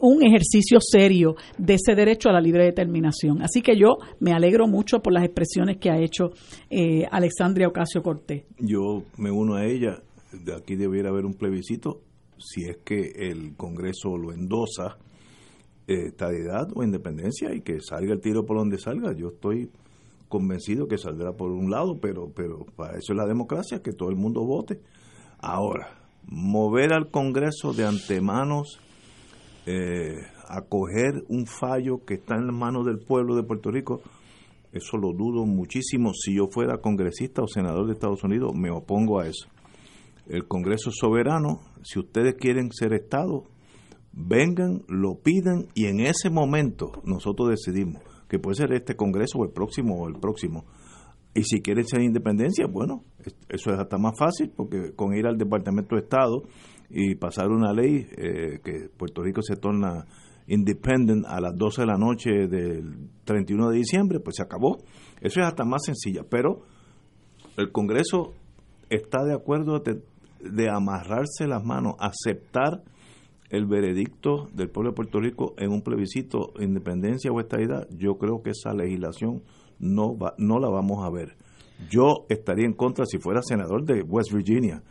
un 0.00 0.24
ejercicio 0.24 0.78
serio 0.80 1.36
de 1.58 1.74
ese 1.74 1.94
derecho 1.94 2.28
a 2.28 2.32
la 2.32 2.40
libre 2.40 2.64
determinación. 2.64 3.42
Así 3.42 3.62
que 3.62 3.76
yo 3.76 3.98
me 4.20 4.32
alegro 4.32 4.66
mucho 4.66 5.00
por 5.00 5.12
las 5.12 5.24
expresiones 5.24 5.78
que 5.78 5.90
ha 5.90 5.98
hecho 5.98 6.30
eh, 6.70 7.06
Alexandria 7.10 7.68
Ocasio 7.68 8.02
Cortés. 8.02 8.44
Yo 8.58 9.02
me 9.16 9.30
uno 9.30 9.54
a 9.54 9.64
ella. 9.64 10.02
De 10.32 10.54
aquí 10.54 10.76
debiera 10.76 11.08
haber 11.08 11.24
un 11.24 11.34
plebiscito 11.34 12.02
si 12.38 12.64
es 12.64 12.78
que 12.84 13.12
el 13.30 13.56
Congreso 13.56 14.16
lo 14.16 14.32
endosa, 14.32 14.98
eh, 15.86 16.06
estadidad 16.08 16.68
o 16.74 16.82
independencia 16.82 17.54
y 17.54 17.62
que 17.62 17.80
salga 17.80 18.12
el 18.12 18.20
tiro 18.20 18.44
por 18.44 18.58
donde 18.58 18.78
salga. 18.78 19.12
Yo 19.12 19.28
estoy 19.28 19.70
convencido 20.28 20.88
que 20.88 20.98
saldrá 20.98 21.32
por 21.32 21.50
un 21.50 21.70
lado, 21.70 21.98
pero, 22.00 22.30
pero 22.34 22.66
para 22.76 22.98
eso 22.98 23.12
es 23.12 23.16
la 23.16 23.26
democracia, 23.26 23.82
que 23.82 23.92
todo 23.92 24.10
el 24.10 24.16
mundo 24.16 24.44
vote. 24.44 24.80
Ahora, 25.38 25.98
mover 26.26 26.92
al 26.92 27.10
Congreso 27.10 27.72
de 27.72 27.86
antemanos, 27.86 28.80
eh, 29.66 30.14
acoger 30.48 31.24
un 31.28 31.46
fallo 31.46 32.04
que 32.04 32.14
está 32.14 32.36
en 32.36 32.46
las 32.46 32.56
manos 32.56 32.86
del 32.86 32.98
pueblo 32.98 33.34
de 33.36 33.42
Puerto 33.42 33.70
Rico, 33.70 34.02
eso 34.72 34.96
lo 34.98 35.12
dudo 35.12 35.46
muchísimo. 35.46 36.12
Si 36.12 36.34
yo 36.34 36.48
fuera 36.48 36.78
congresista 36.78 37.42
o 37.42 37.48
senador 37.48 37.86
de 37.86 37.94
Estados 37.94 38.22
Unidos, 38.22 38.52
me 38.54 38.70
opongo 38.70 39.20
a 39.20 39.26
eso. 39.26 39.48
El 40.28 40.46
Congreso 40.46 40.90
es 40.90 40.96
soberano, 40.96 41.60
si 41.82 41.98
ustedes 41.98 42.34
quieren 42.34 42.70
ser 42.70 42.92
Estado, 42.92 43.44
vengan, 44.12 44.82
lo 44.88 45.14
piden 45.16 45.68
y 45.74 45.86
en 45.86 46.00
ese 46.00 46.28
momento 46.28 47.00
nosotros 47.04 47.48
decidimos 47.48 48.02
que 48.28 48.38
puede 48.38 48.56
ser 48.56 48.72
este 48.72 48.94
Congreso 48.94 49.38
o 49.38 49.44
el 49.44 49.50
próximo 49.50 49.96
o 49.96 50.08
el 50.08 50.14
próximo. 50.14 50.64
Y 51.34 51.42
si 51.44 51.60
quieren 51.60 51.84
ser 51.84 52.02
independencia, 52.02 52.66
bueno, 52.66 53.04
eso 53.48 53.70
es 53.70 53.78
hasta 53.78 53.98
más 53.98 54.14
fácil 54.18 54.50
porque 54.56 54.92
con 54.94 55.14
ir 55.14 55.26
al 55.26 55.36
Departamento 55.36 55.94
de 55.94 56.02
Estado 56.02 56.42
y 56.90 57.14
pasar 57.14 57.48
una 57.48 57.72
ley 57.72 58.06
eh, 58.16 58.60
que 58.64 58.88
Puerto 58.96 59.22
Rico 59.22 59.42
se 59.42 59.56
torna 59.56 60.04
independent 60.46 61.26
a 61.26 61.40
las 61.40 61.56
12 61.56 61.82
de 61.82 61.86
la 61.86 61.98
noche 61.98 62.30
del 62.48 63.10
31 63.24 63.68
de 63.68 63.76
diciembre, 63.76 64.20
pues 64.20 64.36
se 64.36 64.42
acabó. 64.42 64.78
Eso 65.20 65.40
es 65.40 65.46
hasta 65.46 65.64
más 65.64 65.82
sencilla, 65.84 66.22
pero 66.28 66.62
el 67.56 67.70
Congreso 67.70 68.32
está 68.88 69.22
de 69.24 69.34
acuerdo 69.34 69.80
de, 69.80 70.02
de 70.40 70.70
amarrarse 70.70 71.46
las 71.46 71.62
manos, 71.62 71.94
aceptar 71.98 72.82
el 73.50 73.66
veredicto 73.66 74.48
del 74.52 74.68
pueblo 74.68 74.90
de 74.90 74.96
Puerto 74.96 75.20
Rico 75.20 75.54
en 75.58 75.70
un 75.70 75.82
plebiscito 75.82 76.52
independencia 76.60 77.32
o 77.32 77.40
estadidad, 77.40 77.88
yo 77.90 78.18
creo 78.18 78.42
que 78.42 78.50
esa 78.50 78.74
legislación 78.74 79.42
no 79.78 80.16
va, 80.16 80.34
no 80.38 80.58
la 80.58 80.68
vamos 80.68 81.04
a 81.04 81.10
ver. 81.10 81.36
Yo 81.90 82.26
estaría 82.28 82.66
en 82.66 82.74
contra 82.74 83.06
si 83.06 83.18
fuera 83.18 83.40
senador 83.42 83.84
de 83.84 84.02
West 84.02 84.32
Virginia. 84.32 84.82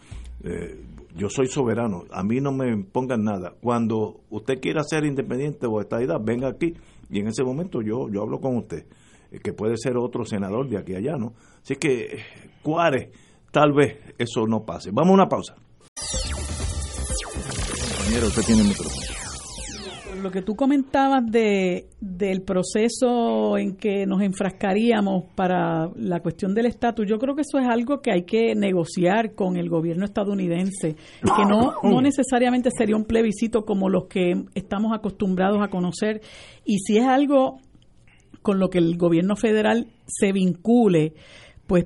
Eh, 0.43 0.81
yo 1.15 1.29
soy 1.29 1.47
soberano, 1.47 2.03
a 2.11 2.23
mí 2.23 2.39
no 2.39 2.51
me 2.51 2.83
pongan 2.83 3.23
nada. 3.23 3.55
Cuando 3.59 4.21
usted 4.29 4.59
quiera 4.59 4.83
ser 4.83 5.03
independiente 5.05 5.65
o 5.67 5.81
estadidad, 5.81 6.19
venga 6.23 6.47
aquí 6.47 6.73
y 7.09 7.19
en 7.19 7.27
ese 7.27 7.43
momento 7.43 7.81
yo, 7.81 8.07
yo 8.09 8.21
hablo 8.21 8.39
con 8.39 8.55
usted, 8.55 8.85
eh, 9.31 9.39
que 9.39 9.53
puede 9.53 9.77
ser 9.77 9.97
otro 9.97 10.25
senador 10.25 10.69
de 10.69 10.77
aquí 10.77 10.93
a 10.93 10.97
allá, 10.97 11.17
¿no? 11.17 11.33
Así 11.61 11.75
que, 11.75 12.19
Cuare, 12.63 13.11
tal 13.51 13.73
vez 13.73 13.97
eso 14.17 14.45
no 14.47 14.63
pase. 14.63 14.91
Vamos 14.91 15.11
a 15.11 15.13
una 15.13 15.27
pausa 15.27 15.55
lo 20.21 20.31
que 20.31 20.41
tú 20.41 20.55
comentabas 20.55 21.23
de, 21.25 21.87
del 21.99 22.41
proceso 22.41 23.57
en 23.57 23.75
que 23.75 24.05
nos 24.05 24.21
enfrascaríamos 24.21 25.25
para 25.35 25.89
la 25.95 26.19
cuestión 26.21 26.53
del 26.53 26.65
estatus, 26.65 27.05
yo 27.07 27.17
creo 27.17 27.35
que 27.35 27.41
eso 27.41 27.59
es 27.59 27.67
algo 27.67 28.01
que 28.01 28.11
hay 28.11 28.23
que 28.23 28.55
negociar 28.55 29.33
con 29.35 29.57
el 29.57 29.69
gobierno 29.69 30.05
estadounidense, 30.05 30.95
que 31.21 31.45
no, 31.47 31.75
no 31.83 32.01
necesariamente 32.01 32.69
sería 32.75 32.95
un 32.95 33.05
plebiscito 33.05 33.65
como 33.65 33.89
los 33.89 34.07
que 34.07 34.43
estamos 34.55 34.91
acostumbrados 34.93 35.59
a 35.61 35.69
conocer, 35.69 36.21
y 36.65 36.79
si 36.79 36.97
es 36.97 37.05
algo 37.05 37.59
con 38.41 38.59
lo 38.59 38.69
que 38.69 38.77
el 38.79 38.97
gobierno 38.97 39.35
federal 39.35 39.87
se 40.05 40.31
vincule, 40.31 41.13
pues 41.67 41.85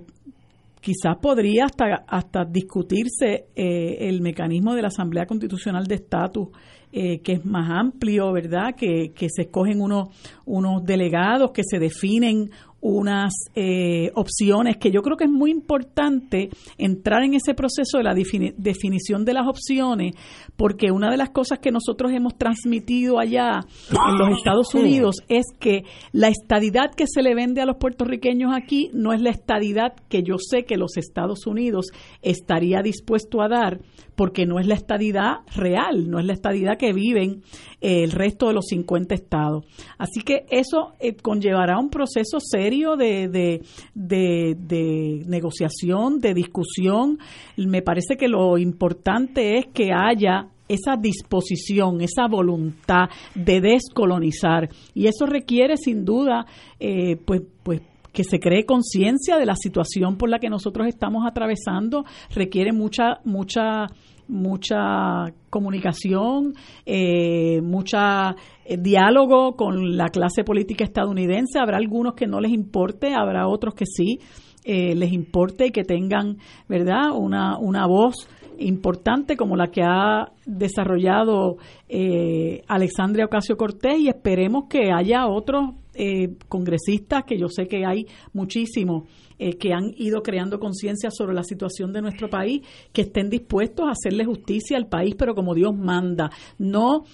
quizás 0.82 1.18
podría 1.22 1.66
hasta, 1.66 2.04
hasta 2.08 2.44
discutirse 2.44 3.48
eh, 3.56 4.10
el 4.10 4.22
mecanismo 4.22 4.74
de 4.74 4.82
la 4.82 4.88
Asamblea 4.90 5.26
Constitucional 5.26 5.86
de 5.86 5.96
Estatus, 5.96 6.50
eh, 6.92 7.22
que 7.22 7.34
es 7.34 7.46
más 7.46 7.70
amplio, 7.70 8.34
¿verdad? 8.34 8.76
Que, 8.76 9.14
que 9.16 9.28
se 9.30 9.44
escogen 9.44 9.80
unos, 9.80 10.10
unos 10.46 10.84
delegados, 10.84 11.52
que 11.52 11.64
se 11.64 11.80
definen 11.80 12.50
unas 12.82 13.34
eh, 13.56 14.12
opciones 14.16 14.78
que 14.78 14.92
yo 14.92 15.02
creo 15.02 15.16
que 15.16 15.26
es 15.26 15.30
muy 15.30 15.52
importante 15.52 16.50
entrar 16.78 17.24
en 17.24 17.36
ese 17.36 17.54
proceso 17.54 18.00
de 18.00 18.04
la 18.04 18.16
definición 18.16 19.24
de 19.24 19.34
las 19.34 19.48
opciones 19.48 20.16
porque 20.58 20.92
una 20.92 21.12
de 21.12 21.18
las 21.18 21.30
cosas 21.30 21.60
que 21.60 21.72
nosotros 21.72 22.12
hemos 22.12 22.38
transmitido 22.38 23.20
allá 23.20 23.62
en 23.90 24.18
los 24.18 24.38
Estados 24.38 24.74
Unidos 24.74 25.18
es 25.30 25.46
que 25.60 25.84
la 26.12 26.30
estadidad 26.30 26.94
que 26.96 27.06
se 27.08 27.22
le 27.22 27.36
vende 27.36 27.62
a 27.62 27.66
los 27.66 27.78
puertorriqueños 27.78 28.52
aquí 28.56 28.90
no 28.94 29.14
es 29.14 29.22
la 29.22 29.30
estadidad 29.30 29.94
que 30.10 30.24
yo 30.24 30.36
sé 30.38 30.66
que 30.66 30.78
los 30.78 30.98
Estados 30.98 31.46
Unidos 31.46 31.88
estaría 32.22 32.82
dispuesto 32.82 33.42
a 33.42 33.48
dar 33.48 33.80
porque 34.22 34.46
no 34.46 34.60
es 34.60 34.68
la 34.68 34.76
estadidad 34.76 35.38
real, 35.56 36.08
no 36.08 36.20
es 36.20 36.26
la 36.28 36.34
estadidad 36.34 36.78
que 36.78 36.94
viven 36.94 37.42
eh, 37.82 38.04
el 38.04 38.12
resto 38.12 38.50
de 38.50 38.54
los 38.54 38.68
50 38.68 39.16
estados. 39.16 39.66
Así 39.98 40.22
que 40.22 40.46
eso 40.52 40.94
eh, 41.00 41.16
conllevará 41.16 41.80
un 41.80 41.90
proceso 41.90 42.38
serio 42.40 42.98
de, 42.98 43.30
de, 43.30 43.64
de, 43.96 45.24
negociación, 45.26 46.20
de 46.20 46.36
discusión. 46.36 47.18
Me 47.58 47.82
parece 47.82 48.16
que 48.16 48.28
lo 48.28 48.60
importante 48.60 49.58
es 49.58 49.66
que 49.74 49.90
haya 49.92 50.50
esa 50.68 50.98
disposición, 50.98 52.02
esa 52.02 52.28
voluntad 52.28 53.10
de 53.34 53.60
descolonizar. 53.60 54.70
Y 54.94 55.08
eso 55.08 55.26
requiere 55.26 55.78
sin 55.78 56.06
duda, 56.06 56.46
eh, 56.80 57.18
pues, 57.26 57.42
pues 57.64 57.82
que 58.14 58.24
se 58.24 58.40
cree 58.40 58.66
conciencia 58.66 59.38
de 59.38 59.46
la 59.46 59.56
situación 59.56 60.18
por 60.18 60.30
la 60.30 60.40
que 60.40 60.50
nosotros 60.50 60.88
estamos 60.88 61.26
atravesando, 61.26 62.06
requiere 62.36 62.72
mucha, 62.72 63.20
mucha 63.24 63.88
mucha 64.32 65.34
comunicación, 65.50 66.54
eh, 66.86 67.62
mucha 67.62 68.36
eh, 68.66 68.78
diálogo 68.78 69.56
con 69.56 69.98
la 69.98 70.08
clase 70.08 70.44
política 70.44 70.86
estadounidense. 70.86 71.60
Habrá 71.60 71.78
algunos 71.78 72.14
que 72.14 72.28
no 72.28 72.40
les 72.40 72.52
importe, 72.52 73.14
habrá 73.14 73.48
otros 73.48 73.76
que 73.76 73.86
sí 73.86 74.20
eh, 74.64 74.96
les 74.96 75.12
importe 75.12 75.68
y 75.68 75.72
que 75.72 75.84
tengan, 75.84 76.38
¿verdad?, 76.70 77.12
una, 77.14 77.58
una 77.58 77.86
voz 77.88 78.28
importante 78.60 79.36
como 79.36 79.56
la 79.56 79.68
que 79.68 79.82
ha 79.84 80.32
desarrollado 80.46 81.58
eh, 81.90 82.62
Alexandria 82.68 83.26
Ocasio 83.26 83.58
Cortés 83.58 84.00
y 84.00 84.08
esperemos 84.08 84.66
que 84.70 84.92
haya 84.92 85.28
otros 85.28 85.72
eh, 85.94 86.36
congresistas, 86.48 87.24
que 87.26 87.38
yo 87.38 87.48
sé 87.50 87.68
que 87.68 87.86
hay 87.86 88.06
muchísimos, 88.34 89.10
eh, 89.38 89.58
que 89.58 89.74
han 89.74 89.94
ido 89.98 90.22
creando 90.22 90.60
conciencia 90.60 91.10
sobre 91.12 91.34
la 91.34 91.44
situación 91.44 91.92
de 91.94 92.02
nuestro 92.02 92.30
país, 92.30 92.62
que 92.94 93.02
estén 93.02 93.30
dispuestos 93.30 93.88
a 93.88 93.92
hacerle 93.92 94.26
justicia 94.26 94.78
al 94.78 94.88
país, 94.88 95.16
pero 95.18 95.36
como 95.36 95.54
Dios 95.56 95.76
manda, 95.76 96.32
no 96.58 97.06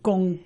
con, 0.00 0.40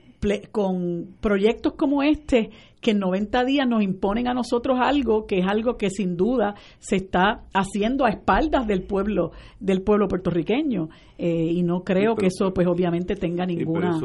con 0.51 1.16
proyectos 1.20 1.74
como 1.74 2.03
este 2.03 2.51
que 2.81 2.93
en 2.93 2.99
90 2.99 3.44
días 3.44 3.66
nos 3.66 3.82
imponen 3.82 4.27
a 4.28 4.35
nosotros 4.35 4.78
algo 4.81 5.27
que 5.27 5.39
es 5.39 5.47
algo 5.47 5.77
que 5.77 5.89
sin 5.89 6.16
duda 6.16 6.55
se 6.78 6.97
está 6.97 7.44
haciendo 7.55 8.05
a 8.05 8.11
espaldas 8.11 8.66
del 8.66 8.82
pueblo 8.82 9.31
del 9.61 9.82
pueblo 9.82 10.09
puertorriqueño. 10.09 10.89
Eh, 11.19 11.53
y 11.53 11.62
no 11.62 11.85
creo 11.85 12.16
que 12.16 12.27
eso 12.27 12.53
pues 12.53 12.66
obviamente 12.66 13.15
tenga 13.15 13.47
ninguna 13.47 14.01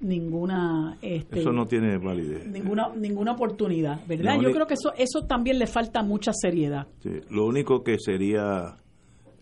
ninguna 0.00 0.96
este, 1.02 1.40
eso 1.40 1.52
no 1.52 1.66
tiene 1.66 1.98
validez. 1.98 2.46
ninguna 2.46 2.88
ninguna 2.96 3.32
oportunidad 3.32 4.00
verdad 4.06 4.40
yo 4.40 4.50
creo 4.52 4.66
que 4.66 4.74
eso 4.74 4.92
eso 4.96 5.26
también 5.26 5.58
le 5.58 5.66
falta 5.66 6.02
mucha 6.02 6.32
seriedad. 6.32 6.86
Lo 7.28 7.46
único 7.46 7.82
que 7.82 7.98
sería 7.98 8.78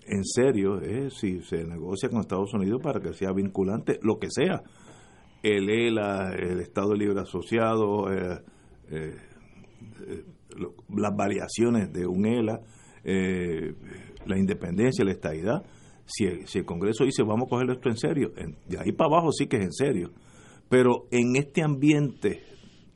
en 0.07 0.25
serio 0.25 0.81
es 0.81 1.15
si 1.15 1.41
se 1.43 1.65
negocia 1.65 2.09
con 2.09 2.21
Estados 2.21 2.53
Unidos 2.53 2.81
para 2.83 3.01
que 3.01 3.13
sea 3.13 3.33
vinculante 3.33 4.01
lo 4.03 4.19
que 4.19 4.29
sea 4.31 4.63
el 5.43 5.71
ELA 5.71 6.33
el 6.35 6.61
Estado 6.61 6.95
Libre 6.95 7.21
Asociado 7.21 8.13
eh, 8.13 8.43
eh, 8.91 9.15
las 10.89 11.17
variaciones 11.17 11.93
de 11.93 12.07
un 12.07 12.27
ELA, 12.27 12.61
eh, 13.05 13.75
la 14.27 14.39
independencia, 14.39 15.05
la 15.05 15.13
estabilidad. 15.13 15.63
Si, 16.05 16.27
si, 16.47 16.59
el 16.59 16.65
Congreso 16.65 17.05
dice 17.05 17.23
vamos 17.23 17.47
a 17.47 17.51
coger 17.51 17.71
esto 17.71 17.89
en 17.89 17.97
serio, 17.97 18.33
de 18.67 18.79
ahí 18.79 18.93
para 18.93 19.15
abajo 19.15 19.31
sí 19.33 19.47
que 19.47 19.59
es 19.59 19.65
en 19.65 19.73
serio. 19.73 20.11
Pero 20.69 21.07
en 21.11 21.37
este 21.37 21.63
ambiente, 21.63 22.43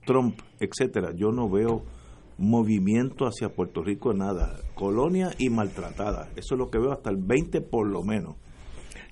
Trump, 0.04 0.40
etcétera, 0.60 1.12
yo 1.16 1.30
no 1.30 1.48
veo 1.48 1.84
movimiento 2.38 3.26
hacia 3.26 3.54
Puerto 3.54 3.82
Rico 3.82 4.12
nada. 4.12 4.58
Colonia 4.74 5.30
y 5.38 5.50
maltratada. 5.50 6.30
Eso 6.36 6.54
es 6.54 6.58
lo 6.58 6.70
que 6.70 6.78
veo 6.78 6.92
hasta 6.92 7.10
el 7.10 7.16
20 7.16 7.60
por 7.62 7.88
lo 7.88 8.02
menos. 8.02 8.36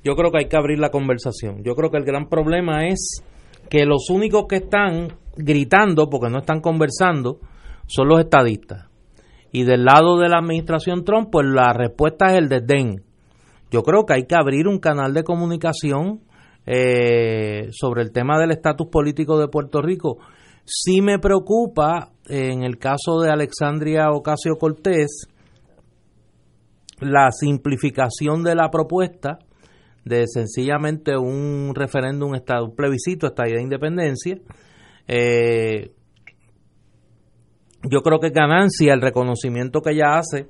Yo 0.04 0.14
creo 0.16 0.30
que 0.30 0.38
hay 0.38 0.48
que 0.48 0.56
abrir 0.56 0.78
la 0.78 0.90
conversación. 0.90 1.62
Yo 1.62 1.74
creo 1.74 1.90
que 1.90 1.98
el 1.98 2.04
gran 2.04 2.28
problema 2.28 2.86
es 2.88 3.22
que 3.70 3.84
los 3.86 4.10
únicos 4.10 4.46
que 4.48 4.56
están 4.56 5.16
gritando, 5.36 6.08
porque 6.10 6.30
no 6.30 6.38
están 6.38 6.60
conversando, 6.60 7.38
son 7.86 8.08
los 8.08 8.20
estadistas. 8.20 8.88
Y 9.52 9.64
del 9.64 9.84
lado 9.84 10.18
de 10.18 10.28
la 10.28 10.38
administración 10.38 11.04
Trump, 11.04 11.28
pues 11.30 11.46
la 11.46 11.72
respuesta 11.72 12.26
es 12.26 12.38
el 12.38 12.48
desdén. 12.48 13.04
Yo 13.70 13.82
creo 13.82 14.04
que 14.04 14.14
hay 14.14 14.26
que 14.26 14.34
abrir 14.34 14.66
un 14.66 14.78
canal 14.78 15.14
de 15.14 15.24
comunicación 15.24 16.20
eh, 16.66 17.68
sobre 17.70 18.02
el 18.02 18.12
tema 18.12 18.38
del 18.38 18.50
estatus 18.50 18.88
político 18.88 19.38
de 19.38 19.48
Puerto 19.48 19.82
Rico. 19.82 20.18
Sí 20.64 21.00
me 21.00 21.18
preocupa, 21.18 22.10
en 22.28 22.62
el 22.62 22.78
caso 22.78 23.20
de 23.20 23.30
Alexandria 23.30 24.10
Ocasio 24.10 24.56
Cortés, 24.56 25.26
la 27.00 27.30
simplificación 27.32 28.42
de 28.42 28.54
la 28.54 28.70
propuesta 28.70 29.38
de 30.04 30.26
sencillamente 30.26 31.16
un 31.16 31.72
referéndum, 31.74 32.32
un 32.32 32.74
plebiscito, 32.74 33.26
idea 33.26 33.56
de 33.56 33.62
independencia. 33.62 34.38
Eh, 35.06 35.92
yo 37.88 38.00
creo 38.02 38.20
que 38.20 38.30
ganancia 38.30 38.94
el 38.94 39.00
reconocimiento 39.00 39.80
que 39.80 39.92
ella 39.92 40.18
hace 40.18 40.48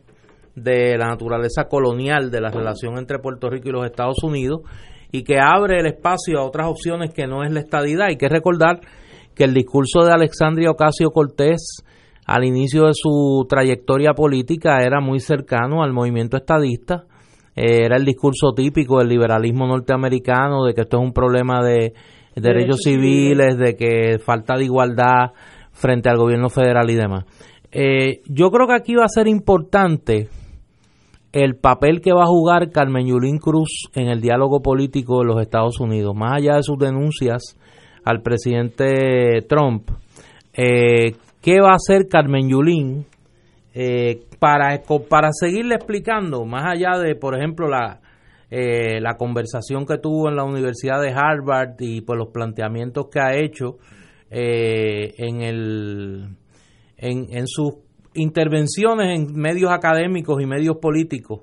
de 0.55 0.97
la 0.99 1.09
naturaleza 1.09 1.65
colonial 1.65 2.31
de 2.31 2.41
la 2.41 2.51
relación 2.51 2.99
entre 2.99 3.19
Puerto 3.19 3.49
Rico 3.49 3.69
y 3.69 3.73
los 3.73 3.87
Estados 3.87 4.23
Unidos 4.23 4.61
y 5.11 5.25
que 5.25 5.39
abre 5.39 5.81
el 5.81 5.87
espacio 5.87 6.39
a 6.39 6.45
otras 6.45 6.69
opciones 6.69 7.13
que 7.13 7.27
no 7.27 7.43
es 7.43 7.53
la 7.53 7.61
estadidad. 7.61 8.09
Hay 8.09 8.17
que 8.17 8.29
recordar 8.29 8.81
que 9.35 9.45
el 9.45 9.55
discurso 9.55 10.05
de 10.05 10.13
Alexandria 10.13 10.71
Ocasio 10.71 11.11
Cortés 11.11 11.83
al 12.27 12.45
inicio 12.45 12.87
de 12.87 12.93
su 12.95 13.47
trayectoria 13.49 14.13
política 14.15 14.79
era 14.83 15.01
muy 15.01 15.21
cercano 15.21 15.83
al 15.83 15.93
movimiento 15.93 16.37
estadista. 16.37 17.05
Eh, 17.55 17.85
era 17.85 17.97
el 17.97 18.05
discurso 18.05 18.53
típico 18.55 18.99
del 18.99 19.09
liberalismo 19.09 19.67
norteamericano, 19.67 20.65
de 20.65 20.75
que 20.75 20.83
esto 20.83 20.99
es 20.99 21.05
un 21.05 21.13
problema 21.13 21.63
de 21.63 21.93
derechos, 22.35 22.81
civiles, 22.83 23.59
de 23.59 23.77
que 23.77 24.19
falta 24.19 24.57
de 24.57 24.65
igualdad 24.65 25.33
frente 25.73 26.09
al 26.09 26.17
gobierno 26.17 26.49
federal 26.49 26.89
y 26.91 26.95
demás. 26.95 27.25
Eh, 27.71 28.21
yo 28.27 28.51
creo 28.51 28.67
que 28.67 28.75
aquí 28.75 28.95
va 28.95 29.05
a 29.05 29.09
ser 29.09 29.29
importante 29.29 30.29
el 31.33 31.57
papel 31.57 32.01
que 32.03 32.13
va 32.13 32.25
a 32.25 32.27
jugar 32.27 32.71
Carmen 32.71 33.07
Yulín 33.07 33.39
Cruz 33.39 33.89
en 33.95 34.09
el 34.09 34.21
diálogo 34.21 34.61
político 34.61 35.21
de 35.21 35.27
los 35.27 35.41
Estados 35.41 35.81
Unidos, 35.81 36.15
más 36.15 36.37
allá 36.37 36.57
de 36.57 36.63
sus 36.63 36.79
denuncias 36.79 37.59
al 38.05 38.21
presidente 38.21 39.41
Trump. 39.49 39.91
Eh, 40.53 41.17
¿Qué 41.41 41.61
va 41.61 41.71
a 41.71 41.77
hacer 41.77 42.07
Carmen 42.09 42.49
Yulín 42.49 43.07
eh, 43.75 44.25
para, 44.39 44.83
para 45.09 45.31
seguirle 45.33 45.77
explicando, 45.77 46.45
más 46.45 46.65
allá 46.67 46.99
de, 46.99 47.15
por 47.15 47.37
ejemplo, 47.37 47.69
la, 47.69 48.01
eh, 48.51 49.01
la 49.01 49.17
conversación 49.17 49.87
que 49.87 49.99
tuvo 49.99 50.29
en 50.29 50.37
la 50.37 50.45
Universidad 50.45 51.01
de 51.01 51.13
Harvard 51.13 51.75
y 51.81 52.01
por 52.01 52.17
los 52.17 52.29
planteamientos 52.29 53.09
que 53.11 53.21
ha 53.21 53.35
hecho 53.35 53.79
en, 54.35 55.43
el, 55.43 56.37
en, 56.97 57.27
en 57.37 57.47
sus 57.47 57.75
intervenciones 58.15 59.19
en 59.19 59.35
medios 59.35 59.71
académicos 59.71 60.41
y 60.43 60.47
medios 60.47 60.77
políticos 60.79 61.41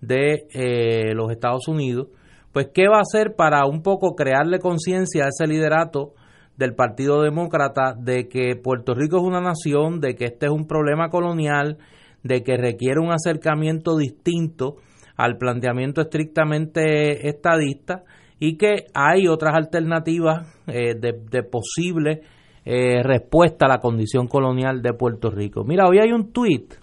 de 0.00 0.46
eh, 0.52 1.14
los 1.14 1.30
Estados 1.30 1.68
Unidos, 1.68 2.08
pues 2.52 2.68
qué 2.74 2.88
va 2.88 2.98
a 2.98 3.02
hacer 3.02 3.34
para 3.36 3.66
un 3.66 3.82
poco 3.82 4.14
crearle 4.14 4.58
conciencia 4.58 5.24
a 5.24 5.28
ese 5.28 5.46
liderato 5.46 6.14
del 6.56 6.74
Partido 6.74 7.22
Demócrata 7.22 7.94
de 7.98 8.28
que 8.28 8.56
Puerto 8.56 8.94
Rico 8.94 9.18
es 9.18 9.22
una 9.22 9.40
nación, 9.40 10.00
de 10.00 10.14
que 10.14 10.26
este 10.26 10.46
es 10.46 10.52
un 10.52 10.66
problema 10.66 11.08
colonial, 11.08 11.78
de 12.22 12.42
que 12.42 12.56
requiere 12.56 13.00
un 13.00 13.12
acercamiento 13.12 13.96
distinto 13.96 14.76
al 15.16 15.38
planteamiento 15.38 16.00
estrictamente 16.00 17.28
estadista 17.28 18.04
y 18.38 18.56
que 18.56 18.86
hay 18.94 19.28
otras 19.28 19.54
alternativas 19.54 20.48
eh, 20.66 20.94
de, 20.98 21.14
de 21.30 21.42
posibles 21.42 22.20
eh, 22.64 23.02
respuesta 23.02 23.66
a 23.66 23.68
la 23.68 23.78
condición 23.78 24.28
colonial 24.28 24.82
de 24.82 24.92
Puerto 24.94 25.30
Rico. 25.30 25.64
Mira, 25.64 25.86
hoy 25.88 25.98
hay 25.98 26.12
un 26.12 26.32
tuit, 26.32 26.74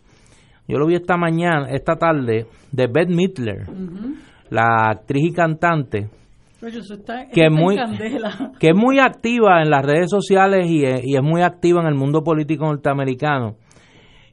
yo 0.67 0.77
lo 0.77 0.85
vi 0.85 0.95
esta 0.95 1.15
mañana, 1.15 1.69
esta 1.71 1.95
tarde, 1.95 2.47
de 2.71 2.87
Beth 2.87 3.09
Midler, 3.09 3.65
la 4.49 4.89
actriz 4.89 5.31
y 5.31 5.33
cantante, 5.33 6.09
que, 7.33 7.45
es 7.45 7.51
muy, 7.51 7.77
que 8.59 8.67
es 8.69 8.75
muy 8.75 8.99
activa 8.99 9.61
en 9.61 9.69
las 9.69 9.85
redes 9.85 10.09
sociales 10.09 10.67
y 10.69 10.83
es, 10.83 11.23
muy 11.23 11.41
activa 11.41 11.81
en 11.81 11.87
el 11.87 11.95
mundo 11.95 12.23
político 12.23 12.65
norteamericano. 12.65 13.57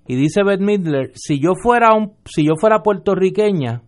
Y 0.06 0.16
dice 0.16 0.42
Beth 0.44 0.60
Midler, 0.60 1.10
si 1.14 1.40
yo 1.40 1.54
fuera 1.54 1.94
un, 1.94 2.12
si 2.24 2.46
yo 2.46 2.54
fuera 2.56 2.82
puertorriqueña, 2.82 3.82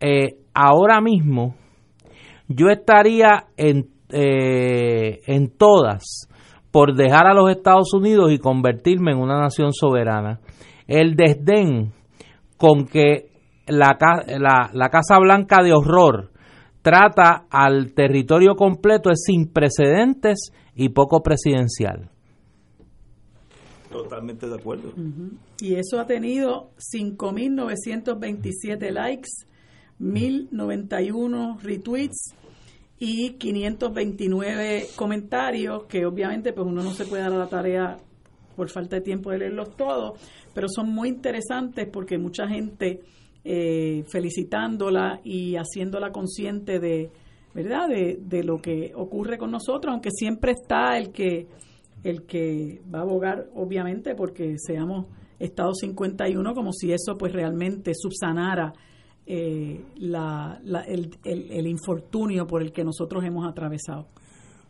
eh, 0.00 0.36
ahora 0.52 1.00
mismo 1.00 1.54
yo 2.48 2.68
estaría 2.70 3.46
en, 3.56 3.86
eh, 4.10 5.20
en 5.26 5.56
todas 5.56 6.28
por 6.72 6.94
dejar 6.96 7.26
a 7.26 7.34
los 7.34 7.50
Estados 7.50 7.92
Unidos 7.94 8.32
y 8.32 8.38
convertirme 8.38 9.12
en 9.12 9.18
una 9.18 9.38
nación 9.38 9.72
soberana. 9.72 10.40
El 10.88 11.14
desdén 11.14 11.92
con 12.56 12.86
que 12.86 13.26
la, 13.66 13.96
la, 14.72 14.88
Casa 14.88 15.18
Blanca 15.18 15.62
de 15.62 15.72
horror 15.72 16.31
trata 16.82 17.46
al 17.48 17.94
territorio 17.94 18.54
completo 18.54 19.10
es 19.10 19.22
sin 19.24 19.46
precedentes 19.48 20.52
y 20.74 20.90
poco 20.90 21.22
presidencial. 21.22 22.10
Totalmente 23.90 24.48
de 24.48 24.54
acuerdo. 24.54 24.92
Y 25.60 25.74
eso 25.74 26.00
ha 26.00 26.06
tenido 26.06 26.70
5.927 26.94 28.90
likes, 28.90 29.28
1.091 30.00 31.60
retweets 31.60 32.34
y 32.98 33.34
529 33.34 34.86
comentarios 34.96 35.84
que 35.84 36.06
obviamente 36.06 36.52
pues 36.52 36.66
uno 36.66 36.82
no 36.82 36.92
se 36.92 37.04
puede 37.04 37.22
dar 37.22 37.32
la 37.32 37.48
tarea 37.48 37.98
por 38.56 38.70
falta 38.70 38.96
de 38.96 39.02
tiempo 39.02 39.30
de 39.30 39.38
leerlos 39.38 39.76
todos, 39.76 40.18
pero 40.54 40.68
son 40.68 40.88
muy 40.90 41.08
interesantes 41.08 41.88
porque 41.92 42.16
mucha 42.18 42.46
gente 42.48 43.00
eh, 43.44 44.04
felicitándola 44.10 45.20
y 45.24 45.56
haciéndola 45.56 46.12
consciente 46.12 46.78
de, 46.78 47.10
¿verdad? 47.54 47.88
De, 47.88 48.18
de, 48.20 48.44
lo 48.44 48.60
que 48.60 48.92
ocurre 48.94 49.38
con 49.38 49.50
nosotros, 49.50 49.92
aunque 49.92 50.10
siempre 50.10 50.52
está 50.52 50.96
el 50.98 51.10
que 51.10 51.46
el 52.04 52.24
que 52.24 52.80
va 52.92 53.00
a 53.00 53.02
abogar 53.02 53.48
obviamente 53.54 54.14
porque 54.14 54.56
seamos 54.58 55.06
Estado 55.38 55.72
51 55.74 56.54
como 56.54 56.72
si 56.72 56.92
eso 56.92 57.16
pues 57.16 57.32
realmente 57.32 57.92
subsanara 57.94 58.72
eh, 59.24 59.84
la, 59.96 60.60
el, 60.86 61.10
el, 61.24 61.66
infortunio 61.66 62.46
por 62.46 62.60
el 62.60 62.72
que 62.72 62.84
nosotros 62.84 63.24
hemos 63.24 63.48
atravesado. 63.48 64.08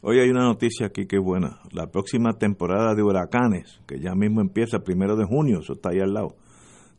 Hoy 0.03 0.19
hay 0.19 0.29
una 0.29 0.45
noticia 0.45 0.87
aquí 0.87 1.07
que 1.07 1.17
es 1.17 1.23
buena. 1.23 1.61
La 1.73 1.87
próxima 1.91 2.35
temporada 2.35 2.95
de 2.95 3.03
huracanes, 3.03 3.81
que 3.87 3.99
ya 3.99 4.15
mismo 4.15 4.41
empieza 4.43 4.79
el 4.79 4.83
primero 4.83 5.17
de 5.17 5.25
junio, 5.25 5.61
eso 5.61 5.75
está 5.75 5.91
ahí 5.91 6.01
al 6.01 6.13
lado, 6.13 6.35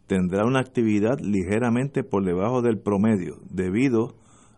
tendrá 0.08 0.46
una 0.46 0.60
actividad 0.60 1.20
ligeramente 1.20 2.04
por 2.04 2.24
debajo 2.26 2.62
del 2.62 2.80
promedio, 2.80 3.40
debido 3.50 4.16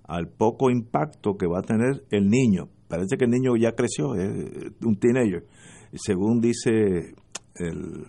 al 0.07 0.27
poco 0.27 0.69
impacto 0.69 1.37
que 1.37 1.47
va 1.47 1.59
a 1.59 1.63
tener 1.63 2.03
el 2.11 2.29
niño. 2.29 2.69
Parece 2.87 3.17
que 3.17 3.25
el 3.25 3.31
niño 3.31 3.55
ya 3.55 3.71
creció, 3.73 4.15
es 4.15 4.71
un 4.83 4.97
teenager. 4.97 5.45
Según 5.93 6.41
dice 6.41 7.15
el, 7.55 8.05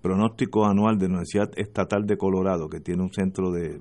pronóstico 0.00 0.64
anual 0.64 0.98
de 0.98 1.06
la 1.06 1.14
Universidad 1.14 1.50
Estatal 1.56 2.06
de 2.06 2.16
Colorado, 2.16 2.68
que 2.68 2.80
tiene 2.80 3.02
un 3.02 3.12
centro 3.12 3.50
de, 3.50 3.80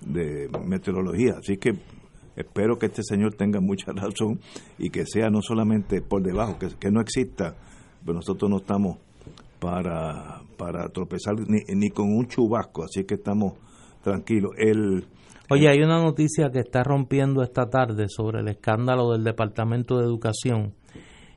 de, 0.00 0.48
meteorología. 0.64 1.36
Así 1.38 1.56
que 1.56 1.74
espero 2.36 2.78
que 2.78 2.86
este 2.86 3.02
señor 3.02 3.34
tenga 3.34 3.60
mucha 3.60 3.92
razón 3.92 4.40
y 4.78 4.90
que 4.90 5.04
sea 5.06 5.30
no 5.30 5.40
solamente 5.42 6.00
por 6.00 6.22
debajo, 6.22 6.58
que, 6.58 6.68
que 6.78 6.90
no 6.90 7.00
exista, 7.00 7.54
pero 8.04 8.14
nosotros 8.14 8.50
no 8.50 8.58
estamos 8.58 8.98
para, 9.58 10.42
para 10.56 10.88
tropezar 10.88 11.34
ni, 11.46 11.60
ni 11.74 11.90
con 11.90 12.06
un 12.06 12.26
chubasco, 12.26 12.84
así 12.84 13.04
que 13.04 13.14
estamos 13.14 13.54
tranquilos. 14.02 14.52
El, 14.56 15.06
Oye, 15.50 15.68
hay 15.68 15.82
una 15.82 16.02
noticia 16.02 16.50
que 16.50 16.60
está 16.60 16.82
rompiendo 16.82 17.42
esta 17.42 17.68
tarde 17.68 18.06
sobre 18.08 18.40
el 18.40 18.48
escándalo 18.48 19.12
del 19.12 19.24
Departamento 19.24 19.98
de 19.98 20.04
Educación, 20.04 20.72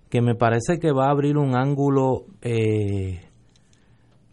que 0.10 0.22
me 0.22 0.35
parece 0.35 0.80
que 0.80 0.94
va 0.94 1.07
a 1.07 1.11
abrir 1.11 1.38
un 1.38 1.56
ángulo 1.56 2.26
eh, 2.41 3.19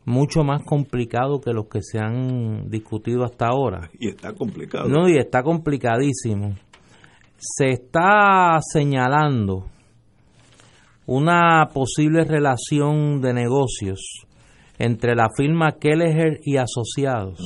mucho 0.05 0.45
más 0.45 0.63
complicado 0.65 1.41
que 1.41 1.53
los 1.53 1.67
que 1.67 1.81
se 1.83 1.99
han 1.99 2.69
discutido 2.69 3.25
hasta 3.25 3.47
ahora. 3.49 3.91
Y 3.99 4.11
está 4.11 4.33
complicado. 4.33 4.89
No, 4.89 5.09
y 5.09 5.19
está 5.19 5.43
complicadísimo. 5.43 6.55
Se 7.37 7.71
está 7.71 8.59
señalando 8.61 9.67
una 11.07 11.69
posible 11.73 12.25
relación 12.25 13.21
de 13.21 13.35
negocios 13.35 14.27
entre 14.79 15.15
la 15.15 15.29
firma 15.37 15.73
Kelleher 15.73 16.41
y 16.43 16.57
Asociados 16.57 17.39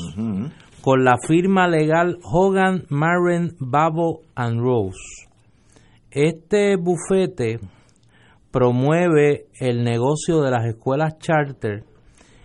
con 0.81 1.05
la 1.05 1.17
firma 1.27 1.69
legal 1.69 2.19
Hogan, 2.23 2.85
Marren, 2.89 3.57
Babo 3.59 4.21
and 4.35 4.61
Rose. 4.61 4.99
Este 6.11 6.77
bufete 6.77 7.61
promueve 8.51 9.47
el 9.61 9.85
negocio 9.85 10.41
de 10.41 10.51
las 10.51 10.65
escuelas 10.67 11.19
charter 11.19 11.85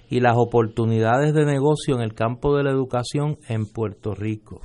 y 0.10 0.20
las 0.20 0.36
oportunidades 0.36 1.34
de 1.34 1.46
negocio 1.46 1.96
en 1.96 2.02
el 2.02 2.14
campo 2.14 2.58
de 2.58 2.64
la 2.64 2.72
educación 2.72 3.38
en 3.48 3.66
Puerto 3.66 4.14
Rico. 4.14 4.62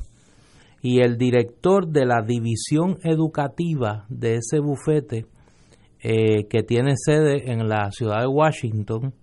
Y 0.82 1.00
el 1.00 1.16
director 1.16 1.88
de 1.88 2.06
la 2.06 2.22
división 2.22 2.98
educativa 3.02 4.06
de 4.08 4.36
ese 4.36 4.60
bufete, 4.60 5.26
eh, 6.00 6.46
que 6.48 6.62
tiene 6.62 6.94
sede 6.96 7.50
en 7.50 7.68
la 7.68 7.90
ciudad 7.90 8.20
de 8.20 8.26
Washington, 8.28 9.14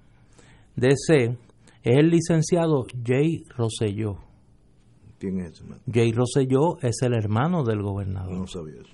DC, 0.76 1.38
es 1.84 1.97
el 1.97 2.10
licenciado 2.10 2.85
Jay 3.03 3.43
Rosselló. 3.56 4.18
¿Quién 5.19 5.39
es 5.39 5.64
Jay 5.91 6.11
Rosselló 6.11 6.77
es 6.81 7.02
el 7.02 7.14
hermano 7.14 7.64
del 7.64 7.81
gobernador. 7.81 8.38
No 8.38 8.47
sabía 8.47 8.81
eso. 8.81 8.93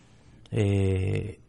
Eh, 0.51 1.39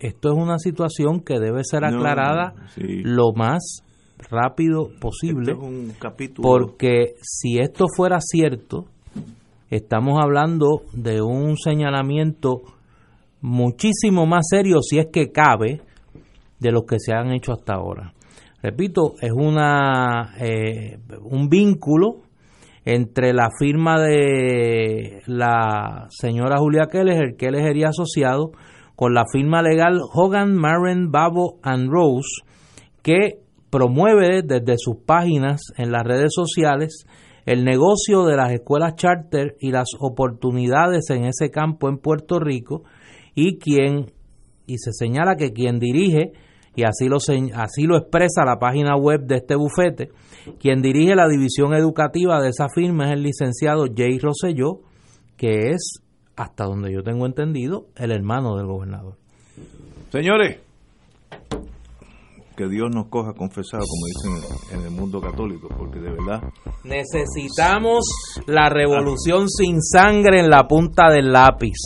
esto 0.00 0.28
es 0.28 0.34
una 0.34 0.58
situación 0.58 1.20
que 1.20 1.38
debe 1.38 1.62
ser 1.64 1.84
aclarada 1.84 2.54
lo 2.76 3.32
más 3.32 3.82
rápido 4.30 4.90
posible. 5.00 5.56
Porque 6.40 7.14
si 7.22 7.58
esto 7.58 7.86
fuera 7.96 8.18
cierto, 8.20 8.86
estamos 9.70 10.18
hablando 10.22 10.82
de 10.92 11.22
un 11.22 11.56
señalamiento 11.56 12.62
muchísimo 13.40 14.26
más 14.26 14.46
serio, 14.48 14.80
si 14.82 14.98
es 14.98 15.06
que 15.12 15.30
cabe, 15.30 15.80
de 16.58 16.72
los 16.72 16.84
que 16.84 16.96
se 16.98 17.12
han 17.12 17.32
hecho 17.32 17.52
hasta 17.52 17.74
ahora. 17.74 18.12
Repito, 18.62 19.14
es 19.20 19.30
una 19.32 20.34
eh, 20.40 20.98
un 21.22 21.48
vínculo 21.48 22.22
entre 22.84 23.32
la 23.32 23.50
firma 23.56 24.00
de 24.00 25.22
la 25.26 26.06
señora 26.10 26.58
Julia 26.58 26.86
Keller, 26.90 27.22
el 27.22 27.36
Keller 27.36 27.76
y 27.76 27.84
asociado, 27.84 28.52
con 28.96 29.14
la 29.14 29.24
firma 29.30 29.62
legal 29.62 30.00
Hogan, 30.12 30.54
Marin, 30.54 31.12
Babo 31.12 31.58
and 31.62 31.88
Rose, 31.88 32.42
que 33.02 33.40
promueve 33.70 34.42
desde 34.42 34.76
sus 34.78 34.96
páginas 35.06 35.60
en 35.76 35.92
las 35.92 36.02
redes 36.02 36.30
sociales 36.34 37.06
el 37.46 37.64
negocio 37.64 38.24
de 38.24 38.36
las 38.36 38.52
escuelas 38.52 38.96
charter 38.96 39.56
y 39.60 39.70
las 39.70 39.88
oportunidades 39.98 41.10
en 41.10 41.24
ese 41.26 41.50
campo 41.50 41.88
en 41.88 41.98
Puerto 41.98 42.40
Rico 42.40 42.82
y 43.40 43.58
quien 43.58 44.06
y 44.66 44.78
se 44.78 44.92
señala 44.92 45.36
que 45.36 45.52
quien 45.52 45.78
dirige 45.78 46.32
y 46.74 46.82
así 46.82 47.08
lo, 47.08 47.18
así 47.54 47.84
lo 47.84 47.96
expresa 47.96 48.44
la 48.44 48.58
página 48.58 48.96
web 48.96 49.20
de 49.26 49.36
este 49.36 49.54
bufete. 49.54 50.10
Quien 50.60 50.82
dirige 50.82 51.14
la 51.14 51.28
división 51.28 51.72
educativa 51.74 52.40
de 52.40 52.50
esa 52.50 52.68
firma 52.68 53.06
es 53.06 53.12
el 53.12 53.22
licenciado 53.22 53.86
Jay 53.94 54.18
Rosselló, 54.18 54.80
que 55.36 55.70
es, 55.70 56.02
hasta 56.36 56.64
donde 56.64 56.92
yo 56.92 57.02
tengo 57.02 57.26
entendido, 57.26 57.86
el 57.96 58.10
hermano 58.10 58.56
del 58.56 58.66
gobernador. 58.66 59.14
Señores, 60.10 60.58
que 62.58 62.68
Dios 62.68 62.90
nos 62.92 63.06
coja 63.06 63.34
confesado, 63.34 63.84
como 63.86 64.40
dicen 64.40 64.78
en 64.80 64.84
el 64.84 64.90
mundo 64.90 65.20
católico, 65.20 65.68
porque 65.78 66.00
de 66.00 66.10
verdad... 66.10 66.42
Necesitamos 66.82 68.04
la 68.46 68.68
revolución 68.68 69.48
sin 69.48 69.80
sangre 69.80 70.40
en 70.40 70.50
la 70.50 70.66
punta 70.66 71.08
del 71.08 71.30
lápiz. 71.30 71.76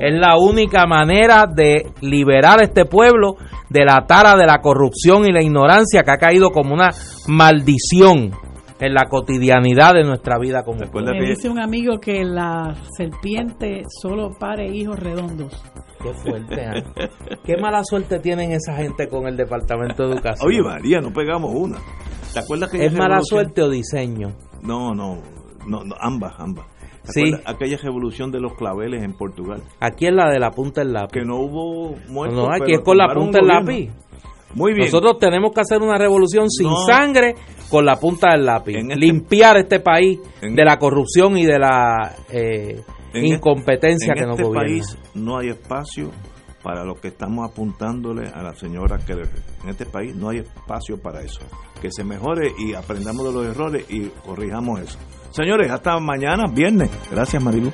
Es 0.00 0.14
la 0.18 0.38
única 0.38 0.86
manera 0.86 1.44
de 1.54 1.92
liberar 2.00 2.60
a 2.60 2.64
este 2.64 2.86
pueblo 2.86 3.34
de 3.68 3.84
la 3.84 4.06
tara 4.06 4.34
de 4.34 4.46
la 4.46 4.62
corrupción 4.62 5.26
y 5.26 5.32
la 5.32 5.42
ignorancia 5.42 6.02
que 6.02 6.12
ha 6.12 6.16
caído 6.16 6.50
como 6.50 6.72
una 6.72 6.88
maldición 7.28 8.30
en 8.82 8.94
la 8.94 9.04
cotidianidad 9.08 9.94
de 9.94 10.02
nuestra 10.02 10.38
vida 10.40 10.64
como. 10.64 10.80
Me 10.80 11.28
dice 11.28 11.48
un 11.48 11.60
amigo 11.60 12.00
que 12.00 12.24
la 12.24 12.74
serpiente 12.96 13.84
solo 13.88 14.30
pare 14.38 14.74
hijos 14.74 14.98
redondos. 14.98 15.62
Qué 16.02 16.12
fuerte, 16.14 16.64
¿eh? 16.64 16.84
Qué 17.44 17.56
mala 17.58 17.84
suerte 17.84 18.18
tienen 18.18 18.50
esa 18.50 18.74
gente 18.74 19.06
con 19.06 19.28
el 19.28 19.36
Departamento 19.36 20.02
de 20.02 20.14
Educación. 20.14 20.48
Oye, 20.48 20.60
María, 20.62 21.00
no 21.00 21.12
pegamos 21.12 21.54
una. 21.54 21.78
¿Te 22.34 22.40
acuerdas 22.40 22.70
que 22.70 22.84
¿Es 22.84 22.92
mala 22.92 23.20
suerte 23.22 23.62
o 23.62 23.70
diseño? 23.70 24.32
No, 24.62 24.92
no, 24.94 25.18
no, 25.64 25.82
ambas, 26.00 26.32
ambas. 26.38 26.66
Sí. 27.04 27.32
Aquella 27.44 27.76
revolución 27.76 28.32
de 28.32 28.40
los 28.40 28.54
claveles 28.54 29.04
en 29.04 29.12
Portugal. 29.12 29.62
Aquí 29.78 30.06
es 30.06 30.12
la 30.12 30.28
de 30.28 30.40
la 30.40 30.50
punta 30.50 30.80
del 30.80 30.92
lápiz. 30.92 31.20
Que 31.20 31.24
no 31.24 31.36
hubo 31.36 31.94
muertos. 32.08 32.36
No, 32.36 32.52
aquí 32.52 32.72
es 32.72 32.80
con 32.80 32.96
la 32.96 33.14
punta 33.14 33.38
del 33.38 33.46
lápiz. 33.46 33.90
Muy 34.54 34.72
bien. 34.74 34.86
Nosotros 34.86 35.18
tenemos 35.18 35.52
que 35.52 35.60
hacer 35.60 35.80
una 35.80 35.96
revolución 35.96 36.50
sin 36.50 36.70
sangre 36.86 37.34
con 37.68 37.84
la 37.84 37.96
punta 37.96 38.30
del 38.32 38.44
lápiz. 38.44 38.76
Este 38.76 38.96
Limpiar 38.96 39.56
este 39.58 39.80
país 39.80 40.20
de 40.40 40.64
la 40.64 40.78
corrupción 40.78 41.38
y 41.38 41.46
de 41.46 41.58
la 41.58 42.14
eh, 42.30 42.82
incompetencia 43.14 44.14
que 44.14 44.26
nos 44.26 44.38
este 44.38 44.44
gobierna. 44.44 44.68
país 44.68 44.98
no 45.14 45.38
hay 45.38 45.48
espacio 45.48 46.10
para 46.62 46.84
lo 46.84 46.94
que 46.94 47.08
estamos 47.08 47.50
apuntándole 47.50 48.28
a 48.28 48.42
la 48.42 48.54
señora 48.54 48.98
que 48.98 49.14
en 49.14 49.68
este 49.68 49.84
país 49.84 50.14
no 50.14 50.28
hay 50.28 50.38
espacio 50.38 50.96
para 50.96 51.22
eso. 51.22 51.40
Que 51.80 51.90
se 51.90 52.04
mejore 52.04 52.52
y 52.58 52.74
aprendamos 52.74 53.26
de 53.26 53.32
los 53.32 53.46
errores 53.46 53.84
y 53.90 54.06
corrijamos 54.24 54.80
eso. 54.80 54.98
Señores, 55.30 55.70
hasta 55.70 55.98
mañana, 55.98 56.44
viernes. 56.52 56.90
Gracias, 57.10 57.42
Marilu. 57.42 57.72